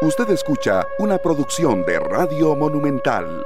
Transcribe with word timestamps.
Usted 0.00 0.30
escucha 0.30 0.86
una 1.00 1.18
producción 1.18 1.84
de 1.84 1.98
Radio 1.98 2.54
Monumental. 2.54 3.44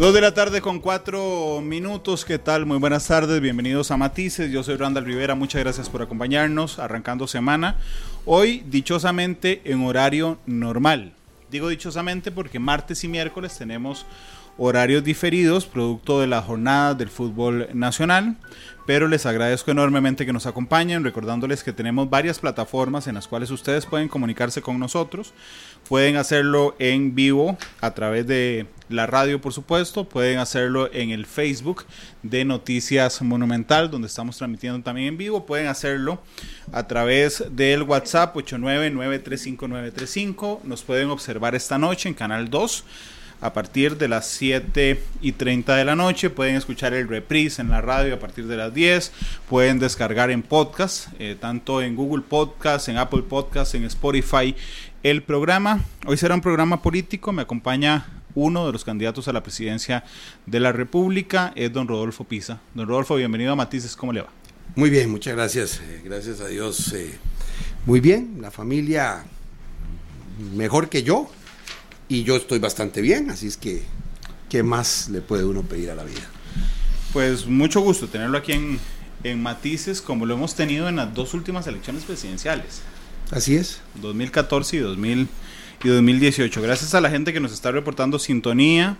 Dos 0.00 0.12
de 0.12 0.20
la 0.20 0.34
tarde 0.34 0.60
con 0.60 0.80
cuatro 0.80 1.60
minutos. 1.62 2.24
¿Qué 2.24 2.40
tal? 2.40 2.66
Muy 2.66 2.78
buenas 2.78 3.06
tardes. 3.06 3.40
Bienvenidos 3.40 3.92
a 3.92 3.96
Matices. 3.96 4.50
Yo 4.50 4.64
soy 4.64 4.74
Randall 4.74 5.04
Rivera. 5.04 5.36
Muchas 5.36 5.62
gracias 5.62 5.88
por 5.88 6.02
acompañarnos. 6.02 6.80
Arrancando 6.80 7.28
semana. 7.28 7.76
Hoy, 8.24 8.64
dichosamente, 8.66 9.62
en 9.64 9.86
horario 9.86 10.38
normal. 10.46 11.12
Digo 11.48 11.68
dichosamente 11.68 12.32
porque 12.32 12.58
martes 12.58 13.04
y 13.04 13.08
miércoles 13.08 13.56
tenemos 13.56 14.04
horarios 14.58 15.04
diferidos, 15.04 15.66
producto 15.66 16.20
de 16.20 16.26
las 16.26 16.44
jornadas 16.44 16.98
del 16.98 17.08
fútbol 17.08 17.68
nacional. 17.72 18.36
Pero 18.86 19.08
les 19.08 19.26
agradezco 19.26 19.72
enormemente 19.72 20.24
que 20.24 20.32
nos 20.32 20.46
acompañen, 20.46 21.02
recordándoles 21.02 21.64
que 21.64 21.72
tenemos 21.72 22.08
varias 22.08 22.38
plataformas 22.38 23.08
en 23.08 23.16
las 23.16 23.26
cuales 23.26 23.50
ustedes 23.50 23.84
pueden 23.84 24.06
comunicarse 24.06 24.62
con 24.62 24.78
nosotros. 24.78 25.34
Pueden 25.88 26.14
hacerlo 26.14 26.76
en 26.78 27.16
vivo 27.16 27.58
a 27.80 27.94
través 27.94 28.28
de 28.28 28.68
la 28.88 29.06
radio, 29.06 29.40
por 29.40 29.52
supuesto. 29.52 30.08
Pueden 30.08 30.38
hacerlo 30.38 30.88
en 30.92 31.10
el 31.10 31.26
Facebook 31.26 31.84
de 32.22 32.44
Noticias 32.44 33.20
Monumental, 33.22 33.90
donde 33.90 34.06
estamos 34.06 34.38
transmitiendo 34.38 34.80
también 34.84 35.08
en 35.08 35.18
vivo. 35.18 35.46
Pueden 35.46 35.66
hacerlo 35.66 36.22
a 36.70 36.86
través 36.86 37.42
del 37.50 37.82
WhatsApp 37.82 38.36
899-35935. 38.36 40.60
Nos 40.62 40.84
pueden 40.84 41.10
observar 41.10 41.56
esta 41.56 41.76
noche 41.76 42.08
en 42.08 42.14
Canal 42.14 42.50
2 42.50 42.84
a 43.46 43.52
partir 43.52 43.96
de 43.96 44.08
las 44.08 44.26
7 44.26 45.00
y 45.20 45.32
30 45.32 45.76
de 45.76 45.84
la 45.84 45.94
noche. 45.94 46.30
Pueden 46.30 46.56
escuchar 46.56 46.94
el 46.94 47.06
reprise 47.06 47.62
en 47.62 47.70
la 47.70 47.80
radio 47.80 48.16
a 48.16 48.18
partir 48.18 48.46
de 48.48 48.56
las 48.56 48.74
10. 48.74 49.12
Pueden 49.48 49.78
descargar 49.78 50.30
en 50.30 50.42
podcast, 50.42 51.08
eh, 51.20 51.36
tanto 51.40 51.80
en 51.80 51.94
Google 51.94 52.24
Podcast, 52.28 52.88
en 52.88 52.98
Apple 52.98 53.22
Podcast, 53.22 53.76
en 53.76 53.84
Spotify, 53.84 54.56
el 55.04 55.22
programa. 55.22 55.84
Hoy 56.06 56.16
será 56.16 56.34
un 56.34 56.40
programa 56.40 56.82
político. 56.82 57.32
Me 57.32 57.42
acompaña 57.42 58.08
uno 58.34 58.66
de 58.66 58.72
los 58.72 58.84
candidatos 58.84 59.28
a 59.28 59.32
la 59.32 59.42
presidencia 59.44 60.02
de 60.44 60.58
la 60.58 60.72
República, 60.72 61.52
es 61.54 61.72
don 61.72 61.86
Rodolfo 61.86 62.24
Pisa. 62.24 62.60
Don 62.74 62.88
Rodolfo, 62.88 63.14
bienvenido 63.14 63.52
a 63.52 63.56
Matices. 63.56 63.94
¿Cómo 63.94 64.12
le 64.12 64.22
va? 64.22 64.28
Muy 64.74 64.90
bien, 64.90 65.08
muchas 65.08 65.36
gracias. 65.36 65.80
Eh, 65.80 66.02
gracias 66.04 66.40
a 66.40 66.48
Dios. 66.48 66.92
Eh, 66.92 67.16
muy 67.86 68.00
bien, 68.00 68.38
la 68.40 68.50
familia 68.50 69.24
mejor 70.54 70.88
que 70.88 71.04
yo 71.04 71.30
y 72.08 72.22
yo 72.22 72.36
estoy 72.36 72.58
bastante 72.58 73.00
bien, 73.00 73.30
así 73.30 73.46
es 73.46 73.56
que, 73.56 73.82
¿qué 74.48 74.62
más 74.62 75.08
le 75.08 75.20
puede 75.20 75.44
uno 75.44 75.62
pedir 75.62 75.90
a 75.90 75.94
la 75.94 76.04
vida? 76.04 76.28
Pues 77.12 77.46
mucho 77.46 77.80
gusto 77.80 78.08
tenerlo 78.08 78.38
aquí 78.38 78.52
en, 78.52 78.78
en 79.24 79.42
Matices, 79.42 80.00
como 80.00 80.26
lo 80.26 80.34
hemos 80.34 80.54
tenido 80.54 80.88
en 80.88 80.96
las 80.96 81.14
dos 81.14 81.34
últimas 81.34 81.66
elecciones 81.66 82.04
presidenciales. 82.04 82.82
Así 83.30 83.56
es. 83.56 83.80
2014 83.96 84.76
y, 84.76 84.80
2000, 84.80 85.28
y 85.82 85.88
2018. 85.88 86.62
Gracias 86.62 86.94
a 86.94 87.00
la 87.00 87.10
gente 87.10 87.32
que 87.32 87.40
nos 87.40 87.52
está 87.52 87.72
reportando 87.72 88.18
sintonía, 88.18 88.96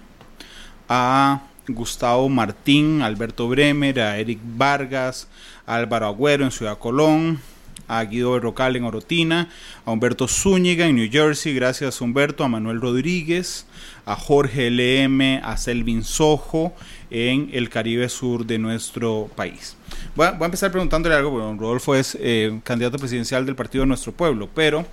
a 0.88 1.42
Gustavo 1.68 2.28
Martín, 2.28 3.02
Alberto 3.02 3.48
Bremer, 3.48 4.00
a 4.00 4.18
Eric 4.18 4.40
Vargas, 4.42 5.28
a 5.66 5.76
Álvaro 5.76 6.06
Agüero 6.06 6.44
en 6.44 6.50
Ciudad 6.50 6.78
Colón, 6.78 7.40
a 7.88 8.02
Guido 8.04 8.38
Rocal 8.40 8.76
en 8.76 8.84
Orotina, 8.84 9.48
a 9.84 9.92
Humberto 9.92 10.28
Zúñiga 10.28 10.86
en 10.86 10.96
New 10.96 11.08
Jersey, 11.10 11.54
gracias 11.54 12.00
Humberto, 12.00 12.44
a 12.44 12.48
Manuel 12.48 12.80
Rodríguez, 12.80 13.66
a 14.04 14.16
Jorge 14.16 14.70
LM, 14.70 15.40
a 15.42 15.56
Selvin 15.56 16.04
Sojo 16.04 16.74
en 17.10 17.50
el 17.52 17.68
Caribe 17.68 18.08
Sur 18.08 18.46
de 18.46 18.58
nuestro 18.58 19.30
país. 19.34 19.76
Voy 20.14 20.26
a, 20.26 20.44
empezar 20.44 20.70
preguntándole 20.70 21.14
algo, 21.14 21.30
bueno, 21.30 21.56
Rodolfo 21.58 21.94
es 21.94 22.16
eh, 22.20 22.60
candidato 22.64 22.98
presidencial 22.98 23.46
del 23.46 23.54
partido 23.54 23.82
de 23.82 23.88
nuestro 23.88 24.12
pueblo, 24.12 24.48
pero 24.54 24.86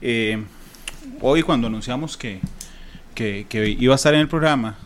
eh, 0.00 0.42
hoy 1.20 1.42
cuando 1.42 1.66
anunciamos 1.66 2.16
que, 2.16 2.40
que, 3.14 3.46
iba 3.78 3.94
a 3.94 3.96
estar 3.96 4.14
en 4.14 4.20
el 4.20 4.28
programa, 4.28 4.76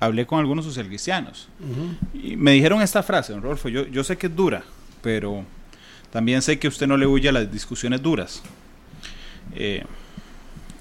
hablé 0.00 0.26
con 0.26 0.38
algunos 0.38 0.64
socialcristianos 0.64 1.48
y 2.12 2.36
me 2.36 2.52
dijeron 2.52 2.82
esta 2.82 3.02
frase, 3.02 3.32
don 3.32 3.42
Rodolfo, 3.42 3.68
yo, 3.68 3.86
yo 3.86 4.04
sé 4.04 4.16
que 4.16 4.26
es 4.26 4.36
dura, 4.36 4.64
pero 5.02 5.44
también 6.14 6.42
sé 6.42 6.60
que 6.60 6.68
usted 6.68 6.86
no 6.86 6.96
le 6.96 7.08
huye 7.08 7.28
a 7.28 7.32
las 7.32 7.50
discusiones 7.50 8.00
duras. 8.00 8.40
Eh, 9.56 9.82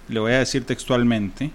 le 0.07 0.19
voy 0.19 0.31
a 0.31 0.38
decir 0.38 0.63
textualmente. 0.63 1.49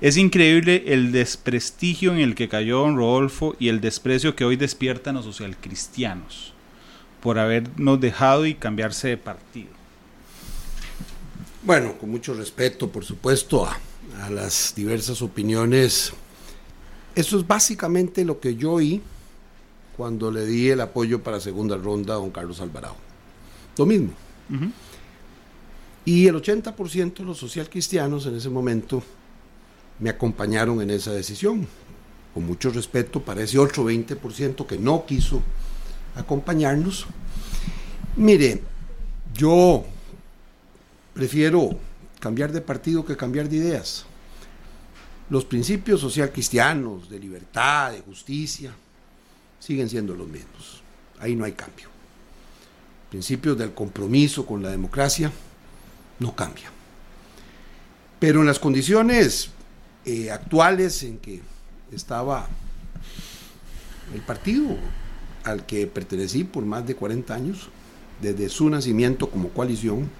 Es 0.00 0.16
increíble 0.16 0.82
el 0.88 1.12
desprestigio 1.12 2.10
en 2.10 2.18
el 2.18 2.34
que 2.34 2.48
cayó 2.48 2.80
don 2.80 2.96
Rodolfo 2.96 3.54
y 3.60 3.68
el 3.68 3.80
desprecio 3.80 4.34
que 4.34 4.44
hoy 4.44 4.56
despiertan 4.56 5.14
los 5.14 5.24
socialcristianos 5.24 6.52
por 7.22 7.38
habernos 7.38 8.00
dejado 8.00 8.44
y 8.44 8.54
cambiarse 8.54 9.06
de 9.06 9.16
partido. 9.16 9.70
Bueno, 11.62 11.96
con 11.96 12.10
mucho 12.10 12.34
respeto, 12.34 12.90
por 12.90 13.04
supuesto, 13.04 13.66
a, 13.66 13.78
a 14.24 14.30
las 14.30 14.74
diversas 14.74 15.22
opiniones. 15.22 16.12
Eso 17.14 17.38
es 17.38 17.46
básicamente 17.46 18.24
lo 18.24 18.40
que 18.40 18.56
yo 18.56 18.72
oí 18.72 19.00
cuando 20.00 20.30
le 20.30 20.46
di 20.46 20.70
el 20.70 20.80
apoyo 20.80 21.22
para 21.22 21.40
segunda 21.40 21.76
ronda 21.76 22.14
a 22.14 22.16
don 22.16 22.30
Carlos 22.30 22.58
Alvarado. 22.62 22.96
Lo 23.76 23.84
mismo. 23.84 24.12
Y 26.06 26.26
el 26.26 26.36
80% 26.36 27.18
de 27.18 27.24
los 27.24 27.36
social 27.36 27.68
cristianos 27.68 28.24
en 28.24 28.34
ese 28.34 28.48
momento 28.48 29.02
me 29.98 30.08
acompañaron 30.08 30.80
en 30.80 30.88
esa 30.88 31.12
decisión. 31.12 31.66
Con 32.32 32.46
mucho 32.46 32.70
respeto 32.70 33.20
para 33.20 33.42
ese 33.42 33.58
otro 33.58 33.84
20% 33.90 34.64
que 34.64 34.78
no 34.78 35.04
quiso 35.04 35.42
acompañarnos. 36.16 37.04
Mire, 38.16 38.62
yo 39.34 39.84
prefiero 41.12 41.76
cambiar 42.20 42.52
de 42.52 42.62
partido 42.62 43.04
que 43.04 43.18
cambiar 43.18 43.50
de 43.50 43.56
ideas. 43.56 44.06
Los 45.28 45.44
principios 45.44 46.00
social 46.00 46.32
cristianos, 46.32 47.10
de 47.10 47.18
libertad, 47.18 47.92
de 47.92 48.00
justicia, 48.00 48.74
siguen 49.60 49.88
siendo 49.88 50.16
los 50.16 50.26
mismos. 50.26 50.82
Ahí 51.20 51.36
no 51.36 51.44
hay 51.44 51.52
cambio. 51.52 51.88
Principios 53.10 53.56
del 53.56 53.72
compromiso 53.72 54.44
con 54.44 54.62
la 54.62 54.70
democracia 54.70 55.30
no 56.18 56.34
cambian. 56.34 56.72
Pero 58.18 58.40
en 58.40 58.46
las 58.46 58.58
condiciones 58.58 59.50
eh, 60.04 60.30
actuales 60.30 61.02
en 61.02 61.18
que 61.18 61.40
estaba 61.92 62.48
el 64.14 64.20
partido 64.22 64.76
al 65.44 65.66
que 65.66 65.86
pertenecí 65.86 66.44
por 66.44 66.64
más 66.64 66.86
de 66.86 66.94
40 66.94 67.34
años, 67.34 67.68
desde 68.20 68.48
su 68.48 68.68
nacimiento 68.68 69.30
como 69.30 69.48
coalición, 69.50 70.10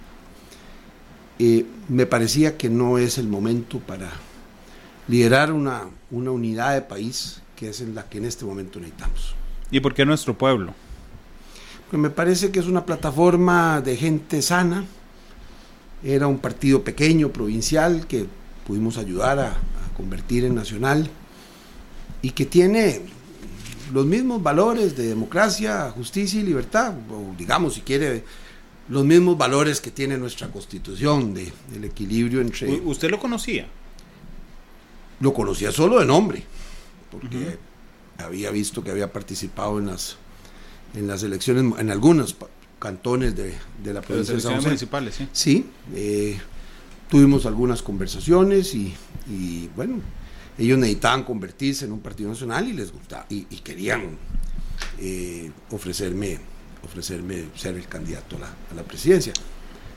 eh, 1.39 1.67
me 1.89 2.07
parecía 2.07 2.57
que 2.57 2.69
no 2.69 2.99
es 2.99 3.19
el 3.19 3.29
momento 3.29 3.79
para 3.81 4.11
liderar 5.09 5.53
una, 5.53 5.85
una 6.11 6.31
unidad 6.31 6.75
de 6.75 6.83
país 6.83 7.40
que 7.61 7.69
es 7.69 7.83
en 7.83 7.95
la 7.95 8.09
que 8.09 8.17
en 8.17 8.25
este 8.25 8.47
momento 8.47 8.81
necesitamos. 8.81 9.35
¿Y 9.71 9.81
por 9.81 9.93
qué 9.93 10.07
nuestro 10.07 10.37
pueblo? 10.37 10.73
Porque 11.85 11.99
me 11.99 12.09
parece 12.09 12.51
que 12.51 12.59
es 12.59 12.67
una 12.67 12.87
plataforma 12.87 13.83
de 13.83 13.99
gente 13.99 14.41
sana. 14.41 14.87
Era 16.03 16.27
un 16.27 16.39
partido 16.39 16.83
pequeño, 16.83 17.29
provincial, 17.29 18.07
que 18.07 18.25
pudimos 18.67 18.97
ayudar 18.97 19.39
a, 19.39 19.57
convertir 19.95 20.47
en 20.47 20.55
nacional 20.55 21.11
y 22.23 22.31
que 22.31 22.47
tiene 22.47 23.03
los 23.93 24.07
mismos 24.07 24.43
valores 24.43 24.97
de 24.97 25.09
democracia, 25.09 25.91
justicia 25.91 26.41
y 26.41 26.45
libertad, 26.45 26.95
o 27.11 27.35
digamos, 27.37 27.75
si 27.75 27.83
quiere, 27.83 28.25
los 28.89 29.05
mismos 29.05 29.37
valores 29.37 29.79
que 29.83 29.91
tiene 29.91 30.17
nuestra 30.17 30.49
constitución, 30.49 31.35
de, 31.35 31.53
del 31.71 31.85
equilibrio 31.85 32.41
entre... 32.41 32.81
¿Usted 32.81 33.11
lo 33.11 33.21
conocía? 33.21 33.67
Lo 35.21 35.35
conocía 35.35 35.71
solo 35.71 36.01
de 36.01 36.07
nombre 36.07 36.45
porque 37.11 37.59
había 38.19 38.51
visto 38.51 38.83
que 38.85 38.91
había 38.91 39.13
participado 39.13 39.79
en 39.79 39.87
las, 39.87 40.17
en 40.95 41.07
las 41.07 41.23
elecciones, 41.23 41.79
en 41.79 41.91
algunos 41.91 42.37
cantones 42.79 43.35
de, 43.37 43.55
la 43.85 44.01
provincia 44.01 44.35
de 44.35 44.41
San 44.41 44.57
José. 44.57 44.69
municipales, 44.69 45.15
sí. 45.15 45.29
Sí, 45.33 45.67
eh, 45.95 46.39
tuvimos 47.09 47.47
algunas 47.47 47.83
conversaciones 47.83 48.75
y, 48.75 49.71
bueno, 49.77 50.01
ellos 50.59 50.79
necesitaban 50.79 51.25
convertirse 51.25 51.85
en 51.85 51.93
un 51.93 52.01
partido 52.01 52.31
nacional 52.31 52.69
y 52.69 52.73
les 52.73 52.93
gustaba, 52.93 53.27
y, 53.29 53.45
querían 53.45 54.17
eh, 54.99 55.51
ofrecerme, 55.71 56.39
ofrecerme 56.85 57.47
ser 57.55 57.77
el 57.77 57.87
candidato 57.87 58.37
a 58.37 58.41
la, 58.41 58.55
a 58.71 58.75
la 58.75 58.83
presidencia. 58.83 59.33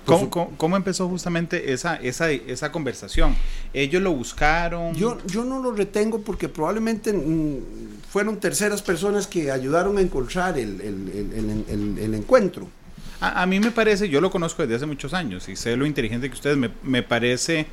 ¿Cómo, 0.06 0.76
empezó 0.76 1.08
justamente 1.08 1.72
esa, 1.72 1.96
esa, 1.96 2.30
esa 2.30 2.72
conversación? 2.72 3.36
¿Ellos 3.74 4.02
lo 4.02 4.14
buscaron? 4.14 4.94
Yo, 4.96 5.18
yo 5.26 5.46
no 5.46 5.62
lo 5.62 5.72
retengo 5.72 6.22
porque 6.22 6.50
probablemente 6.50 7.14
mm, 7.14 8.02
fueron 8.10 8.40
terceras 8.40 8.82
personas 8.82 9.28
que 9.28 9.50
ayudaron 9.52 9.98
a 9.98 10.02
encontrar 10.02 10.58
el, 10.58 10.82
encuentro. 12.14 12.68
A, 13.22 13.46
mí 13.46 13.62
me 13.62 13.72
parece, 13.72 14.10
yo 14.10 14.20
lo 14.20 14.30
conozco 14.30 14.64
desde 14.64 14.76
hace 14.76 14.86
muchos 14.86 15.14
años 15.14 15.48
y 15.48 15.56
sé 15.56 15.78
lo 15.78 15.86
inteligente 15.86 16.28
que 16.28 16.36
ustedes, 16.36 16.58
me, 16.58 16.70
me 16.84 17.04
parece 17.04 17.68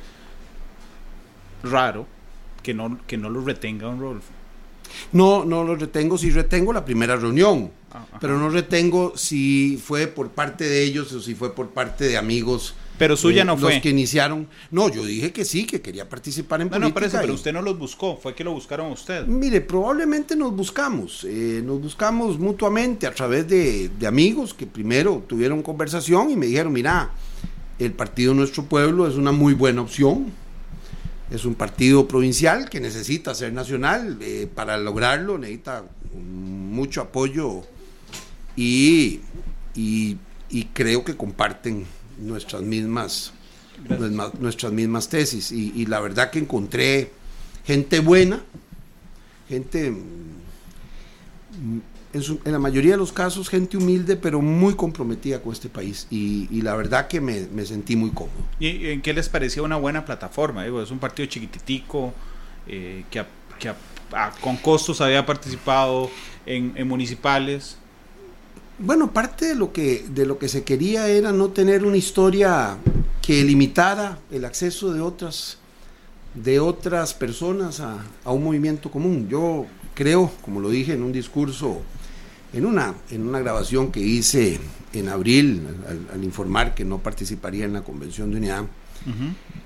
raro 1.63 2.07
que 2.63 2.73
no, 2.73 2.97
que 3.07 3.17
no 3.17 3.29
lo 3.29 3.43
retenga 3.43 3.87
don 3.87 3.99
Rodolfo. 3.99 4.31
No, 5.11 5.45
no 5.45 5.63
lo 5.63 5.75
retengo, 5.75 6.17
si 6.17 6.29
retengo 6.31 6.73
la 6.73 6.85
primera 6.85 7.15
reunión, 7.15 7.71
Ah, 7.93 8.05
pero 8.21 8.39
no 8.39 8.49
retengo 8.49 9.11
si 9.17 9.77
fue 9.83 10.07
por 10.07 10.29
parte 10.29 10.63
de 10.63 10.81
ellos 10.81 11.11
o 11.11 11.19
si 11.19 11.35
fue 11.35 11.53
por 11.53 11.71
parte 11.71 12.05
de 12.05 12.15
amigos. 12.17 12.73
Pero 12.97 13.17
suya 13.17 13.41
eh, 13.41 13.45
no 13.45 13.57
fue. 13.57 13.73
Los 13.73 13.81
que 13.81 13.89
iniciaron. 13.89 14.47
No, 14.69 14.87
yo 14.87 15.03
dije 15.03 15.33
que 15.33 15.43
sí, 15.43 15.65
que 15.65 15.81
quería 15.81 16.07
participar 16.07 16.61
en 16.61 16.69
No, 16.69 16.79
no, 16.79 16.93
política. 16.93 17.19
pero 17.19 17.33
usted 17.33 17.51
no 17.51 17.61
los 17.61 17.77
buscó, 17.77 18.15
fue 18.15 18.33
que 18.33 18.45
lo 18.45 18.53
buscaron 18.53 18.91
a 18.91 18.93
usted. 18.93 19.25
Mire, 19.27 19.59
probablemente 19.59 20.37
nos 20.37 20.55
buscamos, 20.55 21.25
eh, 21.27 21.61
nos 21.65 21.81
buscamos 21.81 22.39
mutuamente 22.39 23.07
a 23.07 23.13
través 23.13 23.45
de, 23.49 23.89
de 23.89 24.07
amigos 24.07 24.53
que 24.53 24.65
primero 24.67 25.21
tuvieron 25.27 25.61
conversación 25.61 26.31
y 26.31 26.37
me 26.37 26.45
dijeron, 26.45 26.71
mira, 26.71 27.09
el 27.77 27.91
partido 27.91 28.33
Nuestro 28.33 28.63
Pueblo 28.63 29.05
es 29.05 29.15
una 29.15 29.33
muy 29.33 29.53
buena 29.53 29.81
opción, 29.81 30.31
es 31.31 31.45
un 31.45 31.55
partido 31.55 32.07
provincial 32.07 32.69
que 32.69 32.79
necesita 32.79 33.33
ser 33.33 33.53
nacional, 33.53 34.17
eh, 34.21 34.47
para 34.53 34.77
lograrlo 34.77 35.37
necesita 35.37 35.83
mucho 36.13 37.01
apoyo 37.01 37.61
y, 38.55 39.21
y- 39.73 40.17
y 40.49 40.65
creo 40.73 41.03
que 41.05 41.15
comparten 41.15 41.85
nuestras 42.19 42.61
mismas, 42.61 43.31
nuestras 44.39 44.73
mismas 44.73 45.07
tesis. 45.07 45.51
Y, 45.53 45.71
y 45.73 45.85
la 45.85 46.01
verdad 46.01 46.29
que 46.29 46.39
encontré 46.39 47.11
gente 47.65 48.01
buena, 48.01 48.43
gente, 49.47 49.93
en, 52.13 52.21
su- 52.21 52.39
en 52.45 52.51
la 52.51 52.59
mayoría 52.59 52.91
de 52.91 52.97
los 52.97 53.11
casos, 53.11 53.49
gente 53.49 53.77
humilde, 53.77 54.15
pero 54.15 54.41
muy 54.41 54.75
comprometida 54.75 55.41
con 55.41 55.53
este 55.53 55.69
país. 55.69 56.07
Y, 56.09 56.47
y 56.51 56.61
la 56.61 56.75
verdad 56.75 57.07
que 57.07 57.21
me, 57.21 57.47
me 57.53 57.65
sentí 57.65 57.95
muy 57.95 58.09
cómodo. 58.11 58.33
¿Y 58.59 58.87
en 58.87 59.01
qué 59.01 59.13
les 59.13 59.29
parecía 59.29 59.63
una 59.63 59.77
buena 59.77 60.05
plataforma? 60.05 60.63
Digo, 60.63 60.81
es 60.81 60.91
un 60.91 60.99
partido 60.99 61.27
chiquititico 61.27 62.13
eh, 62.67 63.03
que, 63.09 63.19
a- 63.19 63.27
que 63.59 63.69
a- 63.69 63.75
a- 64.13 64.31
con 64.41 64.57
costos 64.57 64.99
había 65.01 65.25
participado 65.25 66.09
en, 66.45 66.73
en 66.75 66.87
municipales. 66.87 67.77
Bueno, 68.79 69.11
parte 69.11 69.45
de 69.45 69.55
lo, 69.55 69.71
que, 69.71 70.05
de 70.09 70.25
lo 70.25 70.37
que 70.39 70.49
se 70.49 70.63
quería 70.63 71.07
era 71.07 71.31
no 71.31 71.49
tener 71.49 71.85
una 71.85 71.97
historia 71.97 72.77
que 73.21 73.43
limitara 73.43 74.17
el 74.31 74.43
acceso 74.43 74.91
de 74.91 75.01
otras, 75.01 75.59
de 76.33 76.59
otras 76.59 77.13
personas 77.13 77.79
a, 77.79 78.03
a 78.25 78.31
un 78.31 78.43
movimiento 78.43 78.89
común. 78.89 79.27
Yo 79.29 79.67
creo, 79.93 80.31
como 80.41 80.59
lo 80.59 80.69
dije 80.69 80.93
en 80.93 81.03
un 81.03 81.11
discurso, 81.11 81.81
en 82.53 82.65
una, 82.65 82.93
en 83.09 83.27
una 83.27 83.39
grabación 83.39 83.91
que 83.91 83.99
hice 84.01 84.59
en 84.93 85.07
abril, 85.09 85.61
al, 85.87 86.07
al 86.13 86.23
informar 86.23 86.75
que 86.75 86.83
no 86.83 86.97
participaría 86.99 87.65
en 87.65 87.73
la 87.73 87.81
Convención 87.83 88.29
de 88.31 88.37
Unidad. 88.37 88.63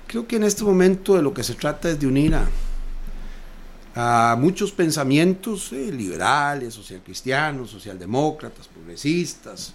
Creo 0.06 0.26
que 0.26 0.36
en 0.36 0.44
este 0.44 0.62
momento 0.64 1.14
de 1.16 1.22
lo 1.22 1.34
que 1.34 1.42
se 1.42 1.54
trata 1.54 1.90
es 1.90 1.98
de 2.00 2.06
unir 2.06 2.34
a, 2.34 2.48
a 3.94 4.36
muchos 4.36 4.72
pensamientos 4.72 5.72
eh, 5.72 5.90
liberales, 5.92 6.74
socialcristianos, 6.74 7.70
socialdemócratas, 7.70 8.68
progresistas, 8.68 9.74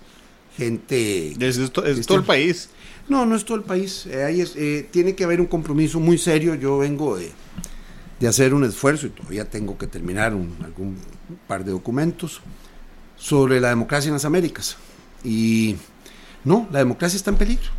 gente... 0.57 1.31
Es, 1.39 1.57
es 1.57 1.71
to- 1.71 1.83
es 1.85 1.97
Este- 1.97 2.07
todo 2.07 2.17
el 2.19 2.23
país. 2.23 2.69
No, 3.09 3.25
no 3.25 3.35
es 3.35 3.43
todo 3.43 3.57
el 3.57 3.63
país. 3.63 4.05
eh, 4.05 4.23
ahí 4.23 4.41
es- 4.41 4.55
eh, 4.55 4.87
tiene 4.91 5.15
que 5.15 5.23
haber 5.23 5.41
un 5.41 5.47
compromiso 5.47 5.99
muy 5.99 6.17
serio. 6.17 6.55
Yo 6.55 6.77
vengo 6.77 7.17
de, 7.17 7.31
de 8.19 8.27
hacer 8.27 8.53
un 8.53 8.63
esfuerzo 8.63 9.07
y 9.07 9.09
todavía 9.09 9.45
tengo 9.49 9.77
que 9.77 9.87
terminar 9.87 10.33
un- 10.33 10.55
algún 10.63 10.97
par 11.47 11.65
de 11.65 11.71
documentos 11.71 12.41
sobre 13.21 13.59
la 13.61 13.69
democracia 13.69 14.09
en 14.09 14.13
las 14.13 14.25
Américas. 14.25 14.77
Y 15.23 15.75
no, 16.43 16.67
la 16.71 16.79
democracia 16.79 17.17
está 17.17 17.29
en 17.29 17.37
peligro. 17.37 17.69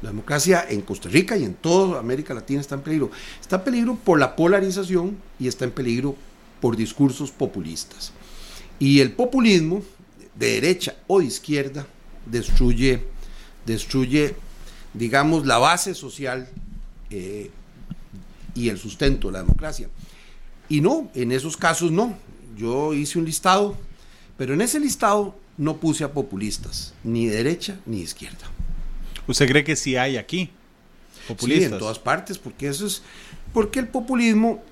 La 0.00 0.10
democracia 0.10 0.64
en 0.68 0.80
Costa 0.80 1.08
Rica 1.08 1.36
y 1.36 1.44
en 1.44 1.54
toda 1.54 1.98
América 1.98 2.32
Latina 2.32 2.60
está 2.60 2.74
en 2.74 2.80
peligro. 2.80 3.10
Está 3.40 3.56
en 3.56 3.64
peligro 3.64 3.94
por 3.96 4.18
la 4.18 4.34
polarización 4.34 5.16
y 5.38 5.48
está 5.48 5.64
en 5.64 5.72
peligro 5.72 6.16
por 6.60 6.76
discursos 6.76 7.30
populistas. 7.30 8.12
Y 8.78 9.00
el 9.00 9.12
populismo, 9.12 9.82
de 10.34 10.52
derecha 10.52 10.96
o 11.06 11.20
de 11.20 11.26
izquierda, 11.26 11.86
destruye, 12.26 13.04
destruye 13.64 14.34
digamos, 14.94 15.46
la 15.46 15.58
base 15.58 15.94
social 15.94 16.48
eh, 17.10 17.50
y 18.54 18.68
el 18.68 18.78
sustento 18.78 19.28
de 19.28 19.34
la 19.34 19.38
democracia. 19.40 19.88
Y 20.68 20.80
no, 20.80 21.10
en 21.14 21.32
esos 21.32 21.56
casos 21.56 21.90
no. 21.90 22.16
Yo 22.56 22.94
hice 22.94 23.18
un 23.18 23.26
listado, 23.26 23.76
pero 24.36 24.54
en 24.54 24.60
ese 24.60 24.78
listado 24.80 25.36
no 25.56 25.78
puse 25.78 26.04
a 26.04 26.12
populistas, 26.12 26.92
ni 27.04 27.26
de 27.26 27.36
derecha 27.36 27.78
ni 27.86 28.00
izquierda. 28.00 28.46
¿Usted 29.26 29.48
cree 29.48 29.64
que 29.64 29.76
sí 29.76 29.96
hay 29.96 30.16
aquí? 30.16 30.50
Populistas. 31.26 31.68
Sí, 31.68 31.72
en 31.72 31.78
todas 31.78 31.98
partes, 31.98 32.38
porque 32.38 32.68
eso 32.68 32.86
es. 32.86 33.02
Porque 33.52 33.80
el 33.80 33.88
populismo 33.88 34.62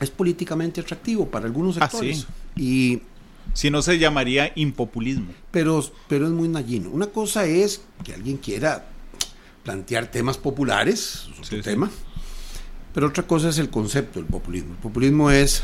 es 0.00 0.10
políticamente 0.10 0.80
atractivo 0.80 1.28
para 1.30 1.46
algunos 1.46 1.76
Ah, 1.78 1.88
sectores. 1.88 2.26
sí. 2.56 2.62
Y 2.62 3.02
Si 3.54 3.70
no 3.70 3.82
se 3.82 3.98
llamaría 3.98 4.52
impopulismo. 4.54 5.32
pero, 5.50 5.84
pero 6.08 6.26
es 6.26 6.32
muy 6.32 6.48
nallino. 6.48 6.90
Una 6.90 7.06
cosa 7.08 7.44
es 7.44 7.82
que 8.04 8.14
alguien 8.14 8.36
quiera 8.38 8.86
plantear 9.62 10.06
temas 10.10 10.38
populares, 10.38 11.24
es 11.24 11.28
otro 11.32 11.44
Sí, 11.44 11.56
sí. 11.56 11.62
tema, 11.62 11.90
pero 12.94 13.08
otra 13.08 13.26
cosa 13.26 13.48
es 13.50 13.58
el 13.58 13.68
concepto 13.68 14.18
del 14.20 14.28
populismo. 14.28 14.72
El 14.72 14.78
populismo 14.78 15.30
es, 15.30 15.62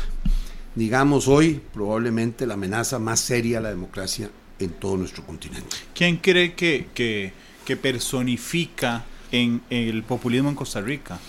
digamos, 0.79 1.27
hoy 1.27 1.61
probablemente 1.73 2.47
la 2.47 2.53
amenaza 2.55 2.97
más 2.99 3.19
seria 3.19 3.57
a 3.57 3.61
la 3.61 3.69
democracia 3.69 4.29
en 4.59 4.69
todo 4.71 4.95
nuestro 4.97 5.25
continente. 5.25 5.75
¿Quién 5.93 6.17
cree 6.17 6.53
que, 6.55 6.87
que, 6.93 7.33
que 7.65 7.75
personifica 7.77 9.03
en 9.31 9.61
el 9.69 10.03
populismo 10.03 10.49
en 10.49 10.55
Costa 10.55 10.79
Rica? 10.81 11.19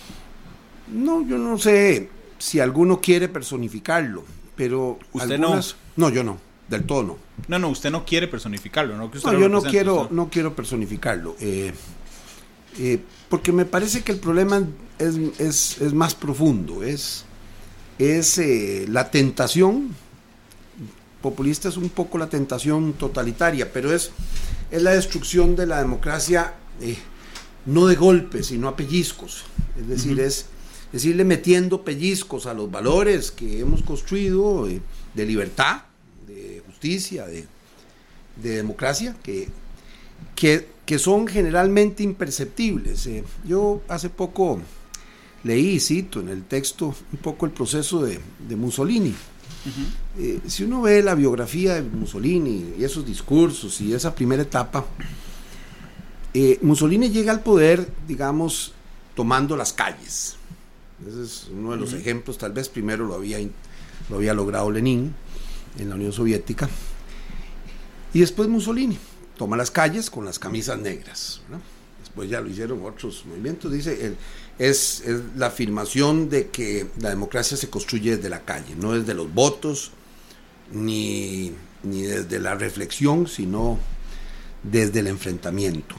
No, 0.91 1.27
yo 1.27 1.37
no 1.37 1.57
sé 1.57 2.09
si 2.37 2.59
alguno 2.59 2.99
quiere 3.01 3.27
personificarlo, 3.27 4.23
pero 4.55 4.97
¿Usted 5.13 5.33
algunas... 5.33 5.75
no? 5.97 6.09
yo 6.09 6.23
no, 6.23 6.37
del 6.69 6.83
todo 6.85 7.03
no. 7.03 7.17
No, 7.47 7.59
no, 7.59 7.69
usted 7.69 7.91
no 7.91 8.05
quiere 8.05 8.27
personificarlo, 8.27 8.97
¿no? 8.97 9.11
Que 9.11 9.17
usted 9.17 9.31
No, 9.31 9.33
lo 9.37 9.41
yo 9.41 9.49
no 9.49 9.61
quiero, 9.61 10.01
usted- 10.03 10.15
no 10.15 10.29
quiero 10.29 10.55
personificarlo, 10.55 11.35
eh, 11.41 11.73
eh, 12.79 12.99
porque 13.29 13.51
me 13.51 13.65
parece 13.65 14.01
que 14.03 14.13
el 14.13 14.19
problema 14.19 14.63
es, 14.97 15.15
es- 15.39 15.81
es 15.81 15.93
más 15.93 16.15
profundo, 16.15 16.83
es, 16.83 17.25
es 18.01 18.37
eh, 18.39 18.85
la 18.89 19.11
tentación, 19.11 19.95
populista 21.21 21.69
es 21.69 21.77
un 21.77 21.89
poco 21.89 22.17
la 22.17 22.29
tentación 22.29 22.93
totalitaria, 22.93 23.71
pero 23.71 23.93
es, 23.93 24.11
es 24.71 24.81
la 24.81 24.91
destrucción 24.91 25.55
de 25.55 25.67
la 25.67 25.79
democracia 25.79 26.55
eh, 26.81 26.97
no 27.67 27.85
de 27.85 27.95
golpes, 27.95 28.47
sino 28.47 28.67
a 28.67 28.75
pellizcos, 28.75 29.43
es 29.79 29.87
decir, 29.87 30.19
es 30.19 30.47
decirle 30.91 31.23
metiendo 31.23 31.83
pellizcos 31.83 32.47
a 32.47 32.53
los 32.53 32.71
valores 32.71 33.31
que 33.31 33.59
hemos 33.59 33.83
construido 33.83 34.67
eh, 34.67 34.81
de 35.13 35.25
libertad, 35.25 35.83
de 36.27 36.63
justicia, 36.65 37.27
de, 37.27 37.45
de 38.41 38.55
democracia 38.55 39.15
que, 39.21 39.47
que, 40.35 40.67
que 40.85 40.97
son 40.97 41.27
generalmente 41.27 42.01
imperceptibles. 42.01 43.05
Eh, 43.05 43.23
yo 43.45 43.81
hace 43.87 44.09
poco 44.09 44.59
leí 45.43 45.69
y 45.75 45.79
cito 45.79 46.19
en 46.19 46.29
el 46.29 46.43
texto 46.43 46.93
un 47.11 47.19
poco 47.19 47.45
el 47.45 47.51
proceso 47.51 48.03
de, 48.03 48.19
de 48.47 48.55
Mussolini. 48.55 49.13
Eh, 50.17 50.39
si 50.47 50.63
uno 50.63 50.81
ve 50.81 51.03
la 51.03 51.13
biografía 51.15 51.75
de 51.75 51.83
Mussolini 51.83 52.73
y 52.79 52.83
esos 52.83 53.05
discursos 53.05 53.79
y 53.81 53.93
esa 53.93 54.13
primera 54.15 54.41
etapa, 54.41 54.85
eh, 56.33 56.57
Mussolini 56.61 57.09
llega 57.09 57.31
al 57.31 57.41
poder, 57.41 57.87
digamos, 58.07 58.73
tomando 59.15 59.55
las 59.57 59.73
calles. 59.73 60.35
Ese 61.07 61.23
es 61.23 61.47
uno 61.51 61.71
de 61.71 61.77
los 61.77 61.93
ejemplos, 61.93 62.37
tal 62.37 62.53
vez 62.53 62.69
primero 62.69 63.05
lo 63.05 63.15
había, 63.15 63.39
lo 64.09 64.15
había 64.17 64.33
logrado 64.33 64.71
Lenin 64.71 65.13
en 65.77 65.89
la 65.89 65.95
Unión 65.95 66.13
Soviética. 66.13 66.69
Y 68.13 68.19
después 68.19 68.47
Mussolini 68.49 68.97
toma 69.37 69.57
las 69.57 69.71
calles 69.71 70.09
con 70.09 70.25
las 70.25 70.37
camisas 70.39 70.79
negras. 70.79 71.41
¿no? 71.49 71.59
Después 71.99 72.29
ya 72.29 72.41
lo 72.41 72.49
hicieron 72.49 72.83
otros 72.85 73.25
movimientos. 73.25 73.71
Dice, 73.71 74.05
el- 74.05 74.17
es, 74.61 75.03
la 75.35 75.47
afirmación 75.47 76.29
de 76.29 76.49
que 76.49 76.85
la 76.99 77.09
democracia 77.09 77.57
se 77.57 77.69
construye 77.69 78.15
desde 78.15 78.29
la 78.29 78.41
calle, 78.41 78.75
no 78.77 78.93
desde 78.93 79.15
los 79.15 79.33
votos, 79.33 79.91
ni, 80.71 81.51
ni 81.81 82.03
desde 82.03 82.39
la 82.39 82.53
reflexión, 82.53 83.27
sino 83.27 83.79
desde 84.61 84.99
el 84.99 85.07
enfrentamiento. 85.07 85.95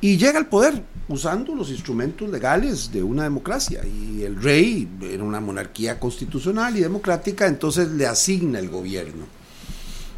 Y 0.00 0.18
llega 0.18 0.38
al 0.38 0.46
poder 0.46 0.84
usando 1.08 1.54
los 1.54 1.70
instrumentos 1.70 2.30
legales 2.30 2.92
de 2.92 3.02
una 3.02 3.24
democracia. 3.24 3.82
Y 3.84 4.22
el 4.22 4.40
rey 4.40 4.88
era 5.02 5.24
una 5.24 5.40
monarquía 5.40 5.98
constitucional 5.98 6.76
y 6.76 6.80
democrática, 6.80 7.48
entonces 7.48 7.88
le 7.90 8.06
asigna 8.06 8.60
el 8.60 8.68
gobierno. 8.68 9.26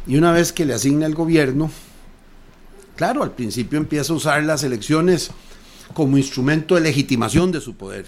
Y 0.05 0.17
una 0.17 0.31
vez 0.31 0.53
que 0.53 0.65
le 0.65 0.75
asigna 0.75 1.07
el 1.07 1.15
gobierno, 1.15 1.71
claro, 2.95 3.23
al 3.23 3.31
principio 3.31 3.79
empieza 3.79 4.13
a 4.13 4.15
usar 4.15 4.43
las 4.43 4.63
elecciones 4.63 5.31
como 5.93 6.17
instrumento 6.17 6.75
de 6.75 6.81
legitimación 6.81 7.51
de 7.51 7.61
su 7.61 7.75
poder, 7.75 8.05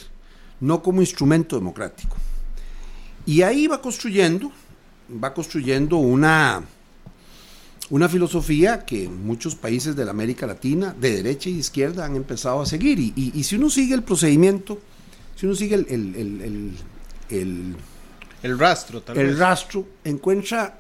no 0.60 0.82
como 0.82 1.02
instrumento 1.02 1.56
democrático. 1.56 2.18
Y 3.26 3.42
ahí 3.42 3.68
va 3.68 3.82
construyendo, 3.82 4.52
va 5.24 5.34
construyendo 5.34 5.98
una, 5.98 6.64
una 7.90 8.10
filosofía 8.10 8.86
que 8.86 9.08
muchos 9.10 9.56
países 9.56 9.96
de 9.96 10.06
la 10.06 10.12
América 10.12 10.48
Latina, 10.48 10.96
de 11.00 11.12
derecha 11.18 11.50
y 11.50 11.54
de 11.54 11.60
izquierda, 11.60 12.06
han 12.06 12.16
empezado 12.16 12.62
a 12.62 12.66
seguir. 12.66 13.00
Y, 13.00 13.14
y- 13.16 13.32
y 13.36 13.44
si 13.44 13.56
uno 13.56 13.70
sigue 13.70 13.94
el 13.96 14.04
procedimiento, 14.04 14.80
si 15.36 15.46
uno 15.46 15.56
sigue 15.56 15.76
el, 15.76 15.86
el, 15.90 16.74
el, 17.30 17.76
el, 18.44 18.60
rastro, 18.60 19.02
tal 19.02 19.18
vez. 19.18 19.38
rastro, 19.38 19.86
encuentra 20.04 20.80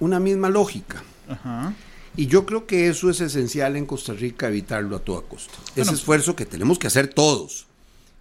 una 0.00 0.18
misma 0.20 0.48
lógica. 0.48 1.02
Ajá. 1.28 1.72
Y 2.16 2.26
yo 2.26 2.44
creo 2.44 2.66
que 2.66 2.88
eso 2.88 3.08
es 3.08 3.20
esencial 3.20 3.76
en 3.76 3.86
Costa 3.86 4.12
Rica, 4.12 4.48
evitarlo 4.48 4.96
a 4.96 4.98
toda 4.98 5.22
costa. 5.22 5.54
Bueno. 5.74 5.82
Ese 5.82 5.94
esfuerzo 5.94 6.36
que 6.36 6.44
tenemos 6.44 6.78
que 6.78 6.86
hacer 6.86 7.08
todos. 7.08 7.66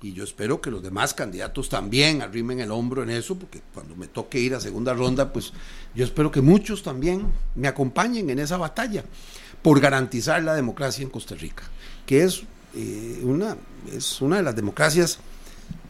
Y 0.02 0.14
yo 0.14 0.24
espero 0.24 0.62
que 0.62 0.72
los 0.72 0.82
demás 0.82 1.14
candidatos 1.14 1.70
también 1.70 2.22
arrimen 2.22 2.60
el 2.60 2.72
hombro 2.72 3.04
en 3.04 3.12
eso, 3.12 3.38
porque 3.38 3.62
cuando 3.74 3.96
me 3.96 4.08
toque 4.08 4.40
ir 4.40 4.56
a 4.56 4.60
segunda 4.60 4.94
ronda, 4.94 5.32
pues 5.32 5.54
yo 5.94 6.04
espero 6.04 6.32
que 6.32 6.42
muchos 6.42 6.82
también 6.82 7.28
me 7.54 7.68
acompañen 7.68 8.30
en 8.30 8.40
esa 8.40 8.58
batalla 8.58 9.04
por 9.62 9.80
garantizar 9.80 10.42
la 10.42 10.56
democracia 10.56 11.04
en 11.04 11.12
Costa 11.12 11.36
Rica, 11.36 11.64
que 12.08 12.24
es, 12.24 12.42
eh, 12.76 13.20
una, 13.24 13.58
es 13.94 14.22
una 14.22 14.38
de 14.38 14.44
las 14.44 14.56
democracias 14.56 15.20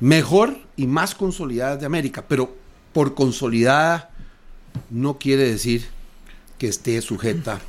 mejor 0.01 0.58
y 0.75 0.88
más 0.88 1.15
consolidadas 1.15 1.79
de 1.79 1.86
América, 1.86 2.25
pero 2.27 2.53
por 2.91 3.15
consolidada 3.15 4.10
no 4.89 5.20
quiere 5.20 5.48
decir 5.50 5.88
que 6.58 6.67
esté 6.67 7.01
sujeta 7.01 7.62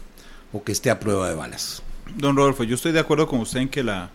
o 0.52 0.62
que 0.62 0.72
esté 0.72 0.90
a 0.90 1.00
prueba 1.00 1.28
de 1.28 1.34
balas. 1.34 1.82
Don 2.16 2.36
Rodolfo, 2.36 2.64
yo 2.64 2.74
estoy 2.74 2.92
de 2.92 3.00
acuerdo 3.00 3.26
con 3.26 3.40
usted 3.40 3.60
en 3.60 3.68
que 3.68 3.82
la, 3.82 4.10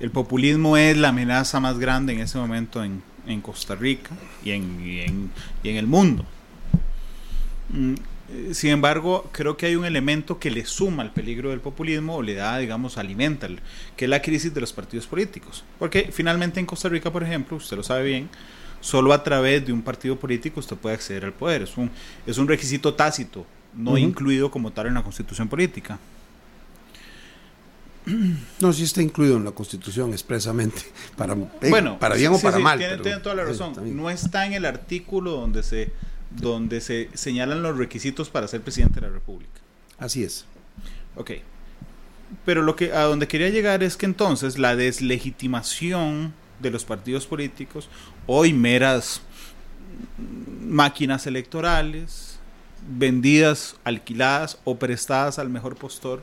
el 0.00 0.10
populismo 0.10 0.76
es 0.76 0.96
la 0.96 1.08
amenaza 1.08 1.60
más 1.60 1.78
grande 1.78 2.12
en 2.12 2.20
ese 2.20 2.38
momento 2.38 2.84
en, 2.84 3.02
en 3.26 3.40
Costa 3.40 3.74
Rica 3.74 4.10
y 4.44 4.50
en, 4.50 4.80
y 4.86 5.00
en, 5.00 5.30
y 5.62 5.70
en 5.70 5.76
el 5.76 5.86
mundo. 5.86 6.24
Mm, 7.70 7.94
eh, 8.30 8.54
Sin 8.54 8.70
embargo, 8.70 9.28
creo 9.32 9.56
que 9.56 9.66
hay 9.66 9.76
un 9.76 9.84
elemento 9.84 10.38
que 10.38 10.50
le 10.50 10.66
suma 10.66 11.02
al 11.02 11.12
peligro 11.12 11.50
del 11.50 11.60
populismo 11.60 12.16
o 12.16 12.22
le 12.22 12.34
da, 12.34 12.58
digamos, 12.58 12.98
alimenta, 12.98 13.48
que 13.96 14.04
es 14.04 14.08
la 14.10 14.20
crisis 14.20 14.52
de 14.52 14.60
los 14.60 14.72
partidos 14.72 15.06
políticos. 15.06 15.64
Porque 15.78 16.10
finalmente 16.12 16.60
en 16.60 16.66
Costa 16.66 16.88
Rica, 16.88 17.10
por 17.10 17.22
ejemplo, 17.22 17.56
usted 17.56 17.76
lo 17.76 17.82
sabe 17.82 18.04
bien, 18.04 18.28
solo 18.80 19.12
a 19.12 19.22
través 19.24 19.64
de 19.66 19.72
un 19.72 19.82
partido 19.82 20.16
político 20.16 20.60
usted 20.60 20.76
puede 20.76 20.96
acceder 20.96 21.24
al 21.24 21.32
poder. 21.32 21.62
Es 21.62 21.76
un, 21.76 21.90
es 22.26 22.38
un 22.38 22.46
requisito 22.46 22.94
tácito, 22.94 23.46
no 23.78 23.96
incluido 23.96 24.50
como 24.50 24.70
tal 24.72 24.88
en 24.88 24.94
la 24.94 25.02
constitución 25.02 25.48
política. 25.48 25.98
No, 28.60 28.72
sí 28.72 28.84
está 28.84 29.02
incluido 29.02 29.36
en 29.36 29.44
la 29.44 29.50
Constitución 29.52 30.12
expresamente, 30.12 30.80
para, 31.16 31.34
eh, 31.34 31.68
bueno, 31.70 31.98
para 31.98 32.14
bien 32.14 32.32
o 32.32 32.38
para 32.38 32.56
sí, 32.56 32.62
mal. 32.62 32.78
Tiene, 32.78 32.92
pero- 32.94 33.02
tiene 33.02 33.20
toda 33.20 33.34
la 33.34 33.42
sí, 33.44 33.48
razón. 33.50 33.96
no 33.96 34.08
está 34.10 34.46
en 34.46 34.54
el 34.54 34.64
artículo 34.64 35.32
donde 35.32 35.62
se, 35.62 35.92
donde 36.30 36.80
se 36.80 37.10
señalan 37.14 37.62
los 37.62 37.76
requisitos 37.76 38.30
para 38.30 38.48
ser 38.48 38.62
presidente 38.62 39.00
de 39.00 39.06
la 39.08 39.12
República. 39.12 39.60
Así 39.98 40.24
es. 40.24 40.46
Ok. 41.16 41.32
Pero 42.44 42.62
lo 42.62 42.76
que 42.76 42.92
a 42.92 43.02
donde 43.02 43.26
quería 43.28 43.48
llegar 43.50 43.82
es 43.82 43.96
que 43.96 44.06
entonces 44.06 44.58
la 44.58 44.76
deslegitimación 44.76 46.32
de 46.60 46.70
los 46.70 46.84
partidos 46.84 47.26
políticos, 47.26 47.88
hoy 48.26 48.52
meras 48.52 49.22
máquinas 50.62 51.26
electorales, 51.26 52.27
vendidas, 52.86 53.76
alquiladas 53.84 54.58
o 54.64 54.78
prestadas 54.78 55.38
al 55.38 55.48
mejor 55.48 55.76
postor, 55.76 56.22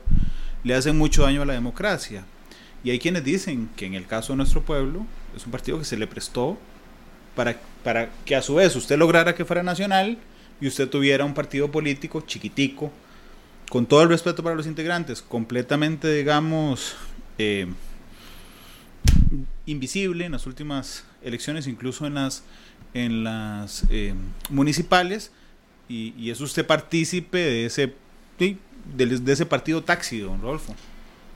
le 0.64 0.74
hacen 0.74 0.96
mucho 0.96 1.22
daño 1.22 1.42
a 1.42 1.46
la 1.46 1.52
democracia. 1.52 2.24
Y 2.82 2.90
hay 2.90 2.98
quienes 2.98 3.24
dicen 3.24 3.68
que 3.76 3.86
en 3.86 3.94
el 3.94 4.06
caso 4.06 4.32
de 4.32 4.38
nuestro 4.38 4.62
pueblo 4.62 5.06
es 5.36 5.44
un 5.44 5.52
partido 5.52 5.78
que 5.78 5.84
se 5.84 5.96
le 5.96 6.06
prestó 6.06 6.58
para, 7.34 7.56
para 7.82 8.10
que 8.24 8.36
a 8.36 8.42
su 8.42 8.54
vez 8.54 8.74
usted 8.76 8.98
lograra 8.98 9.34
que 9.34 9.44
fuera 9.44 9.62
nacional 9.62 10.18
y 10.60 10.66
usted 10.66 10.88
tuviera 10.88 11.24
un 11.24 11.34
partido 11.34 11.70
político 11.70 12.22
chiquitico, 12.22 12.90
con 13.70 13.86
todo 13.86 14.02
el 14.02 14.08
respeto 14.08 14.42
para 14.42 14.54
los 14.54 14.66
integrantes, 14.66 15.20
completamente, 15.22 16.12
digamos, 16.12 16.96
eh, 17.38 17.66
invisible 19.66 20.24
en 20.24 20.32
las 20.32 20.46
últimas 20.46 21.04
elecciones, 21.22 21.66
incluso 21.66 22.06
en 22.06 22.14
las, 22.14 22.44
en 22.94 23.24
las 23.24 23.84
eh, 23.90 24.14
municipales, 24.48 25.32
y, 25.88 26.14
y 26.18 26.30
es 26.30 26.40
usted 26.40 26.66
partícipe 26.66 27.38
de 27.38 27.66
ese, 27.66 27.94
de 28.38 29.32
ese 29.32 29.46
partido 29.46 29.82
taxi, 29.82 30.18
don 30.20 30.40
Rodolfo. 30.40 30.74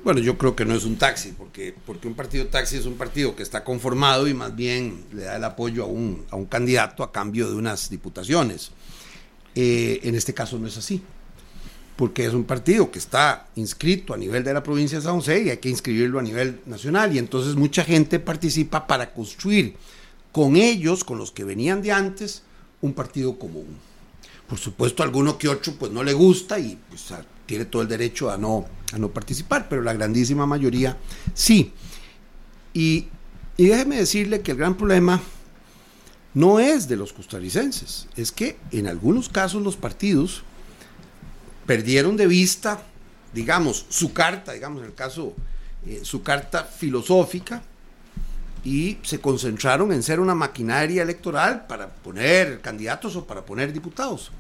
Bueno, 0.02 0.20
yo 0.20 0.38
creo 0.38 0.56
que 0.56 0.64
no 0.64 0.74
es 0.74 0.84
un 0.84 0.96
taxi, 0.96 1.32
porque, 1.36 1.74
porque 1.84 2.08
un 2.08 2.14
partido 2.14 2.46
taxi 2.46 2.76
es 2.76 2.86
un 2.86 2.94
partido 2.94 3.36
que 3.36 3.42
está 3.42 3.64
conformado 3.64 4.28
y 4.28 4.34
más 4.34 4.56
bien 4.56 5.04
le 5.12 5.24
da 5.24 5.36
el 5.36 5.44
apoyo 5.44 5.84
a 5.84 5.86
un, 5.86 6.24
a 6.30 6.36
un 6.36 6.46
candidato 6.46 7.02
a 7.02 7.12
cambio 7.12 7.50
de 7.50 7.54
unas 7.54 7.90
diputaciones. 7.90 8.70
Eh, 9.54 10.00
en 10.04 10.14
este 10.14 10.32
caso 10.32 10.58
no 10.58 10.66
es 10.66 10.78
así, 10.78 11.02
porque 11.96 12.24
es 12.24 12.32
un 12.32 12.44
partido 12.44 12.90
que 12.90 12.98
está 12.98 13.48
inscrito 13.56 14.14
a 14.14 14.16
nivel 14.16 14.42
de 14.42 14.54
la 14.54 14.62
provincia 14.62 14.96
de 14.96 15.04
San 15.04 15.16
José 15.16 15.42
y 15.42 15.50
hay 15.50 15.58
que 15.58 15.68
inscribirlo 15.68 16.18
a 16.18 16.22
nivel 16.22 16.60
nacional. 16.64 17.14
Y 17.14 17.18
entonces 17.18 17.54
mucha 17.56 17.84
gente 17.84 18.18
participa 18.20 18.86
para 18.86 19.12
construir 19.12 19.76
con 20.32 20.56
ellos, 20.56 21.04
con 21.04 21.18
los 21.18 21.30
que 21.30 21.44
venían 21.44 21.82
de 21.82 21.92
antes, 21.92 22.42
un 22.80 22.94
partido 22.94 23.38
común. 23.38 23.66
Por 24.50 24.58
supuesto, 24.58 25.04
alguno 25.04 25.38
que 25.38 25.48
otro 25.48 25.74
pues 25.74 25.92
no 25.92 26.02
le 26.02 26.12
gusta 26.12 26.58
y 26.58 26.76
pues, 26.88 27.14
tiene 27.46 27.66
todo 27.66 27.82
el 27.82 27.88
derecho 27.88 28.32
a 28.32 28.36
no, 28.36 28.66
a 28.92 28.98
no 28.98 29.08
participar, 29.08 29.68
pero 29.68 29.80
la 29.80 29.92
grandísima 29.92 30.44
mayoría 30.44 30.98
sí. 31.34 31.72
Y, 32.74 33.06
y 33.56 33.66
déjeme 33.66 33.96
decirle 33.96 34.40
que 34.40 34.50
el 34.50 34.56
gran 34.56 34.76
problema 34.76 35.22
no 36.34 36.58
es 36.58 36.88
de 36.88 36.96
los 36.96 37.12
costarricenses, 37.12 38.08
es 38.16 38.32
que 38.32 38.58
en 38.72 38.88
algunos 38.88 39.28
casos 39.28 39.62
los 39.62 39.76
partidos 39.76 40.42
perdieron 41.64 42.16
de 42.16 42.26
vista, 42.26 42.82
digamos, 43.32 43.86
su 43.88 44.12
carta, 44.12 44.52
digamos, 44.52 44.80
en 44.80 44.86
el 44.86 44.94
caso, 44.94 45.32
eh, 45.86 46.00
su 46.02 46.24
carta 46.24 46.64
filosófica, 46.64 47.62
y 48.64 48.98
se 49.02 49.20
concentraron 49.20 49.92
en 49.92 50.02
ser 50.02 50.20
una 50.20 50.34
maquinaria 50.34 51.02
electoral 51.02 51.66
para 51.66 51.88
poner 51.88 52.60
candidatos 52.60 53.16
o 53.16 53.24
para 53.24 53.44
poner 53.44 53.72
diputados. 53.72 54.30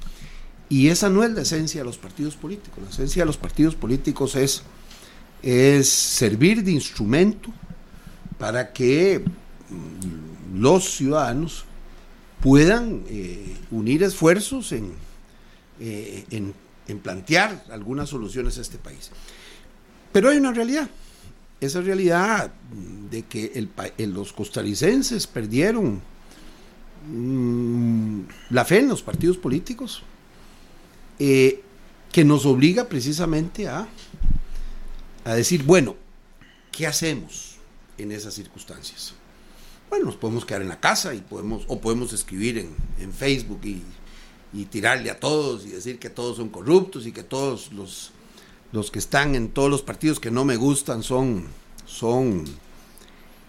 Y 0.68 0.88
esa 0.88 1.08
no 1.08 1.24
es 1.24 1.30
la 1.30 1.42
esencia 1.42 1.80
de 1.80 1.84
los 1.84 1.98
partidos 1.98 2.36
políticos. 2.36 2.78
La 2.82 2.90
esencia 2.90 3.22
de 3.22 3.26
los 3.26 3.36
partidos 3.36 3.74
políticos 3.74 4.36
es, 4.36 4.62
es 5.42 5.88
servir 5.88 6.62
de 6.62 6.72
instrumento 6.72 7.50
para 8.38 8.72
que 8.72 9.24
mm, 9.68 10.60
los 10.60 10.96
ciudadanos 10.96 11.64
puedan 12.40 13.02
eh, 13.08 13.56
unir 13.70 14.02
esfuerzos 14.02 14.72
en, 14.72 14.92
eh, 15.80 16.24
en, 16.30 16.54
en 16.88 16.98
plantear 17.00 17.64
algunas 17.70 18.08
soluciones 18.08 18.58
a 18.58 18.60
este 18.60 18.78
país. 18.78 19.10
Pero 20.12 20.28
hay 20.28 20.38
una 20.38 20.52
realidad. 20.52 20.88
Esa 21.60 21.80
realidad 21.80 22.52
de 23.10 23.22
que 23.22 23.52
eh, 23.54 24.06
los 24.06 24.32
costarricenses 24.32 25.26
perdieron 25.26 26.00
mm, 27.12 28.20
la 28.50 28.64
fe 28.64 28.78
en 28.78 28.88
los 28.88 29.02
partidos 29.02 29.36
políticos, 29.36 30.02
eh, 31.18 31.62
que 32.12 32.24
nos 32.24 32.46
obliga 32.46 32.88
precisamente 32.88 33.68
a, 33.68 33.86
a 35.24 35.34
decir, 35.34 35.62
bueno, 35.64 35.96
¿qué 36.72 36.86
hacemos 36.86 37.56
en 37.98 38.12
esas 38.12 38.34
circunstancias? 38.34 39.14
Bueno, 39.88 40.06
nos 40.06 40.16
podemos 40.16 40.44
quedar 40.44 40.62
en 40.62 40.68
la 40.68 40.80
casa 40.80 41.14
y 41.14 41.20
podemos, 41.20 41.64
o 41.68 41.80
podemos 41.80 42.12
escribir 42.12 42.58
en, 42.58 42.74
en 42.98 43.12
Facebook 43.12 43.60
y, 43.64 43.82
y 44.52 44.64
tirarle 44.64 45.10
a 45.10 45.18
todos 45.18 45.66
y 45.66 45.70
decir 45.70 45.98
que 45.98 46.10
todos 46.10 46.36
son 46.36 46.48
corruptos 46.48 47.06
y 47.06 47.12
que 47.12 47.22
todos 47.22 47.72
los, 47.72 48.12
los 48.72 48.90
que 48.90 48.98
están 48.98 49.34
en 49.34 49.48
todos 49.48 49.70
los 49.70 49.82
partidos 49.82 50.20
que 50.20 50.30
no 50.30 50.44
me 50.44 50.56
gustan 50.56 51.02
son, 51.02 51.46
son 51.86 52.44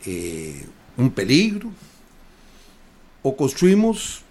eh, 0.05 0.65
un 0.97 1.11
peligro. 1.11 1.69
O 3.23 3.35
construimos 3.35 4.21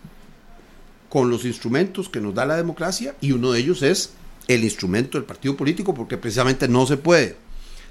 con 1.08 1.30
los 1.30 1.44
instrumentos 1.44 2.08
que 2.08 2.20
nos 2.20 2.34
da 2.34 2.44
la 2.44 2.56
democracia 2.56 3.14
y 3.20 3.32
uno 3.32 3.52
de 3.52 3.60
ellos 3.60 3.82
es 3.82 4.12
el 4.48 4.64
instrumento 4.64 5.16
del 5.16 5.24
partido 5.24 5.56
político 5.56 5.94
porque 5.94 6.16
precisamente 6.16 6.66
no 6.66 6.86
se 6.86 6.96
puede 6.96 7.36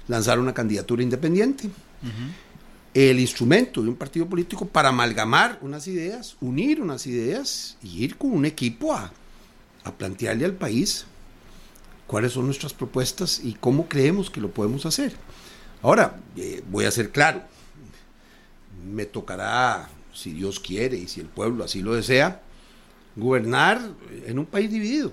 lanzar 0.08 0.38
una 0.38 0.52
candidatura 0.52 1.02
independiente. 1.02 1.70
El 2.92 3.20
instrumento 3.20 3.82
de 3.82 3.88
un 3.88 3.96
partido 3.96 4.26
político 4.26 4.66
para 4.66 4.90
amalgamar 4.90 5.58
unas 5.62 5.86
ideas, 5.86 6.36
unir 6.40 6.82
unas 6.82 7.06
ideas 7.06 7.78
y 7.82 8.04
ir 8.04 8.16
con 8.16 8.32
un 8.32 8.44
equipo 8.44 8.92
a, 8.92 9.12
a 9.84 9.92
plantearle 9.92 10.44
al 10.44 10.54
país 10.54 11.06
cuáles 12.10 12.32
son 12.32 12.46
nuestras 12.46 12.72
propuestas 12.72 13.40
y 13.44 13.52
cómo 13.52 13.86
creemos 13.86 14.30
que 14.30 14.40
lo 14.40 14.50
podemos 14.50 14.84
hacer. 14.84 15.12
Ahora, 15.80 16.18
eh, 16.36 16.60
voy 16.68 16.84
a 16.84 16.90
ser 16.90 17.12
claro, 17.12 17.40
me 18.92 19.06
tocará, 19.06 19.88
si 20.12 20.32
Dios 20.32 20.58
quiere 20.58 20.96
y 20.96 21.06
si 21.06 21.20
el 21.20 21.28
pueblo 21.28 21.62
así 21.62 21.82
lo 21.82 21.94
desea, 21.94 22.42
gobernar 23.14 23.80
en 24.26 24.40
un 24.40 24.46
país 24.46 24.72
dividido. 24.72 25.12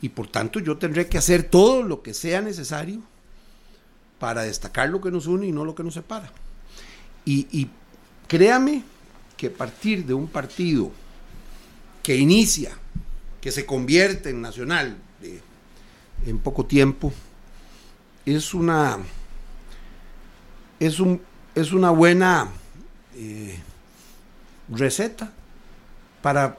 Y 0.00 0.10
por 0.10 0.28
tanto 0.28 0.60
yo 0.60 0.78
tendré 0.78 1.08
que 1.08 1.18
hacer 1.18 1.42
todo 1.42 1.82
lo 1.82 2.02
que 2.02 2.14
sea 2.14 2.40
necesario 2.40 3.02
para 4.20 4.42
destacar 4.42 4.88
lo 4.88 5.00
que 5.00 5.10
nos 5.10 5.26
une 5.26 5.48
y 5.48 5.52
no 5.52 5.64
lo 5.64 5.74
que 5.74 5.82
nos 5.82 5.94
separa. 5.94 6.30
Y, 7.24 7.68
créame 8.28 8.84
que 9.36 9.50
partir 9.50 10.06
de 10.06 10.14
un 10.14 10.28
partido 10.28 10.92
que 12.04 12.14
inicia, 12.14 12.70
que 13.40 13.50
se 13.50 13.66
convierte 13.66 14.30
en 14.30 14.40
nacional 14.40 14.98
en 16.24 16.38
poco 16.38 16.64
tiempo, 16.64 17.12
es 18.24 18.54
una, 18.54 18.98
es 20.80 21.00
un, 21.00 21.20
es 21.54 21.72
una 21.72 21.90
buena 21.90 22.48
eh, 23.14 23.58
receta 24.68 25.32
para 26.22 26.58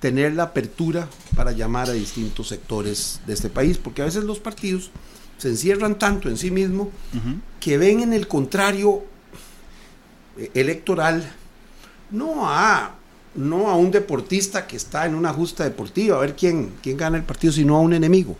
tener 0.00 0.34
la 0.34 0.44
apertura 0.44 1.08
para 1.36 1.52
llamar 1.52 1.88
a 1.88 1.92
distintos 1.92 2.48
sectores 2.48 3.20
de 3.26 3.32
este 3.32 3.48
país, 3.48 3.78
porque 3.78 4.02
a 4.02 4.04
veces 4.04 4.24
los 4.24 4.38
partidos 4.38 4.90
se 5.38 5.48
encierran 5.48 5.98
tanto 5.98 6.28
en 6.28 6.36
sí 6.36 6.50
mismos 6.50 6.88
que 7.60 7.78
ven 7.78 8.00
en 8.00 8.12
el 8.12 8.28
contrario 8.28 9.04
eh, 10.36 10.50
electoral 10.54 11.32
no 12.10 12.48
a 12.48 12.96
no 13.34 13.68
a 13.68 13.76
un 13.76 13.90
deportista 13.90 14.66
que 14.66 14.76
está 14.76 15.06
en 15.06 15.14
una 15.14 15.32
justa 15.32 15.64
deportiva, 15.64 16.16
a 16.16 16.20
ver 16.20 16.36
quién, 16.36 16.72
quién 16.82 16.96
gana 16.96 17.16
el 17.16 17.24
partido, 17.24 17.52
sino 17.52 17.76
a 17.76 17.80
un 17.80 17.92
enemigo. 17.92 18.36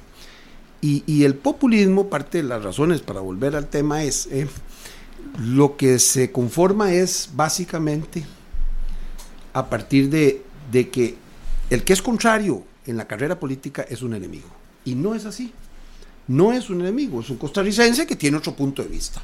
Y, 0.87 1.25
el 1.25 1.35
populismo, 1.35 2.11
parte 2.11 2.43
de 2.43 2.45
las 2.45 2.63
razones 2.63 3.01
para 3.01 3.21
volver 3.21 3.57
al 3.57 3.69
tema 3.69 4.03
es, 4.03 4.27
eh, 4.27 4.47
lo 5.39 5.79
que 5.79 5.99
se 5.99 6.31
conforma 6.31 6.93
es 6.93 7.31
básicamente 7.33 8.23
a 9.55 9.71
partir 9.71 10.11
de, 10.11 10.43
de 10.71 10.91
que 10.91 11.15
el 11.71 11.85
que 11.85 11.95
es 11.95 12.03
contrario 12.03 12.65
en 12.85 12.99
la 12.99 13.07
carrera 13.07 13.41
política 13.41 13.87
es 13.89 14.03
un 14.03 14.13
enemigo. 14.13 14.49
Y 14.85 14.95
no 14.95 15.15
es 15.15 15.25
así. 15.25 15.55
No 16.29 16.53
es 16.53 16.69
un 16.69 16.83
enemigo, 16.83 17.23
es 17.23 17.31
un 17.31 17.39
costarricense 17.39 18.07
que 18.07 18.17
tiene 18.17 18.37
otro 18.37 18.55
punto 18.55 18.83
de 18.83 18.89
vista, 18.91 19.23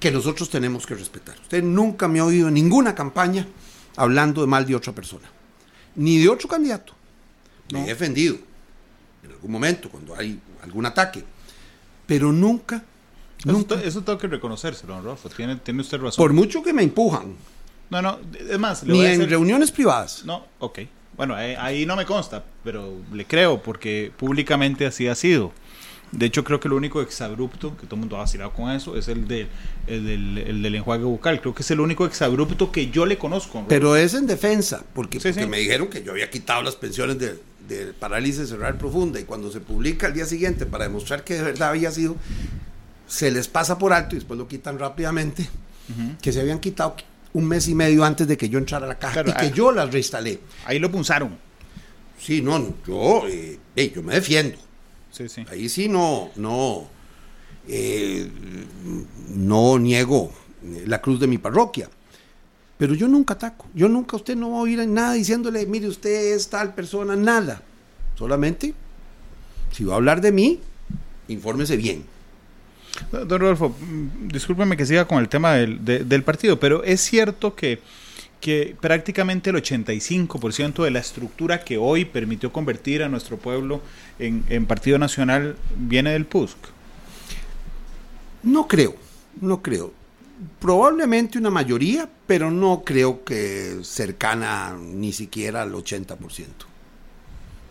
que 0.00 0.10
nosotros 0.10 0.50
tenemos 0.50 0.86
que 0.86 0.96
respetar. 0.96 1.38
Usted 1.40 1.62
nunca 1.62 2.08
me 2.08 2.18
ha 2.18 2.24
oído 2.24 2.48
en 2.48 2.54
ninguna 2.54 2.96
campaña 2.96 3.46
hablando 3.94 4.40
de 4.40 4.48
mal 4.48 4.66
de 4.66 4.74
otra 4.74 4.92
persona, 4.92 5.30
ni 5.94 6.18
de 6.18 6.28
otro 6.28 6.48
candidato. 6.48 6.94
Me 7.72 7.84
he 7.84 7.86
defendido 7.86 8.38
en 9.22 9.30
algún 9.30 9.52
momento 9.52 9.88
cuando 9.88 10.16
hay 10.16 10.40
algún 10.62 10.86
ataque, 10.86 11.24
pero 12.06 12.32
nunca. 12.32 12.84
Eso, 13.82 14.02
tengo 14.02 14.18
que 14.18 14.26
reconocérselo, 14.26 14.94
don 14.94 15.04
Rolfo. 15.04 15.28
Tiene, 15.30 15.56
tiene 15.56 15.80
usted 15.80 15.98
razón. 16.00 16.22
Por 16.22 16.32
mucho 16.32 16.62
que 16.62 16.72
me 16.72 16.82
empujan. 16.82 17.34
No, 17.88 18.02
no, 18.02 18.18
es 18.48 18.58
más. 18.58 18.84
ni 18.84 19.04
en 19.04 19.28
reuniones 19.28 19.70
privadas. 19.70 20.24
No, 20.24 20.46
ok. 20.58 20.80
Bueno, 21.16 21.34
ahí, 21.34 21.84
no 21.84 21.96
me 21.96 22.06
consta, 22.06 22.42
pero 22.64 22.94
le 23.12 23.26
creo 23.26 23.62
porque 23.62 24.12
públicamente 24.16 24.86
así 24.86 25.06
ha 25.08 25.14
sido. 25.14 25.52
De 26.12 26.26
hecho, 26.26 26.42
creo 26.42 26.58
que 26.58 26.68
lo 26.68 26.76
único 26.76 27.00
exabrupto, 27.02 27.76
que 27.76 27.86
todo 27.86 27.94
el 27.94 28.00
mundo 28.00 28.16
ha 28.16 28.20
vacilado 28.20 28.52
con 28.52 28.70
eso, 28.70 28.96
es 28.96 29.06
el, 29.08 29.28
de, 29.28 29.46
del, 29.86 30.38
el 30.38 30.62
del 30.62 30.74
enjuague 30.74 31.04
bucal. 31.04 31.40
Creo 31.40 31.54
que 31.54 31.62
es 31.62 31.70
el 31.70 31.80
único 31.80 32.04
exabrupto 32.04 32.72
que 32.72 32.90
yo 32.90 33.06
le 33.06 33.16
conozco. 33.16 33.64
Pero 33.68 33.94
es 33.94 34.14
en 34.14 34.26
defensa, 34.26 34.84
porque, 34.92 35.18
me 35.46 35.58
dijeron 35.58 35.88
que 35.88 36.02
yo 36.02 36.12
había 36.12 36.28
quitado 36.28 36.62
las 36.62 36.74
pensiones 36.74 37.18
de, 37.18 37.38
de 37.68 37.92
parálisis 37.92 38.48
cerebral 38.48 38.76
profunda 38.76 39.20
y 39.20 39.24
cuando 39.24 39.50
se 39.52 39.60
publica 39.60 40.08
al 40.08 40.14
día 40.14 40.26
siguiente 40.26 40.66
para 40.66 40.84
demostrar 40.84 41.22
que 41.22 41.34
de 41.34 41.42
verdad 41.42 41.70
había 41.70 41.90
sido, 41.92 42.16
se 43.06 43.30
les 43.30 43.48
pasa 43.48 43.78
por 43.78 43.92
alto 43.92 44.16
y 44.16 44.18
después 44.18 44.38
lo 44.38 44.48
quitan 44.48 44.78
rápidamente, 44.78 45.48
que 46.20 46.32
se 46.32 46.40
habían 46.40 46.60
quitado 46.60 46.96
un 47.32 47.46
mes 47.46 47.68
y 47.68 47.74
medio 47.74 48.04
antes 48.04 48.26
de 48.26 48.36
que 48.36 48.48
yo 48.48 48.58
entrara 48.58 48.86
a 48.86 48.88
la 48.88 48.98
caja 48.98 49.20
y 49.20 49.24
que 49.24 49.46
ah, 49.46 49.52
yo 49.52 49.72
las 49.72 49.92
reinstalé. 49.92 50.40
Ahí 50.64 50.78
lo 50.78 50.90
punzaron. 50.90 51.36
Sí, 52.20 52.42
no, 52.42 52.74
yo, 52.86 53.22
eh, 53.28 53.58
yo 53.94 54.02
me 54.02 54.14
defiendo. 54.14 54.58
Ahí 55.50 55.68
sí 55.68 55.88
no, 55.88 56.30
no, 56.36 56.86
eh, 57.68 58.30
no 59.34 59.78
niego 59.78 60.32
la 60.86 61.00
cruz 61.00 61.20
de 61.20 61.26
mi 61.26 61.38
parroquia. 61.38 61.88
Pero 62.78 62.94
yo 62.94 63.08
nunca 63.08 63.34
ataco. 63.34 63.66
Yo 63.74 63.88
nunca, 63.88 64.16
usted 64.16 64.36
no 64.36 64.52
va 64.52 64.58
a 64.58 64.62
oír 64.62 64.86
nada 64.88 65.12
diciéndole, 65.12 65.66
mire, 65.66 65.88
usted 65.88 66.34
es 66.34 66.48
tal 66.48 66.74
persona, 66.74 67.14
nada. 67.16 67.62
Solamente, 68.16 68.74
si 69.72 69.84
va 69.84 69.94
a 69.94 69.96
hablar 69.96 70.20
de 70.20 70.32
mí, 70.32 70.60
infórmese 71.28 71.76
bien. 71.76 72.04
Don 73.12 73.28
Rodolfo, 73.28 73.68
mm, 73.78 74.28
discúlpeme 74.28 74.76
que 74.76 74.86
siga 74.86 75.06
con 75.06 75.18
el 75.18 75.28
tema 75.28 75.54
del, 75.54 75.84
del 75.84 76.22
partido, 76.22 76.58
pero 76.58 76.82
es 76.82 77.00
cierto 77.00 77.54
que 77.54 77.80
que 78.40 78.74
prácticamente 78.80 79.50
el 79.50 79.56
85% 79.56 80.82
de 80.82 80.90
la 80.90 80.98
estructura 80.98 81.62
que 81.62 81.78
hoy 81.78 82.04
permitió 82.06 82.52
convertir 82.52 83.02
a 83.02 83.08
nuestro 83.08 83.36
pueblo 83.36 83.82
en, 84.18 84.66
Partido 84.66 84.98
Nacional 84.98 85.56
viene 85.76 86.12
del 86.12 86.24
PUSC. 86.24 86.56
No 88.42 88.66
creo, 88.66 88.96
no 89.40 89.60
creo. 89.62 89.92
Probablemente 90.58 91.38
una 91.38 91.50
mayoría, 91.50 92.08
pero 92.26 92.50
no 92.50 92.82
creo 92.84 93.24
que 93.24 93.80
cercana 93.82 94.74
ni 94.80 95.12
siquiera 95.12 95.62
al 95.62 95.72
80%. 95.72 96.16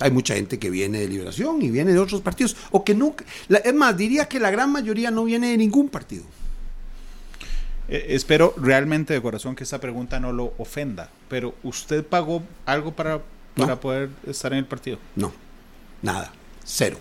Hay 0.01 0.12
mucha 0.12 0.36
gente 0.36 0.60
que 0.60 0.69
viene 0.69 0.99
de 0.99 1.08
Liberación 1.08 1.62
y 1.62 1.71
viene 1.71 1.91
de 1.91 1.99
otros 1.99 2.21
partidos, 2.21 2.55
o 2.71 2.84
que 2.84 2.93
nunca, 2.93 3.25
es 3.49 3.73
más, 3.73 3.97
diría 3.97 4.27
que 4.27 4.39
la 4.39 4.51
gran 4.51 4.71
mayoría 4.71 5.10
no 5.10 5.25
viene 5.25 5.49
de 5.49 5.58
ningún 5.58 5.89
partido. 5.89 6.23
Eh, 7.89 8.08
espero 8.10 8.54
realmente 8.58 9.13
de 9.13 9.21
corazón 9.21 9.56
que 9.56 9.63
esta 9.63 9.80
pregunta 9.80 10.19
no 10.19 10.32
lo 10.32 10.54
ofenda, 10.60 11.10
pero 11.28 11.56
¿usted 11.63 12.06
pagó 12.06 12.43
algo 12.65 12.93
para, 12.93 13.21
para 13.56 13.80
poder 13.80 14.10
estar 14.28 14.54
en 14.54 14.60
el 14.60 14.65
partido? 14.65 14.99
No, 15.15 15.34
nada, 16.02 16.32
cero. 16.63 16.97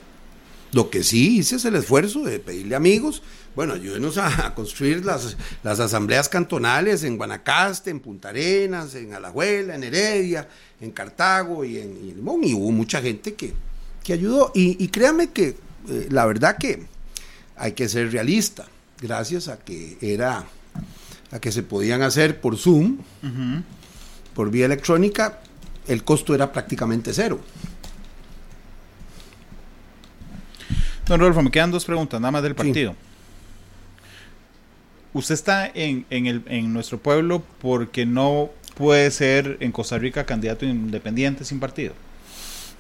Lo 0.73 0.91
que 0.91 1.03
sí 1.03 1.39
hice 1.39 1.57
es 1.57 1.65
el 1.65 1.77
esfuerzo 1.77 2.23
de 2.25 2.39
pedirle 2.39 2.75
amigos, 2.75 3.23
bueno, 3.55 3.75
ayúdenos 3.75 4.19
a, 4.19 4.55
construir 4.55 5.05
las, 5.05 5.37
las, 5.63 5.81
asambleas 5.81 6.29
cantonales 6.29 7.05
en 7.05 7.17
Guanacaste, 7.17 7.91
en 7.91 8.01
Punta 8.01 8.31
Arenas, 8.31 8.95
en 8.95 9.13
Alajuela, 9.13 9.75
en 9.75 9.85
Heredia, 9.85 10.49
en 10.81 10.91
Cartago 10.91 11.65
y 11.65 11.79
en, 11.79 12.07
Limón, 12.07 12.45
y 12.45 12.55
hubo 12.55 12.71
mucha 12.71 13.03
gente 13.03 13.35
que, 13.35 13.53
que 14.03 14.13
ayudó. 14.13 14.53
Y, 14.55 14.89
créame 14.89 15.31
que 15.31 15.57
eh, 15.89 16.09
la 16.11 16.25
verdad 16.25 16.57
que 16.59 16.87
hay 17.57 17.73
que 17.73 17.89
ser 17.89 18.13
realista, 18.13 18.67
gracias 19.01 19.49
a 19.49 19.59
que 19.59 19.99
era 20.01 20.47
a 21.31 21.39
que 21.39 21.53
se 21.53 21.63
podían 21.63 22.03
hacer 22.03 22.41
por 22.41 22.57
Zoom, 22.57 22.99
por 24.35 24.51
vía 24.51 24.67
electrónica, 24.67 25.41
el 25.87 26.05
costo 26.05 26.35
era 26.35 26.53
prácticamente 26.53 27.13
cero. 27.13 27.41
Don 31.07 31.19
Rodolfo, 31.19 31.43
me 31.43 31.51
quedan 31.51 31.71
dos 31.71 31.85
preguntas, 31.85 32.21
nada 32.21 32.33
más 32.33 32.43
del 32.43 32.55
partido. 32.55 32.95
¿Usted 35.15 35.35
está 35.35 35.67
en, 35.67 36.05
el, 36.11 36.43
en 36.47 36.73
nuestro 36.73 36.99
pueblo 36.99 37.43
porque 37.61 38.05
no 38.05 38.51
puede 38.77 39.11
ser 39.11 39.57
en 39.61 39.73
Costa 39.73 39.99
Rica 39.99 40.27
candidato 40.27 40.67
independiente 40.67 41.45
sin 41.45 41.61
partido? 41.61 41.95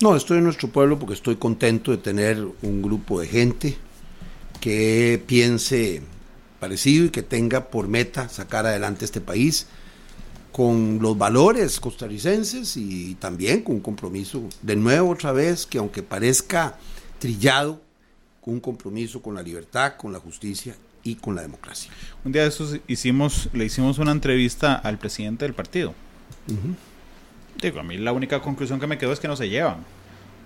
No, 0.01 0.15
estoy 0.15 0.39
en 0.39 0.45
nuestro 0.45 0.69
pueblo 0.69 0.99
porque 0.99 1.15
estoy 1.15 1.37
contento 1.37 1.91
de 1.91 1.97
tener 1.97 2.47
un 2.63 2.83
grupo 2.83 3.21
de 3.21 3.27
gente 3.27 3.77
que 4.61 5.23
piense 5.27 6.03
parecido 6.59 7.07
y 7.07 7.11
que 7.11 7.23
tenga 7.23 7.68
por 7.68 7.88
meta 7.88 8.29
sacar 8.29 8.66
adelante 8.66 9.05
este 9.05 9.21
país 9.21 9.66
con 10.53 10.99
los 11.01 11.16
valores 11.16 11.79
costarricenses 11.79 12.77
y 12.77 13.14
también 13.16 13.62
con 13.62 13.77
un 13.77 13.81
compromiso, 13.81 14.42
de 14.62 14.77
nuevo 14.77 15.11
otra 15.11 15.33
vez, 15.33 15.66
que 15.66 15.79
aunque 15.79 16.03
parezca 16.03 16.77
trillado, 17.18 17.81
con 18.40 18.55
un 18.55 18.61
compromiso 18.61 19.23
con 19.23 19.35
la 19.35 19.42
libertad, 19.42 19.94
con 19.97 20.12
la 20.12 20.18
justicia 20.18 20.75
y 21.05 21.16
con 21.16 21.37
la 21.37 21.42
democracia. 21.42 21.92
Un 22.25 22.33
día 22.33 22.42
de 22.42 22.49
esos 22.49 22.79
hicimos, 22.88 23.49
le 23.53 23.66
hicimos 23.66 23.99
una 23.99 24.11
entrevista 24.11 24.75
al 24.75 24.99
presidente 24.99 25.44
del 25.44 25.55
partido. 25.55 25.94
Digo, 27.62 27.81
a 27.81 27.83
mí 27.83 27.97
la 27.97 28.12
única 28.12 28.40
conclusión 28.40 28.81
que 28.81 28.87
me 28.87 28.99
quedó 28.99 29.12
es 29.12 29.21
que 29.21 29.29
no 29.29 29.37
se 29.37 29.49
llevan 29.49 29.85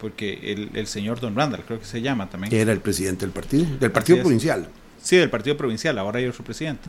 porque 0.03 0.53
el, 0.53 0.71
el, 0.75 0.89
señor 0.89 1.21
Don 1.21 1.37
Randall, 1.37 1.63
creo 1.65 1.79
que 1.79 1.87
se 1.87 2.03
llama 2.03 2.29
también. 2.29 2.53
Era 2.53 2.73
el 2.73 2.81
presidente 2.81 3.25
del 3.25 3.33
partido, 3.33 3.67
del 3.79 3.93
partido 3.93 4.19
provincial. 4.19 4.69
Sí, 5.03 5.17
del 5.17 5.31
partido 5.31 5.57
provincial, 5.57 5.99
ahora 5.99 6.19
hay 6.19 6.27
otro 6.27 6.45
presidente. 6.45 6.89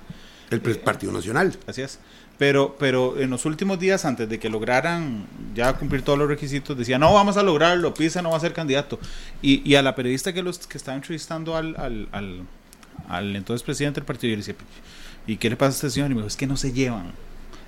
El 0.50 0.62
eh, 0.64 0.76
Partido 0.76 1.12
Nacional. 1.12 1.56
Así 1.66 1.82
es. 1.82 2.00
Pero, 2.38 2.76
pero 2.80 3.20
en 3.20 3.30
los 3.30 3.46
últimos 3.46 3.80
días, 3.80 4.06
antes 4.06 4.28
de 4.28 4.40
que 4.40 4.50
lograran 4.50 5.26
ya 5.54 5.74
cumplir 5.74 6.02
todos 6.02 6.18
los 6.18 6.28
requisitos, 6.28 6.78
decían, 6.78 7.02
no, 7.02 7.14
vamos 7.14 7.38
a 7.38 7.44
lograrlo, 7.44 7.94
Pisa 7.94 8.22
no 8.22 8.32
va 8.32 8.38
a 8.38 8.40
ser 8.40 8.54
candidato. 8.54 9.00
Y, 9.42 9.68
y 9.70 9.76
a 9.76 9.82
la 9.82 9.96
periodista 9.96 10.34
que, 10.34 10.42
los, 10.42 10.60
que 10.60 10.78
estaba 10.78 10.96
entrevistando 10.96 11.56
al, 11.56 11.76
al, 11.78 12.08
al, 13.08 13.36
entonces 13.36 13.64
presidente 13.64 14.00
del 14.00 14.06
partido, 14.06 14.32
yo 14.32 14.38
le 14.38 14.46
decía, 14.46 14.56
¿y 15.28 15.38
qué 15.38 15.50
le 15.50 15.56
pasa 15.56 15.70
a 15.70 15.76
este 15.76 15.90
señor? 15.92 16.10
Y 16.12 16.16
me 16.16 16.22
dijo, 16.22 16.28
es 16.28 16.36
que 16.36 16.48
no 16.48 16.58
se 16.58 16.72
llevan. 16.72 17.14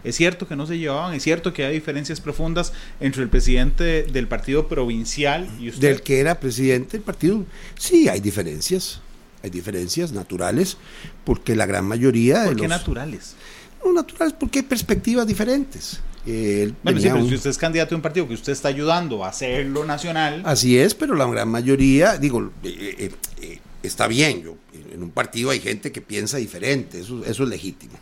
Es 0.03 0.15
cierto 0.15 0.47
que 0.47 0.55
no 0.55 0.67
se 0.67 0.77
llevaban, 0.77 1.15
es 1.15 1.23
cierto 1.23 1.53
que 1.53 1.65
hay 1.65 1.73
diferencias 1.73 2.21
profundas 2.21 2.73
entre 2.99 3.23
el 3.23 3.29
presidente 3.29 4.03
del 4.03 4.27
partido 4.27 4.67
provincial 4.67 5.47
y 5.59 5.69
usted. 5.69 5.81
Del 5.81 6.01
que 6.01 6.19
era 6.19 6.39
presidente 6.39 6.97
del 6.97 7.01
partido. 7.01 7.43
Sí, 7.75 8.07
hay 8.07 8.19
diferencias 8.19 9.01
hay 9.45 9.51
diferencias 9.51 10.11
naturales, 10.11 10.77
porque 11.23 11.55
la 11.55 11.65
gran 11.65 11.85
mayoría 11.85 12.41
de 12.41 12.47
¿Por 12.47 12.61
qué 12.61 12.67
naturales? 12.67 13.35
No 13.83 13.93
naturales 13.93 14.35
porque 14.37 14.59
hay 14.59 14.65
perspectivas 14.65 15.27
diferentes. 15.27 15.99
bueno, 16.25 16.99
sí, 16.99 17.07
pero 17.11 17.27
si 17.27 17.35
usted 17.35 17.51
es 17.51 17.57
candidato 17.57 17.91
de 17.91 17.95
un 17.97 18.01
partido 18.01 18.27
que 18.27 18.33
usted 18.33 18.51
está 18.51 18.69
ayudando 18.69 19.23
a 19.23 19.29
hacerlo 19.29 19.85
nacional. 19.85 20.41
Así 20.45 20.77
es, 20.79 20.95
pero 20.95 21.13
la 21.13 21.27
gran 21.27 21.47
mayoría, 21.49 22.17
digo, 22.17 22.51
eh, 22.63 22.95
eh, 22.97 23.11
eh, 23.41 23.59
está 23.83 24.07
bien. 24.07 24.41
Yo, 24.41 24.55
en 24.91 25.03
un 25.03 25.11
partido 25.11 25.51
hay 25.51 25.59
gente 25.59 25.91
que 25.91 26.01
piensa 26.01 26.37
diferente, 26.37 27.01
eso, 27.01 27.23
eso 27.23 27.43
es 27.43 27.49
legítimo. 27.49 27.93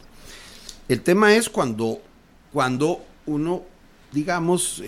El 0.87 1.01
tema 1.01 1.35
es 1.35 1.49
cuando, 1.49 2.01
cuando 2.53 3.03
uno, 3.25 3.63
digamos, 4.13 4.81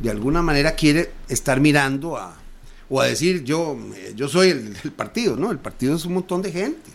de 0.00 0.10
alguna 0.10 0.42
manera 0.42 0.74
quiere 0.74 1.12
estar 1.28 1.60
mirando 1.60 2.18
a, 2.18 2.43
o 2.88 3.00
a 3.00 3.06
decir 3.06 3.44
yo, 3.44 3.76
yo 4.14 4.28
soy 4.28 4.50
el, 4.50 4.92
partido, 4.92 5.36
¿no? 5.36 5.50
El 5.50 5.58
partido 5.58 5.96
es 5.96 6.04
un 6.04 6.14
montón 6.14 6.42
de 6.42 6.52
gente. 6.52 6.90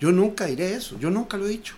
Yo 0.00 0.12
nunca 0.12 0.46
diré 0.46 0.74
eso, 0.74 0.98
yo 0.98 1.10
nunca 1.10 1.36
lo 1.36 1.46
he 1.46 1.50
dicho. 1.50 1.74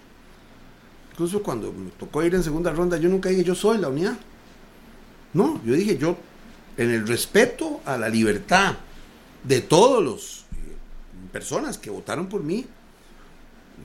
Incluso 1.12 1.42
cuando 1.42 1.72
me 1.72 1.90
tocó 1.90 2.22
ir 2.22 2.34
en 2.34 2.42
segunda 2.42 2.72
ronda, 2.72 2.96
yo 2.98 3.08
nunca 3.08 3.28
dije 3.28 3.44
yo 3.44 3.54
soy 3.54 3.78
la 3.78 3.88
unidad. 3.88 4.16
No, 5.32 5.60
yo 5.64 5.74
dije 5.74 5.96
yo, 5.96 6.16
en 6.76 6.90
el 6.90 7.06
respeto 7.06 7.80
a 7.84 7.96
la 7.96 8.08
libertad 8.08 8.76
de 9.44 9.60
todos 9.60 10.02
los 10.02 10.40
eh, 10.40 10.76
personas 11.32 11.78
que 11.78 11.90
votaron 11.90 12.28
por 12.28 12.42
mí, 12.42 12.66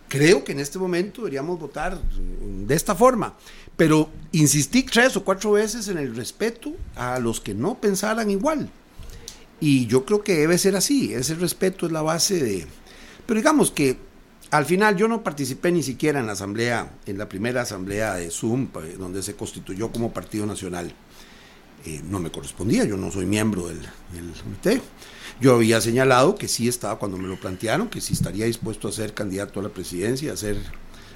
creo 0.08 0.43
que 0.43 0.52
en 0.52 0.60
este 0.60 0.80
momento 0.80 1.21
deberíamos 1.21 1.60
votar 1.60 2.00
de 2.02 2.76
esta 2.76 2.95
forma. 2.95 3.36
Pero 3.78 4.10
insistí 4.32 4.84
tres 4.84 5.15
o 5.15 5.24
cuatro 5.24 5.54
veces 5.54 5.88
en 5.88 5.97
el 5.97 6.15
respeto 6.15 6.74
a 6.95 7.19
los 7.19 7.39
que 7.39 7.54
no 7.54 7.80
pensaran 7.80 8.30
igual. 8.30 8.69
Y 9.62 9.86
yo 9.86 10.06
creo 10.06 10.24
que 10.24 10.36
debe 10.36 10.58
ser 10.58 10.76
así. 10.76 11.13
Ese 11.13 11.36
respeto 11.36 11.86
es 11.86 11.93
la 11.93 12.02
base 12.02 12.43
de... 12.43 12.67
Pero 13.26 13.39
digamos 13.39 13.71
que 13.71 13.97
al 14.50 14.65
final 14.65 14.97
yo 14.97 15.08
no 15.08 15.24
participé 15.24 15.71
ni 15.71 15.84
siquiera 15.84 16.19
en 16.19 16.26
la 16.26 16.34
asamblea, 16.34 16.91
en 17.06 17.17
la 17.17 17.30
primera 17.30 17.62
asamblea 17.62 18.15
de 18.15 18.30
Zoom, 18.32 18.67
donde 18.97 19.24
se 19.24 19.36
constituyó 19.36 19.91
como 19.91 20.12
Partido 20.12 20.45
Nacional. 20.45 20.93
Eh, 21.86 22.02
no 22.10 22.19
me 22.19 22.32
correspondía, 22.32 22.84
yo 22.84 22.97
no 22.97 23.12
soy 23.12 23.26
miembro 23.26 23.67
del, 23.67 23.80
del 23.80 24.34
comité. 24.43 24.82
Yo 25.39 25.56
había 25.56 25.80
señalado 25.80 26.36
que 26.36 26.47
sí 26.47 26.67
estaba, 26.67 27.00
cuando 27.00 27.17
me 27.17 27.28
lo 27.28 27.39
plantearon, 27.39 27.88
que 27.88 28.02
sí 28.02 28.13
estaría 28.13 28.45
dispuesto 28.45 28.88
a 28.88 28.91
ser 28.91 29.13
candidato 29.13 29.60
a 29.60 29.63
la 29.63 29.69
presidencia, 29.69 30.34
a 30.34 30.38
ser 30.38 30.58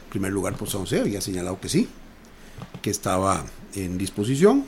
primer 0.10 0.32
lugar 0.32 0.56
por 0.56 0.70
San 0.70 0.82
José, 0.82 1.02
había 1.02 1.20
señalado 1.20 1.60
que 1.60 1.68
sí, 1.68 1.90
que 2.82 2.90
estaba 2.90 3.46
en 3.74 3.98
disposición, 3.98 4.64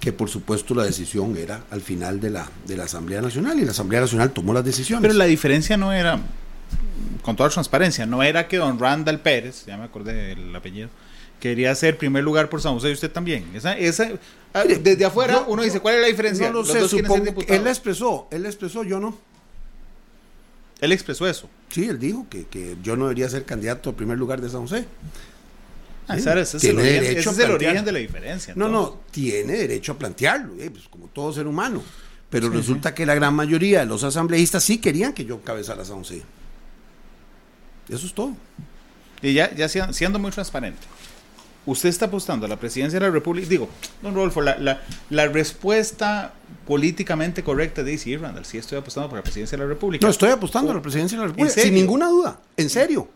que 0.00 0.12
por 0.12 0.28
supuesto 0.30 0.74
la 0.74 0.84
decisión 0.84 1.36
era 1.36 1.62
al 1.70 1.82
final 1.82 2.20
de 2.20 2.30
la, 2.30 2.48
de 2.66 2.76
la 2.76 2.84
Asamblea 2.84 3.20
Nacional 3.20 3.58
y 3.60 3.64
la 3.64 3.72
Asamblea 3.72 4.00
Nacional 4.00 4.30
tomó 4.32 4.52
las 4.54 4.64
decisiones. 4.64 5.02
Pero 5.02 5.14
la 5.14 5.26
diferencia 5.26 5.76
no 5.76 5.92
era, 5.92 6.18
con 7.22 7.36
toda 7.36 7.50
transparencia, 7.50 8.06
no 8.06 8.22
era 8.22 8.48
que 8.48 8.56
don 8.56 8.78
Randall 8.78 9.20
Pérez, 9.20 9.66
ya 9.66 9.76
me 9.76 9.84
acordé 9.84 10.34
del 10.34 10.56
apellido, 10.56 10.88
quería 11.38 11.74
ser 11.74 11.98
primer 11.98 12.24
lugar 12.24 12.48
por 12.48 12.62
San 12.62 12.72
José 12.74 12.88
y 12.90 12.92
usted 12.92 13.10
también. 13.10 13.44
Esa, 13.54 13.76
esa, 13.76 14.08
ah, 14.54 14.64
desde 14.64 15.04
afuera 15.04 15.34
yo- 15.34 15.44
uno 15.48 15.62
dice, 15.62 15.80
¿cuál 15.80 15.96
es 15.96 16.00
la 16.00 16.06
diferencia? 16.08 16.46
No 16.48 16.54
lo 16.54 16.58
Los 16.60 16.68
sé, 16.72 16.88
supongo 16.88 17.34
que 17.36 17.54
él 17.56 17.64
la 17.64 17.70
expresó, 17.70 18.26
él 18.30 18.42
la 18.42 18.48
expresó, 18.48 18.82
yo 18.84 19.00
no. 19.00 19.16
Él 20.80 20.92
expresó 20.92 21.28
eso. 21.28 21.48
Sí, 21.68 21.84
él 21.84 21.98
dijo 21.98 22.26
que, 22.30 22.46
que 22.46 22.74
yo 22.82 22.96
no 22.96 23.04
debería 23.04 23.28
ser 23.28 23.44
candidato 23.44 23.90
a 23.90 23.92
primer 23.96 24.16
lugar 24.16 24.40
de 24.40 24.48
San 24.48 24.62
José. 24.62 24.86
Ah, 26.10 26.18
Sí, 26.18 26.28
ese, 26.28 26.56
es 26.56 26.64
el 26.64 26.78
origen, 26.78 27.02
derecho 27.02 27.30
ese 27.30 27.42
es 27.42 27.48
el 27.48 27.54
origen 27.54 27.84
de 27.84 27.92
la 27.92 27.98
diferencia. 27.98 28.54
No, 28.56 28.66
entonces. 28.66 28.94
no, 28.94 29.00
tiene 29.10 29.52
derecho 29.52 29.92
a 29.92 29.98
plantearlo, 29.98 30.54
eh, 30.60 30.70
pues, 30.70 30.88
como 30.88 31.06
todo 31.06 31.32
ser 31.32 31.46
humano. 31.46 31.82
Pero 32.30 32.48
resulta 32.48 32.94
que 32.94 33.04
la 33.04 33.14
gran 33.14 33.34
mayoría 33.34 33.80
de 33.80 33.86
los 33.86 34.04
asambleístas 34.04 34.62
sí 34.62 34.78
querían 34.78 35.12
que 35.12 35.24
yo 35.24 35.34
encabezara 35.34 35.84
San 35.84 35.98
José. 35.98 36.22
Eso 37.88 38.06
es 38.06 38.14
todo. 38.14 38.36
Y 39.20 39.34
ya, 39.34 39.52
ya 39.54 39.68
siendo, 39.68 40.18
muy 40.18 40.30
transparente, 40.30 40.80
usted 41.66 41.88
está 41.88 42.06
apostando 42.06 42.46
a 42.46 42.48
la 42.48 42.56
presidencia 42.56 43.00
de 43.00 43.06
la 43.06 43.12
República. 43.12 43.48
Digo, 43.48 43.68
don 44.00 44.14
Rodolfo, 44.14 44.40
la, 44.40 44.56
la, 44.58 44.80
la 45.10 45.26
respuesta 45.26 46.32
políticamente 46.66 47.42
correcta 47.42 47.82
de 47.82 47.92
decir, 47.92 48.20
Randall, 48.20 48.44
sí 48.44 48.58
estoy 48.58 48.78
apostando 48.78 49.08
por 49.08 49.18
la 49.18 49.22
presidencia 49.22 49.58
de 49.58 49.64
la 49.64 49.68
República. 49.68 50.06
No, 50.06 50.10
estoy 50.10 50.30
apostando 50.30 50.70
a 50.70 50.74
la 50.74 50.82
presidencia 50.82 51.18
de 51.18 51.22
la 51.22 51.28
República, 51.28 51.60
sin 51.60 51.74
ninguna 51.74 52.08
duda, 52.08 52.40
en 52.56 52.70
serio. 52.70 53.08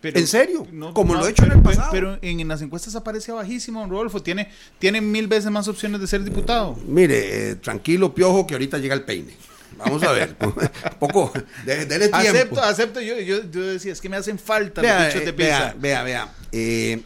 Pero- 0.00 0.18
¿En 0.18 0.26
serio? 0.26 0.66
Como 0.94 1.14
lo 1.14 1.26
he 1.26 1.30
hecho 1.30 1.44
en 1.44 1.52
el 1.52 1.62
pasado. 1.62 1.88
Pero 1.92 2.18
en, 2.22 2.40
en 2.40 2.48
las 2.48 2.62
encuestas 2.62 2.94
aparece 2.94 3.32
bajísimo, 3.32 3.80
don 3.80 3.90
Rodolfo. 3.90 4.22
Tiene, 4.22 4.50
tiene 4.78 5.00
mil 5.00 5.28
veces 5.28 5.50
más 5.50 5.68
opciones 5.68 6.00
de 6.00 6.06
ser 6.06 6.24
diputado. 6.24 6.78
Mire, 6.86 7.50
eh, 7.50 7.54
tranquilo, 7.56 8.14
piojo, 8.14 8.46
que 8.46 8.54
ahorita 8.54 8.78
llega 8.78 8.94
el 8.94 9.02
peine. 9.02 9.34
Vamos 9.76 10.02
a 10.02 10.12
ver. 10.12 10.36
Poco, 10.98 11.32
de, 11.64 11.86
dele 11.86 12.08
tiempo. 12.08 12.16
Acepto, 12.30 12.60
acepto. 12.62 13.00
Yo, 13.00 13.18
yo, 13.20 13.42
yo 13.50 13.62
decía, 13.62 13.92
es 13.92 14.00
que 14.00 14.08
me 14.08 14.16
hacen 14.16 14.38
falta 14.38 14.82
los 14.82 14.90
Vea, 14.90 15.04
de 15.04 15.10
eh, 15.28 15.32
pizza. 15.32 15.34
vea, 15.36 15.74
vea, 15.78 16.02
vea. 16.02 16.34
Eh, 16.52 17.02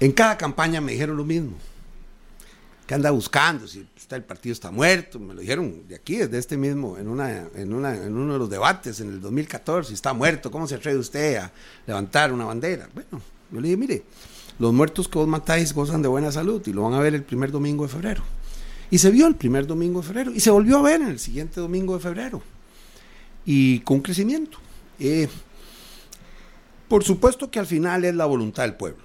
en 0.00 0.12
cada 0.12 0.36
campaña 0.38 0.80
me 0.80 0.92
dijeron 0.92 1.16
lo 1.16 1.24
mismo. 1.24 1.56
¿Qué 2.86 2.94
anda 2.94 3.10
buscando? 3.10 3.66
Si 3.66 3.84
el 4.16 4.24
partido 4.24 4.52
está 4.52 4.70
muerto. 4.70 5.18
Me 5.18 5.34
lo 5.34 5.40
dijeron 5.40 5.86
de 5.88 5.94
aquí, 5.94 6.16
desde 6.16 6.38
este 6.38 6.56
mismo, 6.56 6.98
en, 6.98 7.08
una, 7.08 7.48
en, 7.54 7.72
una, 7.72 7.94
en 7.94 8.16
uno 8.16 8.32
de 8.34 8.38
los 8.38 8.50
debates 8.50 9.00
en 9.00 9.08
el 9.08 9.20
2014. 9.20 9.88
Si 9.88 9.94
está 9.94 10.12
muerto, 10.12 10.50
¿cómo 10.50 10.66
se 10.66 10.76
atreve 10.76 10.98
usted 10.98 11.36
a 11.36 11.52
levantar 11.86 12.32
una 12.32 12.44
bandera? 12.44 12.88
Bueno, 12.92 13.22
yo 13.50 13.60
le 13.60 13.68
dije, 13.68 13.76
mire, 13.76 14.02
los 14.58 14.72
muertos 14.72 15.08
que 15.08 15.18
vos 15.18 15.28
matáis 15.28 15.72
gozan 15.72 16.02
de 16.02 16.08
buena 16.08 16.32
salud 16.32 16.62
y 16.66 16.72
lo 16.72 16.82
van 16.82 16.94
a 16.94 17.00
ver 17.00 17.14
el 17.14 17.22
primer 17.22 17.50
domingo 17.50 17.84
de 17.84 17.90
febrero. 17.90 18.22
Y 18.90 18.98
se 18.98 19.10
vio 19.10 19.26
el 19.26 19.34
primer 19.36 19.66
domingo 19.66 20.00
de 20.00 20.06
febrero 20.06 20.32
y 20.32 20.40
se 20.40 20.50
volvió 20.50 20.78
a 20.78 20.82
ver 20.82 21.00
en 21.02 21.08
el 21.08 21.18
siguiente 21.18 21.60
domingo 21.60 21.94
de 21.94 22.00
febrero. 22.00 22.42
Y 23.44 23.80
con 23.80 24.00
crecimiento. 24.00 24.58
Eh, 24.98 25.28
por 26.88 27.04
supuesto 27.04 27.50
que 27.50 27.58
al 27.58 27.66
final 27.66 28.04
es 28.04 28.14
la 28.14 28.24
voluntad 28.24 28.62
del 28.64 28.74
pueblo. 28.74 29.02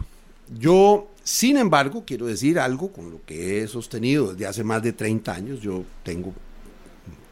Yo, 0.58 1.10
sin 1.24 1.58
embargo, 1.58 2.04
quiero 2.06 2.26
decir 2.26 2.60
algo 2.60 2.92
con 2.92 3.10
lo 3.10 3.24
que 3.26 3.62
he 3.64 3.68
sostenido 3.68 4.34
desde 4.34 4.46
hace 4.46 4.64
más 4.64 4.84
de 4.84 4.92
30 4.92 5.34
años. 5.34 5.62
Yo 5.62 5.86
tengo 6.04 6.34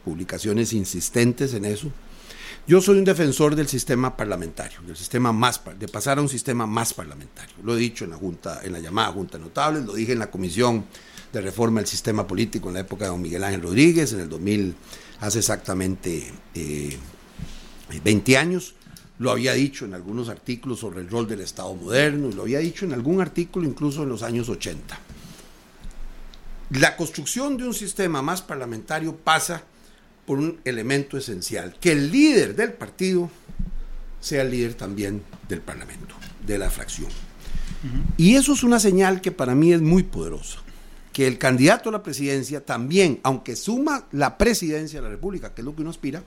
publicaciones 0.04 0.72
insistentes 0.72 1.52
en 1.52 1.66
eso. 1.66 1.92
Yo 2.66 2.80
soy 2.80 2.98
un 2.98 3.04
defensor 3.04 3.56
del 3.56 3.66
sistema 3.66 4.16
parlamentario, 4.16 4.80
del 4.86 4.96
sistema 4.96 5.32
más 5.32 5.60
de 5.78 5.88
pasar 5.88 6.18
a 6.18 6.22
un 6.22 6.28
sistema 6.28 6.66
más 6.66 6.94
parlamentario. 6.94 7.54
Lo 7.62 7.76
he 7.76 7.80
dicho 7.80 8.04
en 8.04 8.10
la 8.10 8.16
junta, 8.16 8.60
en 8.62 8.72
la 8.72 8.78
llamada 8.78 9.12
Junta 9.12 9.36
de 9.36 9.44
Notables, 9.44 9.84
lo 9.84 9.94
dije 9.94 10.12
en 10.12 10.20
la 10.20 10.30
comisión 10.30 10.84
de 11.32 11.40
reforma 11.40 11.80
del 11.80 11.88
sistema 11.88 12.26
político 12.26 12.68
en 12.68 12.74
la 12.74 12.80
época 12.80 13.04
de 13.04 13.10
don 13.10 13.20
Miguel 13.20 13.42
Ángel 13.42 13.62
Rodríguez, 13.62 14.12
en 14.12 14.20
el 14.20 14.28
2000, 14.28 14.74
hace 15.20 15.38
exactamente 15.40 16.32
eh, 16.54 16.96
20 18.04 18.36
años. 18.36 18.74
Lo 19.18 19.30
había 19.30 19.52
dicho 19.52 19.84
en 19.84 19.94
algunos 19.94 20.28
artículos 20.28 20.80
sobre 20.80 21.00
el 21.00 21.08
rol 21.08 21.28
del 21.28 21.40
Estado 21.40 21.74
moderno, 21.74 22.28
y 22.28 22.32
lo 22.32 22.42
había 22.42 22.58
dicho 22.58 22.84
en 22.84 22.92
algún 22.92 23.20
artículo 23.20 23.66
incluso 23.66 24.02
en 24.02 24.08
los 24.08 24.22
años 24.22 24.48
80. 24.48 24.98
La 26.70 26.96
construcción 26.96 27.56
de 27.56 27.64
un 27.64 27.74
sistema 27.74 28.22
más 28.22 28.40
parlamentario 28.40 29.14
pasa 29.14 29.62
por 30.26 30.38
un 30.38 30.60
elemento 30.64 31.18
esencial, 31.18 31.76
que 31.80 31.92
el 31.92 32.10
líder 32.10 32.56
del 32.56 32.72
partido 32.72 33.30
sea 34.20 34.42
el 34.42 34.50
líder 34.50 34.74
también 34.74 35.22
del 35.48 35.60
Parlamento, 35.60 36.14
de 36.46 36.58
la 36.58 36.70
fracción. 36.70 37.10
Y 38.16 38.36
eso 38.36 38.52
es 38.52 38.62
una 38.62 38.78
señal 38.78 39.20
que 39.20 39.32
para 39.32 39.54
mí 39.54 39.72
es 39.72 39.82
muy 39.82 40.04
poderosa, 40.04 40.60
que 41.12 41.26
el 41.26 41.36
candidato 41.36 41.88
a 41.88 41.92
la 41.92 42.02
presidencia 42.02 42.64
también, 42.64 43.20
aunque 43.24 43.56
suma 43.56 44.06
la 44.12 44.38
presidencia 44.38 45.00
de 45.00 45.04
la 45.04 45.10
República, 45.10 45.52
que 45.52 45.62
es 45.62 45.64
lo 45.64 45.74
que 45.74 45.82
uno 45.82 45.90
aspira, 45.90 46.22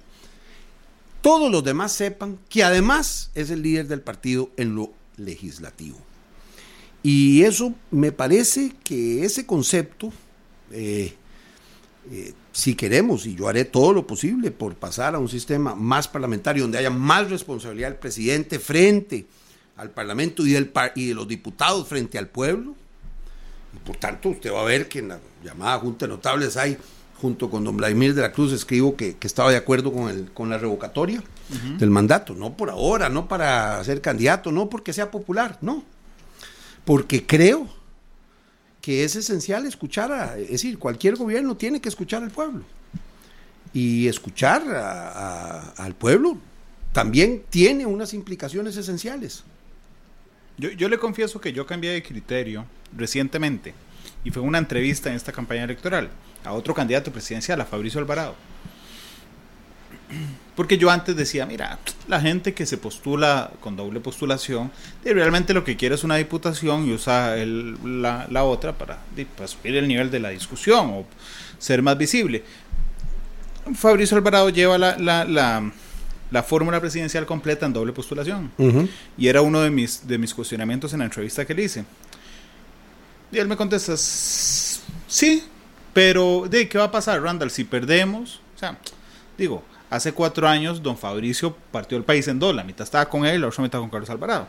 todos 1.26 1.52
los 1.52 1.64
demás 1.64 1.92
sepan 1.92 2.38
que 2.50 2.64
además 2.64 3.32
es 3.34 3.50
el 3.50 3.64
líder 3.64 3.88
del 3.88 4.02
partido 4.02 4.52
en 4.58 4.76
lo 4.76 4.94
legislativo. 5.18 5.98
Y 7.02 7.42
eso 7.42 7.74
me 7.90 8.12
parece 8.12 8.74
que 8.84 9.26
ese 9.26 9.44
concepto, 9.44 10.14
eh, 10.70 11.16
eh, 12.12 12.34
si 12.52 12.76
queremos, 12.76 13.26
y 13.26 13.34
yo 13.34 13.48
haré 13.48 13.66
todo 13.66 13.92
lo 13.92 14.06
posible 14.06 14.52
por 14.52 14.76
pasar 14.76 15.16
a 15.16 15.18
un 15.18 15.28
sistema 15.28 15.74
más 15.74 16.08
parlamentario, 16.08 16.62
donde 16.62 16.78
haya 16.78 16.92
más 16.92 17.28
responsabilidad 17.32 17.90
del 17.90 17.98
presidente 17.98 18.60
frente 18.60 19.26
al 19.78 19.90
Parlamento 19.90 20.46
y, 20.46 20.54
de 20.54 21.14
los 21.16 21.28
diputados 21.28 21.88
frente 21.88 22.20
al 22.20 22.28
pueblo, 22.28 22.76
y 23.74 23.80
por 23.80 23.96
tanto, 23.96 24.30
usted 24.30 24.54
va 24.54 24.62
a 24.62 24.66
ver 24.66 24.88
que 24.88 25.00
en 25.00 25.08
la 25.08 25.20
llamada 25.44 25.80
Junta 25.80 26.06
de 26.06 26.12
Notables 26.12 26.56
hay, 26.56 26.78
junto 27.22 27.50
con 27.50 27.64
don 27.64 27.78
Vladimir 27.78 28.14
de 28.14 28.22
la 28.22 28.32
Cruz, 28.32 28.52
escribo 28.52 28.96
que, 28.96 29.16
que 29.18 29.28
estaba 29.28 29.50
de 29.52 29.58
acuerdo 29.58 29.92
con, 29.94 30.10
el, 30.10 30.32
con 30.32 30.50
la 30.50 30.58
revocatoria 30.58 31.24
del 31.78 31.90
mandato. 31.90 32.34
No 32.34 32.56
por 32.58 32.70
ahora, 32.70 33.08
no 33.10 33.28
para 33.28 33.84
ser 33.84 34.02
candidato, 34.02 34.52
no 34.52 34.70
porque 34.70 34.94
sea 34.94 35.12
popular, 35.12 35.58
no. 35.62 35.84
Porque 36.84 37.26
creo 37.26 37.68
que 38.82 39.04
es 39.04 39.16
esencial 39.16 39.66
escuchar, 39.66 40.12
a, 40.12 40.38
es 40.38 40.50
decir, 40.52 40.78
cualquier 40.78 41.16
gobierno 41.16 41.56
tiene 41.58 41.80
que 41.82 41.90
escuchar 41.90 42.22
al 42.24 42.32
pueblo. 42.32 42.64
Y 43.74 44.08
escuchar 44.08 44.64
a- 44.76 45.10
a- 45.10 45.70
al 45.84 45.96
pueblo 45.96 46.38
también 46.94 47.44
tiene 47.50 47.86
unas 47.86 48.14
implicaciones 48.14 48.78
esenciales. 48.78 49.44
Yo, 50.58 50.70
yo 50.72 50.88
le 50.90 50.98
confieso 50.98 51.42
que 51.42 51.52
yo 51.52 51.66
cambié 51.66 51.92
de 51.92 52.04
criterio 52.04 52.66
recientemente 52.96 53.74
y 54.26 54.32
fue 54.32 54.42
una 54.42 54.58
entrevista 54.58 55.10
en 55.10 55.16
esta 55.16 55.32
campaña 55.32 55.64
electoral 55.64 56.10
a 56.44 56.52
otro 56.52 56.74
candidato 56.74 57.12
presidencial, 57.12 57.62
a 57.62 57.66
Fabricio 57.66 58.00
Alvarado. 58.02 58.36
Porque 60.56 60.78
yo 60.78 60.90
antes 60.90 61.16
decía, 61.16 61.46
mira, 61.46 61.80
la 62.08 62.22
gente 62.22 62.54
que 62.54 62.66
se 62.66 62.78
postula 62.78 63.52
con 63.60 63.76
doble 63.76 64.00
postulación, 64.00 64.72
realmente 65.04 65.54
lo 65.54 65.64
que 65.64 65.76
quiere 65.76 65.96
es 65.96 66.04
una 66.04 66.16
diputación 66.16 66.88
y 66.88 66.94
usa 66.94 67.36
el- 67.36 68.02
la, 68.02 68.26
la 68.30 68.44
otra 68.44 68.74
para, 68.74 69.00
subir 69.48 69.76
el 69.76 69.88
nivel 69.88 70.12
de 70.12 70.20
la 70.20 70.30
discusión 70.30 70.90
o 70.92 71.06
ser 71.58 71.82
más 71.82 71.98
visible. 71.98 72.44
Fabricio 73.76 74.16
Alvarado 74.16 74.50
lleva 74.50 74.78
la, 74.78 74.98
la, 74.98 75.26
la, 75.26 75.72
la 76.32 76.44
fórmula 76.44 76.80
presidencial 76.80 77.26
completa 77.26 77.66
en 77.66 77.74
doble 77.74 77.92
postulación. 77.92 78.52
Y 79.18 79.28
era 79.28 79.42
uno 79.42 79.60
de 79.62 79.72
mis, 79.72 80.08
de 80.08 80.18
mis 80.18 80.34
cuestionamientos 80.34 80.94
en 80.94 81.00
la 81.00 81.06
entrevista 81.06 81.44
que 81.46 81.54
le 81.54 81.64
hice. 81.64 81.84
Y 83.32 83.38
él 83.40 83.48
me 83.48 83.58
contesta, 83.58 83.94
"S- 83.94 84.80
sí, 85.08 85.44
pero 85.94 86.46
¿de 86.50 86.68
qué 86.70 86.78
va 86.78 86.86
a 86.86 86.92
pasar, 86.92 87.22
Randall, 87.22 87.52
si 87.52 87.64
perdemos? 87.64 88.42
O 88.56 88.60
sea, 88.60 88.78
digo, 89.38 89.64
hace 89.90 90.14
cuatro 90.14 90.48
años 90.48 90.82
don 90.82 90.98
Fabricio 90.98 91.56
partió 91.72 91.98
el 91.98 92.04
país 92.04 92.28
en 92.28 92.40
dos, 92.40 92.56
la 92.56 92.64
mitad 92.64 92.84
estaba 92.84 93.10
con 93.10 93.26
él, 93.26 93.42
la 93.42 93.48
otra 93.48 93.64
mitad 93.64 93.80
con 93.80 93.90
Carlos 93.90 94.10
Alvarado. 94.10 94.48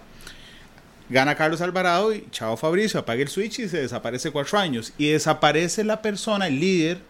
Gana 1.08 1.36
Carlos 1.36 1.60
Alvarado 1.60 2.12
y 2.12 2.26
chao 2.32 2.56
Fabricio, 2.56 2.98
apaga 3.00 3.22
el 3.22 3.28
switch 3.28 3.60
y 3.60 3.68
se 3.68 3.78
desaparece 3.82 4.30
cuatro 4.32 4.58
años. 4.58 4.92
Y 4.98 5.06
desaparece 5.08 5.84
la 5.84 6.02
persona, 6.02 6.48
el 6.48 6.58
líder, 6.58 7.00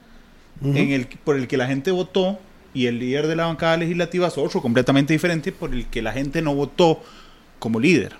en 0.63 0.91
el, 0.93 1.07
por 1.07 1.37
el 1.37 1.49
que 1.49 1.57
la 1.59 1.67
gente 1.67 1.91
votó 1.91 2.39
y 2.75 2.87
el 2.87 2.99
líder 2.99 3.27
de 3.27 3.37
la 3.37 3.47
bancada 3.47 3.77
legislativa 3.79 4.29
es 4.29 4.37
otro 4.39 4.61
completamente 4.63 5.13
diferente 5.15 5.51
por 5.53 5.73
el 5.73 5.87
que 5.87 6.01
la 6.03 6.13
gente 6.13 6.41
no 6.43 6.55
votó 6.55 7.03
como 7.59 7.81
líder. 7.81 8.17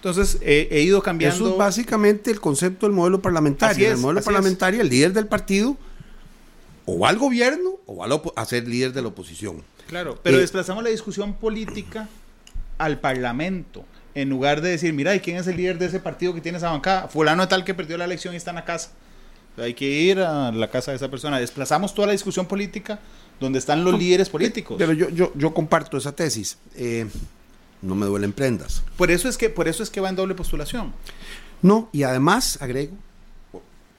Entonces 0.00 0.38
he 0.40 0.80
ido 0.80 1.02
cambiando. 1.02 1.36
Eso 1.36 1.52
es 1.52 1.58
básicamente 1.58 2.30
el 2.30 2.40
concepto 2.40 2.86
del 2.86 2.94
modelo 2.94 3.20
parlamentario. 3.20 3.86
en 3.86 3.92
el 3.92 3.98
modelo 3.98 4.22
parlamentario, 4.22 4.80
el 4.80 4.88
líder 4.88 5.12
del 5.12 5.26
partido 5.26 5.76
o 6.86 6.98
va 6.98 7.10
al 7.10 7.18
gobierno 7.18 7.74
o 7.86 7.96
va 7.96 8.20
a, 8.36 8.44
ser 8.44 8.66
líder 8.66 8.92
de 8.92 9.02
la 9.02 9.08
oposición. 9.08 9.62
Claro, 9.88 10.18
pero 10.22 10.38
eh, 10.38 10.40
desplazamos 10.40 10.82
la 10.82 10.90
discusión 10.90 11.34
política 11.34 12.08
al 12.78 12.98
parlamento. 12.98 13.84
En 14.14 14.28
lugar 14.28 14.60
de 14.60 14.70
decir, 14.70 14.92
mira, 14.92 15.14
¿y 15.14 15.20
quién 15.20 15.36
es 15.36 15.46
el 15.46 15.56
líder 15.56 15.78
de 15.78 15.86
ese 15.86 16.00
partido 16.00 16.34
que 16.34 16.40
tiene 16.40 16.58
esa 16.58 16.70
bancada? 16.70 17.08
Fulano 17.08 17.46
tal 17.46 17.64
que 17.64 17.74
perdió 17.74 17.96
la 17.96 18.06
elección 18.06 18.34
y 18.34 18.38
está 18.38 18.50
en 18.50 18.56
la 18.56 18.64
casa. 18.64 18.90
Hay 19.56 19.74
que 19.74 19.86
ir 19.86 20.18
a 20.20 20.50
la 20.50 20.70
casa 20.70 20.90
de 20.90 20.96
esa 20.96 21.10
persona. 21.10 21.38
Desplazamos 21.38 21.94
toda 21.94 22.06
la 22.06 22.12
discusión 22.12 22.46
política 22.46 22.98
donde 23.38 23.58
están 23.58 23.84
los 23.84 23.98
líderes 23.98 24.28
políticos. 24.28 24.76
Pero 24.78 24.92
yo, 24.92 25.10
yo, 25.10 25.32
yo 25.36 25.54
comparto 25.54 25.96
esa 25.96 26.12
tesis. 26.12 26.58
Eh, 26.74 27.06
no 27.82 27.94
me 27.94 28.06
duelen 28.06 28.32
prendas. 28.32 28.82
Por 28.96 29.10
eso 29.10 29.28
es 29.28 29.36
que, 29.36 29.50
por 29.50 29.68
eso 29.68 29.82
es 29.82 29.90
que 29.90 30.00
va 30.00 30.08
en 30.08 30.16
doble 30.16 30.34
postulación. 30.34 30.92
No, 31.62 31.88
y 31.92 32.02
además, 32.02 32.58
agrego, 32.60 32.96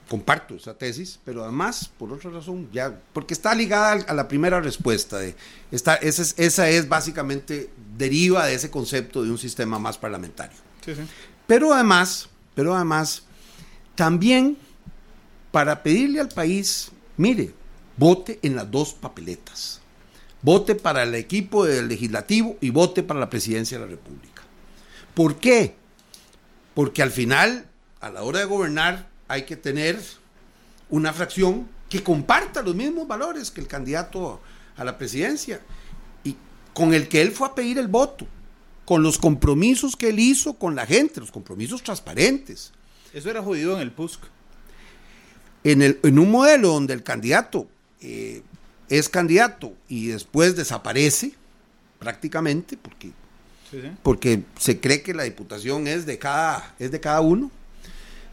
comparto 0.08 0.54
esa 0.54 0.74
tesis, 0.74 1.18
pero 1.24 1.42
además, 1.42 1.90
por 1.98 2.12
otra 2.12 2.30
razón, 2.30 2.68
ya, 2.72 3.00
porque 3.12 3.34
está 3.34 3.54
ligada 3.54 4.04
a 4.06 4.14
la 4.14 4.28
primera 4.28 4.60
respuesta. 4.60 5.18
De, 5.18 5.34
esa, 5.70 5.94
es, 5.94 6.34
esa 6.38 6.68
es 6.68 6.88
básicamente, 6.88 7.70
deriva 7.96 8.46
de 8.46 8.54
ese 8.54 8.70
concepto 8.70 9.22
de 9.22 9.30
un 9.30 9.38
sistema 9.38 9.78
más 9.78 9.96
parlamentario. 9.96 10.58
Pero 11.46 11.72
además, 11.72 12.28
pero 12.54 12.74
además, 12.74 13.22
también 13.94 14.58
para 15.50 15.82
pedirle 15.82 16.20
al 16.20 16.28
país, 16.28 16.90
mire, 17.16 17.54
vote 17.96 18.38
en 18.42 18.56
las 18.56 18.70
dos 18.70 18.94
papeletas. 18.94 19.81
Vote 20.42 20.74
para 20.74 21.04
el 21.04 21.14
equipo 21.14 21.64
del 21.64 21.88
legislativo 21.88 22.56
y 22.60 22.70
vote 22.70 23.02
para 23.02 23.20
la 23.20 23.30
presidencia 23.30 23.78
de 23.78 23.84
la 23.84 23.90
República. 23.90 24.42
¿Por 25.14 25.36
qué? 25.36 25.76
Porque 26.74 27.02
al 27.02 27.10
final, 27.10 27.66
a 28.00 28.10
la 28.10 28.22
hora 28.22 28.40
de 28.40 28.46
gobernar, 28.46 29.08
hay 29.28 29.44
que 29.44 29.56
tener 29.56 30.00
una 30.90 31.12
fracción 31.12 31.68
que 31.88 32.02
comparta 32.02 32.62
los 32.62 32.74
mismos 32.74 33.06
valores 33.06 33.50
que 33.50 33.60
el 33.60 33.66
candidato 33.66 34.40
a 34.76 34.84
la 34.84 34.98
presidencia 34.98 35.60
y 36.24 36.36
con 36.72 36.94
el 36.94 37.08
que 37.08 37.20
él 37.20 37.32
fue 37.32 37.48
a 37.48 37.54
pedir 37.54 37.78
el 37.78 37.88
voto, 37.88 38.26
con 38.84 39.02
los 39.02 39.18
compromisos 39.18 39.94
que 39.94 40.08
él 40.08 40.18
hizo 40.18 40.54
con 40.54 40.74
la 40.74 40.86
gente, 40.86 41.20
los 41.20 41.30
compromisos 41.30 41.82
transparentes. 41.82 42.72
Eso 43.12 43.30
era 43.30 43.42
jodido 43.42 43.76
en 43.76 43.82
el 43.82 43.92
PUSC. 43.92 44.20
En, 45.64 45.82
el, 45.82 46.00
en 46.02 46.18
un 46.18 46.30
modelo 46.30 46.68
donde 46.68 46.94
el 46.94 47.02
candidato 47.02 47.68
eh, 48.00 48.42
es 48.92 49.08
candidato 49.08 49.72
y 49.88 50.08
después 50.08 50.54
desaparece 50.54 51.32
prácticamente 51.98 52.76
porque, 52.76 53.10
porque 54.02 54.42
se 54.58 54.80
cree 54.80 55.00
que 55.00 55.14
la 55.14 55.22
diputación 55.22 55.86
es 55.86 56.04
de, 56.04 56.18
cada, 56.18 56.74
es 56.78 56.90
de 56.90 57.00
cada 57.00 57.22
uno. 57.22 57.50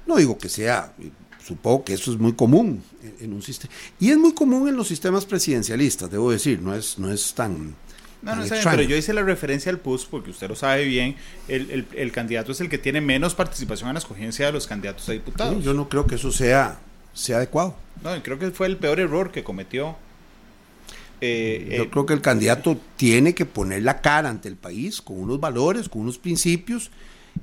No 0.06 0.18
digo 0.18 0.38
que 0.38 0.50
sea, 0.50 0.94
supongo 1.42 1.86
que 1.86 1.94
eso 1.94 2.12
es 2.12 2.20
muy 2.20 2.34
común 2.34 2.84
en, 3.22 3.32
un 3.32 3.42
sistema. 3.42 3.74
Y 4.02 4.10
es 4.10 4.18
muy 4.18 4.34
común 4.34 4.68
en 4.68 4.76
los 4.76 4.90
sistemas 4.90 5.26
presidencialistas, 5.26 6.12
debo 6.12 6.30
decir, 6.30 6.62
no 6.62 6.76
es, 6.76 7.00
no 7.00 7.10
es 7.10 7.34
tan... 7.34 7.74
No, 8.22 8.36
no 8.36 8.44
pero 8.50 8.82
yo 8.82 8.98
hice 8.98 9.14
la 9.14 9.22
referencia 9.22 9.72
al 9.72 9.80
PUS 9.80 10.06
porque 10.06 10.32
usted 10.32 10.50
lo 10.50 10.56
sabe 10.58 10.84
bien, 10.84 11.16
el, 11.48 11.88
el, 11.94 12.12
candidato 12.12 12.52
es 12.52 12.60
el 12.60 12.68
que 12.68 12.78
tiene 12.78 13.00
menos 13.00 13.34
participación 13.34 13.88
en 13.88 13.94
la 13.94 14.00
escogencia 14.00 14.48
de 14.48 14.52
los 14.52 14.68
candidatos 14.68 15.08
a 15.08 15.14
diputados. 15.14 15.64
yo 15.64 15.74
no 15.74 15.88
creo 15.88 16.06
que 16.06 16.16
eso 16.16 16.34
sea, 16.34 16.80
sea 17.14 17.38
adecuado. 17.38 17.78
No, 18.04 18.22
creo 18.22 18.38
que 18.38 18.52
fue 18.52 18.68
el 18.68 18.76
peor 18.76 19.00
error 19.00 19.32
que 19.32 19.46
cometió 19.46 19.96
eh, 21.22 21.76
Yo 21.78 21.84
eh, 21.84 21.90
creo 21.90 22.06
que 22.06 22.14
el 22.14 22.22
candidato 22.22 22.80
tiene 22.96 23.36
que 23.36 23.46
poner 23.46 23.84
la 23.84 24.02
cara 24.02 24.30
ante 24.30 24.48
el 24.48 24.56
país 24.56 25.02
con 25.02 25.20
unos 25.20 25.40
valores, 25.40 25.90
con 25.90 26.02
unos 26.02 26.18
principios, 26.18 26.92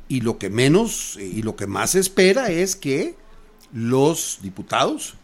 y 0.09 0.21
lo 0.21 0.39
que 0.39 0.51
menos 0.51 1.17
y 1.17 1.43
lo 1.43 1.57
que 1.57 1.67
más 1.67 1.91
se 1.91 2.01
espera 2.01 2.51
es 2.51 2.77
que 2.77 3.15
los 3.73 4.39
diputados 4.43 5.15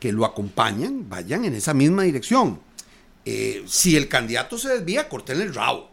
que 0.00 0.12
lo 0.12 0.24
acompañan 0.24 1.08
vayan 1.08 1.44
en 1.44 1.54
esa 1.54 1.74
misma 1.74 2.02
dirección. 2.02 2.60
Eh, 3.24 3.64
si 3.66 3.96
el 3.96 4.08
candidato 4.08 4.58
se 4.58 4.68
desvía, 4.68 5.08
corten 5.08 5.40
el 5.40 5.54
rabo 5.54 5.90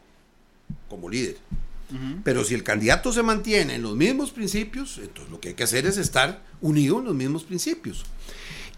como 0.90 1.10
líder. 1.10 1.38
Pero 2.24 2.46
si 2.46 2.54
el 2.54 2.64
candidato 2.64 3.12
se 3.12 3.22
mantiene 3.22 3.76
en 3.76 3.82
los 3.82 3.98
mismos 3.98 4.32
principios, 4.32 4.98
entonces 4.98 5.30
lo 5.30 5.42
que 5.42 5.50
hay 5.50 5.56
que 5.56 5.64
hacer 5.64 5.86
es 5.86 5.98
estar 5.98 6.42
unido 6.62 7.00
en 7.00 7.06
los 7.06 7.16
mismos 7.16 7.44
principios. 7.44 8.06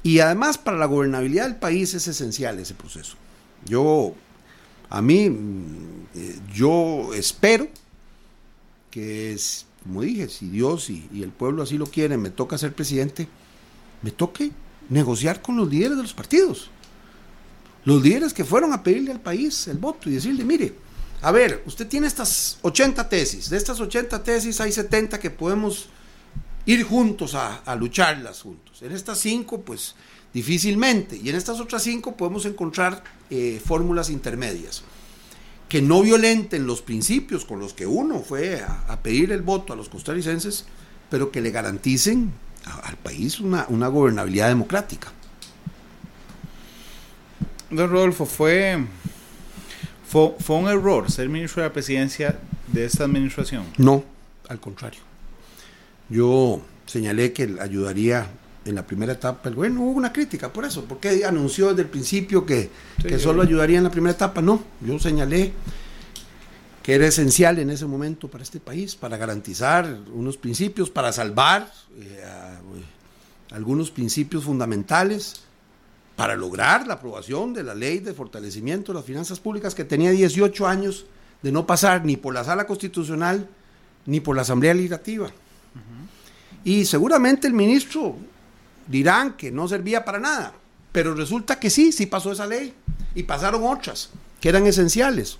Y 0.03 0.19
además 0.19 0.57
para 0.57 0.77
la 0.77 0.85
gobernabilidad 0.85 1.45
del 1.45 1.55
país 1.55 1.93
es 1.93 2.07
esencial 2.07 2.59
ese 2.59 2.73
proceso. 2.73 3.15
Yo, 3.65 4.13
a 4.89 5.01
mí, 5.01 5.29
mm, 5.29 6.07
eh, 6.15 6.39
yo 6.53 7.13
espero 7.13 7.69
que, 8.91 9.37
como 9.83 10.01
dije, 10.01 10.27
si 10.27 10.49
Dios 10.49 10.89
y, 10.89 11.07
el 11.23 11.31
pueblo 11.31 11.63
así 11.63 11.77
lo 11.77 11.85
quieren, 11.85 12.21
me 12.21 12.29
toca 12.29 12.57
ser 12.57 12.73
presidente, 12.73 13.29
me 14.01 14.11
toque 14.11 14.51
negociar 14.89 15.41
con 15.41 15.55
los 15.55 15.69
líderes 15.69 15.95
de 15.95 16.03
los 16.03 16.13
partidos. 16.13 16.69
Los 17.85 18.03
líderes 18.03 18.33
que 18.33 18.43
fueron 18.43 18.73
a 18.73 18.83
pedirle 18.83 19.11
al 19.11 19.21
país 19.21 19.67
el 19.67 19.77
voto 19.77 20.09
y 20.09 20.13
decirle, 20.13 20.43
mire, 20.43 20.75
a 21.21 21.31
ver, 21.31 21.63
usted 21.65 21.87
tiene 21.87 22.07
estas 22.07 22.59
80 22.61 23.07
tesis, 23.07 23.49
de 23.49 23.55
estas 23.55 23.79
80 23.79 24.21
tesis 24.23 24.59
hay 24.59 24.73
70 24.73 25.19
que 25.19 25.29
podemos 25.29 25.87
ir 26.65 26.83
juntos 26.83 27.35
a, 27.35 27.75
lucharlas 27.75 28.41
juntos. 28.41 28.81
En 28.81 28.91
estas 28.91 29.19
cinco, 29.19 29.61
pues 29.61 29.95
difícilmente. 30.33 31.17
Y 31.17 31.29
en 31.29 31.35
estas 31.35 31.59
otras 31.59 31.83
cinco 31.83 32.15
podemos 32.15 32.45
encontrar 32.45 33.03
eh, 33.29 33.61
fórmulas 33.63 34.09
intermedias 34.09 34.83
que 35.69 35.81
no 35.81 36.03
violenten 36.03 36.67
los 36.67 36.81
principios 36.81 37.45
con 37.45 37.59
los 37.59 37.73
que 37.73 37.87
uno 37.87 38.19
fue 38.19 38.61
a, 38.61 38.99
pedir 39.01 39.31
el 39.31 39.41
voto 39.41 39.73
a 39.73 39.75
los 39.75 39.89
costarricenses, 39.89 40.65
pero 41.09 41.31
que 41.31 41.41
le 41.41 41.49
garanticen 41.49 42.31
al 42.83 42.95
país 42.97 43.39
una, 43.39 43.65
gobernabilidad 43.87 44.49
democrática. 44.49 45.11
Don 47.71 47.89
Rodolfo, 47.89 48.27
fue, 48.27 48.85
fue, 50.07 50.35
fue 50.39 50.57
un 50.57 50.67
error 50.67 51.11
ser 51.11 51.27
ministro 51.27 51.63
de 51.63 51.69
la 51.69 51.73
presidencia 51.73 52.39
de 52.67 52.85
esta 52.85 53.05
administración. 53.05 53.65
No, 53.77 54.03
al 54.49 54.59
contrario. 54.59 55.12
Yo 56.09 56.61
señalé 56.85 57.33
que 57.33 57.57
ayudaría 57.59 58.29
en 58.65 58.75
la 58.75 58.85
primera 58.85 59.13
etapa. 59.13 59.49
Bueno, 59.49 59.81
hubo 59.81 59.91
una 59.91 60.13
crítica 60.13 60.51
por 60.51 60.65
eso, 60.65 60.85
porque 60.85 61.25
anunció 61.25 61.69
desde 61.69 61.83
el 61.83 61.89
principio 61.89 62.45
que, 62.45 62.69
solo 63.19 63.41
ayudaría 63.41 63.77
en 63.77 63.83
la 63.83 63.91
primera 63.91 64.13
etapa. 64.13 64.41
No, 64.41 64.63
yo 64.81 64.99
señalé 64.99 65.53
que 66.81 66.95
era 66.95 67.07
esencial 67.07 67.59
en 67.59 67.69
ese 67.69 67.85
momento 67.85 68.27
para 68.27 68.43
este 68.43 68.59
país, 68.59 68.95
para 68.95 69.17
garantizar 69.17 70.01
unos 70.13 70.37
principios, 70.37 70.89
para 70.89 71.13
salvar 71.13 71.71
eh, 71.97 72.21
eh, 72.21 72.57
algunos 73.51 73.89
principios 73.89 74.43
fundamentales, 74.43 75.41
para 76.17 76.35
lograr 76.35 76.85
la 76.85 76.95
aprobación 76.95 77.53
de 77.53 77.63
la 77.63 77.73
ley 77.73 77.99
de 77.99 78.13
fortalecimiento 78.13 78.91
de 78.91 78.97
las 78.99 79.05
finanzas 79.05 79.39
públicas 79.39 79.73
que 79.73 79.85
tenía 79.85 80.11
18 80.11 80.67
años 80.67 81.05
de 81.41 81.51
no 81.51 81.65
pasar 81.65 82.05
ni 82.05 82.17
por 82.17 82.33
la 82.33 82.43
sala 82.43 82.67
constitucional 82.67 83.47
ni 84.05 84.19
por 84.19 84.35
la 84.35 84.41
Asamblea 84.41 84.73
Legislativa. 84.73 85.31
Y 86.63 86.85
seguramente 86.85 87.47
el 87.47 87.53
ministro 87.53 88.15
dirán 88.87 89.35
que 89.35 89.51
no 89.51 89.67
servía 89.67 90.05
para 90.05 90.19
nada, 90.19 90.53
pero 90.91 91.13
resulta 91.13 91.59
que 91.59 91.69
sí, 91.69 91.91
sí 91.91 92.05
pasó 92.05 92.31
esa 92.31 92.47
ley 92.47 92.73
y 93.15 93.23
pasaron 93.23 93.63
otras 93.63 94.09
que 94.39 94.49
eran 94.49 94.65
esenciales. 94.65 95.37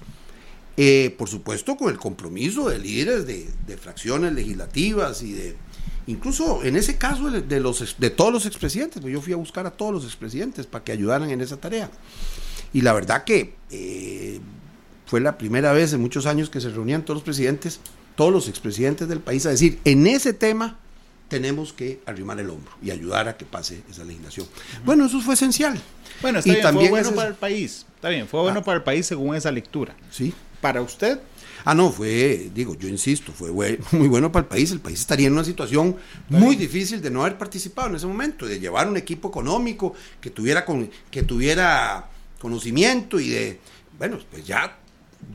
Eh, 0.76 1.14
por 1.18 1.30
supuesto, 1.30 1.78
con 1.78 1.90
el 1.92 2.00
compromiso 2.00 2.68
de 2.68 2.80
líderes 2.80 3.28
de, 3.28 3.78
fracciones 3.78 4.34
legislativas 4.34 5.22
y 5.22 5.34
de, 5.34 5.56
incluso 6.08 6.64
en 6.64 6.76
ese 6.76 6.98
caso 6.98 7.30
de, 7.30 7.60
los, 7.60 7.96
de 8.00 8.10
todos 8.10 8.34
los 8.34 8.46
expresidentes, 8.46 9.02
pues 9.02 9.14
yo 9.14 9.22
fui 9.22 9.34
a 9.34 9.38
buscar 9.38 9.68
a 9.68 9.72
todos 9.72 9.94
los 9.94 10.04
expresidentes 10.06 10.66
para 10.66 10.84
que 10.84 10.92
ayudaran 10.92 11.30
en 11.30 11.42
esa 11.42 11.58
tarea. 11.58 11.92
Y 12.74 12.82
la 12.82 12.94
verdad 12.94 13.24
que 13.24 13.54
eh, 13.70 14.40
fue 15.06 15.22
la 15.22 15.38
primera 15.38 15.74
vez 15.74 15.94
en 15.94 16.02
muchos 16.02 16.26
años 16.26 16.50
que 16.50 16.60
se 16.60 16.70
reunían 16.70 17.06
todos 17.06 17.18
los 17.18 17.24
presidentes, 17.24 17.80
todos 18.16 18.32
los 18.32 18.48
expresidentes 18.48 19.08
del 19.08 19.20
país 19.20 19.46
a 19.46 19.50
decir, 19.50 19.80
en 19.86 20.08
ese 20.08 20.34
tema 20.34 20.80
tenemos 21.34 21.74
que 21.74 22.00
arrimar 22.06 22.40
el 22.40 22.48
hombro 22.52 22.72
y 22.80 22.92
ayudar 22.92 23.28
a 23.28 23.36
que 23.36 23.44
pase 23.44 23.82
esa 23.90 24.04
legislación. 24.04 24.46
Bueno, 24.86 25.08
eso 25.08 25.20
fue 25.20 25.34
esencial. 25.34 25.82
Bueno, 26.22 26.38
está 26.38 26.50
y 26.50 26.52
bien, 26.52 26.64
también 26.64 26.92
fue 26.92 27.02
bueno 27.02 27.16
para 27.16 27.30
el 27.30 27.34
país. 27.34 27.88
Está 27.96 28.10
bien, 28.10 28.28
fue 28.28 28.42
bueno 28.42 28.60
ah. 28.60 28.64
para 28.64 28.78
el 28.78 28.84
país 28.84 29.08
según 29.08 29.36
esa 29.36 29.52
lectura. 29.52 29.96
Sí. 30.12 30.32
¿Para 30.62 30.84
usted? 30.84 31.20
Ah, 31.66 31.74
no, 31.74 31.92
fue, 31.92 32.52
digo, 32.54 32.78
yo 32.78 32.88
insisto, 32.88 33.32
fue 33.32 33.50
muy 33.94 34.08
bueno 34.10 34.32
para 34.32 34.44
el 34.44 34.48
país. 34.48 34.70
El 34.70 34.80
país 34.80 35.00
estaría 35.00 35.26
en 35.26 35.34
una 35.34 35.44
situación 35.44 35.96
muy 36.30 36.56
difícil 36.56 37.02
de 37.02 37.10
no 37.10 37.22
haber 37.22 37.40
participado 37.40 37.90
en 37.90 37.96
ese 37.96 38.06
momento, 38.06 38.46
de 38.46 38.60
llevar 38.60 38.88
un 38.88 38.98
equipo 38.98 39.30
económico 39.30 39.96
que 40.22 40.30
tuviera, 40.30 40.66
con, 40.66 40.88
que 41.10 41.24
tuviera 41.24 42.12
conocimiento 42.38 43.20
y 43.20 43.30
de, 43.30 43.60
bueno, 43.98 44.20
pues 44.30 44.46
ya 44.46 44.78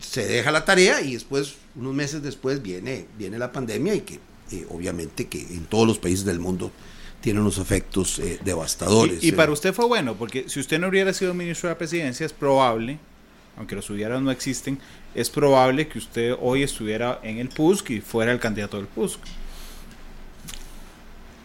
se 0.00 0.24
deja 0.24 0.52
la 0.52 0.64
tarea 0.64 1.00
y 1.00 1.14
después, 1.14 1.56
unos 1.74 1.92
meses 1.92 2.22
después, 2.22 2.62
viene, 2.62 3.08
viene 3.18 3.36
la 3.36 3.50
pandemia 3.50 3.96
y 3.96 4.02
que 4.02 4.27
eh, 4.50 4.66
obviamente 4.70 5.26
que 5.26 5.40
en 5.40 5.64
todos 5.66 5.86
los 5.86 5.98
países 5.98 6.24
del 6.24 6.40
mundo 6.40 6.70
tiene 7.20 7.40
unos 7.40 7.58
efectos 7.58 8.18
eh, 8.18 8.38
devastadores. 8.44 9.22
Y, 9.22 9.26
y 9.26 9.30
eh. 9.30 9.32
para 9.32 9.52
usted 9.52 9.72
fue 9.74 9.86
bueno, 9.86 10.14
porque 10.14 10.48
si 10.48 10.60
usted 10.60 10.78
no 10.78 10.88
hubiera 10.88 11.12
sido 11.12 11.34
ministro 11.34 11.68
de 11.68 11.74
la 11.74 11.78
presidencia, 11.78 12.24
es 12.24 12.32
probable, 12.32 12.98
aunque 13.56 13.74
los 13.74 13.88
hubieran 13.90 14.24
no 14.24 14.30
existen, 14.30 14.78
es 15.14 15.30
probable 15.30 15.88
que 15.88 15.98
usted 15.98 16.36
hoy 16.40 16.62
estuviera 16.62 17.20
en 17.22 17.38
el 17.38 17.48
PUSC 17.48 17.90
y 17.90 18.00
fuera 18.00 18.32
el 18.32 18.38
candidato 18.38 18.76
del 18.76 18.86
PUSC. 18.86 19.18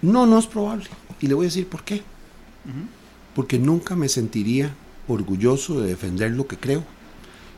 No, 0.02 0.26
no 0.26 0.38
es 0.38 0.48
probable. 0.48 0.86
Y 1.22 1.28
le 1.28 1.34
voy 1.34 1.46
a 1.46 1.48
decir 1.48 1.68
por 1.68 1.84
qué. 1.84 2.02
Porque 3.34 3.58
nunca 3.58 3.96
me 3.96 4.10
sentiría 4.10 4.76
orgulloso 5.08 5.82
de 5.82 5.88
defender 5.88 6.32
lo 6.32 6.46
que 6.46 6.58
creo 6.58 6.84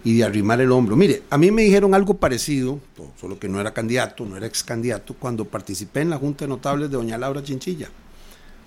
y 0.05 0.17
de 0.17 0.23
arrimar 0.23 0.61
el 0.61 0.71
hombro. 0.71 0.95
Mire, 0.95 1.23
a 1.29 1.37
mí 1.37 1.51
me 1.51 1.63
dijeron 1.63 1.93
algo 1.93 2.13
parecido, 2.17 2.79
solo 3.19 3.37
que 3.39 3.49
no 3.49 3.59
era 3.59 3.73
candidato, 3.73 4.23
no 4.25 4.37
era 4.37 4.45
ex 4.45 4.63
candidato, 4.63 5.13
cuando 5.15 5.43
participé 5.45 6.01
en 6.01 6.11
la 6.11 6.17
Junta 6.17 6.45
de 6.45 6.49
Notables 6.49 6.89
de 6.89 6.95
Doña 6.95 7.17
Laura 7.17 7.43
Chinchilla. 7.43 7.89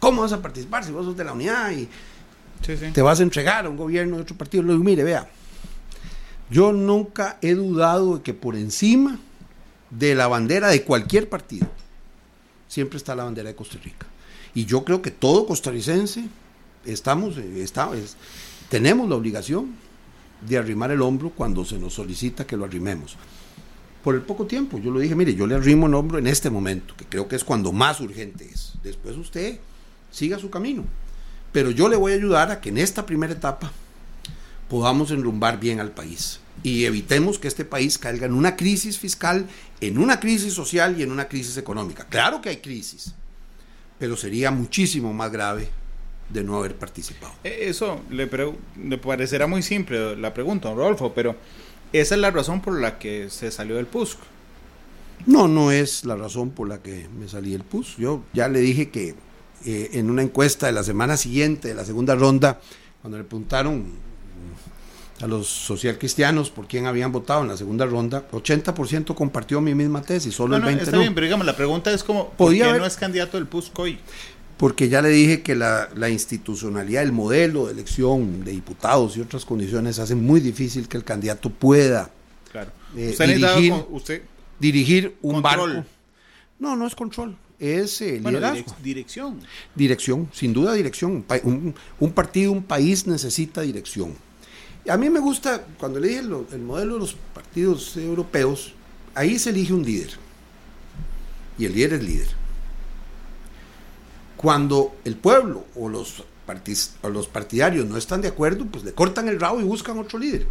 ¿Cómo 0.00 0.20
vas 0.22 0.32
a 0.32 0.42
participar 0.42 0.84
si 0.84 0.92
vos 0.92 1.06
sos 1.06 1.16
de 1.16 1.24
la 1.24 1.32
unidad 1.32 1.70
y 1.72 1.88
Sí, 2.66 2.76
sí. 2.76 2.86
te 2.92 3.00
vas 3.02 3.20
a 3.20 3.22
entregar 3.22 3.64
a 3.64 3.68
un 3.70 3.76
gobierno 3.76 4.16
de 4.16 4.22
otro 4.22 4.36
partido? 4.36 4.62
Le 4.64 4.72
digo, 4.72 4.84
mire, 4.84 5.04
vea, 5.04 5.28
yo 6.50 6.72
nunca 6.72 7.38
he 7.40 7.54
dudado 7.54 8.16
de 8.16 8.22
que 8.22 8.34
por 8.34 8.56
encima 8.56 9.18
de 9.90 10.14
la 10.14 10.26
bandera 10.28 10.68
de 10.68 10.82
cualquier 10.82 11.28
partido, 11.28 11.66
siempre 12.68 12.96
está 12.96 13.14
la 13.14 13.24
bandera 13.24 13.48
de 13.48 13.54
Costa 13.54 13.78
Rica. 13.82 14.06
Y 14.54 14.64
yo 14.64 14.84
creo 14.84 15.02
que 15.02 15.10
todo 15.10 15.46
costarricense 15.46 16.24
estamos, 16.84 17.36
eh, 17.38 17.62
está- 17.62 17.90
es- 17.96 18.16
tenemos 18.68 19.08
la 19.08 19.14
obligación 19.16 19.74
de 20.40 20.58
arrimar 20.58 20.90
el 20.90 21.02
hombro 21.02 21.30
cuando 21.30 21.64
se 21.64 21.78
nos 21.78 21.94
solicita 21.94 22.46
que 22.46 22.56
lo 22.56 22.64
arrimemos. 22.64 23.16
Por 24.02 24.14
el 24.14 24.22
poco 24.22 24.46
tiempo, 24.46 24.78
yo 24.78 24.90
lo 24.90 25.00
dije, 25.00 25.14
mire, 25.14 25.34
yo 25.34 25.46
le 25.46 25.54
arrimo 25.54 25.86
el 25.86 25.94
hombro 25.94 26.18
en 26.18 26.26
este 26.26 26.50
momento, 26.50 26.94
que 26.96 27.04
creo 27.04 27.28
que 27.28 27.36
es 27.36 27.44
cuando 27.44 27.72
más 27.72 28.00
urgente 28.00 28.48
es. 28.50 28.74
Después 28.82 29.16
usted 29.16 29.58
siga 30.10 30.38
su 30.38 30.50
camino. 30.50 30.84
Pero 31.52 31.70
yo 31.70 31.88
le 31.88 31.96
voy 31.96 32.12
a 32.12 32.16
ayudar 32.16 32.50
a 32.50 32.60
que 32.60 32.68
en 32.68 32.78
esta 32.78 33.06
primera 33.06 33.32
etapa 33.32 33.72
podamos 34.68 35.10
enrumbar 35.10 35.58
bien 35.58 35.80
al 35.80 35.92
país 35.92 36.40
y 36.62 36.84
evitemos 36.84 37.38
que 37.38 37.48
este 37.48 37.64
país 37.64 37.98
caiga 37.98 38.26
en 38.26 38.34
una 38.34 38.56
crisis 38.56 38.98
fiscal, 38.98 39.46
en 39.80 39.98
una 39.98 40.20
crisis 40.20 40.52
social 40.52 40.98
y 40.98 41.02
en 41.02 41.10
una 41.10 41.28
crisis 41.28 41.56
económica. 41.56 42.06
Claro 42.08 42.40
que 42.40 42.50
hay 42.50 42.58
crisis, 42.58 43.14
pero 43.98 44.16
sería 44.16 44.50
muchísimo 44.50 45.12
más 45.12 45.32
grave 45.32 45.70
de 46.28 46.44
no 46.44 46.56
haber 46.58 46.74
participado. 46.76 47.32
Eh, 47.44 47.64
Eso 47.68 48.00
le, 48.10 48.26
parecerá 48.98 49.46
muy 49.46 49.62
simple 49.62 50.16
la 50.16 50.34
pregunta, 50.34 50.68
don 50.68 50.76
Rodolfo, 50.78 51.12
pero 51.14 51.36
esa 51.92 52.14
es 52.14 52.20
la 52.20 52.30
razón 52.30 52.60
por 52.60 52.78
la 52.80 52.98
que 52.98 53.30
se 53.30 53.50
salió 53.50 53.76
del 53.76 53.86
PUSC. 53.86 54.18
No, 55.26 55.48
no 55.48 55.72
es 55.72 56.04
la 56.04 56.16
razón 56.16 56.50
por 56.50 56.68
la 56.68 56.78
que 56.82 57.08
me 57.18 57.28
salí 57.28 57.50
del 57.52 57.62
PUS. 57.64 57.96
Yo 57.96 58.22
ya 58.32 58.48
le 58.48 58.60
dije 58.60 58.90
que 58.90 59.14
eh, 59.64 59.90
en 59.94 60.10
una 60.10 60.22
encuesta 60.22 60.66
de 60.66 60.72
la 60.72 60.84
semana 60.84 61.16
siguiente, 61.16 61.68
de 61.68 61.74
la 61.74 61.84
segunda 61.84 62.14
ronda, 62.14 62.60
cuando 63.02 63.18
le 63.18 63.24
preguntaron 63.24 63.86
a 65.20 65.26
los 65.26 65.48
socialcristianos 65.48 66.50
por 66.50 66.68
quién 66.68 66.86
habían 66.86 67.10
votado 67.10 67.42
en 67.42 67.48
la 67.48 67.56
segunda 67.56 67.84
ronda, 67.84 68.28
80% 68.30 69.14
compartió 69.16 69.60
mi 69.60 69.74
misma 69.74 70.00
tesis, 70.02 70.32
solo 70.32 70.56
No, 70.56 70.64
no, 70.64 70.68
el 70.70 70.76
20% 70.76 70.82
está 70.82 70.92
no. 70.92 71.00
bien, 71.00 71.14
pero 71.14 71.24
digamos, 71.24 71.44
la 71.46 71.56
pregunta 71.56 71.92
es 71.92 72.04
como, 72.04 72.28
¿por 72.28 72.36
Podía 72.36 72.64
qué 72.64 72.68
haber- 72.70 72.80
no 72.82 72.86
es 72.86 72.96
candidato 72.96 73.36
del 73.36 73.46
PUSC 73.48 73.76
hoy? 73.80 73.98
Porque 74.58 74.88
ya 74.88 75.00
le 75.00 75.08
dije 75.08 75.40
que 75.42 75.54
la, 75.54 75.88
la 75.96 76.08
institucionalidad, 76.10 77.02
el 77.04 77.12
modelo 77.12 77.66
de 77.66 77.72
elección 77.72 78.44
de 78.44 78.50
diputados 78.52 79.16
y 79.16 79.20
otras 79.20 79.44
condiciones 79.44 79.98
hacen 79.98 80.22
muy 80.24 80.40
difícil 80.40 80.88
que 80.88 80.96
el 80.98 81.04
candidato 81.04 81.48
pueda 81.50 82.10
Claro. 82.52 82.70
Eh, 82.96 83.14
dirigir- 83.18 83.70
con- 83.70 83.86
usted, 83.94 84.22
dirigir 84.58 85.16
un 85.22 85.40
Control. 85.42 85.74
barco. 85.74 85.88
No, 86.58 86.74
no 86.74 86.86
es 86.88 86.94
control, 86.96 87.36
es 87.60 88.00
eh, 88.00 88.18
bueno, 88.20 88.38
liderazgo. 88.40 88.64
direc- 88.72 88.82
dirección. 88.82 89.40
Dirección, 89.76 90.28
sin 90.32 90.52
duda 90.52 90.72
dirección. 90.72 91.12
Un, 91.12 91.22
pa- 91.22 91.40
un- 91.44 91.74
un 92.00 92.12
partido, 92.12 92.50
un 92.50 92.64
país 92.64 93.06
necesita 93.06 93.60
dirección. 93.60 94.14
A 94.88 94.96
mí 94.96 95.08
me 95.10 95.20
gusta, 95.20 95.64
cuando 95.78 96.00
le 96.00 96.08
dije 96.08 96.22
lo- 96.22 96.46
el 96.50 96.60
modelo 96.62 96.94
de 96.94 97.00
los 97.00 97.14
partidos 97.34 97.96
europeos, 97.96 98.72
ahí 99.14 99.38
se 99.38 99.50
elige 99.50 99.72
un 99.72 99.84
líder. 99.84 100.10
Y 101.58 101.66
el 101.66 101.74
líder 101.74 101.92
es 101.94 102.02
líder. 102.02 102.28
Cuando 104.38 104.96
el 105.04 105.16
pueblo 105.16 105.66
o 105.74 105.88
los, 105.88 106.22
o 107.02 107.08
los 107.08 107.26
partidarios 107.26 107.84
no 107.86 107.96
están 107.96 108.22
de 108.22 108.28
acuerdo, 108.28 108.64
pues 108.66 108.84
le 108.84 108.92
cortan 108.92 109.28
el 109.28 109.38
rabo 109.40 109.60
y 109.60 109.64
buscan 109.64 109.98
otro 109.98 110.16
líder. 110.18 110.46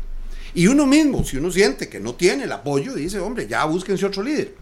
Y 0.54 0.68
uno 0.68 0.86
mismo, 0.86 1.24
si 1.24 1.38
uno 1.38 1.50
siente 1.50 1.88
que 1.88 2.02
no 2.02 2.14
tiene 2.14 2.44
el 2.44 2.52
apoyo, 2.52 2.94
dice, 2.94 3.20
hombre, 3.20 3.48
ya 3.48 3.64
búsquense 3.64 4.06
otro 4.06 4.24
líder. 4.24 4.54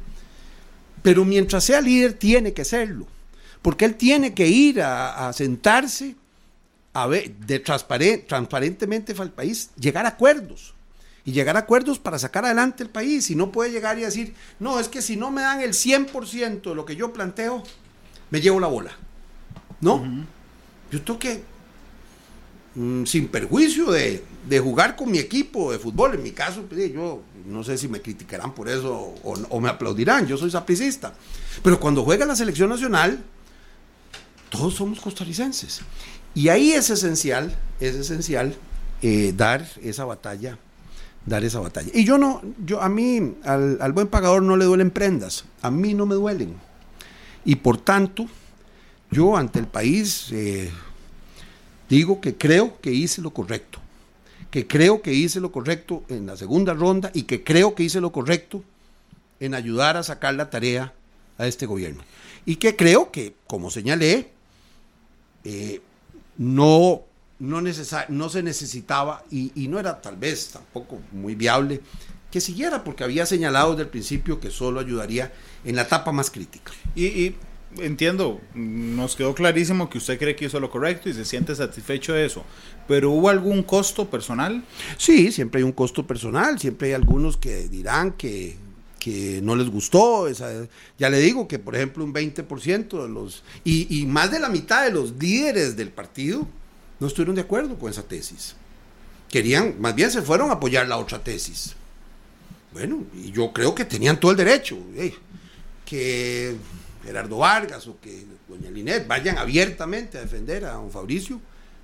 Pero 1.01 1.25
mientras 1.25 1.63
sea 1.63 1.81
líder, 1.81 2.13
tiene 2.13 2.53
que 2.53 2.63
serlo. 2.63 3.07
Porque 3.63 3.85
él 3.85 3.95
tiene 3.95 4.35
que 4.35 4.47
ir 4.47 4.81
a, 4.81 5.33
sentarse 5.33 6.15
a 6.93 7.07
ver, 7.07 7.35
de 7.35 7.63
transparen- 7.63 8.27
transparentemente 8.27 9.15
al 9.17 9.31
país, 9.31 9.71
llegar 9.79 10.05
a 10.05 10.09
acuerdos. 10.09 10.75
Y 11.25 11.31
llegar 11.31 11.55
a 11.55 11.61
acuerdos 11.61 11.97
para 11.97 12.19
sacar 12.19 12.45
adelante 12.45 12.83
el 12.83 12.89
país. 12.89 13.31
Y 13.31 13.35
no 13.35 13.51
puede 13.51 13.71
llegar 13.71 13.97
y 13.97 14.01
decir, 14.01 14.35
no, 14.59 14.79
es 14.79 14.87
que 14.87 15.01
si 15.01 15.17
no 15.17 15.31
me 15.31 15.41
dan 15.41 15.61
el 15.61 15.71
100% 15.73 16.61
de 16.61 16.75
lo 16.75 16.85
que 16.85 16.95
yo 16.95 17.11
planteo, 17.11 17.63
me 18.29 18.39
llevo 18.41 18.59
la 18.59 18.67
bola. 18.67 18.91
No. 19.81 20.03
Yo 20.91 21.01
tengo 21.01 21.19
que, 21.19 21.43
mm, 22.75 23.05
sin 23.05 23.27
perjuicio 23.27 23.91
de, 23.91 24.23
de 24.47 24.59
jugar 24.59 24.95
con 24.95 25.11
mi 25.11 25.17
equipo 25.17 25.71
de 25.71 25.79
fútbol, 25.79 26.15
en 26.15 26.23
mi 26.23 26.31
caso, 26.31 26.63
pues, 26.63 26.91
yo 26.93 27.21
no 27.45 27.63
sé 27.63 27.77
si 27.77 27.87
me 27.87 28.01
criticarán 28.01 28.53
por 28.53 28.69
eso 28.69 28.93
o, 29.23 29.33
o 29.49 29.59
me 29.59 29.69
aplaudirán, 29.69 30.27
yo 30.27 30.37
soy 30.37 30.51
sapricista. 30.51 31.13
Pero 31.63 31.79
cuando 31.79 32.03
juega 32.03 32.25
la 32.25 32.35
selección 32.35 32.69
nacional, 32.69 33.23
todos 34.49 34.75
somos 34.75 34.99
costarricenses. 34.99 35.81
Y 36.33 36.49
ahí 36.49 36.71
es 36.71 36.89
esencial, 36.89 37.55
es 37.79 37.95
esencial 37.95 38.55
eh, 39.01 39.33
dar 39.35 39.65
esa 39.81 40.05
batalla, 40.05 40.57
dar 41.25 41.43
esa 41.43 41.59
batalla. 41.59 41.89
Y 41.93 42.03
yo 42.05 42.17
no, 42.17 42.41
yo 42.65 42.81
a 42.81 42.89
mí, 42.89 43.35
al, 43.43 43.77
al 43.81 43.93
buen 43.93 44.07
pagador 44.07 44.43
no 44.43 44.57
le 44.57 44.65
duelen 44.65 44.91
prendas, 44.91 45.45
a 45.61 45.71
mí 45.71 45.93
no 45.93 46.05
me 46.05 46.15
duelen. 46.15 46.55
Y 47.45 47.55
por 47.55 47.77
tanto, 47.77 48.27
yo 49.11 49.37
ante 49.37 49.59
el 49.59 49.67
país 49.67 50.29
eh, 50.31 50.71
digo 51.89 52.21
que 52.21 52.35
creo 52.35 52.79
que 52.81 52.91
hice 52.91 53.21
lo 53.21 53.31
correcto, 53.31 53.79
que 54.51 54.67
creo 54.67 55.01
que 55.01 55.13
hice 55.13 55.39
lo 55.39 55.51
correcto 55.51 56.03
en 56.09 56.25
la 56.25 56.37
segunda 56.37 56.73
ronda 56.73 57.11
y 57.13 57.23
que 57.23 57.43
creo 57.43 57.75
que 57.75 57.83
hice 57.83 58.01
lo 58.01 58.11
correcto 58.11 58.63
en 59.39 59.53
ayudar 59.53 59.97
a 59.97 60.03
sacar 60.03 60.33
la 60.35 60.49
tarea 60.49 60.93
a 61.37 61.47
este 61.47 61.65
gobierno. 61.65 62.03
Y 62.45 62.57
que 62.57 62.75
creo 62.75 63.11
que, 63.11 63.35
como 63.47 63.69
señalé, 63.69 64.31
eh, 65.43 65.81
no, 66.37 67.03
no, 67.39 67.61
no 67.61 68.29
se 68.29 68.43
necesitaba 68.43 69.23
y, 69.31 69.67
no 69.67 69.79
era 69.79 70.01
tal 70.01 70.17
vez 70.17 70.49
tampoco 70.49 70.99
muy 71.11 71.35
viable 71.35 71.81
que 72.31 72.41
siguiera, 72.41 72.83
porque 72.83 73.03
había 73.03 73.25
señalado 73.25 73.71
desde 73.71 73.83
el 73.83 73.89
principio 73.89 74.39
que 74.39 74.51
solo 74.51 74.79
ayudaría 74.79 75.31
en 75.63 75.75
la 75.75 75.83
etapa 75.83 76.11
más 76.11 76.29
crítica. 76.29 76.73
Y 76.93 77.33
entiendo, 77.79 78.41
nos 78.53 79.15
quedó 79.15 79.33
clarísimo 79.35 79.89
que 79.89 79.97
usted 79.97 80.17
cree 80.19 80.35
que 80.35 80.45
hizo 80.45 80.59
lo 80.59 80.69
correcto 80.69 81.09
y 81.09 81.13
se 81.13 81.25
siente 81.25 81.55
satisfecho 81.55 82.13
de 82.13 82.25
eso. 82.25 82.43
Pero 82.87 83.11
¿hubo 83.11 83.29
algún 83.29 83.63
costo 83.63 84.09
personal? 84.09 84.63
Sí, 84.97 85.31
siempre 85.31 85.59
hay 85.59 85.63
un 85.63 85.71
costo 85.71 86.05
personal, 86.05 86.59
siempre 86.59 86.89
hay 86.89 86.93
algunos 86.93 87.37
que 87.37 87.67
dirán 87.67 88.11
que, 88.13 88.57
que 88.99 89.39
no 89.43 89.55
les 89.55 89.69
gustó. 89.69 90.27
esa- 90.27 90.67
ya 90.97 91.09
le 91.09 91.19
digo 91.19 91.47
que, 91.47 91.59
por 91.59 91.75
ejemplo, 91.75 92.03
un 92.03 92.13
20% 92.13 93.03
de 93.03 93.09
los, 93.09 93.43
y, 93.63 94.05
más 94.07 94.31
de 94.31 94.39
la 94.39 94.49
mitad 94.49 94.83
de 94.85 94.91
los 94.91 95.13
líderes 95.19 95.75
del 95.75 95.89
partido 95.89 96.47
no 96.99 97.07
estuvieron 97.07 97.35
de 97.35 97.41
acuerdo 97.41 97.77
con 97.77 97.89
esa 97.89 98.03
tesis. 98.03 98.55
Querían, 99.29 99.75
más 99.79 99.95
bien 99.95 100.11
se 100.11 100.21
fueron 100.21 100.49
a 100.49 100.53
apoyar 100.53 100.87
la 100.87 100.97
otra 100.97 101.23
tesis. 101.23 101.75
Bueno, 102.71 103.03
y 103.15 103.31
yo 103.31 103.51
creo 103.53 103.73
que 103.73 103.85
tenían 103.85 104.19
todo 104.19 104.31
el 104.31 104.37
derecho. 104.37 104.77
que 105.85 106.55
Gerardo 107.05 107.37
Vargas 107.37 107.87
o 107.87 107.99
que 108.01 108.25
doña 108.49 108.71
Linet 108.71 109.07
vayan 109.07 109.37
abiertamente 109.37 110.17
a 110.17 110.21
defender 110.21 110.65
a 110.65 110.73
don 110.73 110.91
Fabricio, 110.91 111.39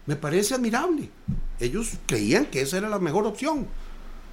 me 0.06 0.16
parece 0.16 0.56
admirable. 0.56 1.10
Ellos 1.60 1.92
creían 2.08 2.48
que 2.48 2.62
esa 2.62 2.78
era 2.78 2.90
la 2.90 3.00
mejor 3.00 3.26
opción. 3.28 3.68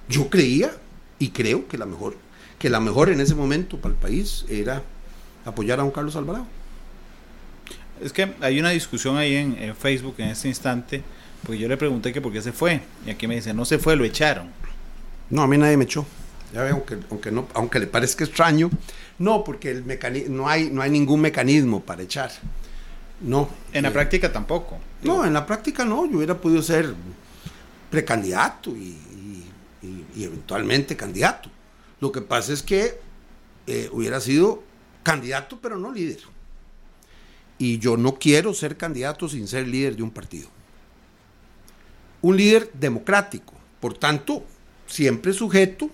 Yo 0.07 0.29
creía 0.29 0.71
y 1.19 1.29
creo 1.29 1.67
que 1.67 1.77
la 1.77 1.85
mejor, 1.85 2.17
que 2.57 2.69
la 2.69 2.79
mejor 2.79 3.09
en 3.09 3.21
ese 3.21 3.35
momento 3.35 3.77
para 3.77 3.93
el 3.93 3.99
país 3.99 4.45
era 4.49 4.81
apoyar 5.45 5.79
a 5.79 5.83
don 5.83 5.91
Carlos 5.91 6.15
Alvarado. 6.15 6.47
Es 8.01 8.11
que 8.11 8.33
hay 8.41 8.59
una 8.59 8.69
discusión 8.69 9.17
ahí 9.17 9.35
en, 9.35 9.61
en 9.61 9.75
Facebook 9.75 10.15
en 10.17 10.29
este 10.29 10.47
instante, 10.47 11.03
porque 11.43 11.59
yo 11.59 11.67
le 11.67 11.77
pregunté 11.77 12.11
que 12.11 12.21
por 12.21 12.33
qué 12.33 12.41
se 12.41 12.51
fue. 12.51 12.81
Y 13.05 13.11
aquí 13.11 13.27
me 13.27 13.35
dice, 13.35 13.53
no 13.53 13.65
se 13.65 13.77
fue, 13.77 13.95
lo 13.95 14.05
echaron. 14.05 14.49
No, 15.29 15.43
a 15.43 15.47
mí 15.47 15.57
nadie 15.57 15.77
me 15.77 15.83
echó. 15.83 16.05
Ya 16.53 16.63
ve, 16.63 16.71
aunque, 16.71 16.97
aunque, 17.11 17.31
no, 17.31 17.47
aunque 17.53 17.79
le 17.79 17.87
parezca 17.87 18.23
extraño, 18.23 18.71
no, 19.19 19.43
porque 19.43 19.69
el 19.71 19.85
mecani- 19.85 20.27
no, 20.27 20.47
hay, 20.47 20.69
no 20.71 20.81
hay 20.81 20.89
ningún 20.89 21.21
mecanismo 21.21 21.81
para 21.81 22.01
echar. 22.03 22.31
No. 23.21 23.49
En 23.73 23.83
la 23.83 23.89
Eh, 23.89 23.91
práctica 23.91 24.31
tampoco. 24.31 24.79
No, 25.03 25.25
en 25.25 25.33
la 25.33 25.45
práctica 25.45 25.83
no. 25.85 26.05
Yo 26.09 26.17
hubiera 26.17 26.37
podido 26.39 26.61
ser 26.61 26.93
precandidato 27.89 28.75
y, 28.75 28.95
y- 29.11 29.45
y- 29.81 30.05
y 30.15 30.23
eventualmente 30.23 30.95
candidato. 30.95 31.49
Lo 31.99 32.11
que 32.11 32.21
pasa 32.21 32.53
es 32.53 32.63
que 32.63 32.99
eh, 33.67 33.89
hubiera 33.91 34.19
sido 34.19 34.63
candidato, 35.03 35.59
pero 35.61 35.77
no 35.77 35.91
líder. 35.91 36.19
Y 37.57 37.77
yo 37.79 37.97
no 37.97 38.15
quiero 38.15 38.53
ser 38.53 38.77
candidato 38.77 39.27
sin 39.27 39.47
ser 39.47 39.67
líder 39.67 39.95
de 39.97 40.03
un 40.03 40.11
partido. 40.11 40.47
Un 42.21 42.37
líder 42.37 42.71
democrático, 42.73 43.53
por 43.79 43.97
tanto, 43.97 44.43
siempre 44.87 45.33
sujeto 45.33 45.89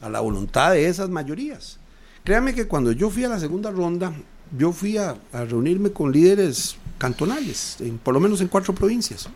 a 0.00 0.08
la 0.08 0.20
voluntad 0.20 0.72
de 0.72 0.86
esas 0.86 1.08
mayorías. 1.08 1.78
Créame 2.24 2.54
que 2.54 2.66
cuando 2.66 2.92
yo 2.92 3.10
fui 3.10 3.24
a 3.24 3.28
la 3.28 3.40
segunda 3.40 3.70
ronda, 3.70 4.12
yo 4.56 4.72
fui 4.72 4.98
a, 4.98 5.16
reunirme 5.32 5.90
con 5.90 6.12
líderes 6.12 6.76
cantonales, 6.98 7.78
por 8.02 8.14
lo 8.14 8.20
menos 8.20 8.40
en 8.40 8.48
cuatro 8.48 8.74
provincias, 8.74 9.28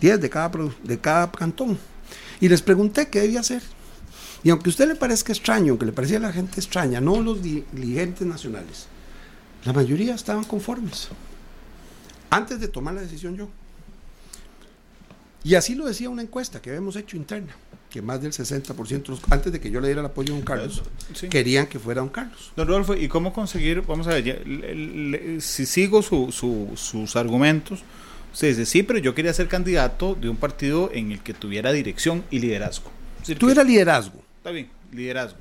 diez 0.00 0.20
de 0.20 0.30
cada, 0.30 0.50
de 0.82 0.98
cada 0.98 1.30
cantón, 1.30 1.78
y 2.40 2.48
les 2.48 2.62
pregunté 2.62 3.08
qué 3.08 3.20
debía 3.20 3.40
hacer. 3.40 3.62
Y 4.44 4.50
aunque 4.50 4.68
a 4.68 4.72
usted 4.72 4.88
le 4.88 4.96
parezca 4.96 5.32
extraño, 5.32 5.70
aunque 5.70 5.86
le 5.86 5.92
parecía 5.92 6.16
a 6.16 6.20
la 6.20 6.32
gente 6.32 6.58
extraña, 6.58 7.00
no 7.00 7.20
los 7.20 7.42
dirigentes 7.42 8.26
nacionales, 8.26 8.86
la 9.64 9.72
mayoría 9.72 10.14
estaban 10.14 10.44
conformes. 10.44 11.08
Antes 12.30 12.58
de 12.58 12.66
tomar 12.66 12.94
la 12.94 13.02
decisión 13.02 13.36
yo. 13.36 13.48
Y 15.44 15.54
así 15.54 15.74
lo 15.74 15.86
decía 15.86 16.08
una 16.08 16.22
encuesta 16.22 16.60
que 16.60 16.70
habíamos 16.70 16.96
hecho 16.96 17.16
interna, 17.16 17.54
que 17.92 18.00
más 18.00 18.22
del 18.22 18.32
60%, 18.32 19.20
antes 19.28 19.52
de 19.52 19.60
que 19.60 19.70
yo 19.70 19.78
le 19.78 19.88
diera 19.88 20.00
el 20.00 20.06
apoyo 20.06 20.32
a 20.32 20.36
don 20.36 20.44
Carlos, 20.44 20.82
querían 21.28 21.66
que 21.66 21.78
fuera 21.78 22.00
don 22.00 22.08
Carlos. 22.08 22.50
Don 22.56 22.66
Rodolfo, 22.66 22.94
¿y 22.94 23.06
cómo 23.06 23.34
conseguir, 23.34 23.82
vamos 23.82 24.06
a 24.06 24.14
ver, 24.14 25.42
si 25.42 25.66
sigo 25.66 26.00
sus 26.00 27.16
argumentos, 27.16 27.84
usted 28.32 28.48
dice, 28.48 28.64
sí, 28.64 28.82
pero 28.82 28.98
yo 28.98 29.14
quería 29.14 29.34
ser 29.34 29.46
candidato 29.46 30.14
de 30.14 30.30
un 30.30 30.38
partido 30.38 30.90
en 30.94 31.12
el 31.12 31.20
que 31.20 31.34
tuviera 31.34 31.70
dirección 31.70 32.24
y 32.30 32.38
liderazgo. 32.38 32.90
Tuviera 33.38 33.62
liderazgo. 33.62 34.22
Está 34.38 34.52
bien, 34.52 34.70
liderazgo. 34.90 35.38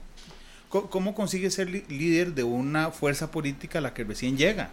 ¿Cómo, 0.68 1.16
consigue 1.16 1.50
ser 1.52 1.70
líder 1.70 2.34
de 2.34 2.44
una 2.44 2.92
fuerza 2.92 3.32
política 3.32 3.80
a 3.80 3.82
la 3.82 3.94
que 3.94 4.04
recién 4.04 4.38
llega? 4.38 4.72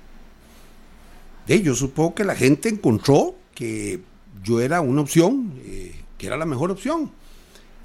yo 1.46 1.74
supongo 1.74 2.14
que 2.14 2.24
la 2.24 2.34
gente 2.34 2.68
encontró 2.68 3.34
que 3.54 4.00
yo 4.42 4.60
era 4.60 4.80
una 4.80 5.00
opción, 5.00 5.54
eh, 5.64 5.94
que 6.18 6.26
era 6.26 6.36
la 6.36 6.44
mejor 6.44 6.70
opción. 6.72 7.10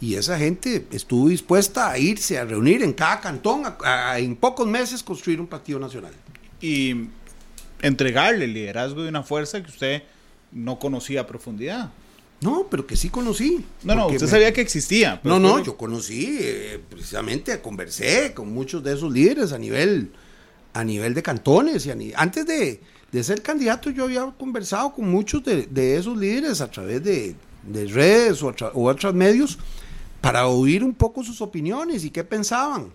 Y 0.02 0.16
esa 0.16 0.38
gente 0.38 0.86
estuvo 0.92 1.30
dispuesta 1.30 1.90
a 1.90 1.98
irse 1.98 2.38
a 2.38 2.44
reunir 2.44 2.84
en 2.84 2.94
cada 2.94 3.22
cantón, 3.22 3.64
en 4.18 4.36
pocos 4.36 4.68
meses 4.68 5.02
construir 5.02 5.40
un 5.40 5.48
partido 5.48 5.80
nacional. 5.80 6.14
Y 6.60 7.08
entregarle 7.82 8.46
el 8.46 8.54
liderazgo 8.54 9.04
de 9.04 9.10
una 9.10 9.24
fuerza 9.24 9.62
que 9.62 9.70
usted 9.70 10.04
no 10.52 10.80
conocía 10.80 11.22
a 11.22 11.28
profundidad. 11.28 11.92
No, 12.42 12.68
pero 12.70 12.86
que 12.86 12.98
sí 12.98 13.10
conocí. 13.10 13.64
No, 13.84 13.96
no, 13.96 14.08
usted 14.08 14.28
sabía 14.28 14.52
que 14.52 14.62
existía. 14.62 15.22
No, 15.24 15.40
no, 15.40 15.64
yo 15.64 15.78
conocí, 15.78 16.38
eh, 16.42 16.80
precisamente 16.90 17.62
conversé 17.62 18.34
con 18.34 18.54
muchos 18.54 18.84
de 18.84 18.94
esos 18.94 19.12
líderes 19.12 19.54
a 19.54 19.58
nivel, 19.58 20.12
a 20.74 20.84
nivel 20.84 21.14
de 21.14 21.24
cantones. 21.24 21.86
Y 21.86 22.14
antes 22.16 22.46
de, 22.46 23.24
ser 23.24 23.42
candidato 23.42 23.90
yo 23.90 24.04
había 24.04 24.26
conversado 24.38 24.94
con 24.94 25.10
muchos 25.10 25.42
de, 25.44 25.96
esos 25.98 26.18
líderes 26.18 26.60
a 26.60 26.70
través 26.70 27.02
de, 27.04 27.36
redes 27.72 28.44
o, 28.44 28.54
o 28.74 28.90
otros 28.90 29.14
medios 29.14 29.58
para 30.24 30.48
oír 30.48 30.86
un 30.86 30.94
poco 30.94 31.22
sus 31.22 31.42
opiniones 31.42 32.06
y 32.06 32.10
qué 32.10 32.24
pensaban. 32.24 32.94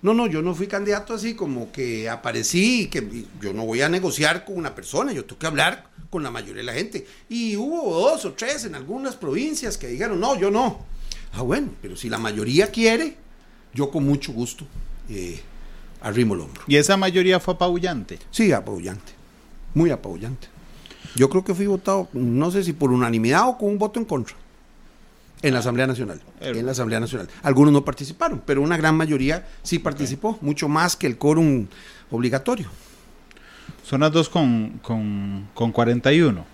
No, 0.00 0.14
no, 0.14 0.26
yo 0.26 0.40
no 0.40 0.54
fui 0.54 0.66
candidato 0.66 1.12
así 1.12 1.34
como 1.34 1.70
que 1.70 2.08
aparecí, 2.08 2.86
que 2.86 3.26
yo 3.38 3.52
no 3.52 3.66
voy 3.66 3.82
a 3.82 3.90
negociar 3.90 4.46
con 4.46 4.56
una 4.56 4.74
persona, 4.74 5.12
yo 5.12 5.26
tengo 5.26 5.38
que 5.38 5.46
hablar 5.46 5.90
con 6.08 6.22
la 6.22 6.30
mayoría 6.30 6.62
de 6.62 6.62
la 6.62 6.72
gente. 6.72 7.06
Y 7.28 7.54
hubo 7.54 7.92
dos 8.00 8.24
o 8.24 8.32
tres 8.32 8.64
en 8.64 8.74
algunas 8.74 9.14
provincias 9.14 9.76
que 9.76 9.88
dijeron, 9.88 10.18
no, 10.18 10.40
yo 10.40 10.50
no. 10.50 10.86
Ah, 11.34 11.42
bueno, 11.42 11.68
pero 11.82 11.96
si 11.96 12.08
la 12.08 12.16
mayoría 12.16 12.70
quiere, 12.70 13.18
yo 13.74 13.90
con 13.90 14.06
mucho 14.06 14.32
gusto 14.32 14.64
eh, 15.10 15.38
arrimo 16.00 16.32
el 16.32 16.40
hombro. 16.40 16.62
¿Y 16.66 16.76
esa 16.76 16.96
mayoría 16.96 17.40
fue 17.40 17.52
apabullante? 17.52 18.18
Sí, 18.30 18.52
apabullante, 18.52 19.12
muy 19.74 19.90
apabullante. 19.90 20.48
Yo 21.14 21.28
creo 21.28 21.44
que 21.44 21.54
fui 21.54 21.66
votado, 21.66 22.08
no 22.14 22.50
sé 22.50 22.64
si 22.64 22.72
por 22.72 22.90
unanimidad 22.90 23.50
o 23.50 23.58
con 23.58 23.68
un 23.68 23.78
voto 23.78 24.00
en 24.00 24.06
contra. 24.06 24.39
En 25.42 25.54
la 25.54 25.60
Asamblea 25.60 25.86
Nacional. 25.86 26.20
En 26.40 26.66
la 26.66 26.72
Asamblea 26.72 27.00
Nacional. 27.00 27.28
Algunos 27.42 27.72
no 27.72 27.84
participaron, 27.84 28.42
pero 28.44 28.60
una 28.60 28.76
gran 28.76 28.94
mayoría 28.94 29.46
sí 29.62 29.78
participó, 29.78 30.38
mucho 30.42 30.68
más 30.68 30.96
que 30.96 31.06
el 31.06 31.16
quórum 31.16 31.66
obligatorio. 32.10 32.68
Son 33.82 34.00
las 34.00 34.12
2 34.12 34.28
con, 34.28 34.80
con, 34.82 35.48
con 35.54 35.72
41. 35.72 36.44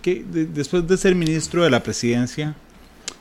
Que 0.00 0.24
después 0.24 0.86
de 0.86 0.96
ser 0.96 1.14
ministro 1.14 1.62
de 1.62 1.70
la 1.70 1.82
presidencia, 1.82 2.56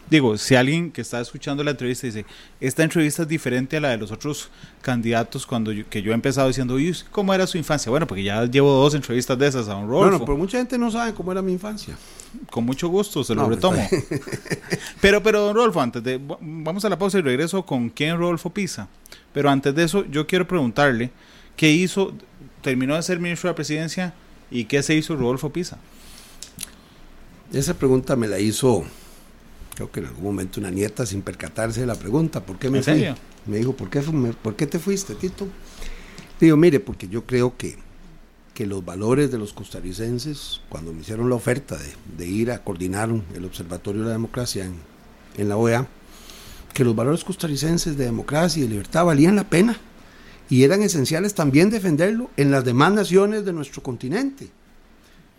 digo, 0.09 0.37
si 0.37 0.55
alguien 0.55 0.91
que 0.91 1.01
está 1.01 1.19
escuchando 1.21 1.63
la 1.63 1.71
entrevista 1.71 2.07
dice, 2.07 2.25
esta 2.59 2.83
entrevista 2.83 3.23
es 3.23 3.27
diferente 3.27 3.77
a 3.77 3.81
la 3.81 3.89
de 3.89 3.97
los 3.97 4.11
otros 4.11 4.49
candidatos 4.81 5.45
cuando 5.45 5.71
yo, 5.71 5.87
que 5.89 6.01
yo 6.01 6.11
he 6.11 6.15
empezado 6.15 6.47
diciendo, 6.47 6.77
¿cómo 7.11 7.33
era 7.33 7.45
su 7.47 7.57
infancia? 7.57 7.89
Bueno, 7.89 8.07
porque 8.07 8.23
ya 8.23 8.45
llevo 8.45 8.71
dos 8.71 8.95
entrevistas 8.95 9.37
de 9.37 9.47
esas 9.47 9.67
a 9.67 9.75
un 9.75 9.87
Rodolfo. 9.87 10.09
Bueno, 10.09 10.25
pero 10.25 10.37
mucha 10.37 10.57
gente 10.57 10.77
no 10.77 10.89
sabe 10.89 11.13
cómo 11.13 11.31
era 11.31 11.41
mi 11.41 11.51
infancia. 11.53 11.95
Con 12.49 12.65
mucho 12.65 12.87
gusto, 12.87 13.23
se 13.23 13.35
lo 13.35 13.45
pues, 13.45 13.55
retomo. 13.55 13.87
pero, 15.01 15.21
pero, 15.21 15.41
don 15.41 15.55
Rodolfo, 15.55 15.81
antes 15.81 16.03
de, 16.03 16.19
vamos 16.19 16.85
a 16.85 16.89
la 16.89 16.97
pausa 16.97 17.19
y 17.19 17.21
regreso 17.21 17.65
con 17.65 17.89
quién 17.89 18.17
Rodolfo 18.17 18.49
Pisa. 18.49 18.87
Pero 19.33 19.49
antes 19.49 19.75
de 19.75 19.83
eso, 19.83 20.05
yo 20.05 20.27
quiero 20.27 20.47
preguntarle, 20.47 21.11
¿qué 21.55 21.71
hizo 21.71 22.13
terminó 22.61 22.95
de 22.95 23.03
ser 23.03 23.19
ministro 23.19 23.47
de 23.47 23.51
la 23.51 23.55
presidencia 23.55 24.13
y 24.49 24.65
qué 24.65 24.83
se 24.83 24.95
hizo 24.95 25.15
Rodolfo 25.15 25.51
Pisa? 25.51 25.77
Esa 27.53 27.73
pregunta 27.73 28.15
me 28.15 28.27
la 28.27 28.39
hizo, 28.39 28.85
creo 29.75 29.91
que 29.91 29.99
en 29.99 30.05
algún 30.05 30.23
momento 30.23 30.59
una 30.59 30.71
nieta 30.71 31.05
sin 31.05 31.21
percatarse 31.21 31.81
de 31.81 31.85
la 31.85 31.95
pregunta, 31.95 32.45
¿por 32.45 32.57
qué 32.57 32.69
me 32.69 32.81
fui? 32.81 33.07
Me 33.45 33.57
dijo, 33.57 33.73
¿por 33.73 33.89
qué, 33.89 33.99
¿por 34.41 34.55
qué 34.55 34.67
te 34.67 34.79
fuiste, 34.79 35.15
Tito? 35.15 35.47
Digo, 36.39 36.55
mire, 36.55 36.79
porque 36.79 37.07
yo 37.07 37.25
creo 37.25 37.57
que, 37.57 37.77
que 38.53 38.65
los 38.65 38.83
valores 38.83 39.31
de 39.31 39.37
los 39.37 39.53
costarricenses, 39.53 40.61
cuando 40.69 40.93
me 40.93 41.01
hicieron 41.01 41.29
la 41.29 41.35
oferta 41.35 41.77
de, 42.17 42.27
ir 42.27 42.51
a 42.51 42.63
coordinar 42.63 43.09
el 43.33 43.45
Observatorio 43.45 44.01
de 44.01 44.07
la 44.07 44.13
Democracia 44.13 44.65
en, 44.65 44.75
en 45.37 45.49
la 45.49 45.57
OEA, 45.57 45.87
que 46.73 46.83
los 46.83 46.95
valores 46.95 47.23
costarricenses 47.23 47.97
de 47.97 48.05
democracia 48.05 48.59
y 48.59 48.63
de 48.63 48.69
libertad 48.69 49.05
valían 49.05 49.35
la 49.35 49.49
pena 49.49 49.77
y 50.49 50.63
eran 50.63 50.83
esenciales 50.83 51.33
también 51.33 51.69
defenderlo 51.69 52.29
en 52.35 52.51
las 52.51 52.65
demás 52.65 52.91
naciones 52.91 53.45
de 53.45 53.53
nuestro 53.53 53.81
continente. 53.81 54.49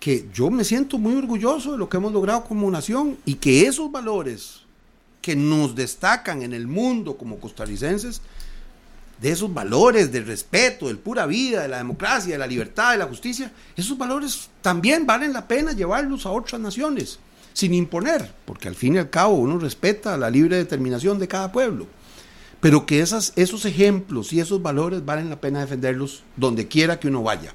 Que 0.00 0.26
yo 0.32 0.50
me 0.50 0.64
siento 0.64 0.98
muy 0.98 1.14
orgulloso 1.14 1.72
de 1.72 1.78
lo 1.78 1.88
que 1.88 1.98
hemos 1.98 2.12
logrado 2.12 2.44
como 2.44 2.70
nación 2.70 3.18
y 3.24 3.34
que 3.34 3.66
esos 3.66 3.92
valores 3.92 4.62
que 5.20 5.36
nos 5.36 5.74
destacan 5.74 6.42
en 6.42 6.52
el 6.52 6.66
mundo 6.66 7.16
como 7.16 7.38
costarricenses, 7.38 8.22
de 9.22 9.30
esos 9.30 9.54
valores 9.54 10.12
del 10.12 10.26
respeto, 10.26 10.88
del 10.88 10.98
pura 10.98 11.24
vida, 11.26 11.62
de 11.62 11.68
la 11.68 11.78
democracia, 11.78 12.32
de 12.32 12.38
la 12.38 12.46
libertad, 12.46 12.92
de 12.92 12.98
la 12.98 13.06
justicia, 13.06 13.52
esos 13.76 13.96
valores 13.96 14.50
también 14.60 15.06
valen 15.06 15.32
la 15.32 15.48
pena 15.48 15.72
llevarlos 15.72 16.26
a 16.26 16.30
otras 16.30 16.60
naciones, 16.60 17.20
sin 17.54 17.72
imponer, 17.72 18.34
porque 18.44 18.68
al 18.68 18.74
fin 18.74 18.96
y 18.96 18.98
al 18.98 19.08
cabo 19.08 19.36
uno 19.36 19.58
respeta 19.58 20.18
la 20.18 20.28
libre 20.28 20.56
determinación 20.56 21.18
de 21.18 21.28
cada 21.28 21.52
pueblo 21.52 21.86
pero 22.62 22.86
que 22.86 23.00
esas, 23.00 23.32
esos 23.34 23.64
ejemplos 23.64 24.32
y 24.32 24.38
esos 24.38 24.62
valores 24.62 25.04
valen 25.04 25.28
la 25.28 25.40
pena 25.40 25.58
defenderlos 25.58 26.22
donde 26.36 26.68
quiera 26.68 27.00
que 27.00 27.08
uno 27.08 27.24
vaya. 27.24 27.52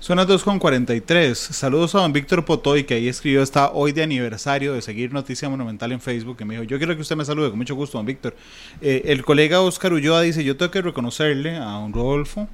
Son 0.00 0.16
las 0.16 0.28
2.43. 0.28 1.34
Saludos 1.34 1.94
a 1.94 1.98
don 1.98 2.12
Víctor 2.12 2.44
Potoy, 2.44 2.84
que 2.84 2.94
ahí 2.94 3.08
escribió, 3.08 3.42
está 3.42 3.72
hoy 3.72 3.92
de 3.92 4.02
aniversario 4.02 4.72
de 4.72 4.80
seguir 4.80 5.12
Noticia 5.12 5.48
Monumental 5.48 5.90
en 5.90 6.00
Facebook, 6.00 6.36
que 6.36 6.44
me 6.44 6.54
dijo, 6.54 6.64
yo 6.64 6.78
quiero 6.78 6.94
que 6.94 7.02
usted 7.02 7.16
me 7.16 7.24
salude, 7.24 7.50
con 7.50 7.58
mucho 7.58 7.74
gusto, 7.74 7.98
don 7.98 8.06
Víctor. 8.06 8.36
Eh, 8.80 9.02
el 9.06 9.24
colega 9.24 9.60
Oscar 9.60 9.92
Ulloa 9.92 10.22
dice, 10.22 10.44
yo 10.44 10.56
tengo 10.56 10.70
que 10.70 10.82
reconocerle 10.82 11.56
a 11.56 11.64
don 11.64 11.92
Rodolfo 11.92 12.48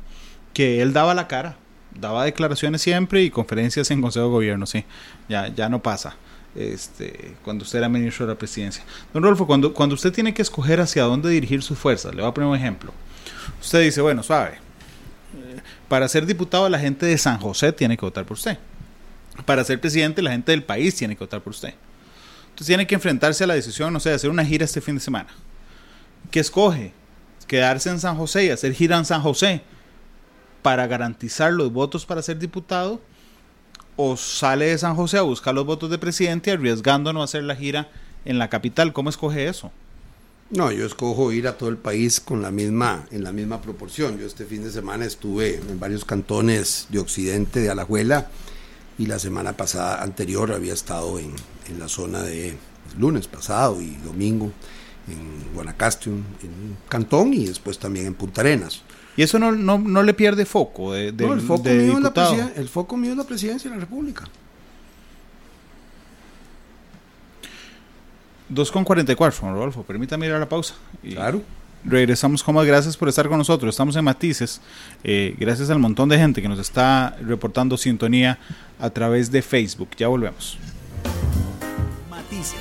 que 0.54 0.80
él 0.80 0.92
daba 0.92 1.14
la 1.14 1.28
cara, 1.28 1.56
daba 1.98 2.24
declaraciones 2.24 2.80
siempre 2.80 3.22
y 3.22 3.30
conferencias 3.30 3.90
en 3.90 4.00
Consejo 4.00 4.26
de 4.26 4.32
Gobierno, 4.32 4.66
sí, 4.66 4.84
ya, 5.28 5.48
ya 5.48 5.68
no 5.68 5.82
pasa 5.82 6.16
este, 6.54 7.34
cuando 7.42 7.64
usted 7.64 7.78
era 7.78 7.88
ministro 7.88 8.26
de 8.26 8.32
la 8.32 8.38
presidencia. 8.38 8.84
Don 9.12 9.22
Rolfo, 9.22 9.46
cuando, 9.46 9.74
cuando 9.74 9.94
usted 9.94 10.12
tiene 10.12 10.32
que 10.32 10.42
escoger 10.42 10.80
hacia 10.80 11.04
dónde 11.04 11.28
dirigir 11.28 11.62
sus 11.62 11.78
fuerzas, 11.78 12.14
le 12.14 12.22
voy 12.22 12.30
a 12.30 12.34
poner 12.34 12.48
un 12.48 12.56
ejemplo. 12.56 12.92
Usted 13.60 13.82
dice, 13.82 14.00
bueno, 14.00 14.22
suave, 14.22 14.52
eh, 15.34 15.60
para 15.88 16.08
ser 16.08 16.26
diputado 16.26 16.68
la 16.68 16.78
gente 16.78 17.06
de 17.06 17.18
San 17.18 17.38
José 17.38 17.72
tiene 17.72 17.96
que 17.96 18.04
votar 18.04 18.24
por 18.24 18.36
usted. 18.36 18.58
Para 19.44 19.64
ser 19.64 19.80
presidente 19.80 20.22
la 20.22 20.30
gente 20.30 20.52
del 20.52 20.62
país 20.62 20.94
tiene 20.94 21.16
que 21.16 21.24
votar 21.24 21.40
por 21.40 21.52
usted. 21.52 21.74
Entonces 22.44 22.66
tiene 22.66 22.86
que 22.86 22.94
enfrentarse 22.94 23.44
a 23.44 23.46
la 23.46 23.54
decisión, 23.54 23.92
no 23.92 24.00
sé, 24.00 24.10
de 24.10 24.14
hacer 24.14 24.30
una 24.30 24.44
gira 24.44 24.64
este 24.64 24.80
fin 24.80 24.94
de 24.94 25.00
semana. 25.00 25.28
¿Qué 26.30 26.40
escoge? 26.40 26.92
Quedarse 27.46 27.90
en 27.90 28.00
San 28.00 28.16
José 28.16 28.46
y 28.46 28.50
hacer 28.50 28.72
gira 28.72 28.96
en 28.96 29.04
San 29.04 29.20
José 29.20 29.62
para 30.62 30.86
garantizar 30.86 31.52
los 31.52 31.72
votos 31.72 32.06
para 32.06 32.22
ser 32.22 32.38
diputado 32.38 33.00
o 33.96 34.16
sale 34.16 34.66
de 34.66 34.78
San 34.78 34.96
José 34.96 35.18
a 35.18 35.22
buscar 35.22 35.54
los 35.54 35.66
votos 35.66 35.90
de 35.90 35.98
presidente 35.98 36.52
arriesgando 36.52 37.12
no 37.12 37.22
hacer 37.22 37.42
la 37.42 37.54
gira 37.54 37.88
en 38.24 38.38
la 38.38 38.48
capital. 38.48 38.92
¿Cómo 38.92 39.10
escoge 39.10 39.46
eso? 39.46 39.70
No, 40.54 40.70
yo 40.70 40.86
escojo 40.86 41.32
ir 41.32 41.48
a 41.48 41.58
todo 41.58 41.68
el 41.68 41.76
país 41.76 42.20
con 42.20 42.40
la 42.40 42.52
misma, 42.52 43.06
en 43.10 43.24
la 43.24 43.32
misma 43.32 43.60
proporción. 43.60 44.18
Yo 44.18 44.26
este 44.26 44.44
fin 44.44 44.62
de 44.62 44.70
semana 44.70 45.04
estuve 45.04 45.56
en 45.56 45.80
varios 45.80 46.04
cantones 46.04 46.86
de 46.90 47.00
Occidente, 47.00 47.58
de 47.58 47.70
Alajuela, 47.70 48.28
y 48.96 49.06
la 49.06 49.18
semana 49.18 49.56
pasada 49.56 50.00
anterior 50.00 50.52
había 50.52 50.72
estado 50.72 51.18
en, 51.18 51.32
la 51.76 51.88
zona 51.88 52.22
de, 52.22 52.56
lunes 52.96 53.26
pasado 53.26 53.80
y 53.82 53.96
domingo 54.04 54.52
en 55.08 55.54
Guanacaste, 55.54 56.10
en 56.10 56.76
Cantón 56.88 57.34
y 57.34 57.46
después 57.46 57.80
también 57.80 58.06
en 58.06 58.14
Punta 58.14 58.42
Arenas. 58.42 58.82
¿Y 59.16 59.22
eso 59.22 59.40
no, 59.40 59.50
no, 59.50 59.78
no 59.78 60.04
le 60.04 60.14
pierde 60.14 60.46
foco? 60.46 60.92
De, 60.92 61.10
de, 61.10 61.26
no, 61.26 61.32
el 61.32 61.40
foco, 61.40 61.64
de 61.64 61.74
mío 61.74 61.96
es 61.98 62.02
la 62.02 62.52
el 62.54 62.68
foco 62.68 62.96
mío 62.96 63.10
es 63.10 63.16
la 63.16 63.24
presidencia 63.24 63.68
de 63.70 63.76
la 63.76 63.80
República. 63.80 64.28
2 68.54 68.72
con 68.72 68.84
44, 68.84 69.40
Juan 69.40 69.54
Rodolfo. 69.54 69.82
Permítame 69.82 70.26
ir 70.26 70.32
a 70.32 70.38
la 70.38 70.48
pausa. 70.48 70.74
Y 71.02 71.14
Claro. 71.14 71.42
Regresamos 71.84 72.42
con 72.42 72.54
más. 72.54 72.64
Gracias 72.64 72.96
por 72.96 73.10
estar 73.10 73.28
con 73.28 73.36
nosotros. 73.36 73.74
Estamos 73.74 73.94
en 73.96 74.04
Matices. 74.04 74.62
Eh, 75.02 75.34
gracias 75.38 75.68
al 75.68 75.78
montón 75.78 76.08
de 76.08 76.16
gente 76.16 76.40
que 76.40 76.48
nos 76.48 76.58
está 76.58 77.14
reportando 77.20 77.76
sintonía 77.76 78.38
a 78.78 78.88
través 78.88 79.30
de 79.30 79.42
Facebook. 79.42 79.90
Ya 79.98 80.08
volvemos. 80.08 80.56
Matices. 82.08 82.54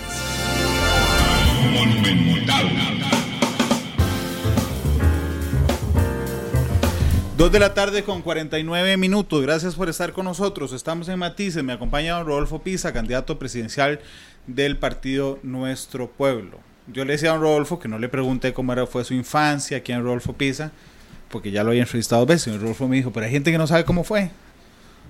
Dos 7.38 7.52
de 7.52 7.60
la 7.60 7.74
tarde 7.74 8.04
con 8.04 8.22
49 8.22 8.98
minutos. 8.98 9.42
Gracias 9.42 9.76
por 9.76 9.88
estar 9.88 10.12
con 10.12 10.26
nosotros. 10.26 10.74
Estamos 10.74 11.08
en 11.08 11.18
Matices. 11.18 11.64
Me 11.64 11.74
acompaña 11.74 12.16
don 12.16 12.28
Rodolfo 12.28 12.60
Pisa, 12.60 12.92
candidato 12.92 13.40
presidencial 13.40 14.02
del 14.48 14.78
partido 14.78 15.40
Nuestro 15.44 16.10
Pueblo. 16.10 16.60
Yo 16.88 17.06
le 17.06 17.14
decía 17.14 17.30
a 17.30 17.34
don 17.34 17.42
Rodolfo 17.44 17.80
que 17.80 17.88
no 17.88 17.98
le 18.00 18.10
pregunté 18.10 18.54
cómo 18.54 18.74
era, 18.74 18.86
fue 18.88 19.04
su 19.06 19.14
infancia 19.14 19.78
aquí 19.78 19.92
en 19.94 20.04
Rodolfo 20.04 20.34
Pisa, 20.34 20.72
porque 21.30 21.52
ya 21.52 21.64
lo 21.64 21.70
había 21.70 21.84
entrevistado 21.84 22.22
dos 22.22 22.28
veces. 22.30 22.54
Y 22.54 22.58
Rodolfo 22.58 22.88
me 22.88 22.98
dijo, 22.98 23.12
pero 23.12 23.26
hay 23.26 23.32
gente 23.32 23.52
que 23.52 23.58
no 23.58 23.68
sabe 23.68 23.86
cómo 23.86 24.04
fue. 24.04 24.32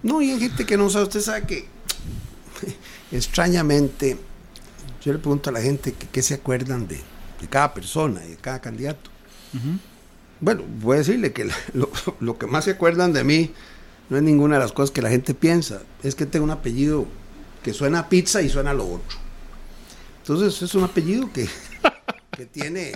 No, 0.03 0.21
y 0.21 0.31
hay 0.31 0.39
gente 0.39 0.65
que 0.65 0.77
no 0.77 0.89
sabe, 0.89 1.05
usted 1.05 1.21
sabe 1.21 1.43
que 1.47 1.65
extrañamente 3.11 4.17
yo 5.03 5.13
le 5.13 5.19
pregunto 5.19 5.49
a 5.49 5.53
la 5.53 5.61
gente 5.61 5.93
que 5.93 6.07
qué 6.07 6.21
se 6.21 6.35
acuerdan 6.35 6.87
de, 6.87 6.95
de 7.41 7.47
cada 7.49 7.73
persona 7.73 8.21
y 8.25 8.29
de 8.31 8.37
cada 8.37 8.59
candidato. 8.61 9.09
Bueno, 10.39 10.63
voy 10.81 10.95
a 10.95 10.99
decirle 10.99 11.31
que 11.33 11.45
la- 11.45 11.55
lo, 11.73 11.89
lo 12.19 12.37
que 12.37 12.47
más 12.47 12.65
se 12.65 12.71
acuerdan 12.71 13.13
de 13.13 13.23
mí 13.23 13.51
no 14.09 14.17
es 14.17 14.23
ninguna 14.23 14.55
de 14.55 14.61
las 14.61 14.71
cosas 14.73 14.91
que 14.91 15.01
la 15.01 15.09
gente 15.09 15.33
piensa, 15.33 15.81
es 16.03 16.15
que 16.15 16.25
tengo 16.25 16.45
un 16.45 16.51
apellido 16.51 17.05
que 17.63 17.73
suena 17.73 17.99
a 17.99 18.09
pizza 18.09 18.41
y 18.41 18.49
suena 18.49 18.71
a 18.71 18.73
lo 18.73 18.85
otro. 18.85 19.17
Entonces 20.23 20.61
es 20.61 20.73
un 20.75 20.83
apellido 20.85 21.31
que, 21.33 21.47
que 22.37 22.45
tiene 22.45 22.93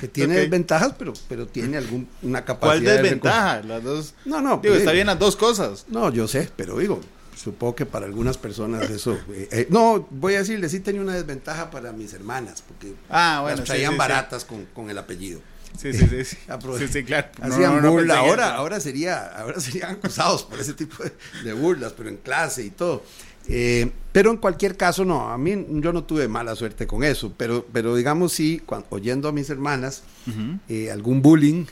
que 0.00 0.08
tiene 0.08 0.34
Ok. 0.34 0.40
desventajas, 0.42 0.94
pero, 0.98 1.12
pero 1.28 1.46
tiene 1.46 1.76
alguna 1.78 2.44
capacidad 2.44 2.58
¿Cuál 2.60 2.84
de 2.84 2.92
desventaja? 3.02 3.62
Las 3.62 3.82
dos. 3.82 4.14
No, 4.24 4.40
no, 4.40 4.50
Digo, 4.58 4.60
pues, 4.72 4.78
está 4.78 4.92
bien 4.92 5.06
las 5.06 5.18
dos 5.18 5.34
cosas. 5.36 5.86
no, 5.88 6.12
yo 6.12 6.28
sé, 6.28 6.48
pero 6.56 6.78
digo, 6.78 7.00
supongo 7.36 7.74
que 7.74 7.84
para 7.86 8.06
algunas 8.06 8.38
personas 8.38 8.88
eso... 8.90 9.18
eh, 9.32 9.48
eh, 9.50 9.66
no, 9.70 10.06
voy 10.10 10.34
a 10.34 10.38
decirle, 10.38 10.68
sí 10.68 10.80
tenía 10.80 11.00
una 11.00 11.14
desventaja 11.14 11.70
para 11.70 11.92
mis 11.92 12.12
hermanas, 12.14 12.62
porque 12.66 12.94
Ah, 13.10 13.40
bueno, 13.42 13.56
las 13.58 13.66
traían 13.66 13.90
sí, 13.90 13.94
sí. 13.94 13.98
baratas 13.98 14.44
Con, 14.44 14.66
con 14.66 14.88
el 14.88 14.98
apellido. 14.98 15.40
Sí, 15.76 15.92
sí, 15.92 16.06
sí. 16.08 16.24
Sí, 16.24 16.36
sí, 16.78 16.88
sí, 16.88 17.04
claro. 17.04 17.28
Hacían 17.40 17.82
no, 17.82 17.90
burla, 17.90 18.18
ahora, 18.18 18.54
ahora, 18.54 18.80
sería, 18.80 19.26
ahora 19.36 19.58
serían 19.60 19.92
acusados 19.92 20.44
por 20.44 20.58
ese 20.60 20.74
tipo 20.74 21.02
de, 21.02 21.12
de 21.44 21.52
burlas, 21.54 21.92
pero 21.96 22.08
en 22.08 22.16
clase 22.18 22.62
y 22.64 22.70
todo. 22.70 23.02
Eh, 23.50 23.90
pero 24.12 24.30
en 24.30 24.36
cualquier 24.36 24.76
caso, 24.76 25.04
no, 25.04 25.30
a 25.30 25.38
mí 25.38 25.52
yo 25.70 25.92
no 25.92 26.04
tuve 26.04 26.28
mala 26.28 26.54
suerte 26.54 26.86
con 26.86 27.02
eso, 27.02 27.32
pero, 27.36 27.66
pero 27.72 27.96
digamos 27.96 28.32
sí, 28.32 28.60
cuan- 28.64 28.84
oyendo 28.90 29.28
a 29.28 29.32
mis 29.32 29.48
hermanas, 29.48 30.02
Ujú. 30.26 30.58
eh, 30.68 30.90
algún 30.90 31.22
bullying 31.22 31.64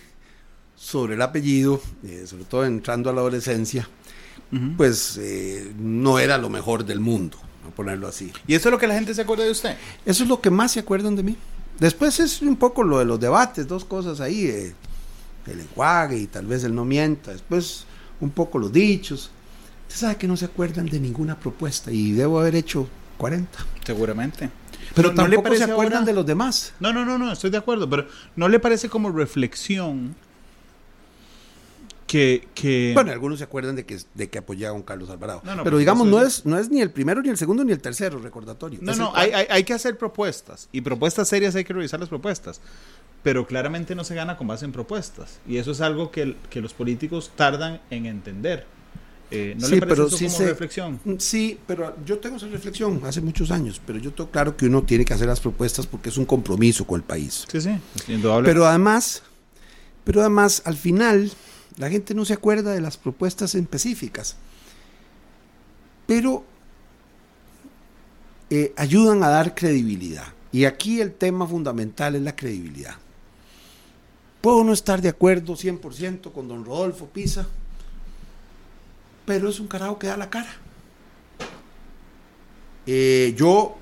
sobre 0.75 1.15
el 1.15 1.23
apellido, 1.23 1.81
eh, 2.05 2.25
sobre 2.27 2.45
todo 2.45 2.65
entrando 2.65 3.11
a 3.11 3.13
la 3.13 3.21
adolescencia, 3.21 3.89
Ujú. 4.53 4.77
pues 4.77 5.19
eh, 5.21 5.73
no 5.79 6.19
era 6.19 6.39
lo 6.39 6.49
mejor 6.49 6.85
del 6.85 7.01
mundo, 7.01 7.37
a 7.67 7.75
ponerlo 7.75 8.09
así. 8.09 8.33
¿Y 8.47 8.55
eso 8.55 8.69
es 8.69 8.73
lo 8.73 8.79
que 8.79 8.87
la 8.87 8.95
gente 8.95 9.15
se 9.15 9.23
acuerda 9.23 9.45
de 9.45 9.51
usted? 9.51 9.77
Eso 10.05 10.23
es 10.23 10.29
lo 10.29 10.41
que 10.41 10.51
más 10.51 10.73
se 10.73 10.81
acuerdan 10.81 11.15
de 11.17 11.23
mí. 11.25 11.37
Después 11.79 12.21
es 12.21 12.41
un 12.41 12.57
poco 12.57 12.85
lo 12.85 12.99
de 13.01 13.05
los 13.05 13.21
debates, 13.21 13.67
dos 13.69 13.85
cosas 13.85 14.21
ahí, 14.21 14.47
eh, 14.47 14.75
el 15.47 15.61
enjuague 15.61 16.17
y 16.19 16.27
tal 16.27 16.47
vez 16.47 16.65
el 16.65 16.75
no 16.75 16.85
mienta. 16.87 17.33
Después 17.33 17.85
un 18.21 18.31
poco 18.31 18.59
los 18.59 18.73
dichos. 18.73 19.31
Usted 19.97 20.09
sabe 20.09 20.19
que 20.19 20.29
no 20.29 20.37
se 20.37 20.45
acuerdan 20.45 20.85
de 20.85 21.01
ninguna 21.01 21.41
propuesta 21.41 21.91
y 21.91 22.13
debo 22.13 22.39
haber 22.39 22.55
hecho 22.55 22.87
40. 23.17 23.49
Seguramente. 23.83 24.51
Pero 24.95 25.09
¿No- 25.09 25.23
no 25.23 25.27
le 25.29 25.37
tampoco 25.37 25.55
se 25.55 25.61
parece 25.61 25.73
acuerdan 25.73 25.95
ahora- 26.01 26.07
de 26.07 26.13
los 26.13 26.27
demás. 26.27 26.75
No, 26.81 26.93
no, 26.93 27.07
no, 27.07 27.17
no, 27.17 27.33
estoy 27.33 27.49
de 27.49 27.57
acuerdo, 27.57 27.89
pero 27.89 28.07
¿no 28.37 28.47
le 28.51 28.61
parece 28.61 28.91
como 28.91 29.11
reflexión 29.11 30.15
que... 32.07 32.47
que... 32.55 32.91
Bueno, 32.93 33.11
algunos 33.11 33.39
se 33.39 33.45
acuerdan 33.45 33.75
de 33.75 33.87
que, 33.87 33.99
de 34.13 34.29
que 34.29 34.37
apoyaban 34.37 34.83
a 34.83 34.85
Carlos 34.85 35.09
Alvarado. 35.09 35.41
No, 35.47 35.55
no, 35.57 35.65
Pero 35.65 35.79
digamos, 35.79 36.07
no 36.07 36.21
es, 36.21 36.45
no 36.45 36.59
es 36.59 36.69
ni 36.69 36.83
el 36.83 36.91
primero, 36.91 37.23
ni 37.23 37.31
el 37.31 37.39
segundo, 37.39 37.65
ni 37.65 37.73
el 37.73 37.81
tercero 37.81 38.19
recordatorio. 38.19 38.79
no, 38.83 38.93
Es 38.93 38.99
no, 38.99 39.13
hay, 39.17 39.31
hay, 39.31 39.47
hay 39.49 39.65
que 39.65 39.73
hacer 39.73 39.97
propuestas 39.97 40.69
y 40.73 40.83
propuestas 40.83 41.27
serias 41.27 41.55
hay 41.55 41.65
que 41.65 41.73
revisar 41.73 41.99
las 42.01 42.11
propuestas, 42.11 42.61
pero 43.23 43.47
claramente 43.47 43.95
no 43.95 44.05
se 44.05 44.15
gana 44.15 44.37
con 44.37 44.47
base 44.47 44.67
en 44.67 44.73
propuestas 44.73 45.41
y 45.49 45.57
eso 45.57 45.71
es 45.71 45.81
algo 45.81 46.11
que, 46.11 46.37
que 46.51 46.61
los 46.61 46.75
políticos 46.75 47.33
tardan 47.35 47.81
en 47.89 48.05
entender. 48.05 48.76
Eh, 49.31 49.55
¿No 49.59 49.67
Sí, 49.67 49.75
le 49.75 49.81
parece 49.81 49.97
pero 49.97 50.07
eso 50.09 50.17
sí 50.17 50.25
como 50.27 50.37
se- 50.39 50.47
reflexión? 50.47 51.01
Sí, 51.19 51.59
pero 51.67 51.97
yo 52.05 52.19
tengo 52.19 52.37
esa 52.37 52.47
reflexión 52.47 53.01
hace 53.05 53.21
muchos 53.21 53.51
años, 53.51 53.81
pero 53.85 53.99
yo 53.99 54.13
tengo 54.13 54.31
claro 54.31 54.57
que 54.57 54.67
uno 54.67 54.83
tiene 54.85 55.05
que 55.05 55.15
hacer 55.15 55.27
las 55.27 55.41
propuestas 55.41 55.87
porque 55.87 56.11
es 56.11 56.17
un 56.17 56.25
compromiso 56.27 56.87
con 56.87 57.01
el 57.01 57.05
país. 57.07 57.45
Sí, 57.51 57.61
sí, 57.61 57.71
es 57.97 58.09
indudable. 58.09 58.49
Pero 58.49 58.67
además, 58.67 59.23
pero 60.05 60.21
además, 60.21 60.63
al 60.65 60.77
final, 60.77 61.33
la 61.77 61.91
gente 61.91 62.15
no 62.15 62.25
se 62.25 62.35
acuerda 62.35 62.73
de 62.73 62.81
las 62.81 62.97
propuestas 62.97 63.55
específicas. 63.57 64.37
Pero 66.07 66.45
eh, 68.51 68.73
ayudan 68.77 69.23
a 69.25 69.29
dar 69.29 69.55
credibilidad. 69.55 70.27
Y 70.53 70.65
aquí 70.65 71.01
el 71.01 71.13
tema 71.13 71.47
fundamental 71.47 72.15
es 72.15 72.23
la 72.23 72.37
credibilidad. 72.37 72.95
Puedo 74.41 74.63
no 74.63 74.73
estar 74.73 75.03
de 75.03 75.09
acuerdo 75.09 75.55
100% 75.57 76.31
con 76.33 76.47
don 76.47 76.65
Rodolfo 76.65 77.07
Pisa, 77.07 77.49
pero 79.27 79.49
es 79.51 79.61
un 79.61 79.67
carajo 79.67 79.99
que 79.99 80.07
da 80.07 80.17
la 80.17 80.31
cara. 80.31 80.49
Eh, 82.87 83.35
yo, 83.37 83.77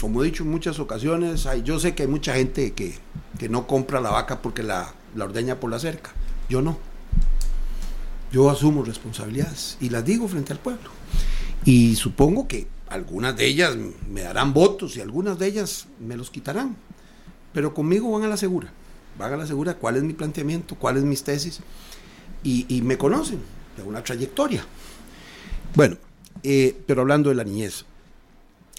como 0.00 0.22
he 0.22 0.26
dicho 0.26 0.42
en 0.42 0.50
muchas 0.50 0.78
ocasiones, 0.78 1.46
hay- 1.46 1.62
yo 1.62 1.78
sé 1.78 1.94
que 1.94 2.02
hay 2.02 2.08
mucha 2.08 2.34
gente 2.34 2.72
que, 2.72 2.98
que 3.38 3.48
no 3.48 3.66
compra 3.66 4.00
la 4.00 4.10
vaca 4.10 4.42
porque 4.42 4.62
la, 4.62 4.92
la 5.14 5.24
ordeña 5.24 5.60
por 5.60 5.70
la 5.70 5.78
cerca. 5.78 6.10
Yo 6.48 6.60
no. 6.62 6.78
Yo 8.32 8.50
asumo 8.50 8.82
responsabilidades 8.84 9.76
y 9.80 9.88
las 9.90 10.04
digo 10.04 10.28
frente 10.28 10.52
al 10.52 10.58
pueblo. 10.58 10.90
Y 11.64 11.96
supongo 11.96 12.48
que 12.48 12.66
algunas 12.88 13.36
de 13.36 13.46
ellas 13.46 13.76
me 14.08 14.22
darán 14.22 14.52
votos 14.52 14.96
y 14.96 15.00
algunas 15.00 15.38
de 15.38 15.46
ellas 15.46 15.86
me 16.00 16.16
los 16.16 16.30
quitarán. 16.30 16.76
Pero 17.52 17.74
conmigo 17.74 18.10
van 18.10 18.24
a 18.24 18.28
la 18.28 18.36
segura. 18.36 18.72
Van 19.18 19.32
a 19.32 19.36
la 19.36 19.46
segura 19.46 19.74
cuál 19.74 19.96
es 19.96 20.02
mi 20.02 20.12
planteamiento, 20.14 20.74
cuáles 20.76 21.02
mis 21.04 21.22
tesis. 21.22 21.60
Y 22.42 22.80
me 22.82 22.96
conocen 22.96 23.38
de 23.82 23.88
una 23.88 24.02
trayectoria. 24.02 24.64
Bueno, 25.74 25.96
eh, 26.42 26.76
pero 26.86 27.02
hablando 27.02 27.28
de 27.30 27.36
la 27.36 27.44
niñez. 27.44 27.84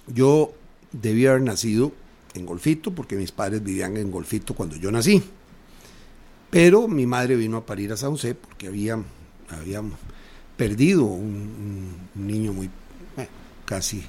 Yo 0.08 0.54
debí 0.92 1.26
haber 1.28 1.42
nacido 1.42 1.92
en 2.34 2.46
Golfito 2.46 2.92
porque 2.92 3.16
mis 3.16 3.32
padres 3.32 3.64
vivían 3.64 3.98
en 3.98 4.12
Golfito 4.12 4.54
cuando 4.54 4.76
yo 4.76 4.92
nací. 4.92 5.24
Pero 6.50 6.88
mi 6.88 7.06
madre 7.06 7.36
vino 7.36 7.58
a 7.58 7.66
parir 7.66 7.94
a 7.94 7.98
San 7.98 8.12
José 8.12 8.36
porque 8.36 8.68
había, 8.68 9.02
había 9.50 9.82
perdido 10.58 11.06
un, 11.06 11.96
niño 12.16 12.54
muy, 12.54 12.70
eh, 13.18 13.28
casi 13.66 14.04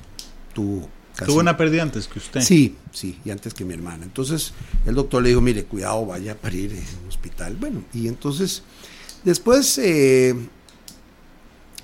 tuvo... 0.52 0.88
Casi, 1.14 1.30
Tuvo 1.30 1.40
una 1.40 1.58
pérdida 1.58 1.82
antes 1.82 2.08
que 2.08 2.18
usted. 2.18 2.40
Sí, 2.40 2.74
sí, 2.90 3.18
y 3.22 3.30
antes 3.30 3.52
que 3.52 3.66
mi 3.66 3.74
hermana. 3.74 4.02
Entonces 4.02 4.54
el 4.86 4.94
doctor 4.94 5.22
le 5.22 5.28
dijo, 5.28 5.42
mire, 5.42 5.64
cuidado, 5.64 6.06
vaya 6.06 6.32
a 6.32 6.34
parir 6.34 6.72
en 6.72 7.02
un 7.02 7.08
hospital. 7.08 7.54
Bueno, 7.56 7.84
y 7.92 8.08
entonces 8.08 8.62
después 9.22 9.76
eh, 9.76 10.34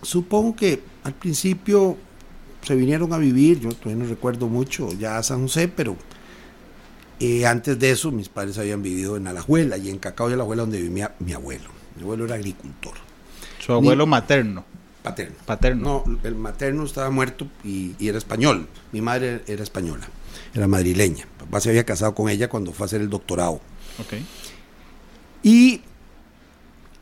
supongo 0.02 0.56
que 0.56 0.82
al 1.04 1.14
principio 1.14 1.96
se 2.62 2.74
vinieron 2.74 3.12
a 3.12 3.18
vivir, 3.18 3.60
yo 3.60 3.70
todavía 3.70 4.04
no 4.04 4.08
recuerdo 4.10 4.48
mucho, 4.48 4.92
ya 4.92 5.18
a 5.18 5.22
San 5.22 5.42
José, 5.42 5.68
pero 5.68 5.96
eh, 7.20 7.46
antes 7.46 7.78
de 7.78 7.90
eso 7.90 8.10
mis 8.10 8.28
padres 8.28 8.58
habían 8.58 8.82
vivido 8.82 9.16
en 9.16 9.26
Alajuela 9.26 9.76
y 9.76 9.90
en 9.90 9.98
Cacao 9.98 10.30
y 10.30 10.34
Alajuela 10.34 10.62
donde 10.62 10.80
vivía 10.80 11.14
mi 11.18 11.32
abuelo. 11.32 11.70
Mi 11.96 12.02
abuelo 12.02 12.24
era 12.26 12.36
agricultor, 12.36 12.94
Su 13.58 13.72
abuelo 13.72 14.06
materno. 14.06 14.64
paterno. 15.02 15.34
Paterno. 15.46 16.04
No, 16.06 16.18
el 16.22 16.34
materno 16.36 16.84
estaba 16.84 17.10
muerto 17.10 17.48
y, 17.64 17.94
y 17.98 18.08
era 18.08 18.18
español. 18.18 18.68
Mi 18.92 19.00
madre 19.00 19.42
era 19.46 19.62
española, 19.62 20.06
era 20.54 20.68
madrileña. 20.68 21.26
Papá 21.38 21.60
se 21.60 21.70
había 21.70 21.84
casado 21.84 22.14
con 22.14 22.28
ella 22.28 22.48
cuando 22.48 22.72
fue 22.72 22.84
a 22.84 22.86
hacer 22.86 23.00
el 23.00 23.08
doctorado. 23.10 23.60
Ok. 23.98 24.14
Y, 25.42 25.80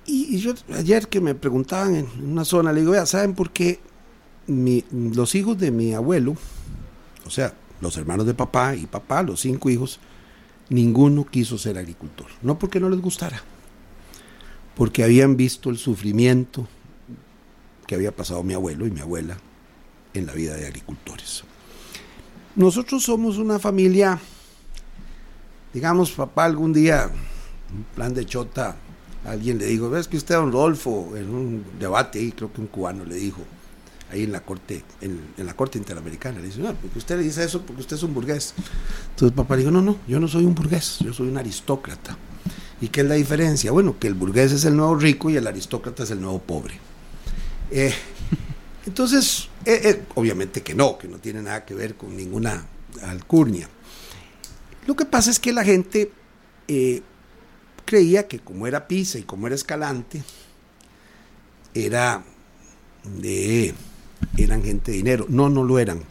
y, 0.06 0.38
yo 0.38 0.54
ayer 0.74 1.08
que 1.08 1.20
me 1.20 1.34
preguntaban 1.34 1.96
en 1.96 2.06
una 2.22 2.44
zona, 2.44 2.72
le 2.72 2.80
digo, 2.80 3.06
¿saben 3.06 3.34
por 3.34 3.50
qué 3.50 3.80
los 4.46 5.34
hijos 5.34 5.58
de 5.58 5.70
mi 5.70 5.94
abuelo, 5.94 6.36
o 7.26 7.30
sea, 7.30 7.54
los 7.80 7.96
hermanos 7.96 8.26
de 8.26 8.34
papá 8.34 8.74
y 8.74 8.86
papá, 8.86 9.22
los 9.22 9.40
cinco 9.40 9.70
hijos, 9.70 9.98
ninguno 10.68 11.26
quiso 11.26 11.58
ser 11.58 11.78
agricultor? 11.78 12.26
No 12.42 12.58
porque 12.58 12.80
no 12.80 12.88
les 12.88 13.00
gustara, 13.00 13.42
porque 14.76 15.02
habían 15.04 15.36
visto 15.36 15.70
el 15.70 15.78
sufrimiento 15.78 16.66
que 17.86 17.94
había 17.94 18.14
pasado 18.14 18.42
mi 18.42 18.54
abuelo 18.54 18.86
y 18.86 18.90
mi 18.90 19.00
abuela 19.00 19.36
en 20.14 20.26
la 20.26 20.32
vida 20.32 20.54
de 20.54 20.66
agricultores. 20.66 21.44
Nosotros 22.54 23.02
somos 23.02 23.36
una 23.36 23.58
familia, 23.58 24.18
digamos, 25.74 26.12
papá 26.12 26.46
algún 26.46 26.72
día, 26.72 27.10
un 27.74 27.84
plan 27.94 28.14
de 28.14 28.24
chota, 28.24 28.76
alguien 29.26 29.58
le 29.58 29.66
dijo, 29.66 29.90
ves 29.90 30.08
que 30.08 30.16
usted, 30.16 30.34
don 30.34 30.52
Rodolfo, 30.52 31.16
en 31.16 31.28
un 31.28 31.64
debate 31.78 32.18
ahí, 32.18 32.32
creo 32.32 32.52
que 32.52 32.60
un 32.60 32.68
cubano 32.68 33.04
le 33.04 33.16
dijo, 33.16 33.42
ahí 34.10 34.22
en 34.22 34.32
la 34.32 34.40
corte, 34.40 34.84
en, 35.00 35.20
la 35.36 35.54
corte 35.54 35.78
interamericana, 35.78 36.38
le 36.38 36.46
dice, 36.46 36.60
no, 36.60 36.72
porque 36.74 36.98
usted 36.98 37.16
le 37.16 37.24
dice 37.24 37.44
eso 37.44 37.62
porque 37.62 37.82
usted 37.82 37.96
es 37.96 38.02
un 38.02 38.14
burgués. 38.14 38.54
Entonces 39.10 39.36
papá 39.36 39.56
dijo, 39.56 39.70
no, 39.70 39.82
no, 39.82 39.98
yo 40.06 40.20
no 40.20 40.28
soy 40.28 40.44
un 40.44 40.54
burgués, 40.54 40.98
yo 41.00 41.12
soy 41.12 41.28
un 41.28 41.38
aristócrata. 41.38 42.16
¿Y 42.80 42.88
qué 42.88 43.00
es 43.00 43.06
la 43.06 43.14
diferencia? 43.14 43.72
Bueno, 43.72 43.98
que 43.98 44.06
el 44.06 44.14
burgués 44.14 44.52
es 44.52 44.64
el 44.64 44.76
nuevo 44.76 44.94
rico 44.94 45.30
y 45.30 45.36
el 45.36 45.46
aristócrata 45.46 46.04
es 46.04 46.10
el 46.10 46.20
nuevo 46.20 46.38
pobre. 46.40 46.78
Eh, 47.70 47.92
entonces, 48.86 49.48
eh, 49.64 49.80
eh, 49.82 50.02
obviamente 50.14 50.62
que 50.62 50.74
no, 50.74 50.98
que 50.98 51.08
no 51.08 51.18
tiene 51.18 51.42
nada 51.42 51.64
que 51.64 51.74
ver 51.74 51.96
con 51.96 52.16
ninguna 52.16 52.64
alcurnia. 53.02 53.68
Lo 54.86 54.94
que 54.94 55.04
pasa 55.04 55.30
es 55.30 55.40
que 55.40 55.52
la 55.52 55.64
gente 55.64 56.12
creía 57.86 58.28
que 58.28 58.40
como 58.40 58.66
era 58.66 58.86
Pisa 58.86 59.18
y 59.18 59.22
como 59.22 59.46
era 59.46 59.56
Escalante, 59.56 60.22
era 61.72 62.22
de, 63.04 63.74
eran 64.36 64.62
gente 64.62 64.90
de 64.90 64.98
dinero. 64.98 65.26
No, 65.30 65.48
no 65.48 65.64
lo 65.64 65.78
eran. 65.78 66.02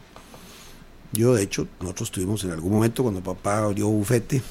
Yo, 1.11 1.35
de 1.35 1.43
hecho, 1.43 1.67
nosotros 1.79 2.11
tuvimos 2.11 2.43
en 2.43 2.51
algún 2.51 2.71
momento, 2.71 3.03
cuando 3.03 3.21
papá 3.21 3.59
abrió 3.59 3.87
bufete, 3.87 4.41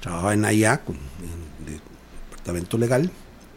trabajaba 0.00 0.34
en 0.34 0.44
AIA, 0.44 0.82
en 0.88 1.72
el 1.72 1.80
departamento 2.30 2.76
legal, 2.76 3.10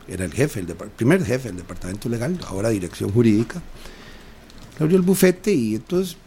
era 0.08 0.26
el 0.26 0.34
jefe, 0.34 0.60
el, 0.60 0.68
primer 0.68 1.24
jefe 1.26 1.50
del 1.50 1.58
departamento 1.58 2.10
legal, 2.10 2.40
ahora 2.48 2.70
dirección 2.70 3.12
jurídica. 3.12 3.62
Abrió 4.80 4.98
el 4.98 5.04
bufete 5.04 5.52
y 5.52 5.76
entonces, 5.76 6.18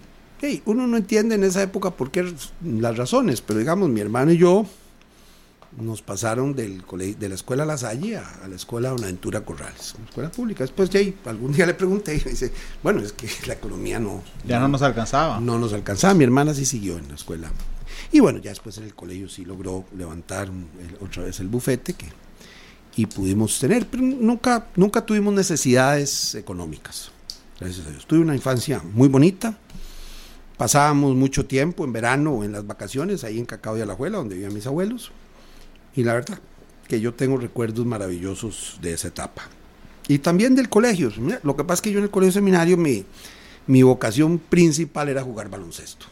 uno 0.65 0.87
no 0.87 0.97
entiende 0.97 1.35
en 1.35 1.45
esa 1.45 1.63
época 1.63 1.93
por 1.93 2.11
qué 2.11 2.35
las 2.63 2.97
razones, 2.97 3.41
pero 3.41 3.59
digamos, 3.59 3.89
mi 3.89 4.01
hermano 4.01 4.33
y 4.33 4.39
yo 4.39 4.67
nos 5.81 6.03
pasaron 6.03 6.55
del 6.55 6.85
cole- 6.85 7.15
de 7.15 7.29
la 7.29 7.35
escuela 7.35 7.65
La 7.65 7.79
Salle 7.79 8.17
a, 8.19 8.45
a 8.45 8.49
la 8.49 8.57
escuela 8.57 8.93
Bonaventura 8.93 9.41
Corrales, 9.45 9.95
una 9.97 10.05
escuela 10.07 10.31
pública. 10.31 10.65
Después, 10.65 10.91
hey, 10.93 11.17
algún 11.25 11.53
día 11.53 11.65
le 11.67 11.75
pregunté 11.75 12.15
y 12.17 12.23
me 12.25 12.31
dice, 12.33 12.53
bueno, 12.83 13.01
es 13.01 13.13
que 13.13 13.29
la 13.47 13.55
economía 13.55 13.99
no, 13.99 14.23
Ya 14.47 14.61
no 14.61 14.69
nos 14.69 14.83
alcanzaba. 14.83 15.41
no 15.41 15.59
nos 15.59 15.73
alcanzaba. 15.73 16.15
Mi 16.15 16.25
hermana 16.25 16.53
sí 16.55 16.65
siguió 16.67 16.99
en 16.99 17.09
la 17.09 17.15
escuela. 17.15 17.51
Y 18.11 18.21
bueno, 18.21 18.39
ya 18.39 18.51
después 18.51 18.77
en 18.79 18.85
el 18.85 18.95
colegio 18.95 19.29
sí 19.29 19.45
logró 19.45 19.85
levantar 19.97 20.49
el- 20.49 20.97
otra 21.01 21.23
vez 21.25 21.41
el 21.41 21.49
bufete 21.49 21.95
que, 21.95 22.07
y 22.95 23.07
pudimos 23.07 23.59
tener, 23.59 23.87
pero 23.89 24.03
nunca, 24.03 24.67
nunca 24.77 25.07
tuvimos 25.07 25.33
necesidades 25.33 26.35
económicas. 26.35 27.11
Gracias 27.59 27.87
a 27.87 27.91
Dios. 27.91 28.07
Tuve 28.07 28.19
una 28.21 28.35
infancia 28.35 28.83
muy 28.93 29.09
bonita. 29.09 29.57
Pasábamos 30.59 31.17
mucho 31.17 31.47
tiempo 31.47 31.85
en 31.85 31.93
verano 31.93 32.33
o 32.33 32.45
en 32.45 32.53
las 32.53 32.67
vacaciones 32.67 33.25
ahí 33.25 33.39
en 33.39 33.47
Cacao 33.47 33.75
de 33.75 33.83
Alajuela, 33.83 34.19
donde 34.19 34.35
vivían 34.35 34.53
mis 34.53 34.67
abuelos. 34.67 35.11
Y 35.95 36.05
la 36.05 36.15
verdad 36.15 36.39
que 36.89 37.01
yo 37.01 37.15
tengo 37.15 37.37
recuerdos 37.37 37.85
maravillosos 37.87 38.79
de 38.83 38.93
esa 38.95 39.09
etapa. 39.09 39.43
Y 40.09 40.19
también 40.19 40.55
del 40.55 40.69
colegio. 40.69 41.13
Mira, 41.19 41.41
lo 41.43 41.57
que 41.57 41.65
pasa 41.65 41.75
es 41.77 41.81
que 41.83 41.93
yo 41.93 41.99
en 41.99 42.05
el 42.05 42.11
colegio 42.11 42.33
seminario 42.33 42.77
mi, 42.77 43.05
mi 43.67 43.83
vocación 43.83 44.39
principal 44.39 45.09
era 45.09 45.23
jugar 45.23 45.49
baloncesto. 45.49 46.07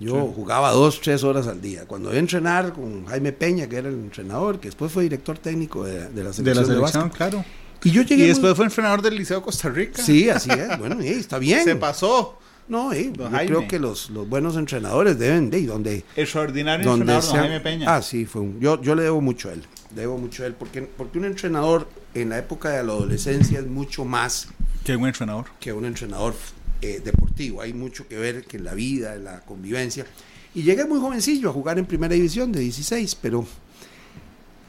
Yo 0.00 0.26
jugaba 0.26 0.72
dos, 0.72 1.00
tres 1.00 1.22
horas 1.24 1.46
al 1.46 1.60
día. 1.60 1.86
Cuando 1.86 2.08
iba 2.10 2.16
a 2.16 2.20
entrenar 2.20 2.72
con 2.72 3.06
Jaime 3.06 3.32
Peña, 3.32 3.68
que 3.68 3.76
era 3.76 3.88
el 3.88 3.94
entrenador, 3.94 4.58
que 4.60 4.68
después 4.68 4.90
fue 4.92 5.04
director 5.04 5.38
técnico 5.38 5.84
de, 5.84 6.08
de 6.10 6.24
la 6.24 6.32
selección 6.32 6.44
de 6.44 6.54
la 6.54 6.64
selección, 6.64 7.10
claro. 7.10 7.44
Y 7.84 7.90
yo 7.90 8.02
Y 8.02 8.06
muy- 8.16 8.26
después 8.26 8.54
fue 8.56 8.64
entrenador 8.66 9.02
del 9.02 9.14
Liceo 9.16 9.38
de 9.38 9.44
Costa 9.44 9.68
Rica. 9.68 10.02
Sí, 10.02 10.28
así 10.28 10.50
es. 10.50 10.78
Bueno, 10.78 11.00
está 11.00 11.38
bien. 11.38 11.64
Se 11.64 11.76
pasó. 11.76 12.38
No, 12.66 12.90
Don 12.94 13.14
yo 13.14 13.28
Jaime. 13.30 13.46
creo 13.46 13.68
que 13.68 13.78
los, 13.78 14.08
los 14.10 14.26
buenos 14.28 14.56
entrenadores 14.56 15.18
deben 15.18 15.50
de, 15.50 15.58
y 15.58 15.66
donde 15.66 16.02
Extraordinario 16.16 16.86
donde 16.88 17.02
entrenador, 17.02 17.22
don 17.24 17.32
sea- 17.32 17.40
Jaime 17.42 17.60
Peña. 17.60 17.94
Ah, 17.96 18.00
sí, 18.02 18.24
fue 18.24 18.40
un, 18.42 18.58
yo, 18.60 18.80
yo 18.80 18.94
le 18.94 19.02
debo 19.02 19.20
mucho 19.20 19.50
a 19.50 19.52
él. 19.52 19.62
Debo 19.94 20.16
mucho 20.18 20.42
a 20.42 20.46
él 20.46 20.54
porque, 20.54 20.82
porque 20.82 21.18
un 21.18 21.26
entrenador 21.26 21.86
en 22.14 22.30
la 22.30 22.38
época 22.38 22.70
de 22.70 22.82
la 22.82 22.92
adolescencia 22.92 23.58
es 23.60 23.66
mucho 23.66 24.04
más 24.04 24.48
Qué 24.84 24.96
buen 24.96 25.08
entrenador. 25.10 25.46
que 25.60 25.72
un 25.72 25.84
entrenador 25.84 26.34
eh, 26.80 27.00
deportivo. 27.04 27.60
Hay 27.60 27.72
mucho 27.74 28.08
que 28.08 28.16
ver 28.16 28.44
que 28.44 28.56
en 28.56 28.64
la 28.64 28.74
vida, 28.74 29.14
en 29.14 29.24
la 29.24 29.40
convivencia. 29.40 30.06
Y 30.54 30.62
llegué 30.62 30.84
muy 30.86 31.00
jovencillo 31.00 31.50
a 31.50 31.52
jugar 31.52 31.78
en 31.78 31.84
primera 31.86 32.14
división 32.14 32.50
de 32.52 32.60
16, 32.60 33.14
pero 33.16 33.46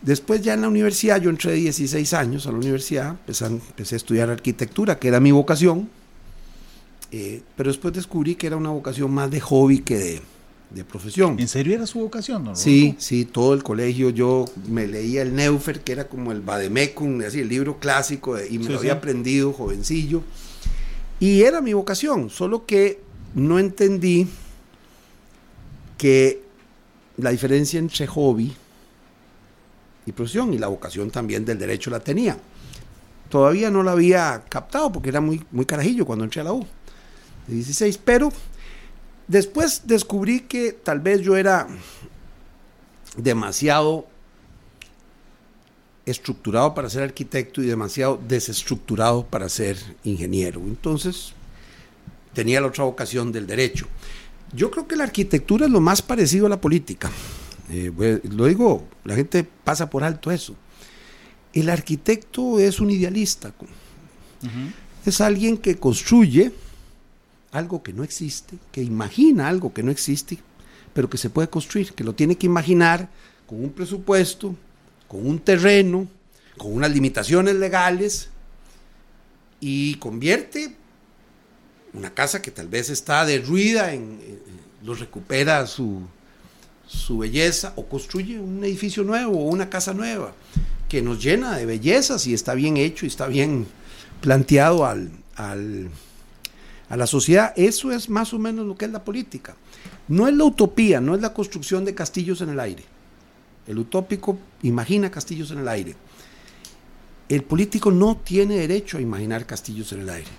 después 0.02 0.41
ya 0.41 0.54
en 0.54 0.62
la 0.62 0.68
universidad, 0.68 1.22
yo 1.22 1.30
entré 1.30 1.52
de 1.52 1.58
16 1.58 2.14
años 2.14 2.46
a 2.48 2.52
la 2.52 2.58
universidad, 2.58 3.16
empecé 3.28 3.96
a 3.96 3.98
estudiar 3.98 4.30
arquitectura, 4.30 4.98
que 5.00 5.08
era 5.08 5.20
mi 5.20 5.32
vocación, 5.32 5.89
eh, 7.18 7.41
pero 7.55 7.70
después 7.70 7.93
descubrí 7.93 8.36
que 8.36 8.47
era 8.47 8.57
una 8.57 8.72
vocación 8.72 9.09
más 9.11 9.32
de 9.32 9.39
hobby 9.39 9.80
que 9.80 9.97
de, 9.97 10.22
de 10.72 10.84
profesión. 10.84 11.39
¿En 11.39 11.47
serio 11.47 11.74
era 11.74 11.88
su 11.88 11.99
vocación, 11.99 12.53
Sí, 12.55 12.95
sí, 12.97 13.24
todo 13.24 13.53
el 13.53 13.63
colegio 13.63 14.09
yo 14.09 14.43
me 14.68 14.86
leía 14.86 15.22
el 15.22 15.34
Neufer, 15.34 15.80
que 15.82 15.93
era 15.93 16.09
como 16.09 16.32
el 16.34 16.41
Bademecum, 16.41 17.22
así 17.22 17.39
el 17.39 17.47
libro 17.47 17.80
clásico, 17.80 18.36
de- 18.36 18.47
y 18.49 18.57
me 18.59 18.66
Sí, 18.66 18.72
lo 18.74 18.80
sí. 18.80 18.88
había 18.88 18.93
aprendido 18.99 19.53
jovencillo. 19.53 20.24
Y 21.22 21.43
era 21.43 21.61
mi 21.61 21.72
vocación, 21.74 22.30
solo 22.30 22.66
que 22.66 22.99
no 23.34 23.59
entendí 23.59 24.28
que 25.97 26.41
la 27.18 27.30
diferencia 27.32 27.80
entre 27.80 28.05
hobby 28.07 28.53
y 30.05 30.11
profesión, 30.11 30.53
y 30.53 30.57
la 30.57 30.68
vocación 30.68 31.09
también 31.09 31.45
del 31.45 31.57
derecho 31.57 31.89
la 31.89 31.99
tenía. 32.01 32.38
Todavía 33.30 33.72
no 33.72 33.82
la 33.84 33.93
había 33.93 34.43
captado 34.49 34.91
porque 34.91 35.09
era 35.09 35.22
muy, 35.22 35.41
muy 35.51 35.66
carajillo 35.66 36.05
cuando 36.05 36.26
entré 36.26 36.41
a 36.41 36.43
la 36.43 36.53
U, 36.53 36.66
de 37.48 37.56
16, 37.56 38.00
pero 38.04 38.32
después 39.28 39.84
descubrí 39.86 40.41
que 40.41 40.72
tal 40.72 41.00
vez 41.00 41.22
yo 41.22 41.36
era 41.36 41.68
demasiado 43.18 44.08
estructurado 46.06 46.74
para 46.74 46.89
ser 46.89 47.04
arquitecto 47.04 47.62
y 47.62 47.66
demasiado 47.66 48.20
desestructurado 48.28 49.26
para 49.26 49.50
ser 49.50 49.78
ingeniero. 50.04 50.62
Entonces, 50.62 51.34
tenía 52.34 52.62
la 52.62 52.68
otra 52.68 52.84
vocación 52.84 53.32
del 53.32 53.48
derecho. 53.48 53.88
Yo 54.54 54.70
creo 54.70 54.88
que 54.88 54.96
la 54.96 55.06
arquitectura 55.06 55.66
es 55.66 55.72
lo 55.72 55.82
más 55.82 56.02
parecido 56.02 56.46
a 56.46 56.50
la 56.50 56.62
política. 56.62 57.10
Eh, 57.70 57.91
pues, 57.96 58.24
lo 58.26 58.46
digo, 58.46 58.88
la 59.04 59.16
gente 59.16 59.43
pasa 59.43 59.89
por 59.89 60.04
alto 60.04 60.32
eso. 60.32 60.56
El 61.54 61.70
arquitecto 61.70 62.60
es 62.60 62.80
un 62.80 62.91
idealista, 62.91 63.54
es 65.06 65.22
alguien 65.22 65.58
que 65.58 65.78
construye 65.78 66.52
algo 67.58 67.82
que 67.84 67.93
no 67.93 68.03
existe, 68.03 68.58
que 68.72 68.82
imagina 68.84 69.47
algo 69.47 69.74
que 69.74 69.84
no 69.84 69.91
existe, 69.91 70.39
pero 70.93 71.10
que 71.10 71.18
se 71.18 71.30
puede 71.30 71.49
construir, 71.49 71.93
que 71.93 72.03
lo 72.03 72.14
tiene 72.14 72.38
que 72.38 72.45
imaginar 72.45 73.10
con 73.47 73.64
un 73.64 73.72
presupuesto, 73.72 74.56
con 75.08 75.26
un 75.28 75.39
terreno, 75.39 76.08
con 76.58 76.74
unas 76.74 76.91
limitaciones 76.91 77.56
legales 77.56 78.30
y 79.60 79.95
convierte 79.95 80.76
una 81.93 82.14
casa 82.14 82.41
que 82.41 82.51
tal 82.51 82.68
vez 82.68 82.89
está 82.89 83.26
derruida, 83.26 83.93
en, 83.93 84.20
en- 84.22 84.39
lo 84.84 84.93
recupera 84.93 85.66
su, 85.66 86.01
su 86.88 87.18
belleza 87.18 87.74
o 87.76 87.86
construye 87.88 88.39
un 88.39 88.64
edificio 88.64 89.03
nuevo 89.03 89.32
o 89.39 89.49
una 89.49 89.70
casa 89.70 89.93
nueva 89.93 90.34
que 90.88 91.01
nos 91.01 91.24
llena 91.24 91.58
de 91.58 91.66
bellezas 91.66 92.28
y 92.28 92.34
está 92.36 92.53
bien 92.53 92.78
hecho 92.78 93.06
y 93.06 93.10
está 93.10 93.26
bien 93.28 93.66
planteado 94.22 94.86
al, 94.86 95.10
al- 95.36 95.89
a 96.90 96.98
la 96.98 97.08
sociedad. 97.08 97.54
Eso 97.56 97.92
es 97.92 98.10
más 98.10 98.34
o 98.34 98.40
menos 98.40 98.66
lo 98.66 98.76
que 98.76 98.86
es 98.86 98.92
la 98.92 99.04
política. 99.04 99.56
No 100.08 100.28
es 100.28 100.34
la 100.36 100.44
utopía, 100.44 101.02
no 101.02 101.16
es 101.16 101.22
la 101.22 101.34
construcción 101.34 101.86
de 101.86 101.96
castillos 101.96 102.42
en 102.42 102.50
el 102.50 102.60
aire. 102.60 102.84
El 103.68 103.80
utópico 103.80 104.38
imagina 104.62 105.10
castillos 105.10 105.52
en 105.52 105.60
el 105.60 105.68
aire. 105.68 105.96
El 107.28 107.44
político 107.44 107.90
no 107.90 108.18
tiene 108.18 108.58
derecho 108.58 108.98
a 108.98 109.02
imaginar 109.02 109.48
castillos 109.48 109.92
en 109.94 110.02
el 110.02 110.10
aire. 110.10 110.30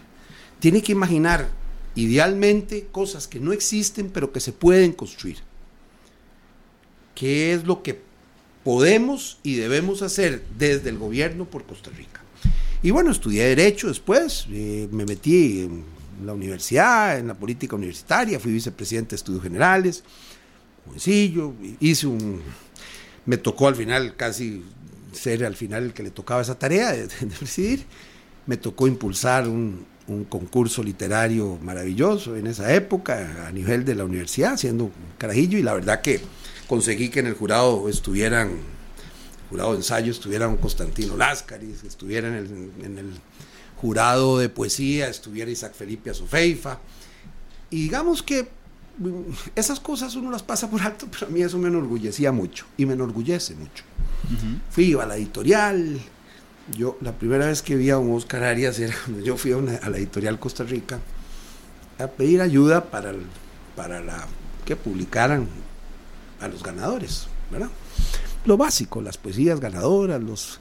Tiene 0.61 0.83
que 0.83 0.93
imaginar 0.93 1.49
idealmente 1.97 2.87
cosas 2.93 3.27
que 3.27 3.41
no 3.41 3.53
existen 3.53 4.11
pero 4.11 4.33
que 4.33 4.41
se 4.41 4.53
pueden 4.53 4.93
construir. 4.93 5.39
¿Qué 7.17 7.53
es 7.53 7.65
lo 7.65 7.83
que 7.83 8.01
podemos 8.63 9.39
y 9.43 9.55
debemos 9.55 10.03
hacer 10.03 10.45
desde 10.57 10.91
el 10.91 10.99
gobierno 10.99 11.47
por 11.47 11.65
Costa 11.65 11.91
Rica? 11.91 12.23
Y 12.83 12.91
bueno, 12.91 13.11
estudié 13.11 13.45
Derecho 13.45 13.89
después, 13.89 14.47
eh, 14.51 14.87
me 14.93 15.07
metí 15.07 15.63
en 15.63 15.96
la 16.25 16.33
universidad, 16.33 17.19
en 17.19 17.29
la 17.29 17.35
política 17.35 17.77
universitaria, 17.77 18.41
fui 18.41 18.53
vicepresidente 18.53 19.11
de 19.11 19.17
Estudios 19.17 19.43
Generales, 19.43 20.05
sencillo, 20.93 21.53
hice 21.81 22.07
un... 22.07 22.41
Me 23.25 23.37
tocó 23.37 23.69
al 23.69 23.75
final 23.75 24.14
casi 24.17 24.64
ser 25.12 25.45
al 25.45 25.57
final 25.57 25.85
el 25.85 25.93
que 25.93 26.03
le 26.03 26.11
tocaba 26.11 26.43
esa 26.43 26.59
tarea 26.59 26.93
de, 26.93 27.07
de 27.07 27.27
presidir. 27.39 27.85
Me 28.47 28.57
tocó 28.57 28.87
impulsar 28.87 29.49
un, 29.49 29.85
un 30.09 30.25
concurso 30.25 30.83
literario 30.83 31.59
maravilloso 31.62 32.37
en 32.37 32.47
esa 32.47 32.73
época 32.75 33.47
a 33.47 33.53
nivel 33.53 33.85
de 33.85 33.95
la 33.95 34.05
universidad, 34.05 34.57
siendo 34.57 34.85
un 34.85 34.93
carajillo, 35.19 35.59
y 35.59 35.62
la 35.62 35.75
verdad 35.75 36.01
que 36.01 36.21
conseguí 36.69 37.09
que 37.09 37.21
en 37.21 37.27
el 37.27 37.35
jurado 37.35 37.89
estuvieran, 37.89 38.51
jurado 39.51 39.73
de 39.73 39.79
ensayo 39.79 40.12
estuviera 40.12 40.47
un 40.47 40.57
Constantino 40.59 41.17
Láscaris, 41.17 41.83
estuviera 41.85 42.29
en 42.29 42.35
el, 42.35 42.71
en 42.85 42.99
el 42.99 43.07
jurado 43.77 44.39
de 44.39 44.49
poesía, 44.49 45.09
estuviera 45.09 45.51
Isaac 45.51 45.74
Felipe 45.74 46.11
Azofeifa, 46.11 46.81
y 47.70 47.83
digamos 47.83 48.22
que 48.22 48.49
esas 49.55 49.81
cosas 49.81 50.14
uno 50.16 50.31
las 50.31 50.43
pasa 50.43 50.70
por 50.70 50.81
alto, 50.81 51.07
pero 51.11 51.27
a 51.27 51.31
mí 51.31 51.43
eso 51.43 51.59
me 51.59 51.68
enorgullecía 51.68 52.33
mucho 52.33 52.64
y 52.77 52.87
me 52.87 52.95
enorgullece 52.95 53.55
mucho. 53.55 53.85
Fui 54.70 54.95
a 54.95 55.07
la 55.07 55.16
editorial, 55.16 56.01
yo 56.77 56.97
la 57.01 57.12
primera 57.12 57.47
vez 57.47 57.62
que 57.62 57.77
vi 57.77 57.91
a 57.91 57.99
un 57.99 58.14
Oscar 58.14 58.43
Arias 58.43 58.79
era 58.79 58.95
yo 59.22 59.37
fui 59.37 59.53
a, 59.53 59.57
la 59.59 59.97
editorial 59.99 60.39
Costa 60.39 60.64
Rica 60.64 60.99
a 61.99 62.07
pedir 62.07 62.41
ayuda 62.41 62.85
para, 62.85 63.12
para 63.77 64.01
la, 64.01 64.27
que 64.64 64.77
publicaran 64.77 65.47
a 66.41 66.49
los 66.49 66.62
ganadores, 66.62 67.29
¿verdad? 67.51 67.70
Lo 68.45 68.57
básico, 68.57 69.03
las 69.03 69.18
poesías 69.18 69.61
ganadoras, 69.61 70.22
los 70.22 70.61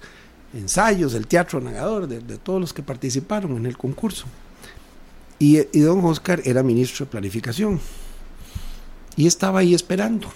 ensayos, 0.56 1.14
el 1.14 1.28
teatro 1.28 1.62
ganador, 1.62 2.08
de, 2.08 2.38
todos 2.38 2.60
los 2.60 2.74
que 2.74 2.84
participaron 2.84 3.58
en 3.58 3.66
el 3.66 3.78
concurso. 3.78 4.26
Y, 5.38 5.58
don 5.80 6.04
Oscar 6.06 6.42
era 6.46 6.64
ministro 6.64 7.06
de 7.06 7.12
Planificación 7.12 7.80
y 9.16 9.28
estaba 9.28 9.60
ahí 9.60 9.74
esperando. 9.74 10.30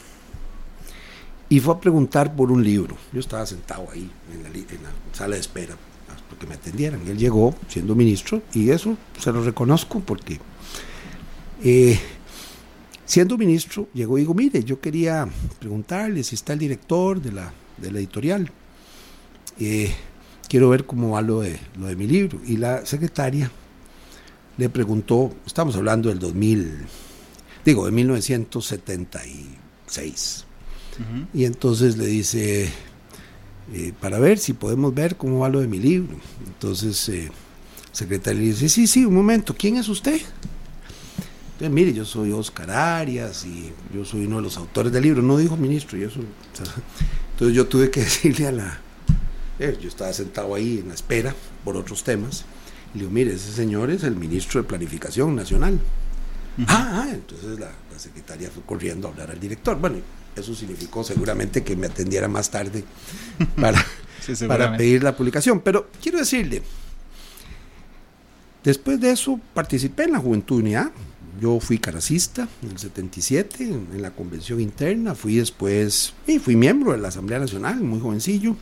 Y 1.47 1.59
fue 1.59 1.74
a 1.74 1.80
preguntar 1.80 2.36
por 2.36 2.51
un 2.51 2.63
libro. 2.63 2.95
Yo 3.11 3.20
estaba 3.20 3.45
sentado 3.45 3.88
ahí 3.91 4.11
en 4.32 4.43
la, 4.84 4.89
sala 5.13 5.36
de 5.36 5.41
espera 5.41 5.76
porque 6.30 6.45
me 6.45 6.55
atendieran. 6.55 7.01
Él 7.07 7.17
llegó 7.17 7.55
siendo 7.67 7.95
ministro 7.95 8.41
y 8.53 8.70
eso 8.70 8.97
se 9.17 9.32
lo 9.32 9.43
reconozco 9.43 9.99
porque 9.99 10.39
eh, 11.63 11.99
siendo 13.05 13.38
ministro 13.38 13.88
llegó 13.93 14.17
y 14.17 14.22
digo, 14.22 14.36
mire, 14.36 14.63
yo 14.63 14.80
quería 14.80 15.28
preguntarle 15.59 16.24
si 16.24 16.36
está 16.36 16.53
el 16.53 16.59
director 16.59 17.20
de 17.20 17.32
la, 17.32 17.51
de 17.78 17.91
la 17.91 17.99
editorial. 17.99 18.51
Eh, 19.59 19.91
quiero 20.50 20.70
ver 20.70 20.86
cómo 20.86 21.12
va 21.12 21.22
lo 21.22 21.41
de, 21.41 21.60
lo 21.78 21.88
de 21.88 21.95
mi 21.95 22.08
libro. 22.08 22.39
Y 22.45 22.58
la 22.58 22.86
secretaria 22.86 23.50
le 24.58 24.70
preguntó, 24.70 25.34
estamos 25.45 25.78
hablando 25.78 26.10
del 26.10 26.20
2000 26.20 26.88
digo, 27.66 27.86
de 27.86 27.91
1976. 27.91 30.45
Y 31.34 31.45
entonces 31.45 31.97
le 31.97 32.06
dice, 32.08 32.70
eh, 33.74 33.93
para 34.02 34.20
ver 34.20 34.38
si 34.38 34.52
podemos 34.52 34.93
ver 34.93 35.16
cómo 35.16 35.39
va 35.39 35.47
lo 35.50 35.62
de 35.62 35.68
mi 35.68 35.80
libro. 35.80 36.18
Entonces, 36.45 37.08
eh, 37.10 37.32
secretario 37.91 38.41
le 38.41 38.47
dice, 38.47 38.68
sí, 38.68 38.86
sí, 38.86 39.06
un 39.06 39.14
momento, 39.14 39.56
¿quién 39.58 39.78
es 39.78 39.88
usted? 39.88 40.20
Entonces, 41.54 41.72
mire, 41.72 41.93
yo 41.93 42.04
soy 42.06 42.34
Oscar 42.34 42.70
Arias 42.72 43.45
y 43.45 43.72
yo 43.93 44.04
soy 44.04 44.26
uno 44.26 44.36
de 44.38 44.43
los 44.43 44.58
autores 44.58 44.91
del 44.91 45.04
libro. 45.04 45.22
No 45.22 45.38
dijo 45.38 45.56
ministro, 45.56 45.97
y 45.97 46.04
eso. 46.04 46.20
entonces 47.32 47.56
yo 47.56 47.68
tuve 47.68 47.89
que 47.89 48.02
decirle 48.02 48.47
a 48.47 48.52
la... 48.52 48.82
Eh, 49.60 49.78
yo 49.82 49.89
estaba 49.89 50.14
sentado 50.14 50.55
ahí 50.55 50.80
en 50.80 50.88
la 50.88 50.93
espera 50.93 51.36
por 51.64 51.76
otros 51.76 52.03
temas. 52.03 52.45
Y 52.93 52.97
le 52.97 52.99
digo, 53.01 53.12
mire, 53.12 53.34
ese 53.34 53.51
señor 53.51 53.91
es 53.91 54.03
el 54.03 54.16
ministro 54.16 54.62
de 54.62 54.68
Planificación 54.68 55.36
Nacional. 55.36 55.80
Ah, 56.68 57.03
ah, 57.03 57.10
entonces 57.14 57.60
la, 57.60 57.72
secretaria 57.97 58.49
fue 58.49 58.64
corriendo 58.64 59.07
a 59.07 59.12
hablar 59.12 59.32
al 59.32 59.39
director. 59.39 59.78
Bueno, 59.78 59.97
eso 60.36 60.55
significó 60.55 61.03
seguramente 61.03 61.64
que 61.64 61.76
me 61.76 61.88
atendiera 61.88 62.30
más 62.30 62.49
tarde 62.49 62.86
para, 63.60 63.86
para 64.47 64.78
pedir 64.78 65.03
la 65.03 65.16
publicación. 65.16 65.60
Pero 65.60 65.89
quiero 66.01 66.18
decirle, 66.18 66.64
después 68.64 69.01
de 69.01 69.12
eso 69.12 69.39
participé 69.53 70.03
en 70.03 70.14
la 70.14 70.20
Juventud 70.20 70.60
Unidad. 70.60 70.91
Yo 71.41 71.60
fui 71.60 71.78
caracista 71.78 72.49
en 72.62 72.72
el 72.72 72.80
77, 72.80 73.64
en, 73.64 74.01
la 74.01 74.12
convención 74.12 74.60
interna. 74.60 75.16
Fui 75.16 75.36
después, 75.36 76.14
y 76.28 76.39
fui 76.39 76.55
miembro 76.55 76.91
de 76.91 76.97
la 76.97 77.10
Asamblea 77.10 77.39
Nacional, 77.39 77.82
muy 77.82 77.99
jovencillo, 77.99 78.57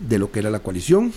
de 0.00 0.18
lo 0.18 0.30
que 0.30 0.40
era 0.40 0.50
la 0.50 0.60
coalición. 0.60 1.12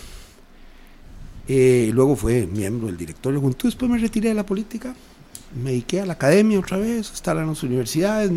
Eh, 1.48 1.90
luego 1.94 2.16
fue 2.16 2.46
miembro 2.48 2.88
del 2.88 2.98
directorio 2.98 3.40
Juventud. 3.40 3.70
Después 3.70 3.90
me 3.90 3.98
retiré 3.98 4.30
de 4.30 4.36
la 4.36 4.46
política 4.46 4.96
me 5.56 5.72
dediqué 5.72 6.02
a 6.02 6.06
la 6.06 6.14
academia 6.14 6.60
otra 6.60 6.78
vez, 6.78 7.10
a 7.10 7.14
estar 7.14 7.38
en 7.38 7.48
las 7.48 7.64
universidades. 7.64 8.32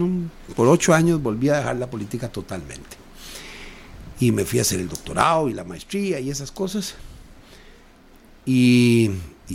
Por 0.56 0.68
ocho 0.68 0.94
años 0.94 1.22
volví 1.22 1.48
a 1.48 1.58
dejar 1.58 1.76
la 1.76 1.90
política 1.90 2.28
totalmente. 2.28 2.96
Y 4.20 4.32
me 4.32 4.44
fui 4.44 4.58
a 4.58 4.62
hacer 4.62 4.80
el 4.80 4.88
doctorado 4.88 5.48
y 5.48 5.54
la 5.54 5.64
maestría 5.64 6.20
y 6.20 6.30
esas 6.30 6.50
cosas. 6.52 6.94
Y, 8.46 9.10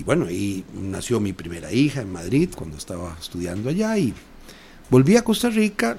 bueno, 0.06 0.26
ahí 0.26 0.64
nació 0.74 1.20
mi 1.20 1.34
primera 1.34 1.72
hija 1.72 2.02
en 2.02 2.12
Madrid 2.12 2.50
cuando 2.56 2.78
estaba 2.78 3.16
estudiando 3.20 3.70
allá. 3.70 3.98
Y 3.98 4.14
volví 4.90 5.16
a 5.18 5.24
Costa 5.24 5.50
Rica. 5.50 5.98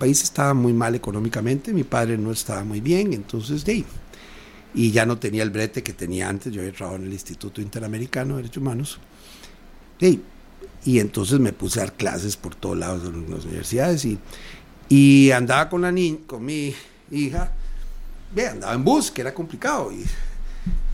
País 0.00 0.22
estaba 0.22 0.54
muy 0.54 0.72
mal 0.72 0.94
económicamente, 0.94 1.74
mi 1.74 1.84
padre 1.84 2.16
no 2.16 2.32
estaba 2.32 2.64
muy 2.64 2.80
bien, 2.80 3.12
entonces 3.12 3.64
y 4.72 4.92
ya 4.92 5.04
no 5.04 5.18
tenía 5.18 5.42
el 5.42 5.50
brete 5.50 5.82
que 5.82 5.92
tenía 5.92 6.26
antes. 6.26 6.50
Yo 6.52 6.62
había 6.62 6.72
trabajado 6.72 7.02
en 7.02 7.08
el 7.08 7.12
Instituto 7.12 7.60
Interamericano 7.60 8.36
de 8.36 8.42
Derechos 8.42 8.62
Humanos. 8.62 8.98
Y 10.86 10.98
entonces 11.00 11.38
me 11.38 11.52
puse 11.52 11.80
a 11.80 11.84
dar 11.84 11.92
clases 11.92 12.38
por 12.38 12.54
todos 12.54 12.78
lados 12.78 13.02
de 13.02 13.30
las 13.30 13.44
universidades 13.44 14.06
y, 14.06 14.18
y 14.88 15.30
andaba 15.32 15.68
con, 15.68 15.82
la 15.82 15.92
niña, 15.92 16.20
con 16.26 16.46
mi 16.46 16.74
hija, 17.10 17.52
ve, 18.34 18.48
andaba 18.48 18.72
en 18.72 18.82
bus, 18.82 19.10
que 19.10 19.20
era 19.20 19.34
complicado, 19.34 19.92
y, 19.92 20.06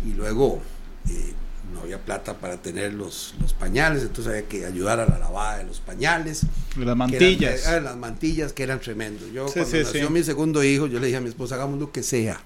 y 0.09 0.15
luego 0.15 0.61
eh, 1.09 1.33
no 1.73 1.81
había 1.81 1.99
plata 1.99 2.35
para 2.35 2.57
tener 2.57 2.95
los, 2.95 3.35
los, 3.41 3.53
pañales, 3.53 4.03
entonces 4.03 4.29
había 4.29 4.49
que 4.49 4.67
ayudar 4.67 5.01
a 5.01 5.07
la 5.07 5.19
lavada 5.19 5.59
de 5.59 5.64
los 5.64 5.81
pañales. 5.81 6.43
Las 6.77 6.97
mantillas. 6.97 7.67
Ah, 7.67 7.81
las 7.81 7.97
mantillas 7.97 8.53
que 8.53 8.62
eran 8.62 8.81
tremendos. 8.81 9.33
Yo 9.33 9.47
cuando 9.47 9.79
nació 9.79 10.11
mi 10.11 10.23
segundo 10.23 10.62
hijo, 10.62 10.87
yo 10.87 10.99
le 11.01 11.07
dije 11.07 11.19
a 11.19 11.21
mi 11.21 11.29
esposa, 11.29 11.57
hagamos 11.57 11.79
lo 11.79 11.93
que 11.93 12.03
sea. 12.03 12.41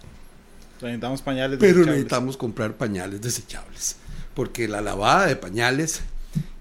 Necesitamos 0.81 1.21
pañales 1.21 1.59
Pero 1.61 1.85
necesitamos 1.85 2.37
comprar 2.37 2.75
pañales 2.75 3.21
desechables, 3.21 3.97
porque 4.35 4.67
la 4.67 4.81
lavada 4.81 5.27
de 5.27 5.37
pañales 5.37 6.01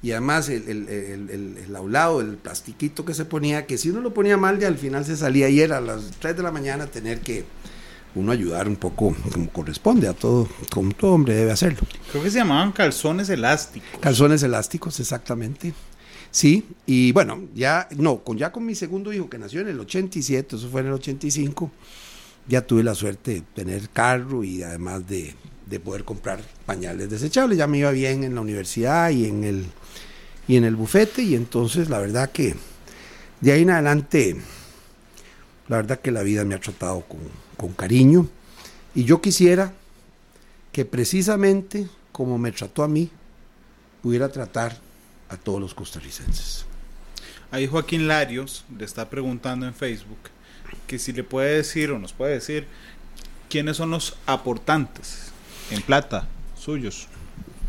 y 0.02 0.12
además 0.12 0.48
el, 0.50 0.68
el, 0.70 0.90
el, 0.90 1.58
el, 1.58 1.76
aulado, 1.76 2.22
el 2.22 2.38
plastiquito 2.38 3.04
que 3.04 3.14
se 3.14 3.26
ponía, 3.26 3.66
que 3.66 3.78
si 3.78 3.90
uno 3.90 4.00
lo 4.00 4.14
ponía 4.14 4.38
mal, 4.38 4.58
ya 4.58 4.68
al 4.68 4.78
final 4.78 5.06
se 5.06 5.18
salía 5.18 5.50
y 5.50 5.60
era 5.60 5.78
a 5.78 5.82
las 5.82 6.12
3 6.20 6.38
de 6.38 6.44
la 6.44 6.52
mañana 6.52 6.88
tener 6.88 7.20
que 7.20 7.44
uno 8.16 8.32
ayudar 8.32 8.68
un 8.68 8.76
poco 8.76 9.16
como 9.32 9.50
corresponde 9.50 10.08
a 10.08 10.14
todo, 10.14 10.48
como 10.72 10.92
todo 10.94 11.14
hombre 11.14 11.36
debe 11.36 11.52
hacerlo. 11.52 11.80
Creo 12.12 12.24
que 12.24 12.32
se 12.32 12.40
llamaban 12.40 12.72
calzones 12.72 13.30
elásticos. 13.30 14.00
Calzones 14.00 14.44
elásticos, 14.44 15.00
exactamente. 15.00 15.74
Sí, 16.32 16.68
y 16.86 17.12
bueno, 17.12 17.48
ya, 17.56 17.88
no, 17.98 18.24
con, 18.24 18.38
ya 18.38 18.52
con 18.52 18.66
mi 18.66 18.76
segundo 18.76 19.12
hijo 19.14 19.30
que 19.30 19.40
nació 19.40 19.62
en 19.62 19.70
el 19.70 19.80
87, 19.80 20.56
eso 20.56 20.70
fue 20.70 20.82
en 20.82 20.88
el 20.88 20.94
85, 20.94 21.72
ya 22.48 22.62
tuve 22.62 22.84
la 22.84 22.94
suerte 22.94 23.36
de 23.36 23.42
tener 23.42 23.90
carro 23.90 24.44
y 24.44 24.62
además 24.62 25.08
de, 25.08 25.34
de 25.66 25.80
poder 25.80 26.04
comprar 26.04 26.40
pañales 26.66 27.10
desechables. 27.10 27.58
Ya 27.58 27.68
me 27.68 27.80
iba 27.80 27.92
bien 27.92 28.24
en 28.24 28.36
la 28.36 28.42
universidad 28.42 29.10
y 29.10 29.26
en 29.26 29.44
el, 29.44 29.66
y 30.48 30.58
en 30.58 30.66
el 30.66 30.76
bufete 30.76 31.24
y 31.24 31.36
entonces 31.36 31.90
la 31.90 32.00
verdad 32.00 32.32
que 32.32 32.56
de 33.42 33.52
ahí 33.52 33.62
en 33.62 33.70
adelante, 33.70 34.36
la 35.68 35.78
verdad 35.78 36.00
que 36.00 36.12
la 36.12 36.24
vida 36.24 36.44
me 36.44 36.56
ha 36.56 36.60
tratado 36.60 37.02
con, 37.02 37.20
con 37.60 37.74
cariño 37.74 38.28
y 38.96 39.04
yo 39.04 39.22
quisiera 39.22 39.74
que 40.72 40.86
precisamente 40.86 41.88
como 42.20 42.38
me 42.38 42.52
trató 42.52 42.84
a 42.84 42.90
mí, 42.90 43.10
pudiera 44.04 44.28
tratar 44.28 44.78
a 45.30 45.38
todos 45.38 45.62
los 45.62 45.74
costarricenses. 45.74 46.66
Ahí 47.50 47.66
Joaquín 47.66 48.10
Larios 48.10 48.66
le 48.78 48.84
está 48.84 49.10
preguntando 49.10 49.66
en 49.66 49.74
Facebook 49.74 50.18
que 50.86 51.00
si 51.00 51.14
le 51.14 51.24
puede 51.24 51.56
decir 51.56 51.92
o 51.92 51.98
nos 51.98 52.12
puede 52.12 52.34
decir 52.34 52.68
quiénes 53.50 53.78
son 53.78 53.92
los 53.92 54.18
aportantes 54.26 55.32
en 55.72 55.82
plata, 55.82 56.28
suyos. 56.58 57.08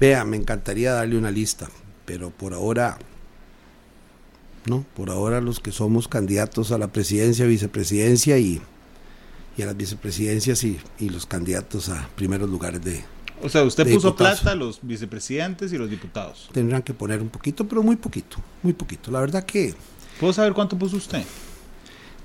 Vea, 0.01 0.25
me 0.25 0.37
encantaría 0.37 0.95
darle 0.95 1.17
una 1.17 1.31
lista, 1.31 1.71
pero 2.05 2.31
por 2.31 2.53
ahora, 2.53 2.99
no, 4.67 4.85
por 4.97 5.11
ahora 5.11 5.41
los 5.41 5.61
que 5.61 5.71
somos 5.71 6.09
candidatos 6.09 6.73
a 6.73 6.79
la 6.79 6.89
presidencia, 6.89 7.47
vicepresidencia 7.47 8.37
y, 8.39 8.61
y 9.57 9.63
a 9.63 9.67
las 9.67 9.77
vicepresidencias 9.77 10.65
y, 10.65 10.81
los 11.01 11.27
candidatos 11.27 11.89
a 11.89 12.09
primeros 12.15 12.49
lugares 12.49 12.83
de... 12.83 13.03
O 13.43 13.49
sea, 13.49 13.65
usted 13.65 13.91
puso 13.91 14.15
plata 14.15 14.53
a 14.53 14.55
los 14.55 14.81
vicepresidentes 14.83 15.73
y 15.73 15.79
los 15.79 15.89
diputados. 15.89 16.51
Tendrán 16.53 16.83
que 16.83 16.93
poner 16.93 17.23
un 17.23 17.31
poquito, 17.31 17.67
pero 17.67 17.83
muy 17.83 17.97
poquito, 17.97 18.37
muy 18.63 18.73
poquito. 18.73 19.11
La 19.11 19.21
verdad 19.21 19.45
que... 19.45 19.75
¿Puedo 20.19 20.33
saber 20.33 20.53
cuánto 20.53 20.79
puso 20.79 20.97
usted? 20.97 21.25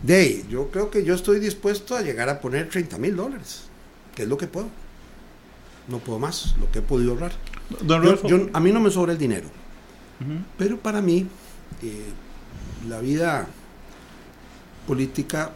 De, 0.03 0.43
yo 0.49 0.69
creo 0.71 0.91
que 0.91 1.05
yo 1.05 1.13
estoy 1.13 1.39
dispuesto 1.39 1.95
a 1.95 2.01
llegar 2.01 2.27
a 2.27 2.41
poner 2.41 2.69
30 2.69 2.97
mil 2.97 3.15
dólares, 3.15 3.63
que 4.13 4.23
es 4.23 4.27
lo 4.27 4.37
que 4.37 4.47
puedo 4.47 4.67
no 5.87 5.99
puedo 5.99 6.19
más, 6.19 6.55
lo 6.59 6.71
que 6.71 6.79
he 6.79 6.81
podido 6.81 7.11
ahorrar. 7.11 7.31
yo, 8.27 8.49
a 8.53 8.59
mí 8.59 8.71
no 8.71 8.79
me 8.79 8.89
sobra 8.89 9.13
el 9.13 9.17
dinero, 9.17 9.47
pero 10.57 10.77
para 10.79 11.01
mí 11.01 11.27
eh, 11.81 12.05
la 12.87 12.99
vida 12.99 13.47
política, 14.87 15.51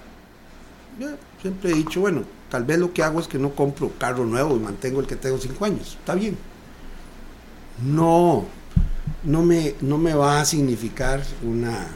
siempre 1.41 1.72
he 1.72 1.74
dicho, 1.74 2.02
bueno, 2.02 2.24
tal 2.50 2.66
vez 2.66 2.80
lo 2.80 2.93
que 2.93 3.04
hago 3.04 3.20
es 3.20 3.28
que 3.28 3.38
no 3.38 3.52
compro 3.52 3.91
carro 3.97 4.26
nuevo 4.26 4.56
y 4.56 4.60
mantengo 4.60 5.00
el 5.00 5.08
que 5.08 5.16
tengo 5.16 5.38
cinco 5.38 5.66
años, 5.66 5.97
está 6.00 6.16
bien. 6.16 6.38
No, 7.84 8.45
no 9.24 9.43
me, 9.43 9.76
no 9.82 9.97
me 9.97 10.14
va 10.14 10.41
a 10.41 10.45
significar 10.45 11.24
una, 11.43 11.88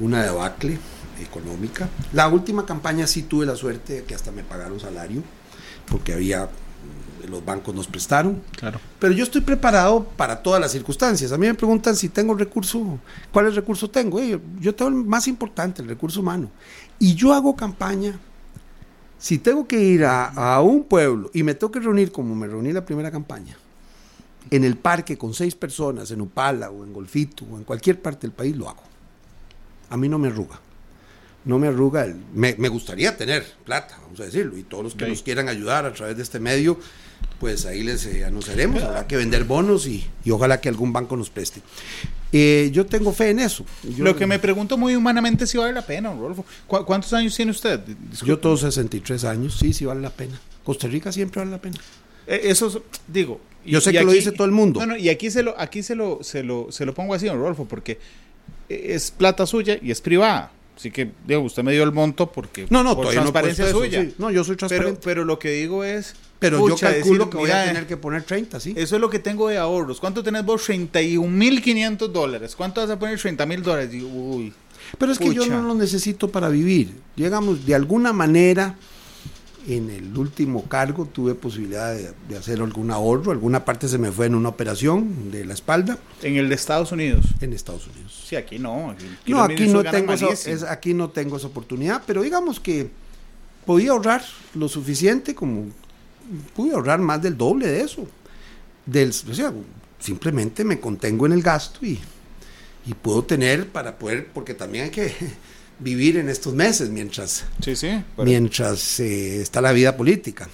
una 0.00 0.22
debacle 0.22 0.78
económica. 1.20 1.88
La 2.12 2.28
última 2.28 2.66
campaña 2.66 3.06
sí 3.06 3.22
tuve 3.22 3.46
la 3.46 3.56
suerte 3.56 3.94
de 3.94 4.04
que 4.04 4.14
hasta 4.14 4.30
me 4.30 4.44
pagaron 4.44 4.78
salario, 4.80 5.22
porque 5.88 6.12
había 6.12 6.48
los 7.28 7.44
bancos 7.44 7.74
nos 7.74 7.86
prestaron. 7.86 8.42
Claro. 8.56 8.80
Pero 8.98 9.12
yo 9.12 9.24
estoy 9.24 9.40
preparado 9.40 10.04
para 10.16 10.42
todas 10.42 10.60
las 10.60 10.72
circunstancias. 10.72 11.32
A 11.32 11.38
mí 11.38 11.46
me 11.46 11.54
preguntan 11.54 11.96
si 11.96 12.08
tengo 12.08 12.34
recurso, 12.34 12.98
¿cuál 13.32 13.54
recurso 13.54 13.88
tengo? 13.88 14.20
Eh, 14.20 14.40
yo 14.60 14.74
tengo 14.74 14.90
el 14.90 14.96
más 15.04 15.28
importante, 15.28 15.82
el 15.82 15.88
recurso 15.88 16.20
humano. 16.20 16.50
Y 16.98 17.14
yo 17.14 17.32
hago 17.32 17.56
campaña. 17.56 18.18
Si 19.18 19.38
tengo 19.38 19.66
que 19.66 19.80
ir 19.80 20.04
a, 20.04 20.26
a 20.26 20.60
un 20.60 20.84
pueblo 20.84 21.30
y 21.32 21.42
me 21.42 21.54
tengo 21.54 21.70
que 21.70 21.80
reunir 21.80 22.12
como 22.12 22.34
me 22.34 22.46
reuní 22.46 22.72
la 22.72 22.84
primera 22.84 23.10
campaña, 23.10 23.56
en 24.50 24.64
el 24.64 24.76
parque 24.76 25.16
con 25.16 25.32
seis 25.32 25.54
personas, 25.54 26.10
en 26.10 26.20
Upala 26.20 26.70
o 26.70 26.84
en 26.84 26.92
Golfito 26.92 27.44
o 27.50 27.56
en 27.56 27.64
cualquier 27.64 28.00
parte 28.02 28.26
del 28.26 28.32
país, 28.32 28.56
lo 28.56 28.68
hago. 28.68 28.82
A 29.90 29.96
mí 29.96 30.08
no 30.08 30.18
me 30.18 30.28
arruga. 30.28 30.60
No 31.44 31.58
me 31.58 31.68
arruga. 31.68 32.04
El, 32.04 32.16
me, 32.34 32.54
me 32.58 32.68
gustaría 32.68 33.16
tener 33.16 33.44
plata, 33.64 33.98
vamos 34.02 34.20
a 34.20 34.24
decirlo, 34.24 34.56
y 34.58 34.62
todos 34.62 34.84
los 34.84 34.94
que 34.94 35.06
nos 35.06 35.22
quieran 35.22 35.48
ayudar 35.48 35.86
a 35.86 35.92
través 35.92 36.16
de 36.16 36.22
este 36.22 36.40
medio, 36.40 36.78
pues 37.40 37.66
ahí 37.66 37.82
les 37.82 38.06
eh, 38.06 38.24
anunciaremos. 38.24 38.82
Habrá 38.82 39.06
que 39.06 39.16
vender 39.16 39.44
bonos 39.44 39.86
y, 39.86 40.04
y 40.24 40.30
ojalá 40.30 40.60
que 40.60 40.68
algún 40.68 40.92
banco 40.92 41.16
nos 41.16 41.30
preste. 41.30 41.60
Eh, 42.32 42.70
yo 42.72 42.84
tengo 42.86 43.12
fe 43.12 43.30
en 43.30 43.38
eso. 43.38 43.64
Yo, 43.84 44.02
Lo 44.04 44.16
que 44.16 44.26
me 44.26 44.38
pregunto 44.38 44.76
muy 44.76 44.96
humanamente 44.96 45.44
es 45.44 45.50
si 45.50 45.58
vale 45.58 45.72
la 45.72 45.86
pena, 45.86 46.12
Rodolfo. 46.12 46.44
¿Cu- 46.66 46.84
¿Cuántos 46.84 47.12
años 47.12 47.34
tiene 47.36 47.52
usted? 47.52 47.78
Disculpe. 47.80 48.26
Yo 48.26 48.38
todos 48.38 48.60
63 48.62 49.24
años, 49.24 49.56
sí, 49.58 49.72
sí 49.72 49.84
vale 49.84 50.00
la 50.00 50.10
pena. 50.10 50.40
Costa 50.64 50.88
Rica 50.88 51.12
siempre 51.12 51.40
vale 51.40 51.52
la 51.52 51.60
pena. 51.60 51.76
Eh, 52.26 52.40
Eso 52.44 52.66
es- 52.68 52.78
digo. 53.06 53.40
Yo 53.66 53.80
sé 53.80 53.92
que 53.92 54.02
lo 54.02 54.12
dice 54.12 54.32
todo 54.32 54.46
el 54.46 54.52
mundo. 54.52 54.80
No, 54.80 54.86
no, 54.86 54.96
y 54.96 55.08
aquí 55.08 55.30
se 55.30 55.42
lo, 55.42 55.58
aquí 55.58 55.82
se 55.82 55.94
lo, 55.94 56.18
se 56.22 56.42
lo, 56.42 56.70
se 56.70 56.84
lo 56.84 56.92
pongo 56.92 57.14
así, 57.14 57.26
don 57.26 57.38
Rodolfo, 57.38 57.64
porque 57.66 57.98
es 58.68 59.10
plata 59.10 59.46
suya 59.46 59.78
y 59.80 59.90
es 59.90 60.00
privada. 60.00 60.52
Así 60.76 60.90
que, 60.90 61.12
digo, 61.26 61.40
usted 61.42 61.62
me 61.62 61.72
dio 61.72 61.82
el 61.84 61.92
monto 61.92 62.30
porque 62.30 62.66
No, 62.68 62.82
no, 62.82 62.94
por 62.96 63.06
no 63.06 63.10
transparencia 63.12 63.66
eso, 63.68 63.78
suya. 63.78 64.02
sí. 64.02 64.14
No, 64.18 64.30
yo 64.30 64.42
soy 64.44 64.56
Pero, 64.56 64.68
transparente. 64.68 65.00
pero 65.04 65.24
lo 65.24 65.38
que 65.38 65.50
digo 65.52 65.84
es. 65.84 66.14
Pero 66.38 66.58
pucha, 66.58 66.88
yo 66.90 66.94
calculo 66.96 67.18
decir, 67.18 67.30
que 67.30 67.36
voy 67.38 67.46
mira, 67.46 67.62
a 67.62 67.66
tener 67.66 67.86
que 67.86 67.96
poner 67.96 68.22
30, 68.22 68.60
sí. 68.60 68.74
Eso 68.76 68.96
es 68.96 69.00
lo 69.00 69.08
que 69.08 69.18
tengo 69.18 69.48
de 69.48 69.56
ahorros. 69.58 69.98
¿Cuánto 70.00 70.22
tenés 70.22 70.44
vos? 70.44 70.68
31.500 70.68 72.08
dólares. 72.08 72.54
¿Cuánto 72.56 72.80
vas 72.80 72.90
a 72.90 72.98
poner? 72.98 73.18
30 73.18 73.46
mil 73.46 73.62
dólares. 73.62 73.90
Digo, 73.90 74.08
uy. 74.08 74.52
Pero 74.98 75.12
es 75.12 75.18
que 75.18 75.32
yo 75.32 75.46
no 75.46 75.62
lo 75.62 75.74
necesito 75.74 76.28
para 76.30 76.48
vivir. 76.48 76.92
Llegamos, 77.16 77.64
de 77.64 77.74
alguna 77.74 78.12
manera, 78.12 78.76
en 79.66 79.88
el 79.88 80.16
último 80.18 80.64
cargo 80.68 81.06
tuve 81.06 81.34
posibilidad 81.34 81.94
de, 81.94 82.12
de 82.28 82.36
hacer 82.36 82.60
algún 82.60 82.90
ahorro. 82.90 83.32
Alguna 83.32 83.64
parte 83.64 83.88
se 83.88 83.96
me 83.96 84.12
fue 84.12 84.26
en 84.26 84.34
una 84.34 84.50
operación 84.50 85.30
de 85.30 85.46
la 85.46 85.54
espalda 85.54 85.98
En 86.22 86.36
el 86.36 86.50
de 86.50 86.54
Estados 86.54 86.92
Unidos. 86.92 87.24
en 87.40 87.54
Estados 87.54 87.86
Unidos. 87.86 88.24
Sí, 88.28 88.36
aquí 88.36 88.58
no. 88.58 88.90
Aquí, 88.90 89.06
No, 89.26 89.40
aquí 89.42 89.66
no, 89.68 89.82
tengo 89.82 90.12
esa, 90.12 90.28
es- 90.28 90.62
aquí 90.64 90.92
no 90.92 91.08
tengo 91.08 91.38
esa 91.38 91.46
oportunidad, 91.46 92.02
pero 92.06 92.20
digamos 92.22 92.60
que 92.60 92.90
podía 93.64 93.92
ahorrar 93.92 94.22
lo 94.54 94.68
suficiente 94.68 95.34
como 95.34 95.68
pude 96.54 96.74
ahorrar 96.74 96.98
más 97.00 97.22
del 97.22 97.36
doble 97.36 97.66
de 97.68 97.80
eso. 97.82 98.06
Del, 98.86 99.10
o 99.10 99.34
sea, 99.34 99.52
simplemente 99.98 100.64
me 100.64 100.78
contengo 100.80 101.26
en 101.26 101.32
el 101.32 101.42
gasto 101.42 101.84
y, 101.86 101.98
y 102.86 102.94
puedo 102.94 103.24
tener 103.24 103.68
para 103.68 103.98
poder, 103.98 104.28
porque 104.32 104.54
también 104.54 104.84
hay 104.84 104.90
que 104.90 105.12
vivir 105.78 106.16
en 106.18 106.28
estos 106.28 106.54
meses 106.54 106.90
mientras, 106.90 107.44
Sí, 107.62 107.74
sí. 107.76 107.88
pero- 108.16 108.26
mientras 108.28 109.00
eh, 109.00 109.40
está 109.40 109.60
la 109.60 109.72
vida 109.72 109.96
política. 109.96 110.48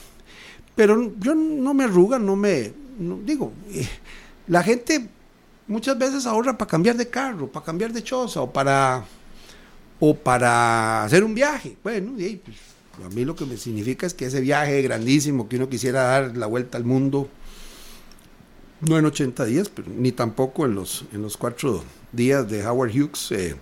Pero 0.76 1.12
yo 1.18 1.34
no 1.34 1.74
me 1.74 1.84
arruga, 1.84 2.18
no 2.18 2.36
me... 2.36 2.72
no- 2.98 3.18
digo, 3.24 3.52
eh, 3.72 3.88
la 4.46 4.62
gente 4.62 5.08
muchas 5.66 5.98
veces 5.98 6.26
ahorra 6.26 6.56
para 6.56 6.68
cambiar 6.70 6.96
de 6.96 7.08
carro, 7.08 7.46
para 7.50 7.66
cambiar 7.66 7.92
de 7.92 8.02
choza 8.02 8.40
o 8.40 8.52
para, 8.52 9.04
o 9.98 10.14
para 10.16 11.04
hacer 11.04 11.22
un 11.24 11.34
viaje. 11.34 11.76
Bueno, 11.82 12.14
y, 12.18 12.24
ahí, 12.24 12.40
pues, 12.44 12.56
a 13.04 13.08
mí 13.10 13.24
lo 13.24 13.34
que 13.36 13.46
me 13.46 13.56
significa 13.56 14.06
es 14.06 14.14
que 14.14 14.26
ese 14.26 14.40
viaje 14.40 14.82
grandísimo 14.82 15.48
que 15.48 15.56
uno 15.56 15.68
quisiera 15.68 16.02
dar 16.02 16.36
la 16.36 16.46
vuelta 16.46 16.78
al 16.78 16.84
mundo, 16.84 17.28
no 18.80 18.96
en 18.98 19.04
80 19.06 19.44
días, 19.44 19.68
pero 19.68 19.88
ni 19.94 20.12
tampoco 20.12 20.64
en 20.64 20.74
los, 20.74 21.04
en 21.12 21.22
los 21.22 21.36
cuatro 21.36 21.82
días 22.12 22.48
de 22.50 22.66
Howard 22.66 22.90
Hughes. 22.90 23.30
eh, 23.32 23.56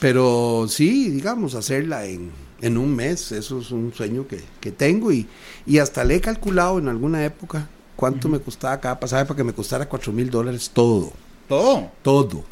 pero 0.00 0.66
sí, 0.68 1.08
digamos, 1.10 1.54
hacerla 1.54 2.04
en, 2.06 2.30
en 2.60 2.76
un 2.76 2.94
mes, 2.94 3.32
eso 3.32 3.60
es 3.60 3.70
un 3.70 3.92
sueño 3.94 4.26
que, 4.28 4.40
que 4.60 4.70
tengo 4.70 5.10
y, 5.10 5.26
y 5.66 5.78
hasta 5.78 6.04
le 6.04 6.16
he 6.16 6.20
calculado 6.20 6.78
en 6.78 6.88
alguna 6.88 7.24
época 7.24 7.68
cuánto 7.96 8.28
me 8.28 8.38
costaba 8.40 8.78
cada 8.78 9.00
pasaje 9.00 9.24
para 9.24 9.38
que 9.38 9.44
me 9.44 9.54
costara 9.54 9.88
4 9.88 10.12
mil 10.12 10.28
dólares 10.30 10.70
todo, 10.72 11.12
Todo. 11.48 11.90
todo, 12.02 12.44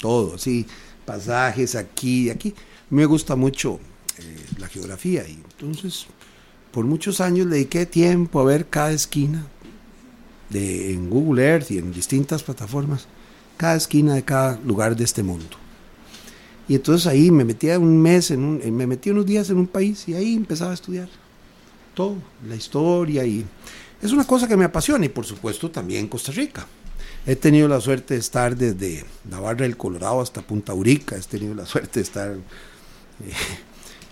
todo, 0.00 0.38
sí, 0.38 0.66
pasajes 1.04 1.74
aquí 1.74 2.24
y 2.26 2.30
aquí. 2.30 2.54
Me 2.88 3.04
gusta 3.04 3.36
mucho 3.36 3.78
eh, 4.18 4.46
la 4.58 4.68
geografía 4.68 5.26
y 5.28 5.32
entonces 5.32 6.06
por 6.76 6.84
muchos 6.84 7.20
años 7.20 7.48
dediqué 7.48 7.86
tiempo 7.86 8.40
a 8.40 8.44
ver 8.44 8.66
cada 8.66 8.92
esquina 8.92 9.46
de, 10.50 10.92
en 10.92 11.08
Google 11.08 11.42
Earth 11.42 11.70
y 11.70 11.78
en 11.78 11.92
distintas 11.92 12.42
plataformas, 12.42 13.06
cada 13.56 13.76
esquina 13.76 14.14
de 14.14 14.22
cada 14.22 14.58
lugar 14.60 14.94
de 14.94 15.04
este 15.04 15.22
mundo. 15.22 15.56
Y 16.68 16.74
entonces 16.74 17.06
ahí 17.06 17.30
me 17.30 17.44
metía 17.44 17.78
un 17.78 18.00
mes, 18.00 18.30
en 18.30 18.42
un, 18.42 18.76
me 18.76 18.86
metí 18.86 19.10
unos 19.10 19.24
días 19.24 19.48
en 19.50 19.56
un 19.56 19.66
país 19.66 20.06
y 20.08 20.14
ahí 20.14 20.34
empezaba 20.34 20.72
a 20.72 20.74
estudiar 20.74 21.08
todo, 21.94 22.16
la 22.46 22.56
historia 22.56 23.24
y 23.24 23.46
es 24.02 24.12
una 24.12 24.26
cosa 24.26 24.46
que 24.46 24.56
me 24.56 24.64
apasiona 24.66 25.06
y 25.06 25.08
por 25.08 25.24
supuesto 25.24 25.70
también 25.70 26.08
Costa 26.08 26.32
Rica. 26.32 26.66
He 27.24 27.36
tenido 27.36 27.68
la 27.68 27.80
suerte 27.80 28.14
de 28.14 28.20
estar 28.20 28.54
desde 28.54 29.04
Navarra 29.28 29.62
del 29.62 29.76
Colorado 29.76 30.20
hasta 30.20 30.42
Punta 30.42 30.74
Urica, 30.74 31.16
he 31.16 31.20
tenido 31.20 31.54
la 31.54 31.66
suerte 31.66 32.00
de 32.00 32.02
estar 32.02 32.32
eh, 32.32 33.32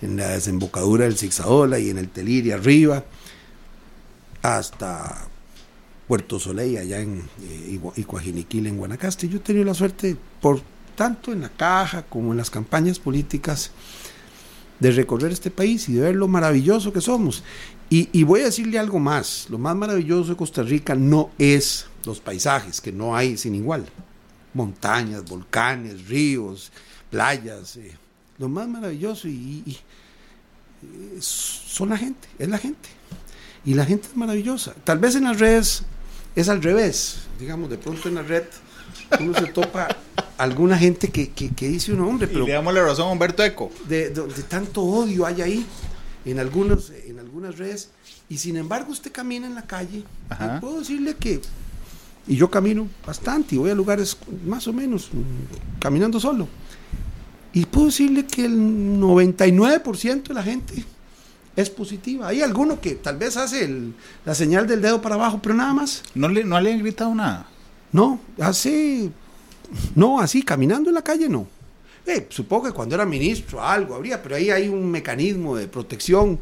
en 0.04 0.16
la 0.16 0.28
desembocadura 0.28 1.04
del 1.04 1.16
Zigzagola 1.16 1.78
y 1.78 1.90
en 1.90 1.98
el 1.98 2.08
Telir 2.08 2.46
y 2.46 2.52
arriba, 2.52 3.04
hasta 4.42 5.28
Puerto 6.06 6.38
Soleil, 6.38 6.76
allá 6.78 7.00
en 7.00 7.22
eh, 7.42 7.80
Iguajiniquil, 7.96 8.66
en 8.66 8.76
Guanacaste. 8.76 9.28
Yo 9.28 9.38
he 9.38 9.40
tenido 9.40 9.64
la 9.64 9.74
suerte, 9.74 10.16
por 10.40 10.60
tanto 10.94 11.32
en 11.32 11.40
la 11.40 11.48
caja 11.48 12.02
como 12.02 12.32
en 12.32 12.36
las 12.38 12.50
campañas 12.50 12.98
políticas, 12.98 13.70
de 14.80 14.90
recorrer 14.90 15.32
este 15.32 15.50
país 15.50 15.88
y 15.88 15.94
de 15.94 16.02
ver 16.02 16.16
lo 16.16 16.28
maravilloso 16.28 16.92
que 16.92 17.00
somos. 17.00 17.42
Y, 17.88 18.08
y 18.12 18.24
voy 18.24 18.40
a 18.40 18.44
decirle 18.46 18.78
algo 18.78 18.98
más, 18.98 19.46
lo 19.48 19.56
más 19.56 19.74
maravilloso 19.74 20.30
de 20.30 20.36
Costa 20.36 20.62
Rica 20.62 20.94
no 20.94 21.30
es 21.38 21.86
los 22.04 22.20
paisajes, 22.20 22.80
que 22.80 22.92
no 22.92 23.16
hay 23.16 23.36
sin 23.38 23.54
igual. 23.54 23.86
Montañas, 24.52 25.24
volcanes, 25.24 26.06
ríos, 26.08 26.70
playas. 27.10 27.76
eh. 27.76 27.96
Lo 28.38 28.48
más 28.48 28.68
maravilloso 28.68 29.28
y, 29.28 29.32
y- 29.32 29.62
y, 29.66 29.72
eh, 30.82 31.18
son 31.20 31.88
la 31.90 31.96
gente, 31.98 32.28
es 32.38 32.48
la 32.48 32.58
gente. 32.58 32.88
Y 33.64 33.74
la 33.74 33.84
gente 33.86 34.08
es 34.08 34.16
maravillosa. 34.16 34.74
Tal 34.84 34.98
vez 34.98 35.14
en 35.14 35.24
las 35.24 35.38
redes 35.40 35.82
es 36.36 36.48
al 36.48 36.62
revés. 36.62 37.20
Digamos, 37.38 37.70
de 37.70 37.78
pronto 37.78 38.08
en 38.08 38.16
la 38.16 38.22
red 38.22 38.44
uno 39.20 39.34
se 39.34 39.46
topa 39.46 39.88
alguna 40.38 40.76
gente 40.78 41.08
que, 41.08 41.30
que, 41.30 41.50
que 41.50 41.68
dice 41.68 41.92
un 41.92 42.00
hombre, 42.02 42.26
Y 42.26 42.32
pero 42.34 42.46
le 42.46 42.52
damos 42.52 42.74
la 42.74 42.82
razón 42.84 43.08
a 43.08 43.12
Humberto 43.12 43.42
Eco. 43.44 43.70
de, 43.88 44.10
de- 44.10 44.26
de 44.26 44.42
tanto 44.42 44.82
odio 44.82 45.24
hay 45.26 45.40
ahí 45.42 45.66
en, 46.24 46.38
algunos, 46.38 46.90
en 46.90 47.18
algunas 47.18 47.56
redes. 47.56 47.90
Y 48.28 48.38
sin 48.38 48.56
embargo 48.56 48.90
usted 48.92 49.12
camina 49.12 49.46
en 49.46 49.54
la 49.54 49.62
calle. 49.62 49.98
Y 50.30 50.60
puedo 50.60 50.80
decirle 50.80 51.14
que... 51.16 51.40
Y 52.26 52.36
yo 52.36 52.50
camino 52.50 52.88
bastante 53.06 53.54
y 53.54 53.58
voy 53.58 53.70
a 53.70 53.74
lugares 53.74 54.16
más 54.46 54.66
o 54.66 54.72
menos 54.72 55.10
mm, 55.12 55.78
caminando 55.78 56.18
solo. 56.18 56.48
Y 57.54 57.66
puedo 57.66 57.86
decirle 57.86 58.26
que 58.26 58.44
el 58.46 58.58
99% 58.58 60.28
de 60.28 60.34
la 60.34 60.42
gente 60.42 60.84
es 61.56 61.70
positiva. 61.70 62.28
Hay 62.28 62.42
alguno 62.42 62.80
que 62.80 62.96
tal 62.96 63.16
vez 63.16 63.36
hace 63.36 63.64
el- 63.64 63.94
la 64.24 64.34
señal 64.34 64.66
del 64.66 64.82
dedo 64.82 65.00
para 65.00 65.14
abajo, 65.14 65.40
pero 65.42 65.54
nada 65.54 65.72
más. 65.72 66.02
No 66.14 66.28
le, 66.28 66.42
no 66.44 66.60
le 66.60 66.72
han 66.72 66.80
gritado 66.80 67.14
nada. 67.14 67.46
No, 67.92 68.20
hace. 68.40 69.10
No, 69.94 70.20
así, 70.20 70.42
caminando 70.42 70.90
en 70.90 70.94
la 70.94 71.02
calle 71.02 71.28
no. 71.28 71.46
Eh, 72.06 72.26
supongo 72.28 72.64
que 72.64 72.72
cuando 72.72 72.96
era 72.96 73.06
ministro 73.06 73.62
algo 73.64 73.94
habría, 73.94 74.22
pero 74.22 74.36
ahí 74.36 74.50
hay 74.50 74.68
un 74.68 74.90
mecanismo 74.90 75.56
de 75.56 75.68
protección 75.68 76.38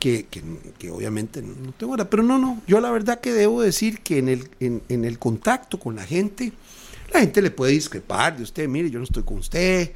que, 0.00 0.26
que- 0.30 0.42
que 0.78 0.90
obviamente 0.90 1.42
no 1.42 1.54
no 1.64 1.72
tengo 1.72 1.92
ahora. 1.92 2.08
Pero 2.10 2.22
no, 2.22 2.38
no, 2.38 2.60
yo 2.66 2.80
la 2.80 2.90
verdad 2.90 3.20
que 3.20 3.32
debo 3.32 3.60
decir 3.60 4.00
que 4.00 4.18
en 4.18 4.28
el, 4.30 4.48
en, 4.58 4.82
en 4.88 5.04
el 5.04 5.18
contacto 5.18 5.78
con 5.78 5.96
la 5.96 6.04
gente, 6.04 6.52
la 7.12 7.20
gente 7.20 7.40
le 7.42 7.50
puede 7.50 7.72
discrepar 7.72 8.36
de 8.36 8.42
usted, 8.42 8.66
mire, 8.68 8.90
yo 8.90 8.98
no 8.98 9.04
estoy 9.04 9.22
con 9.22 9.38
usted, 9.38 9.92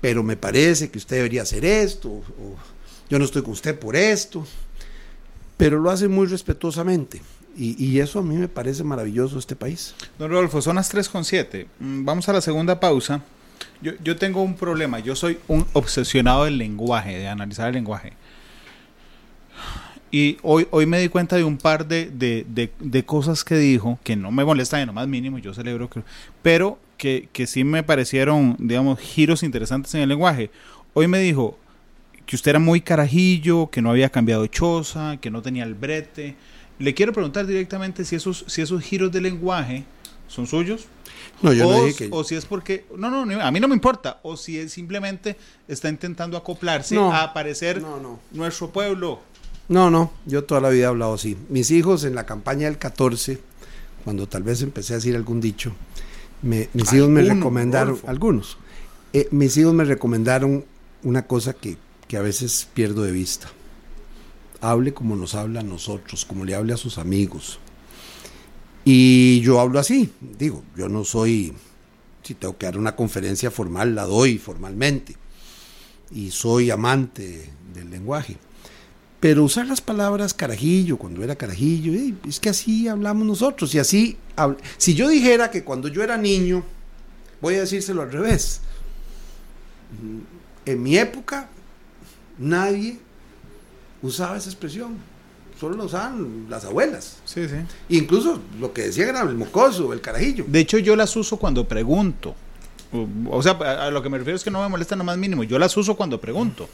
pero 0.00 0.22
me 0.22 0.36
parece 0.36 0.90
que 0.90 0.98
usted 0.98 1.16
debería 1.16 1.42
hacer 1.42 1.64
esto, 1.64 2.22
yo 3.08 3.18
no 3.18 3.24
estoy 3.24 3.42
con 3.42 3.52
usted 3.52 3.78
por 3.78 3.96
esto, 3.96 4.46
pero 5.56 5.78
lo 5.78 5.90
hace 5.90 6.08
muy 6.08 6.26
respetuosamente. 6.26 7.20
Y, 7.56 7.98
eso 7.98 8.20
a 8.20 8.22
mí 8.22 8.36
me 8.36 8.48
parece 8.48 8.84
maravilloso 8.84 9.34
de 9.34 9.40
este 9.40 9.56
país. 9.56 9.94
Don 10.18 10.30
Rodolfo, 10.30 10.62
son 10.62 10.76
las 10.76 10.94
3.7. 10.94 11.66
Mm, 11.80 12.04
Vamos 12.06 12.26
a 12.28 12.32
la 12.32 12.40
segunda 12.40 12.78
pausa. 12.80 13.22
Yo, 13.82 13.92
yo 14.02 14.16
tengo 14.16 14.40
un 14.42 14.54
problema. 14.54 15.00
Yo 15.00 15.14
soy 15.14 15.38
un 15.48 15.66
obsesionado 15.74 16.44
del 16.44 16.56
lenguaje, 16.56 17.18
de 17.18 17.28
analizar 17.28 17.66
el 17.68 17.74
lenguaje. 17.74 18.14
Y 20.10 20.38
hoy, 20.42 20.66
hoy 20.70 20.86
me 20.86 21.00
di 21.00 21.08
cuenta 21.08 21.36
de 21.36 21.44
un 21.44 21.58
par 21.58 21.86
de, 21.86 22.06
de, 22.10 22.46
de- 22.48 22.72
de 22.80 23.04
cosas 23.04 23.44
que 23.44 23.56
dijo 23.56 23.98
que 24.02 24.16
no 24.16 24.30
me 24.30 24.44
molestan 24.44 24.80
en 24.80 24.86
lo 24.86 24.92
más 24.92 25.06
mínimo, 25.06 25.36
yo 25.38 25.52
celebro 25.52 25.90
que... 25.90 26.02
Pero 26.42 26.78
que, 27.00 27.30
que 27.32 27.46
sí 27.46 27.64
me 27.64 27.82
parecieron, 27.82 28.56
digamos, 28.58 29.00
giros 29.00 29.42
interesantes 29.42 29.94
en 29.94 30.02
el 30.02 30.10
lenguaje. 30.10 30.50
Hoy 30.92 31.08
me 31.08 31.18
dijo 31.18 31.58
que 32.26 32.36
usted 32.36 32.50
era 32.50 32.58
muy 32.58 32.82
carajillo, 32.82 33.70
que 33.70 33.80
no 33.80 33.90
había 33.90 34.10
cambiado 34.10 34.46
choza, 34.46 35.16
que 35.16 35.30
no 35.30 35.40
tenía 35.40 35.64
el 35.64 35.74
brete. 35.74 36.36
Le 36.78 36.92
quiero 36.92 37.14
preguntar 37.14 37.46
directamente 37.46 38.04
si 38.04 38.16
esos, 38.16 38.44
si 38.46 38.60
esos 38.60 38.82
giros 38.82 39.10
de 39.10 39.22
lenguaje 39.22 39.84
son 40.28 40.46
suyos. 40.46 40.86
No, 41.40 41.54
yo 41.54 41.68
o, 41.68 41.72
no 41.72 41.84
dije 41.86 42.08
que... 42.10 42.14
o 42.14 42.22
si 42.22 42.34
es 42.34 42.44
porque. 42.44 42.84
No, 42.96 43.08
no, 43.10 43.24
no, 43.24 43.40
a 43.40 43.50
mí 43.50 43.60
no 43.60 43.66
me 43.68 43.74
importa. 43.74 44.20
O 44.22 44.36
si 44.36 44.58
él 44.58 44.68
simplemente 44.68 45.36
está 45.68 45.88
intentando 45.88 46.36
acoplarse 46.36 46.94
No. 46.94 47.12
a 47.14 47.32
parecer 47.32 47.80
No, 47.80 47.98
no. 47.98 48.20
nuestro 48.30 48.70
pueblo. 48.70 49.20
No, 49.68 49.88
no, 49.90 50.12
yo 50.26 50.44
toda 50.44 50.60
la 50.60 50.68
vida 50.68 50.84
he 50.84 50.86
hablado 50.86 51.14
así. 51.14 51.36
Mis 51.48 51.70
hijos 51.70 52.04
en 52.04 52.14
la 52.14 52.26
campaña 52.26 52.66
del 52.66 52.76
14, 52.76 53.38
cuando 54.04 54.26
tal 54.26 54.42
vez 54.42 54.60
empecé 54.62 54.92
a 54.92 54.96
decir 54.96 55.14
algún 55.16 55.40
dicho, 55.40 55.72
me- 56.42 56.68
mis 56.72 56.92
hijos 56.92 57.08
me 57.08 57.22
recomendaron, 57.34 57.94
algunos, 58.06 58.58
eh, 59.12 59.28
mis 59.30 59.56
hijos 59.56 59.74
me 59.74 59.84
recomendaron 59.84 60.64
una 61.02 61.26
cosa 61.26 61.52
que, 61.54 61.76
que 62.08 62.16
a 62.16 62.22
veces 62.22 62.68
pierdo 62.74 63.02
de 63.02 63.12
vista. 63.12 63.48
Hable 64.60 64.92
como 64.92 65.16
nos 65.16 65.34
habla 65.34 65.60
a 65.60 65.62
nosotros, 65.62 66.24
como 66.24 66.44
le 66.44 66.54
hable 66.54 66.74
a 66.74 66.76
sus 66.76 66.98
amigos. 66.98 67.58
Y 68.84 69.40
yo 69.42 69.60
hablo 69.60 69.78
así, 69.78 70.10
digo, 70.38 70.62
yo 70.76 70.88
no 70.88 71.04
soy, 71.04 71.52
si 72.22 72.34
tengo 72.34 72.56
que 72.56 72.66
dar 72.66 72.78
una 72.78 72.96
conferencia 72.96 73.50
formal, 73.50 73.94
la 73.94 74.04
doy 74.04 74.38
formalmente. 74.38 75.16
Y 76.12 76.30
soy 76.30 76.70
amante 76.70 77.50
del 77.74 77.90
lenguaje. 77.90 78.36
Pero 79.20 79.44
usar 79.44 79.66
las 79.66 79.82
palabras 79.82 80.32
carajillo, 80.32 80.96
cuando 80.96 81.22
era 81.22 81.36
carajillo, 81.36 81.92
es 82.26 82.40
que 82.40 82.48
así 82.48 82.88
hablamos 82.88 83.26
nosotros. 83.26 83.74
Y 83.74 83.78
así, 83.78 84.16
si 84.78 84.94
yo 84.94 85.08
dijera 85.08 85.50
que 85.50 85.62
cuando 85.62 85.88
yo 85.88 86.02
era 86.02 86.16
niño, 86.16 86.64
voy 87.42 87.56
a 87.56 87.60
decírselo 87.60 88.00
al 88.02 88.10
revés. 88.10 88.62
Mm, 90.02 90.70
En 90.70 90.82
mi 90.82 90.96
época, 90.96 91.48
nadie 92.38 92.98
usaba 94.02 94.38
esa 94.38 94.48
expresión. 94.48 94.96
Solo 95.58 95.76
lo 95.76 95.84
usaban 95.84 96.46
las 96.48 96.64
abuelas. 96.64 97.18
Sí, 97.26 97.46
sí. 97.46 97.56
Incluso 97.90 98.40
lo 98.58 98.72
que 98.72 98.82
decían 98.82 99.10
era 99.10 99.22
el 99.22 99.34
mocoso, 99.36 99.92
el 99.92 100.00
carajillo. 100.00 100.46
De 100.48 100.60
hecho, 100.60 100.78
yo 100.78 100.96
las 100.96 101.14
uso 101.16 101.36
cuando 101.36 101.68
pregunto. 101.68 102.34
O, 103.28 103.42
sea, 103.42 103.52
a, 103.52 103.90
lo 103.90 104.02
que 104.02 104.08
me 104.08 104.16
refiero 104.16 104.36
es 104.36 104.42
que 104.42 104.50
no 104.50 104.62
me 104.62 104.68
molesta 104.68 104.96
lo 104.96 105.04
más 105.04 105.18
mínimo. 105.18 105.44
Yo 105.44 105.58
las 105.58 105.76
uso 105.76 105.94
cuando 105.96 106.18
pregunto. 106.18 106.68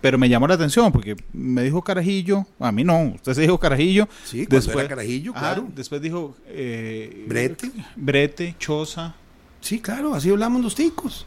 Pero 0.00 0.16
me 0.18 0.28
llamó 0.28 0.46
la 0.48 0.54
atención 0.54 0.90
porque 0.92 1.14
me 1.32 1.62
dijo 1.62 1.82
carajillo. 1.82 2.46
A 2.58 2.72
mí 2.72 2.84
no, 2.84 3.12
usted 3.16 3.34
se 3.34 3.42
dijo 3.42 3.58
carajillo. 3.58 4.08
Sí, 4.24 4.46
cuando 4.46 4.72
era 4.80 4.88
carajillo, 4.88 5.32
claro. 5.34 5.68
Después 5.74 6.00
dijo. 6.00 6.36
eh, 6.46 7.24
Brete. 7.28 7.70
Brete, 7.96 8.56
choza. 8.58 9.14
Sí, 9.60 9.78
claro, 9.80 10.14
así 10.14 10.30
hablamos 10.30 10.62
los 10.62 10.74
ticos. 10.74 11.26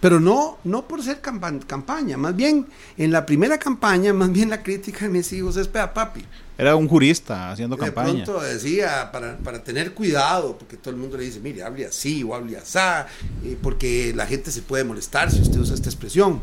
Pero 0.00 0.20
no, 0.20 0.58
no 0.62 0.86
por 0.86 1.02
ser 1.02 1.20
campa- 1.20 1.58
campaña, 1.66 2.16
más 2.16 2.34
bien 2.36 2.66
en 2.96 3.10
la 3.10 3.26
primera 3.26 3.58
campaña, 3.58 4.12
más 4.14 4.30
bien 4.32 4.48
la 4.48 4.62
crítica 4.62 5.00
de 5.06 5.08
mis 5.10 5.32
hijos 5.32 5.56
es, 5.56 5.66
"Pea, 5.66 5.92
papi, 5.92 6.24
Era 6.56 6.76
un 6.76 6.86
jurista 6.88 7.50
haciendo 7.50 7.74
de 7.76 7.84
campaña. 7.86 8.24
pronto 8.24 8.40
decía, 8.40 9.10
para, 9.12 9.36
para 9.38 9.62
tener 9.62 9.94
cuidado, 9.94 10.56
porque 10.56 10.76
todo 10.76 10.90
el 10.94 11.00
mundo 11.00 11.16
le 11.18 11.24
dice, 11.24 11.40
mire, 11.40 11.62
hable 11.64 11.84
así 11.84 12.22
o 12.22 12.32
hable 12.34 12.56
así, 12.56 12.78
eh, 13.44 13.58
porque 13.60 14.12
la 14.14 14.24
gente 14.26 14.50
se 14.52 14.62
puede 14.62 14.84
molestar 14.84 15.30
si 15.32 15.40
usted 15.42 15.58
usa 15.58 15.74
esta 15.74 15.88
expresión. 15.88 16.40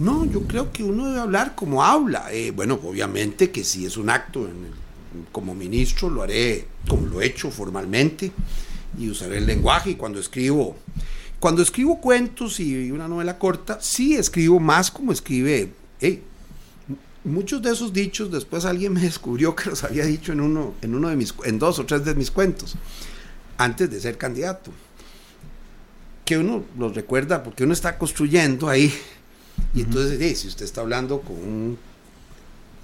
No, 0.00 0.24
yo 0.24 0.42
creo 0.44 0.72
que 0.72 0.82
uno 0.82 1.08
debe 1.08 1.20
hablar 1.20 1.54
como 1.54 1.84
habla. 1.84 2.32
Eh, 2.32 2.52
bueno, 2.52 2.80
obviamente 2.82 3.50
que 3.50 3.62
si 3.64 3.84
es 3.84 3.98
un 3.98 4.08
acto 4.08 4.48
como 5.30 5.54
ministro, 5.54 6.08
lo 6.08 6.22
haré 6.22 6.66
como 6.88 7.06
lo 7.06 7.20
he 7.20 7.26
hecho 7.26 7.50
formalmente 7.50 8.32
y 8.98 9.10
usaré 9.10 9.38
el 9.38 9.46
lenguaje 9.46 9.90
y 9.90 9.94
cuando 9.94 10.18
escribo... 10.18 10.76
Cuando 11.38 11.62
escribo 11.62 12.02
cuentos 12.02 12.60
y 12.60 12.90
una 12.90 13.08
novela 13.08 13.38
corta, 13.38 13.78
sí 13.80 14.14
escribo 14.14 14.60
más 14.60 14.90
como 14.90 15.10
escribe 15.10 15.72
hey, 15.98 16.22
muchos 17.24 17.62
de 17.62 17.70
esos 17.70 17.92
dichos 17.92 18.30
después 18.30 18.64
alguien 18.64 18.92
me 18.92 19.00
descubrió 19.10 19.54
que 19.54 19.70
los 19.70 19.84
había 19.84 20.04
dicho 20.04 20.32
en 20.32 20.40
uno 20.40 20.74
en 20.82 20.94
uno 20.94 21.08
de 21.08 21.16
mis 21.16 21.34
en 21.44 21.58
dos 21.58 21.78
o 21.78 21.86
tres 21.86 22.04
de 22.04 22.14
mis 22.14 22.30
cuentos 22.30 22.76
antes 23.56 23.90
de 23.90 24.00
ser 24.00 24.18
candidato 24.18 24.70
que 26.24 26.38
uno 26.38 26.64
los 26.78 26.94
recuerda 26.94 27.42
porque 27.42 27.64
uno 27.64 27.72
está 27.72 27.96
construyendo 27.96 28.68
ahí 28.68 28.92
y 29.74 29.82
entonces 29.82 30.20
eh, 30.20 30.34
si 30.34 30.48
usted 30.48 30.64
está 30.64 30.80
hablando 30.80 31.20
con 31.20 31.36
un 31.36 31.78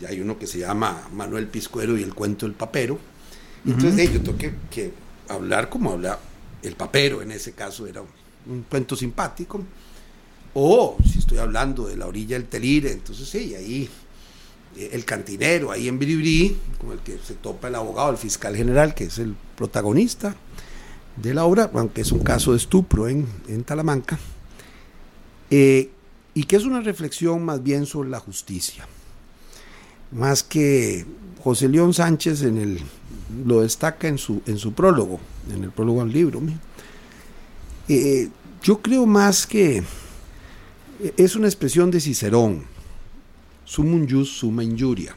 y 0.01 0.05
hay 0.05 0.21
uno 0.21 0.39
que 0.39 0.47
se 0.47 0.59
llama 0.59 1.09
Manuel 1.13 1.49
Piscuero 1.49 1.97
y 1.97 2.03
el 2.03 2.15
cuento 2.15 2.47
del 2.47 2.55
papero 2.55 2.99
entonces 3.65 3.99
eh, 3.99 4.13
yo 4.13 4.21
tengo 4.23 4.39
que, 4.39 4.53
que 4.71 4.93
hablar 5.29 5.69
como 5.69 5.93
habla 5.93 6.19
el 6.63 6.75
papero 6.75 7.23
en 7.23 7.33
ese 7.33 7.53
caso 7.53 7.87
era 7.87 8.03
un, 8.03 8.09
un 8.47 8.63
cuento 8.63 8.95
simpático 8.95 9.63
o 10.55 10.97
si 11.11 11.19
estoy 11.19 11.39
hablando 11.39 11.87
de 11.87 11.97
la 11.97 12.07
orilla 12.07 12.39
del 12.39 12.47
Telire 12.47 12.93
entonces 12.93 13.29
sí 13.29 13.55
ahí 13.55 13.89
eh, 14.77 14.91
el 14.93 15.05
cantinero 15.05 15.71
ahí 15.71 15.89
en 15.89 15.99
Biribrí, 15.99 16.57
con 16.79 16.93
el 16.93 16.99
que 16.99 17.19
se 17.19 17.35
topa 17.35 17.69
el 17.69 17.75
abogado, 17.75 18.11
el 18.11 18.19
fiscal 18.19 18.55
general, 18.55 18.95
que 18.95 19.05
es 19.05 19.19
el 19.19 19.35
protagonista 19.57 20.37
de 21.17 21.33
la 21.33 21.45
obra, 21.45 21.71
aunque 21.73 22.03
es 22.03 22.13
un 22.13 22.21
caso 22.21 22.53
de 22.53 22.59
estupro 22.59 23.09
en, 23.09 23.27
en 23.49 23.65
Talamanca, 23.65 24.19
eh, 25.51 25.91
y 26.37 26.45
que 26.45 26.57
es 26.57 26.67
una 26.67 26.83
reflexión 26.83 27.43
más 27.47 27.63
bien 27.63 27.87
sobre 27.87 28.11
la 28.11 28.21
justicia. 28.21 28.87
Más 30.13 30.43
que 30.43 31.07
José 31.43 31.67
León 31.67 31.95
Sánchez 31.95 32.43
en 32.43 32.59
el, 32.59 32.81
lo 33.47 33.63
destaca 33.63 34.07
en 34.07 34.19
su, 34.19 34.43
en 34.45 34.59
su 34.59 34.75
prólogo, 34.75 35.19
en 35.51 35.65
el 35.65 35.71
prólogo 35.71 36.03
al 36.03 36.13
libro. 36.13 36.43
Eh, 37.89 38.29
yo 38.63 38.83
creo 38.83 39.07
más 39.07 39.47
que 39.47 39.79
eh, 39.79 41.15
es 41.17 41.37
una 41.37 41.47
expresión 41.47 41.91
de 41.91 42.03
Cicerón, 42.03 42.65
sumum 43.65 44.07
jus 44.07 44.29
summa 44.29 44.63
injuria. 44.63 45.17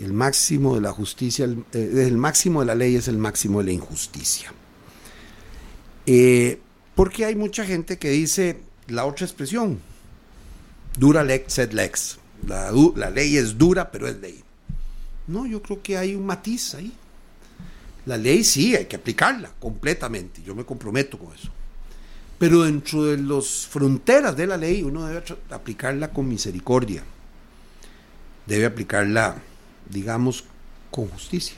El 0.00 0.12
máximo 0.12 0.76
de 0.76 0.80
la 0.80 0.92
justicia, 0.92 1.44
el, 1.44 1.64
eh, 1.72 2.04
el 2.06 2.16
máximo 2.16 2.60
de 2.60 2.66
la 2.66 2.76
ley 2.76 2.94
es 2.94 3.08
el 3.08 3.18
máximo 3.18 3.58
de 3.58 3.64
la 3.64 3.72
injusticia. 3.72 4.52
Porque 6.94 7.24
hay 7.24 7.34
mucha 7.34 7.64
gente 7.64 7.98
que 7.98 8.10
dice 8.10 8.67
la 8.88 9.06
otra 9.06 9.26
expresión, 9.26 9.80
dura 10.98 11.22
lex 11.22 11.52
sed 11.52 11.72
lex. 11.72 12.18
La, 12.46 12.70
la 12.96 13.10
ley 13.10 13.36
es 13.36 13.58
dura, 13.58 13.90
pero 13.90 14.06
es 14.08 14.18
ley. 14.18 14.42
No, 15.26 15.46
yo 15.46 15.62
creo 15.62 15.82
que 15.82 15.96
hay 15.98 16.14
un 16.14 16.24
matiz 16.24 16.74
ahí. 16.74 16.92
La 18.06 18.16
ley 18.16 18.42
sí, 18.42 18.74
hay 18.74 18.86
que 18.86 18.96
aplicarla 18.96 19.50
completamente. 19.58 20.42
Yo 20.42 20.54
me 20.54 20.64
comprometo 20.64 21.18
con 21.18 21.34
eso. 21.34 21.50
Pero 22.38 22.62
dentro 22.62 23.04
de 23.04 23.18
las 23.18 23.66
fronteras 23.66 24.36
de 24.36 24.46
la 24.46 24.56
ley 24.56 24.82
uno 24.82 25.06
debe 25.06 25.22
aplicarla 25.50 26.10
con 26.12 26.28
misericordia. 26.28 27.02
Debe 28.46 28.64
aplicarla, 28.64 29.36
digamos, 29.90 30.44
con 30.90 31.08
justicia. 31.08 31.56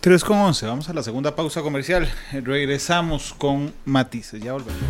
3 0.00 0.24
con 0.24 0.38
11, 0.38 0.64
vamos 0.64 0.88
a 0.88 0.94
la 0.94 1.02
segunda 1.02 1.36
pausa 1.36 1.60
comercial. 1.60 2.08
Regresamos 2.32 3.34
con 3.36 3.70
matices, 3.84 4.42
ya 4.42 4.54
volvemos. 4.54 4.80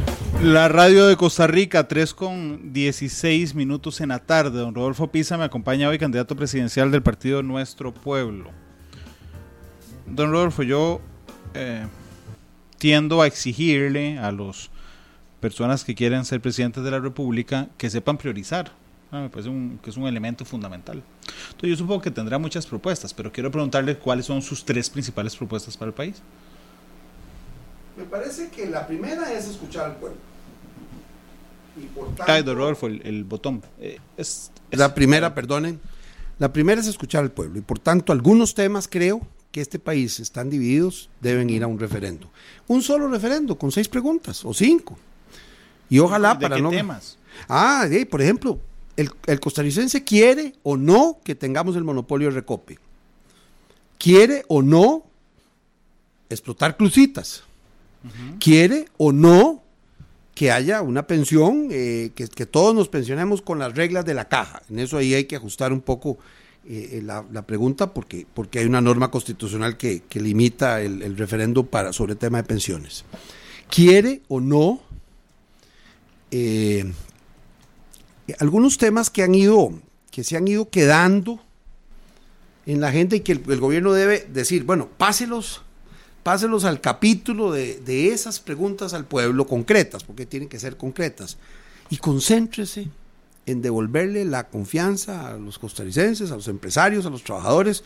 La 0.41 0.69
radio 0.69 1.09
de 1.09 1.17
Costa 1.17 1.49
Rica, 1.49 1.89
3 1.89 2.15
con 2.15 2.73
16 2.73 3.57
minutos 3.57 4.01
en 4.01 4.11
la 4.11 4.21
tarde. 4.21 4.61
Don 4.61 4.73
Rodolfo 4.73 5.09
Pisa 5.09 5.37
me 5.37 5.43
acompaña 5.43 5.89
hoy, 5.89 5.99
candidato 5.99 6.37
presidencial 6.37 6.93
del 6.93 7.03
partido 7.03 7.43
Nuestro 7.43 7.93
Pueblo. 7.93 8.53
Don 10.07 10.31
Rodolfo, 10.31 10.63
yo 10.63 11.01
eh, 11.55 11.89
tiendo 12.79 13.21
a 13.21 13.27
exigirle 13.27 14.17
a 14.21 14.31
las 14.31 14.71
personas 15.41 15.83
que 15.83 15.97
quieren 15.97 16.25
ser 16.25 16.41
presidentes 16.41 16.85
de 16.85 16.91
la 16.93 17.01
República 17.01 17.67
que 17.79 17.91
sepan 17.91 18.17
priorizar. 18.17 18.71
Ah, 19.13 19.21
me 19.23 19.29
parece 19.29 19.49
un- 19.49 19.79
que 19.83 19.91
es 19.91 19.97
un 19.97 20.07
elemento 20.07 20.45
fundamental. 20.45 21.03
Entonces 21.47 21.71
yo 21.71 21.77
supongo 21.77 22.01
que 22.01 22.11
tendrá 22.11 22.39
muchas 22.39 22.67
propuestas, 22.67 23.13
pero 23.13 23.33
quiero 23.33 23.51
preguntarle 23.51 23.97
cuáles 23.99 24.27
son 24.27 24.41
sus 24.41 24.65
tres 24.65 24.89
principales 24.89 25.35
propuestas 25.35 25.77
para 25.77 25.89
el 25.89 25.95
país. 25.95 26.17
Me 27.97 28.05
parece 28.05 28.49
que 28.51 28.67
la 28.67 28.87
primera 28.87 29.33
es 29.33 29.47
escuchar 29.49 29.87
al 29.87 29.97
pueblo. 29.97 30.19
Y 31.77 31.87
por 31.87 32.15
don 32.45 32.57
Rodolfo, 32.57 32.87
el, 32.87 33.01
el 33.05 33.25
botón. 33.25 33.63
Eh, 33.81 33.99
es, 34.17 34.51
es- 34.71 34.79
La 34.79 34.95
primera, 34.95 35.35
perdonen. 35.35 35.81
La 36.39 36.53
primera 36.53 36.81
es 36.81 36.87
escuchar 36.87 37.23
al 37.23 37.31
pueblo 37.33 37.59
y 37.59 37.63
por 37.63 37.79
tanto 37.79 38.13
algunos 38.13 38.55
temas 38.55 38.89
creo 38.89 39.21
que 39.53 39.61
este 39.61 39.79
país 39.79 40.21
están 40.21 40.49
divididos, 40.49 41.11
deben 41.21 41.51
ir 41.51 41.63
a 41.63 41.67
un 41.67 41.79
referendo. 41.79 42.31
Un 42.69 42.83
solo 42.83 43.09
referendo 43.09 43.59
con 43.59 43.71
seis 43.73 43.89
preguntas 43.89 44.45
o 44.45 44.55
cinco. 44.55 44.97
Y 45.91 45.99
ojalá 45.99 46.35
¿De 46.35 46.41
para 46.43 46.57
qué 46.57 46.63
no... 46.63 46.71
temas? 46.71 47.19
Ah, 47.49 47.87
sí, 47.91 48.05
por 48.05 48.23
ejemplo, 48.23 48.59
el, 49.01 49.11
el 49.27 49.41
costarricense 49.41 50.05
quiere 50.05 50.55
o 50.63 50.77
no 50.77 51.19
que 51.25 51.35
tengamos 51.35 51.75
el 51.77 51.85
monopolio 51.85 52.29
de 52.29 52.35
recope. 52.35 52.79
Quiere 53.99 54.45
o 54.49 54.63
no 54.63 55.05
explotar 56.29 56.77
crucitas. 56.77 57.43
Quiere 58.39 58.87
o 58.97 59.13
no 59.13 59.63
que 60.35 60.51
haya 60.51 60.81
una 60.81 61.07
pensión, 61.07 61.69
eh, 61.71 62.13
que, 62.15 62.29
que 62.29 62.47
todos 62.47 62.75
nos 62.75 62.89
pensionemos 62.89 63.43
con 63.43 63.59
las 63.59 63.75
reglas 63.75 64.05
de 64.05 64.15
la 64.15 64.29
caja. 64.29 64.63
En 64.71 64.79
eso 64.79 64.97
ahí 64.97 65.13
hay 65.13 65.25
que 65.25 65.37
ajustar 65.37 65.73
un 65.73 65.83
poco 65.83 66.19
eh, 66.67 66.91
eh, 66.93 67.03
la, 67.03 67.25
la 67.31 67.43
pregunta 67.43 67.93
porque, 67.93 68.27
porque 68.33 68.59
hay 68.59 68.67
una 68.67 68.81
norma 68.81 69.11
constitucional 69.11 69.77
que, 69.77 70.03
que 70.09 70.21
limita 70.21 70.81
el, 70.81 71.03
el 71.03 71.17
referendo 71.17 71.67
para, 71.67 71.93
sobre 71.93 72.13
el 72.13 72.19
tema 72.19 72.39
de 72.39 72.45
pensiones. 72.45 73.05
¿Quiere 73.69 74.23
o 74.29 74.41
no 74.41 74.81
eh, 76.31 76.91
algunos 78.39 78.79
temas 78.79 79.11
que 79.11 79.23
han 79.23 79.35
ido, 79.35 79.73
que 80.11 80.25
se 80.25 80.37
han 80.37 80.47
ido 80.47 80.69
quedando 80.71 81.41
en 82.67 82.81
la 82.81 82.93
gente 82.93 83.17
y 83.17 83.21
que 83.21 83.33
el, 83.33 83.61
gobierno 83.61 83.93
debe 83.93 84.27
decir, 84.33 84.65
bueno, 84.65 84.89
páselos, 84.97 85.63
páselos 86.23 86.65
al 86.65 86.81
capítulo 86.81 87.53
de, 87.53 87.81
de 87.81 88.09
esas 88.09 88.41
preguntas 88.41 88.95
al 88.95 89.07
pueblo 89.07 89.47
concretas, 89.47 90.05
porque 90.05 90.27
tienen 90.27 90.49
que 90.49 90.61
ser 90.61 90.77
concretas, 90.77 91.37
y 91.89 91.97
concéntrese 91.97 92.89
en 93.47 93.63
devolverle 93.63 94.25
la 94.25 94.49
confianza 94.49 95.29
a 95.29 95.37
los 95.37 95.59
costarricenses, 95.59 96.31
a 96.31 96.37
los 96.37 96.49
empresarios, 96.49 97.07
a 97.07 97.11
los 97.11 97.25
trabajadores. 97.25 97.83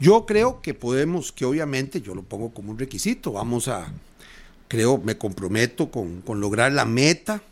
Yo 0.00 0.26
creo 0.26 0.62
que 0.62 0.74
podemos, 0.74 1.30
que 1.30 1.44
obviamente 1.44 2.00
yo 2.00 2.14
lo 2.14 2.22
pongo 2.22 2.50
como 2.50 2.72
un 2.72 2.78
requisito, 2.78 3.32
vamos 3.32 3.68
a, 3.68 3.92
creo, 4.66 4.98
me 4.98 5.16
comprometo 5.16 5.90
con, 5.90 6.22
con 6.22 6.40
lograr 6.40 6.72
la 6.72 6.84
meta 6.84 7.42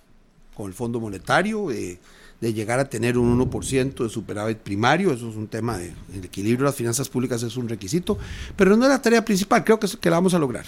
con 0.58 0.66
el 0.66 0.74
Fondo 0.74 0.98
Monetario, 0.98 1.68
de, 1.68 2.00
llegar 2.40 2.80
a 2.80 2.88
tener 2.88 3.16
un 3.16 3.38
1% 3.48 4.02
de 4.02 4.08
superávit 4.08 4.58
primario, 4.58 5.12
eso 5.12 5.30
es 5.30 5.36
un 5.36 5.46
tema 5.46 5.78
de, 5.78 5.92
el 6.12 6.24
equilibrio 6.24 6.64
de 6.64 6.70
las 6.70 6.74
finanzas 6.74 7.08
públicas 7.08 7.44
es 7.44 7.56
un 7.56 7.68
requisito, 7.68 8.18
pero 8.56 8.76
no 8.76 8.84
es 8.84 8.90
la 8.90 9.00
tarea 9.00 9.24
principal, 9.24 9.62
creo 9.62 9.78
que, 9.78 10.10
la 10.10 10.16
vamos 10.16 10.34
a 10.34 10.38
lograr. 10.40 10.64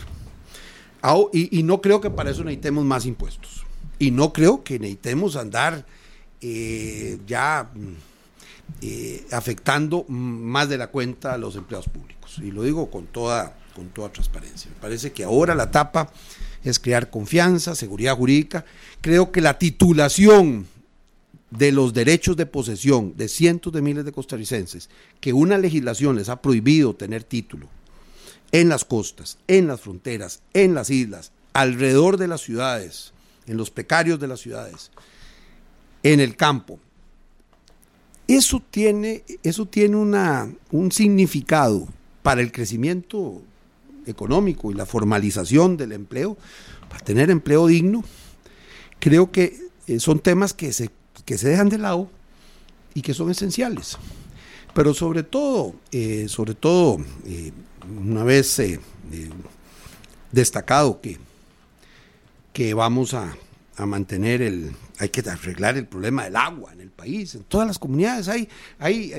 Ao- 1.02 1.28
y, 1.32 1.58
y 1.58 1.64
no 1.64 1.80
creo 1.80 2.00
que 2.00 2.08
para 2.08 2.30
eso 2.30 2.44
necesitemos 2.44 2.84
más 2.84 3.04
impuestos. 3.04 3.64
Y 3.98 4.12
no 4.12 4.32
creo 4.32 4.62
que 4.62 4.78
necesitemos 4.78 5.34
andar 5.34 5.84
eh, 6.40 7.18
ya 7.26 7.68
mm, 7.74 8.82
eh, 8.82 9.26
afectando 9.32 10.04
más 10.08 10.68
de 10.68 10.78
la 10.78 10.86
cuenta 10.86 11.32
a 11.34 11.38
los 11.38 11.56
empleados 11.56 11.88
públicos. 11.88 12.38
Y 12.38 12.52
lo 12.52 12.62
digo 12.62 12.92
con 12.92 13.06
toda, 13.06 13.56
con 13.74 13.88
toda 13.88 14.12
transparencia. 14.12 14.70
Me 14.70 14.80
parece 14.80 15.10
que 15.10 15.24
ahora 15.24 15.56
la 15.56 15.64
etapa 15.64 16.12
es 16.64 16.78
crear 16.78 17.10
confianza, 17.10 17.74
seguridad 17.74 18.16
jurídica. 18.16 18.64
Creo 19.00 19.32
que 19.32 19.40
la 19.40 19.58
titulación 19.58 20.66
de 21.50 21.72
los 21.72 21.92
derechos 21.92 22.36
de 22.36 22.46
posesión 22.46 23.14
de 23.16 23.28
cientos 23.28 23.72
de 23.72 23.82
miles 23.82 24.04
de 24.04 24.12
costarricenses, 24.12 24.88
que 25.20 25.32
una 25.32 25.58
legislación 25.58 26.16
les 26.16 26.28
ha 26.28 26.40
prohibido 26.40 26.94
tener 26.94 27.24
título 27.24 27.68
en 28.52 28.68
las 28.68 28.84
costas, 28.84 29.38
en 29.48 29.66
las 29.66 29.80
fronteras, 29.80 30.42
en 30.54 30.74
las 30.74 30.90
islas, 30.90 31.32
alrededor 31.52 32.16
de 32.16 32.28
las 32.28 32.40
ciudades, 32.40 33.12
en 33.46 33.56
los 33.56 33.70
precarios 33.70 34.20
de 34.20 34.28
las 34.28 34.40
ciudades, 34.40 34.90
en 36.02 36.20
el 36.20 36.36
campo. 36.36 36.78
Eso 38.28 38.62
tiene, 38.70 39.24
eso 39.42 39.66
tiene 39.66 39.96
una, 39.96 40.52
un 40.70 40.92
significado 40.92 41.88
para 42.22 42.40
el 42.40 42.52
crecimiento 42.52 43.42
económico 44.06 44.70
y 44.70 44.74
la 44.74 44.86
formalización 44.86 45.76
del 45.76 45.92
empleo, 45.92 46.36
para 46.88 47.04
tener 47.04 47.30
empleo 47.30 47.66
digno. 47.66 48.04
Creo 48.98 49.30
que 49.30 49.68
eh, 49.86 50.00
son 50.00 50.20
temas 50.20 50.52
que 50.52 50.72
se, 50.72 50.90
que 51.24 51.38
se 51.38 51.48
dejan 51.48 51.68
de 51.68 51.78
lado 51.78 52.10
y 52.94 53.02
que 53.02 53.14
son 53.14 53.30
esenciales. 53.30 53.96
Pero 54.74 54.94
sobre 54.94 55.22
todo, 55.22 55.74
eh, 55.92 56.26
sobre 56.28 56.54
todo, 56.54 56.98
eh, 57.24 57.52
una 57.98 58.24
vez 58.24 58.60
destacado 60.30 61.00
que, 61.00 61.18
que 62.52 62.74
vamos 62.74 63.14
a, 63.14 63.34
a 63.76 63.86
mantener 63.86 64.42
el, 64.42 64.72
hay 64.98 65.08
que 65.08 65.28
arreglar 65.28 65.76
el 65.76 65.86
problema 65.86 66.24
del 66.24 66.36
agua 66.36 66.72
en 66.72 66.80
el 66.80 66.90
país. 66.90 67.34
En 67.34 67.44
todas 67.44 67.66
las 67.66 67.78
comunidades 67.78 68.28
hay, 68.28 68.48
hay, 68.78 69.12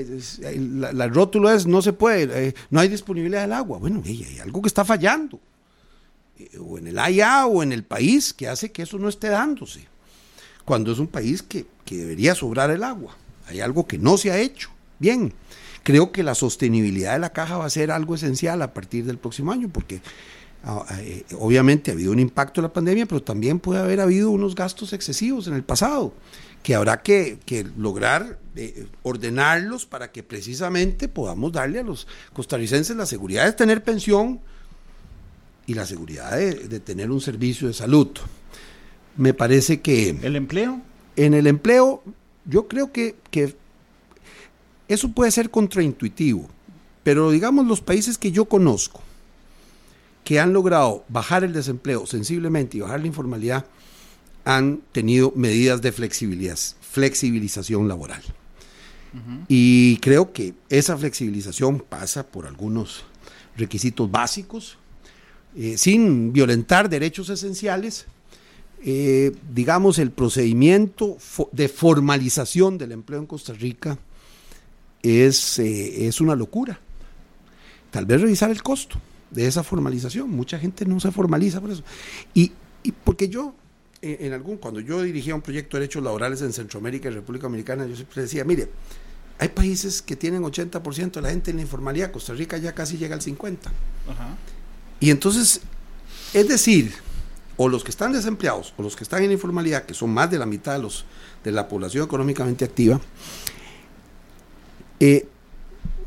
la, 0.57 0.93
la 0.93 1.07
rótulo 1.07 1.49
es 1.49 1.65
no 1.65 1.81
se 1.81 1.93
puede, 1.93 2.49
eh, 2.49 2.53
no 2.69 2.79
hay 2.79 2.87
disponibilidad 2.87 3.41
del 3.41 3.53
agua. 3.53 3.79
Bueno, 3.79 4.01
hay 4.05 4.39
algo 4.39 4.61
que 4.61 4.67
está 4.67 4.85
fallando. 4.85 5.39
Eh, 6.37 6.57
o 6.59 6.77
en 6.77 6.87
el 6.87 6.99
AIA 6.99 7.45
o 7.45 7.63
en 7.63 7.71
el 7.71 7.83
país 7.83 8.33
que 8.33 8.47
hace 8.47 8.71
que 8.71 8.83
eso 8.83 8.97
no 8.97 9.09
esté 9.09 9.29
dándose. 9.29 9.87
Cuando 10.65 10.91
es 10.91 10.99
un 10.99 11.07
país 11.07 11.41
que, 11.41 11.65
que 11.85 11.97
debería 11.97 12.35
sobrar 12.35 12.69
el 12.71 12.83
agua. 12.83 13.17
Hay 13.47 13.59
algo 13.61 13.87
que 13.87 13.97
no 13.97 14.17
se 14.17 14.31
ha 14.31 14.37
hecho. 14.37 14.69
Bien, 14.99 15.33
creo 15.83 16.11
que 16.11 16.23
la 16.23 16.35
sostenibilidad 16.35 17.13
de 17.13 17.19
la 17.19 17.33
caja 17.33 17.57
va 17.57 17.65
a 17.65 17.69
ser 17.69 17.91
algo 17.91 18.15
esencial 18.15 18.61
a 18.61 18.73
partir 18.73 19.05
del 19.05 19.17
próximo 19.17 19.51
año, 19.51 19.69
porque 19.69 20.01
obviamente 21.39 21.91
ha 21.91 21.93
habido 21.93 22.11
un 22.11 22.19
impacto 22.19 22.61
de 22.61 22.67
la 22.67 22.73
pandemia, 22.73 23.05
pero 23.05 23.21
también 23.21 23.59
puede 23.59 23.81
haber 23.81 23.99
habido 23.99 24.29
unos 24.29 24.55
gastos 24.55 24.93
excesivos 24.93 25.47
en 25.47 25.53
el 25.53 25.63
pasado, 25.63 26.13
que 26.61 26.75
habrá 26.75 27.01
que, 27.01 27.39
que 27.45 27.65
lograr 27.77 28.37
eh, 28.55 28.85
ordenarlos 29.01 29.85
para 29.85 30.11
que 30.11 30.21
precisamente 30.23 31.07
podamos 31.07 31.51
darle 31.51 31.79
a 31.79 31.83
los 31.83 32.07
costarricenses 32.33 32.95
la 32.95 33.05
seguridad 33.05 33.45
de 33.45 33.53
tener 33.53 33.83
pensión 33.83 34.39
y 35.65 35.73
la 35.73 35.85
seguridad 35.85 36.37
de, 36.37 36.53
de 36.53 36.79
tener 36.79 37.09
un 37.09 37.21
servicio 37.21 37.67
de 37.67 37.73
salud. 37.73 38.09
Me 39.17 39.33
parece 39.33 39.81
que 39.81 40.09
¿El 40.21 40.35
empleo? 40.35 40.81
en 41.15 41.33
el 41.33 41.47
empleo, 41.47 42.03
yo 42.45 42.67
creo 42.67 42.91
que, 42.91 43.15
que 43.31 43.55
eso 44.87 45.09
puede 45.09 45.31
ser 45.31 45.49
contraintuitivo, 45.49 46.47
pero 47.03 47.31
digamos 47.31 47.65
los 47.65 47.81
países 47.81 48.17
que 48.17 48.31
yo 48.31 48.45
conozco, 48.45 49.01
que 50.31 50.39
han 50.39 50.53
logrado 50.53 51.03
bajar 51.09 51.43
el 51.43 51.51
desempleo 51.51 52.05
sensiblemente 52.05 52.77
y 52.77 52.79
bajar 52.79 53.01
la 53.01 53.07
informalidad, 53.07 53.65
han 54.45 54.79
tenido 54.93 55.33
medidas 55.35 55.81
de 55.81 55.91
flexibilidad, 55.91 56.57
flexibilización 56.79 57.89
laboral. 57.89 58.21
Y 59.49 59.97
creo 59.97 60.31
que 60.31 60.53
esa 60.69 60.97
flexibilización 60.97 61.79
pasa 61.81 62.25
por 62.25 62.47
algunos 62.47 63.03
requisitos 63.57 64.09
básicos, 64.09 64.77
eh, 65.57 65.77
sin 65.77 66.31
violentar 66.31 66.87
derechos 66.87 67.29
esenciales, 67.29 68.05
eh, 68.85 69.33
digamos, 69.53 69.99
el 69.99 70.11
procedimiento 70.11 71.17
fo- 71.17 71.49
de 71.51 71.67
formalización 71.67 72.77
del 72.77 72.93
empleo 72.93 73.19
en 73.19 73.25
Costa 73.25 73.51
Rica 73.51 73.99
es, 75.03 75.59
eh, 75.59 76.07
es 76.07 76.21
una 76.21 76.37
locura. 76.37 76.79
Tal 77.89 78.05
vez 78.05 78.21
revisar 78.21 78.49
el 78.49 78.63
costo 78.63 78.97
de 79.31 79.47
esa 79.47 79.63
formalización. 79.63 80.29
Mucha 80.29 80.59
gente 80.59 80.85
no 80.85 80.99
se 80.99 81.11
formaliza 81.11 81.59
por 81.59 81.71
eso. 81.71 81.83
Y, 82.33 82.51
y 82.83 82.91
porque 82.91 83.29
yo, 83.29 83.55
eh, 84.01 84.17
en 84.21 84.33
algún, 84.33 84.57
cuando 84.57 84.79
yo 84.79 85.01
dirigía 85.01 85.33
un 85.33 85.41
proyecto 85.41 85.77
de 85.77 85.81
derechos 85.81 86.03
laborales 86.03 86.41
en 86.41 86.53
Centroamérica 86.53 87.09
y 87.09 87.13
República 87.13 87.43
Dominicana, 87.43 87.87
yo 87.87 87.95
siempre 87.95 88.21
decía, 88.21 88.43
mire, 88.43 88.69
hay 89.39 89.49
países 89.49 90.01
que 90.01 90.15
tienen 90.15 90.43
80% 90.43 91.13
de 91.13 91.21
la 91.21 91.29
gente 91.31 91.49
en 91.49 91.57
la 91.57 91.63
informalidad, 91.63 92.11
Costa 92.11 92.33
Rica 92.33 92.57
ya 92.57 92.73
casi 92.73 92.97
llega 92.97 93.15
al 93.15 93.21
50%. 93.21 93.57
Ajá. 94.07 94.35
Y 94.99 95.09
entonces, 95.09 95.61
es 96.33 96.47
decir, 96.47 96.93
o 97.57 97.67
los 97.67 97.83
que 97.83 97.91
están 97.91 98.13
desempleados 98.13 98.73
o 98.77 98.83
los 98.83 98.95
que 98.95 99.03
están 99.03 99.23
en 99.23 99.31
informalidad, 99.31 99.85
que 99.85 99.93
son 99.93 100.11
más 100.11 100.29
de 100.29 100.37
la 100.37 100.45
mitad 100.45 100.73
de, 100.73 100.83
los, 100.83 101.05
de 101.43 101.51
la 101.51 101.67
población 101.67 102.05
económicamente 102.05 102.65
activa, 102.65 103.01
eh, 104.99 105.27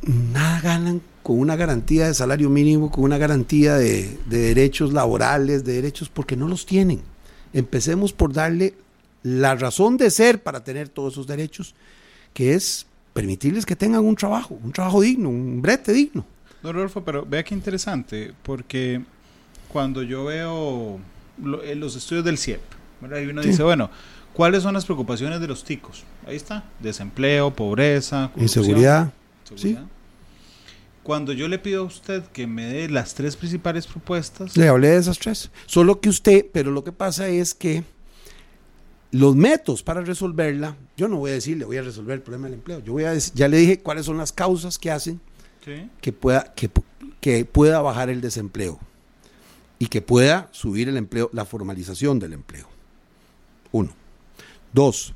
nada 0.06 0.60
ganan 0.60 1.00
con 1.22 1.38
una 1.38 1.56
garantía 1.56 2.06
de 2.06 2.14
salario 2.14 2.50
mínimo, 2.50 2.90
con 2.90 3.04
una 3.04 3.18
garantía 3.18 3.74
de, 3.76 4.18
de 4.26 4.38
derechos 4.38 4.92
laborales, 4.92 5.64
de 5.64 5.74
derechos, 5.74 6.08
porque 6.08 6.36
no 6.36 6.48
los 6.48 6.66
tienen. 6.66 7.00
Empecemos 7.52 8.12
por 8.12 8.32
darle 8.32 8.74
la 9.22 9.54
razón 9.54 9.96
de 9.96 10.10
ser 10.10 10.42
para 10.42 10.62
tener 10.64 10.88
todos 10.88 11.14
esos 11.14 11.26
derechos, 11.26 11.74
que 12.34 12.54
es 12.54 12.86
permitirles 13.14 13.64
que 13.64 13.76
tengan 13.76 14.04
un 14.04 14.16
trabajo, 14.16 14.58
un 14.62 14.72
trabajo 14.72 15.00
digno, 15.00 15.28
un 15.30 15.62
brete 15.62 15.92
digno. 15.92 16.26
Don 16.62 16.74
Rodolfo, 16.74 17.04
pero 17.04 17.24
vea 17.24 17.42
qué 17.44 17.54
interesante, 17.54 18.32
porque 18.42 19.02
cuando 19.68 20.02
yo 20.02 20.24
veo 20.24 20.98
lo- 21.42 21.62
eh, 21.62 21.74
los 21.74 21.96
estudios 21.96 22.24
del 22.24 22.36
CIEP, 22.38 22.60
¿verdad? 23.00 23.20
y 23.20 23.26
uno 23.26 23.42
Sí. 23.42 23.48
dice, 23.50 23.62
bueno, 23.62 23.88
¿cuáles 24.34 24.62
son 24.62 24.74
las 24.74 24.84
preocupaciones 24.84 25.40
de 25.40 25.46
los 25.46 25.64
ticos? 25.64 26.04
Ahí 26.26 26.36
está, 26.36 26.64
desempleo, 26.80 27.50
pobreza, 27.54 28.30
corrupción, 28.34 28.42
Inseguridad. 28.64 29.12
seguridad. 29.44 29.84
Cuando 31.04 31.32
yo 31.32 31.46
le 31.48 31.58
pido 31.60 31.82
a 31.82 31.84
usted 31.84 32.24
que 32.24 32.46
me 32.48 32.64
dé 32.64 32.88
las 32.88 33.14
tres 33.14 33.36
principales 33.36 33.86
propuestas, 33.86 34.56
Le 34.56 34.66
hablé 34.68 34.88
de 34.88 34.96
esas 34.96 35.18
tres. 35.18 35.50
Solo 35.66 36.00
que 36.00 36.08
usted, 36.08 36.46
pero 36.52 36.70
lo 36.72 36.82
que 36.82 36.90
pasa 36.92 37.28
es 37.28 37.54
que 37.54 37.84
los 39.12 39.36
métodos 39.36 39.82
para 39.84 40.00
resolverla, 40.00 40.76
yo 40.96 41.06
no 41.06 41.18
voy 41.18 41.30
a 41.30 41.34
decirle 41.34 41.64
voy 41.64 41.76
a 41.76 41.82
resolver 41.82 42.14
el 42.14 42.22
problema 42.22 42.46
del 42.46 42.54
empleo. 42.54 42.80
Yo 42.82 42.92
voy 42.94 43.04
a 43.04 43.14
dec- 43.14 43.32
ya 43.34 43.46
le 43.48 43.58
dije 43.58 43.80
cuáles 43.80 44.06
son 44.06 44.16
las 44.16 44.32
causas 44.32 44.78
que 44.78 44.90
hacen 44.90 45.20
¿sí? 45.64 45.88
que 46.00 46.12
pueda, 46.12 46.52
que, 46.54 46.68
que 47.20 47.44
pueda 47.44 47.80
bajar 47.80 48.10
el 48.10 48.20
desempleo 48.20 48.80
y 49.78 49.86
que 49.86 50.02
pueda 50.02 50.48
subir 50.52 50.88
el 50.88 50.96
empleo, 50.96 51.30
la 51.32 51.44
formalización 51.44 52.18
del 52.18 52.32
empleo. 52.32 52.66
Uno. 53.72 53.92
Dos. 54.72 55.14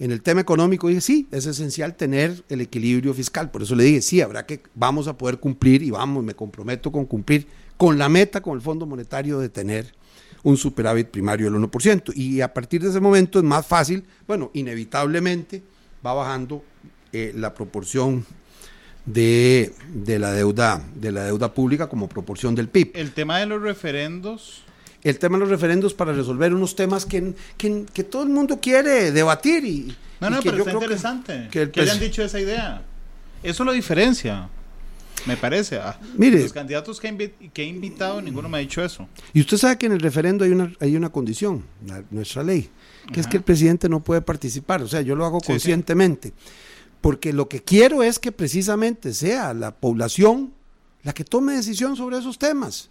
En 0.00 0.12
el 0.12 0.22
tema 0.22 0.40
económico 0.40 0.88
dije, 0.88 1.00
sí, 1.00 1.28
es 1.32 1.46
esencial 1.46 1.96
tener 1.96 2.44
el 2.48 2.60
equilibrio 2.60 3.12
fiscal. 3.14 3.50
Por 3.50 3.62
eso 3.62 3.74
le 3.74 3.84
dije, 3.84 4.00
sí, 4.00 4.20
habrá 4.20 4.46
que, 4.46 4.62
vamos 4.74 5.08
a 5.08 5.18
poder 5.18 5.38
cumplir 5.38 5.82
y 5.82 5.90
vamos, 5.90 6.22
me 6.22 6.34
comprometo 6.34 6.92
con 6.92 7.04
cumplir 7.04 7.46
con 7.76 7.98
la 7.98 8.08
meta, 8.08 8.40
con 8.40 8.54
el 8.54 8.62
Fondo 8.62 8.86
Monetario 8.86 9.40
de 9.40 9.48
tener 9.48 9.92
un 10.44 10.56
superávit 10.56 11.08
primario 11.08 11.50
del 11.50 11.60
1%. 11.60 12.12
Y 12.14 12.40
a 12.40 12.54
partir 12.54 12.82
de 12.82 12.90
ese 12.90 13.00
momento 13.00 13.38
es 13.38 13.44
más 13.44 13.66
fácil, 13.66 14.04
bueno, 14.26 14.50
inevitablemente 14.54 15.62
va 16.04 16.14
bajando 16.14 16.62
eh, 17.12 17.32
la 17.34 17.54
proporción 17.54 18.24
de, 19.04 19.72
de 19.92 20.18
la 20.18 20.32
deuda 20.32 20.84
de 20.94 21.10
la 21.10 21.24
deuda 21.24 21.54
pública 21.54 21.88
como 21.88 22.08
proporción 22.08 22.54
del 22.54 22.68
PIB. 22.68 22.92
El 22.94 23.12
tema 23.12 23.38
de 23.38 23.46
los 23.46 23.62
referendos, 23.62 24.62
El 25.04 25.18
tema 25.18 25.36
de 25.36 25.40
los 25.40 25.48
referendos 25.50 25.94
para 25.94 26.12
resolver 26.12 26.52
unos 26.52 26.74
temas 26.74 27.06
que, 27.06 27.34
que, 27.56 27.84
que 27.92 28.04
todo 28.04 28.24
el 28.24 28.30
mundo 28.30 28.58
quiere 28.60 29.12
debatir 29.12 29.64
y, 29.64 29.96
no, 30.20 30.28
y 30.28 30.30
no, 30.30 30.36
que 30.42 30.50
pero 30.50 30.56
yo 30.56 30.62
está 30.64 30.70
creo 30.70 30.78
que- 30.80 30.84
interesante 30.86 31.48
que 31.50 31.62
el 31.62 31.70
que, 31.70 31.80
hayan 31.82 31.96
pres- 31.98 32.00
dicho 32.00 32.22
esa 32.22 32.40
idea. 32.40 32.82
Eso 33.42 33.64
lo 33.64 33.72
diferencia. 33.72 34.48
Me 35.26 35.36
parece. 35.36 35.76
ah. 35.78 35.98
Mire. 36.16 36.40
Los 36.42 36.52
candidatos 36.52 37.00
que, 37.00 37.08
he 37.08 37.12
invi- 37.12 37.50
que 37.52 37.62
he 37.62 37.66
invitado, 37.66 38.20
ninguno 38.22 38.48
me 38.48 38.58
ha 38.58 38.60
dicho 38.60 38.82
eso. 38.84 39.08
Y 39.32 39.40
usted 39.40 39.56
sabe 39.56 39.76
que 39.78 39.86
en 39.86 39.92
el 39.92 40.00
referendo 40.00 40.44
hay 40.44 40.50
una, 40.52 40.72
hay 40.80 40.96
una 40.96 41.10
condición, 41.10 41.64
la- 41.86 42.02
nuestra 42.10 42.42
ley, 42.42 42.68
que 43.12 43.20
es 43.20 43.26
que 43.26 43.36
el 43.36 43.42
presidente 43.42 43.88
no 43.88 44.00
puede 44.00 44.20
participar. 44.22 44.82
O 44.82 44.88
sea, 44.88 45.00
yo 45.00 45.14
lo 45.16 45.24
hago 45.26 45.38
Sí, 45.40 45.46
sí. 45.46 45.52
conscientemente. 45.52 46.32
Porque 47.00 47.32
lo 47.32 47.48
que 47.48 47.62
quiero 47.62 48.02
es 48.02 48.18
que 48.18 48.32
precisamente 48.32 49.12
sea 49.14 49.54
la 49.54 49.70
población 49.72 50.52
la 51.04 51.12
que 51.12 51.24
tome 51.24 51.52
decisión 51.54 51.94
sobre 51.96 52.18
esos 52.18 52.38
temas. 52.38 52.90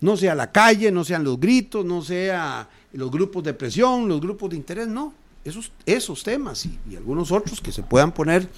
No 0.00 0.16
sea 0.16 0.34
la 0.34 0.52
calle, 0.52 0.90
no 0.92 1.04
sean 1.04 1.24
los 1.24 1.40
gritos, 1.40 1.84
no 1.84 2.02
sea 2.02 2.68
los 2.92 3.10
grupos 3.10 3.42
de 3.44 3.54
presión, 3.54 4.08
los 4.08 4.20
grupos 4.20 4.50
de 4.50 4.56
interés, 4.56 4.88
no. 4.88 5.14
Esos, 5.44 5.70
esos 5.86 6.22
temas 6.22 6.66
y, 6.66 6.78
y 6.90 6.96
algunos 6.96 7.30
otros 7.30 7.60
que 7.60 7.70
se 7.70 7.82
puedan 7.82 8.12
poner 8.12 8.48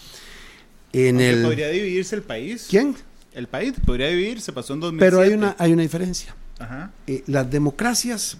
en 0.92 1.16
Aunque 1.16 1.30
el... 1.30 1.42
Podría 1.42 1.68
dividirse 1.68 2.16
el 2.16 2.22
país. 2.22 2.66
¿Quién? 2.68 2.96
El 3.32 3.46
país 3.46 3.74
podría 3.84 4.08
dividirse, 4.08 4.52
pasó 4.52 4.74
en 4.74 4.80
2007. 4.80 5.10
Pero 5.10 5.22
hay 5.22 5.32
una, 5.34 5.54
hay 5.58 5.72
una 5.72 5.82
diferencia. 5.82 6.34
Ajá. 6.58 6.90
eh, 7.06 7.22
las 7.26 7.48
democracias, 7.50 8.36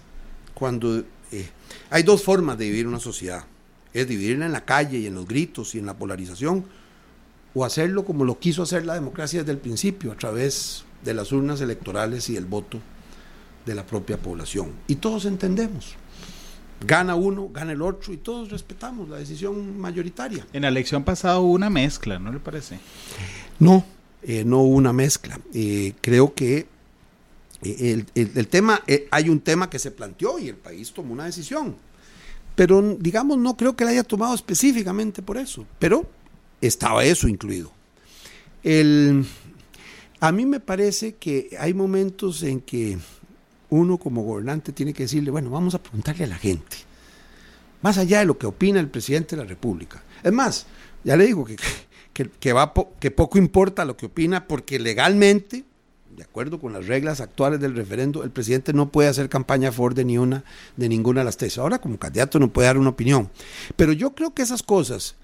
cuando 0.53 1.03
eh, 1.31 1.49
hay 1.89 2.03
dos 2.03 2.23
formas 2.23 2.57
de 2.57 2.65
vivir 2.65 2.87
una 2.87 2.99
sociedad, 2.99 3.45
es 3.93 4.07
dividirla 4.07 4.45
en 4.45 4.51
la 4.51 4.65
calle 4.65 4.97
y 4.97 5.07
en 5.07 5.15
los 5.15 5.27
gritos 5.27 5.73
y 5.75 5.79
en 5.79 5.85
la 5.85 5.95
polarización, 5.95 6.65
o 7.53 7.65
hacerlo 7.65 8.03
como 8.03 8.25
lo 8.25 8.39
quiso 8.39 8.63
hacer 8.63 8.85
la 8.85 8.93
democracia 8.93 9.39
desde 9.39 9.53
el 9.53 9.57
principio, 9.57 10.11
a 10.11 10.15
través 10.15 10.83
de 11.03 11.13
las 11.13 11.31
urnas 11.31 11.61
electorales 11.61 12.29
y 12.29 12.35
el 12.37 12.45
voto 12.45 12.79
de 13.65 13.75
la 13.75 13.85
propia 13.85 14.17
población. 14.17 14.71
Y 14.87 14.95
todos 14.95 15.25
entendemos. 15.25 15.95
Gana 16.85 17.15
uno, 17.15 17.49
gana 17.49 17.73
el 17.73 17.81
otro, 17.81 18.13
y 18.13 18.17
todos 18.17 18.49
respetamos 18.49 19.09
la 19.09 19.17
decisión 19.17 19.77
mayoritaria. 19.79 20.47
En 20.53 20.61
la 20.61 20.69
elección 20.69 21.03
pasada 21.03 21.39
hubo 21.39 21.51
una 21.51 21.69
mezcla, 21.69 22.19
¿no 22.19 22.31
le 22.31 22.39
parece? 22.39 22.79
No, 23.59 23.85
eh, 24.23 24.43
no 24.45 24.59
hubo 24.59 24.75
una 24.75 24.93
mezcla. 24.93 25.39
Eh, 25.53 25.93
creo 26.01 26.33
que 26.33 26.67
eh, 27.63 27.75
el, 27.91 28.05
el- 28.15 28.31
el 28.33 28.47
tema, 28.47 28.81
eh, 28.87 29.07
hay 29.11 29.27
un 29.27 29.41
tema 29.41 29.69
que 29.69 29.77
se 29.77 29.91
planteó 29.91 30.39
y 30.39 30.47
el 30.47 30.55
país 30.55 30.93
tomó 30.93 31.11
una 31.11 31.25
decisión. 31.25 31.75
Pero 32.55 32.81
digamos, 32.99 33.37
no 33.37 33.57
creo 33.57 33.75
que 33.75 33.83
la 33.83 33.91
haya 33.91 34.03
tomado 34.03 34.33
específicamente 34.33 35.21
por 35.21 35.37
eso. 35.37 35.65
Pero 35.79 36.09
estaba 36.61 37.03
eso 37.03 37.27
incluido. 37.27 37.71
El, 38.63 39.25
a 40.19 40.31
mí 40.31 40.45
me 40.45 40.59
parece 40.59 41.15
que 41.15 41.55
hay 41.59 41.73
momentos 41.73 42.43
en 42.43 42.61
que 42.61 42.97
uno 43.69 43.97
como 43.97 44.23
gobernante 44.23 44.71
tiene 44.73 44.93
que 44.93 45.03
decirle, 45.03 45.31
bueno, 45.31 45.49
vamos 45.49 45.75
a 45.75 45.81
preguntarle 45.81 46.25
a 46.25 46.27
la 46.27 46.37
gente, 46.37 46.77
más 47.81 47.97
allá 47.97 48.19
de 48.19 48.25
lo 48.25 48.37
que 48.37 48.47
opina 48.47 48.79
el 48.79 48.89
presidente 48.89 49.35
de 49.35 49.43
la 49.43 49.47
República. 49.47 50.03
Es 50.23 50.33
más, 50.33 50.65
ya 51.03 51.15
le 51.15 51.25
digo 51.25 51.45
que, 51.45 51.55
que, 52.13 52.29
que 52.29 52.53
va 52.53 52.73
po- 52.73 52.91
que 52.99 53.11
poco 53.11 53.37
importa 53.37 53.85
lo 53.85 53.95
que 53.95 54.07
opina 54.07 54.47
porque 54.47 54.79
legalmente, 54.79 55.63
de 56.17 56.23
acuerdo 56.23 56.59
con 56.59 56.73
las 56.73 56.87
reglas 56.87 57.21
actuales 57.21 57.61
del 57.61 57.75
referendo, 57.75 58.23
el 58.23 58.31
presidente 58.31 58.73
no 58.73 58.89
puede 58.91 59.07
hacer 59.07 59.29
campaña 59.29 59.69
a 59.69 59.71
favor 59.71 59.93
de, 59.93 60.03
ni 60.03 60.17
una, 60.17 60.43
de 60.75 60.89
ninguna 60.89 61.21
de 61.21 61.25
las 61.25 61.37
tres. 61.37 61.57
Ahora 61.57 61.79
como 61.79 61.97
candidato 61.97 62.39
no 62.39 62.49
puede 62.49 62.67
dar 62.67 62.77
una 62.77 62.89
opinión. 62.89 63.29
Pero 63.77 63.93
yo 63.93 64.13
creo 64.13 64.33
que 64.33 64.41
esas 64.41 64.61
cosas, 64.63 65.15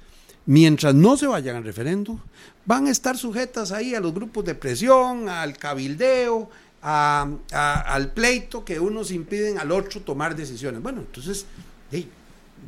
mientras 0.45 0.93
no 0.93 1.17
se 1.17 1.27
vayan 1.27 1.55
al 1.55 1.63
referendo, 1.63 2.19
van 2.65 2.87
a 2.87 2.91
estar 2.91 3.17
sujetas 3.17 3.71
ahí 3.71 3.95
a 3.95 3.99
los 3.99 4.13
grupos 4.13 4.45
de 4.45 4.55
presión, 4.55 5.29
al 5.29 5.57
cabildeo, 5.57 6.49
al 6.81 8.11
pleito 8.13 8.63
que 8.63 8.79
unos 8.79 9.11
impiden 9.11 9.57
al 9.57 9.71
otro 9.71 10.01
tomar 10.01 10.35
decisiones. 10.35 10.81
Bueno, 10.81 11.01
entonces, 11.01 11.45
hey, 11.91 12.09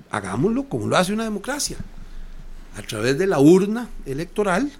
hagámoslo 0.09 0.67
como 0.67 0.87
lo 0.87 0.97
hace 0.97 1.13
una 1.13 1.23
democracia, 1.23 1.77
a 2.75 2.81
través 2.81 3.17
de 3.17 3.27
la 3.27 3.39
urna 3.39 3.89
electoral, 4.05 4.71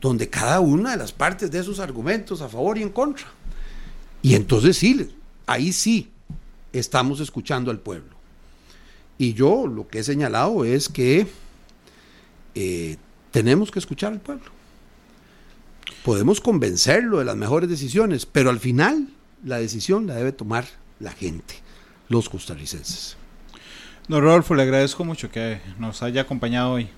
donde 0.00 0.28
cada 0.28 0.60
una 0.60 0.92
de 0.92 0.96
las 0.96 1.12
partes 1.12 1.50
de 1.50 1.62
sus 1.62 1.80
argumentos 1.80 2.40
a 2.40 2.48
favor 2.48 2.78
y 2.78 2.82
en 2.82 2.90
contra. 2.90 3.26
Y 4.22 4.34
entonces 4.34 4.76
sí, 4.76 5.14
ahí 5.46 5.72
sí 5.72 6.10
estamos 6.72 7.20
escuchando 7.20 7.70
al 7.70 7.80
pueblo. 7.80 8.16
Y 9.18 9.34
yo 9.34 9.66
lo 9.66 9.88
que 9.88 10.00
he 10.00 10.04
señalado 10.04 10.64
es 10.64 10.88
que 10.88 11.26
eh, 12.54 12.96
tenemos 13.30 13.70
que 13.70 13.78
escuchar 13.78 14.12
al 14.12 14.20
pueblo. 14.20 14.50
Podemos 16.04 16.40
convencerlo 16.40 17.18
de 17.18 17.24
las 17.24 17.36
mejores 17.36 17.68
decisiones, 17.68 18.26
pero 18.26 18.50
al 18.50 18.60
final 18.60 19.08
la 19.44 19.58
decisión 19.58 20.06
la 20.06 20.14
debe 20.14 20.32
tomar 20.32 20.66
la 21.00 21.12
gente, 21.12 21.54
los 22.08 22.28
costarricenses. 22.28 23.16
Don 24.08 24.22
Rodolfo, 24.22 24.54
le 24.54 24.62
agradezco 24.62 25.04
mucho 25.04 25.30
que 25.30 25.60
nos 25.78 26.02
haya 26.02 26.22
acompañado 26.22 26.72
hoy. 26.72 26.88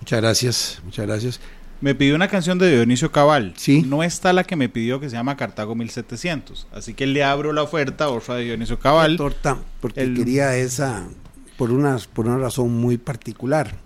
Muchas 0.00 0.20
gracias, 0.20 0.80
muchas 0.84 1.06
gracias. 1.06 1.40
Me 1.80 1.94
pidió 1.94 2.14
una 2.16 2.28
canción 2.28 2.58
de 2.58 2.70
Dionisio 2.74 3.12
Cabal. 3.12 3.54
Sí. 3.56 3.82
No 3.82 4.02
está 4.02 4.32
la 4.32 4.44
que 4.44 4.56
me 4.56 4.68
pidió 4.68 4.98
que 5.00 5.08
se 5.10 5.16
llama 5.16 5.36
Cartago 5.36 5.74
1700. 5.76 6.66
Así 6.72 6.94
que 6.94 7.06
le 7.06 7.22
abro 7.22 7.52
la 7.52 7.62
oferta, 7.62 8.08
otra 8.08 8.34
de 8.36 8.44
Dionisio 8.44 8.78
Cabal. 8.80 9.16
torta, 9.16 9.58
porque 9.80 10.00
el- 10.02 10.16
quería 10.16 10.56
esa 10.56 11.06
por 11.56 11.70
una, 11.70 11.96
por 12.12 12.26
una 12.26 12.38
razón 12.38 12.72
muy 12.72 12.96
particular. 12.96 13.76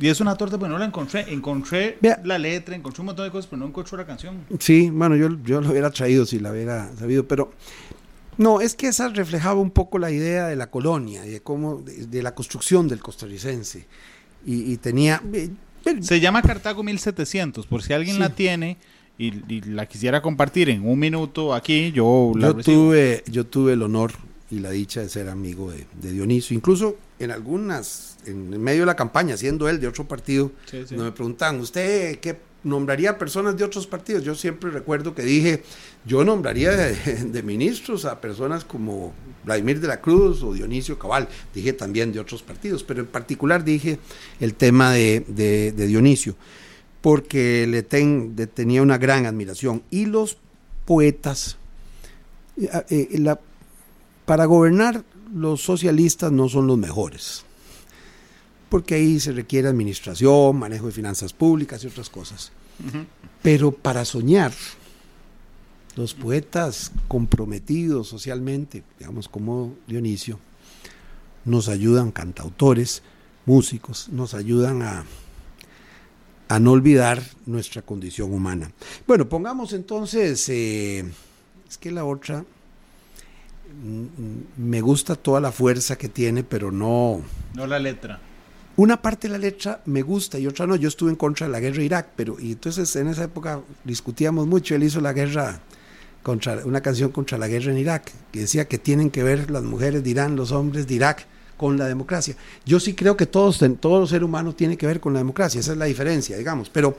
Y 0.00 0.08
es 0.08 0.20
una 0.20 0.36
torta, 0.36 0.58
pero 0.58 0.70
no 0.70 0.78
la 0.78 0.84
encontré. 0.84 1.32
Encontré 1.32 1.98
Vea. 2.00 2.20
la 2.24 2.38
letra, 2.38 2.76
encontré 2.76 3.00
un 3.02 3.06
montón 3.06 3.24
de 3.24 3.30
cosas, 3.32 3.46
pero 3.48 3.60
no 3.60 3.66
encontré 3.66 3.96
la 3.96 4.06
canción. 4.06 4.44
Sí, 4.60 4.90
bueno, 4.90 5.16
yo, 5.16 5.28
yo 5.44 5.60
lo 5.60 5.70
hubiera 5.70 5.90
traído 5.90 6.24
si 6.26 6.38
la 6.38 6.52
hubiera 6.52 6.90
sabido, 6.96 7.26
pero 7.26 7.50
no, 8.36 8.60
es 8.60 8.74
que 8.76 8.86
esa 8.88 9.08
reflejaba 9.08 9.60
un 9.60 9.70
poco 9.70 9.98
la 9.98 10.10
idea 10.12 10.46
de 10.46 10.54
la 10.56 10.70
colonia 10.70 11.22
de 11.22 11.40
cómo, 11.40 11.78
de, 11.82 12.06
de 12.06 12.22
la 12.22 12.34
construcción 12.34 12.86
del 12.86 13.00
costarricense. 13.00 13.86
Y, 14.46 14.72
y 14.72 14.76
tenía. 14.76 15.20
eh, 15.32 15.50
Se 16.00 16.20
llama 16.20 16.42
Cartago 16.42 16.82
1700. 16.84 17.66
Por 17.66 17.82
si 17.82 17.92
alguien 17.92 18.14
Sí. 18.16 18.20
la 18.20 18.28
tiene 18.30 18.76
y, 19.18 19.32
y 19.52 19.62
la 19.62 19.86
quisiera 19.86 20.22
compartir 20.22 20.70
en 20.70 20.86
un 20.88 20.96
minuto 20.98 21.52
aquí, 21.54 21.90
yo 21.90 22.30
la 22.36 22.48
yo 22.48 22.52
recibo. 22.54 22.76
tuve, 22.84 23.24
yo 23.26 23.44
tuve 23.46 23.72
el 23.72 23.82
honor 23.82 24.12
y 24.50 24.60
la 24.60 24.70
dicha 24.70 25.00
de 25.00 25.08
ser 25.08 25.28
amigo 25.28 25.72
de, 25.72 25.86
de 26.00 26.12
Dionisio, 26.12 26.54
incluso 26.56 26.96
en 27.18 27.30
algunas, 27.30 28.16
en 28.26 28.60
medio 28.62 28.80
de 28.80 28.86
la 28.86 28.96
campaña, 28.96 29.36
siendo 29.36 29.68
él 29.68 29.80
de 29.80 29.88
otro 29.88 30.06
partido, 30.06 30.52
Sí, 30.70 30.84
me 30.96 31.12
preguntaban, 31.12 31.60
¿usted 31.60 32.18
qué 32.20 32.36
nombraría 32.64 33.16
personas 33.18 33.56
de 33.56 33.64
otros 33.64 33.86
partidos? 33.86 34.22
Yo 34.24 34.34
siempre 34.34 34.70
recuerdo 34.70 35.14
que 35.14 35.22
dije, 35.22 35.62
yo 36.04 36.24
nombraría 36.24 36.72
de, 36.72 36.94
de 37.24 37.42
ministros 37.42 38.04
a 38.04 38.20
personas 38.20 38.64
como 38.64 39.12
Vladimir 39.44 39.80
de 39.80 39.88
la 39.88 40.00
Cruz 40.00 40.42
o 40.42 40.52
Dionisio 40.52 40.98
Cabal, 40.98 41.28
dije 41.54 41.72
también 41.72 42.12
de 42.12 42.20
otros 42.20 42.42
partidos, 42.42 42.84
pero 42.84 43.00
en 43.00 43.06
particular 43.06 43.64
dije 43.64 43.98
el 44.40 44.54
tema 44.54 44.92
de, 44.92 45.24
de- 45.28 45.72
de 45.72 45.86
Dionisio, 45.86 46.34
porque 47.00 47.66
le, 47.68 47.82
ten- 47.82 48.34
le 48.36 48.46
tenía 48.46 48.82
una 48.82 48.98
gran 48.98 49.26
admiración. 49.26 49.82
Y 49.90 50.06
los 50.06 50.36
poetas, 50.84 51.56
eh, 52.60 52.68
eh, 52.90 53.08
la- 53.18 53.38
para 54.26 54.44
gobernar 54.44 55.04
los 55.34 55.62
socialistas 55.62 56.32
no 56.32 56.48
son 56.48 56.66
los 56.66 56.78
mejores 56.78 57.44
porque 58.68 58.94
ahí 58.94 59.18
se 59.20 59.32
requiere 59.32 59.68
administración, 59.68 60.56
manejo 60.56 60.86
de 60.86 60.92
finanzas 60.92 61.32
públicas 61.32 61.82
y 61.82 61.86
otras 61.86 62.10
cosas. 62.10 62.52
Pero 63.42 63.72
para 63.72 64.04
soñar, 64.04 64.52
los 65.96 66.14
poetas 66.14 66.92
comprometidos 67.08 68.08
socialmente, 68.08 68.84
digamos 68.98 69.28
como 69.28 69.74
Dionisio, 69.86 70.38
nos 71.44 71.68
ayudan, 71.68 72.12
cantautores, 72.12 73.02
músicos, 73.46 74.08
nos 74.10 74.34
ayudan 74.34 74.82
a, 74.82 75.04
a 76.48 76.60
no 76.60 76.72
olvidar 76.72 77.22
nuestra 77.46 77.82
condición 77.82 78.32
humana. 78.32 78.70
Bueno, 79.06 79.28
pongamos 79.28 79.72
entonces, 79.72 80.46
eh, 80.50 81.10
es 81.68 81.78
que 81.78 81.90
la 81.90 82.04
otra, 82.04 82.44
me 84.56 84.80
gusta 84.80 85.14
toda 85.14 85.40
la 85.40 85.52
fuerza 85.52 85.96
que 85.96 86.08
tiene, 86.08 86.42
pero 86.44 86.70
no, 86.72 87.22
No 87.54 87.66
la 87.66 87.78
letra. 87.78 88.18
una 88.76 89.00
parte 89.00 89.28
de 89.28 89.32
la 89.32 89.38
letra 89.38 89.82
me 89.86 90.02
gusta 90.02 90.38
y 90.38 90.46
otra 90.46 90.66
no. 90.66 90.76
Yo 90.76 90.88
estuve 90.88 91.10
en 91.10 91.16
contra 91.16 91.46
de 91.46 91.52
la 91.52 91.60
guerra 91.60 91.78
de 91.78 91.84
Irak, 91.84 92.08
pero 92.16 92.38
y 92.40 92.52
entonces 92.52 92.94
en 92.96 93.08
esa 93.08 93.24
época 93.24 93.60
discutíamos 93.84 94.46
mucho. 94.46 94.74
Él 94.74 94.82
hizo 94.82 95.00
la 95.00 95.12
guerra 95.12 95.60
contra 96.22 96.64
una 96.66 96.80
canción 96.80 97.10
contra 97.10 97.38
la 97.38 97.48
guerra 97.48 97.70
en 97.72 97.78
Irak 97.78 98.12
que 98.32 98.40
decía 98.40 98.66
que 98.66 98.78
tienen 98.78 99.10
que 99.10 99.22
ver 99.22 99.50
las 99.50 99.62
mujeres 99.62 100.02
de 100.04 100.10
Irán, 100.10 100.36
los 100.36 100.52
hombres 100.52 100.86
de 100.86 100.94
Irak 100.94 101.26
con 101.56 101.76
la 101.78 101.86
democracia. 101.86 102.36
Yo 102.66 102.78
sí 102.80 102.94
creo 102.94 103.16
que 103.16 103.26
todos, 103.26 103.60
todo 103.80 104.06
ser 104.06 104.22
humano 104.24 104.54
tiene 104.54 104.76
que 104.76 104.86
ver 104.86 105.00
con 105.00 105.12
la 105.12 105.20
democracia. 105.20 105.60
Esa 105.60 105.72
es 105.72 105.78
la 105.78 105.86
diferencia, 105.86 106.36
digamos. 106.36 106.68
Pero, 106.70 106.96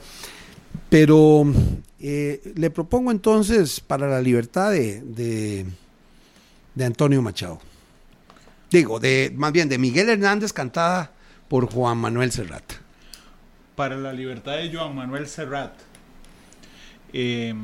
pero 0.88 1.44
eh, 1.98 2.40
le 2.56 2.70
propongo 2.70 3.10
entonces 3.10 3.80
para 3.80 4.08
la 4.08 4.20
libertad 4.20 4.70
de, 4.72 5.00
de, 5.02 5.64
de 6.80 6.86
Antonio 6.86 7.22
Machado. 7.22 7.60
Digo, 8.70 8.98
de 8.98 9.32
más 9.36 9.52
bien 9.52 9.68
de 9.68 9.78
Miguel 9.78 10.08
Hernández 10.08 10.52
cantada 10.52 11.12
por 11.48 11.70
Juan 11.70 11.98
Manuel 11.98 12.32
Serrat. 12.32 12.64
Para 13.76 13.96
la 13.96 14.12
libertad 14.12 14.56
de 14.56 14.72
Joan 14.72 14.94
Manuel 14.94 15.26
Serrat. 15.26 15.72
Eh, 17.12 17.54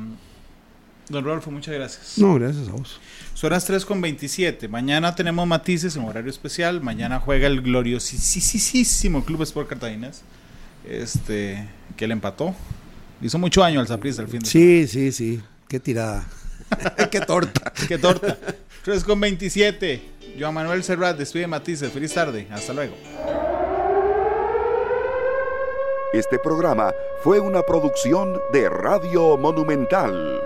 don 1.09 1.23
Rodolfo, 1.23 1.49
muchas 1.49 1.73
gracias. 1.73 2.17
No, 2.17 2.35
gracias 2.35 2.67
a 2.67 2.71
vos. 2.71 2.99
Son 3.33 3.51
las 3.51 3.65
3 3.65 3.85
con 3.85 4.01
27. 4.01 4.67
Mañana 4.67 5.15
tenemos 5.15 5.47
matices 5.47 5.95
en 5.95 6.03
horario 6.03 6.29
especial. 6.29 6.81
Mañana 6.81 7.19
juega 7.19 7.47
el 7.47 7.61
gloriosísimo 7.61 9.25
Club 9.25 9.41
Sport 9.43 9.69
Cartaginés. 9.69 10.21
Este, 10.87 11.67
que 11.97 12.07
le 12.07 12.13
empató 12.13 12.55
Hizo 13.21 13.37
mucho 13.39 13.61
daño 13.61 13.81
al 13.81 13.87
Saprissa 13.87 14.21
el 14.21 14.27
fin 14.29 14.39
de 14.41 14.45
Sí, 14.45 14.87
sí, 14.87 15.11
sí. 15.11 15.41
Qué 15.67 15.79
tirada. 15.79 16.25
Qué 17.11 17.21
torta. 17.21 17.73
Qué 17.87 17.97
torta. 17.97 18.37
3 18.87 19.03
con 19.03 19.19
27. 19.19 20.01
Joan 20.39 20.53
Manuel 20.53 20.81
Serrat, 20.81 21.17
despide 21.17 21.45
Matices. 21.45 21.91
Feliz 21.91 22.13
tarde. 22.13 22.47
Hasta 22.49 22.71
luego. 22.71 22.95
Este 26.13 26.39
programa 26.39 26.93
fue 27.21 27.41
una 27.41 27.63
producción 27.63 28.39
de 28.53 28.69
Radio 28.69 29.35
Monumental. 29.35 30.39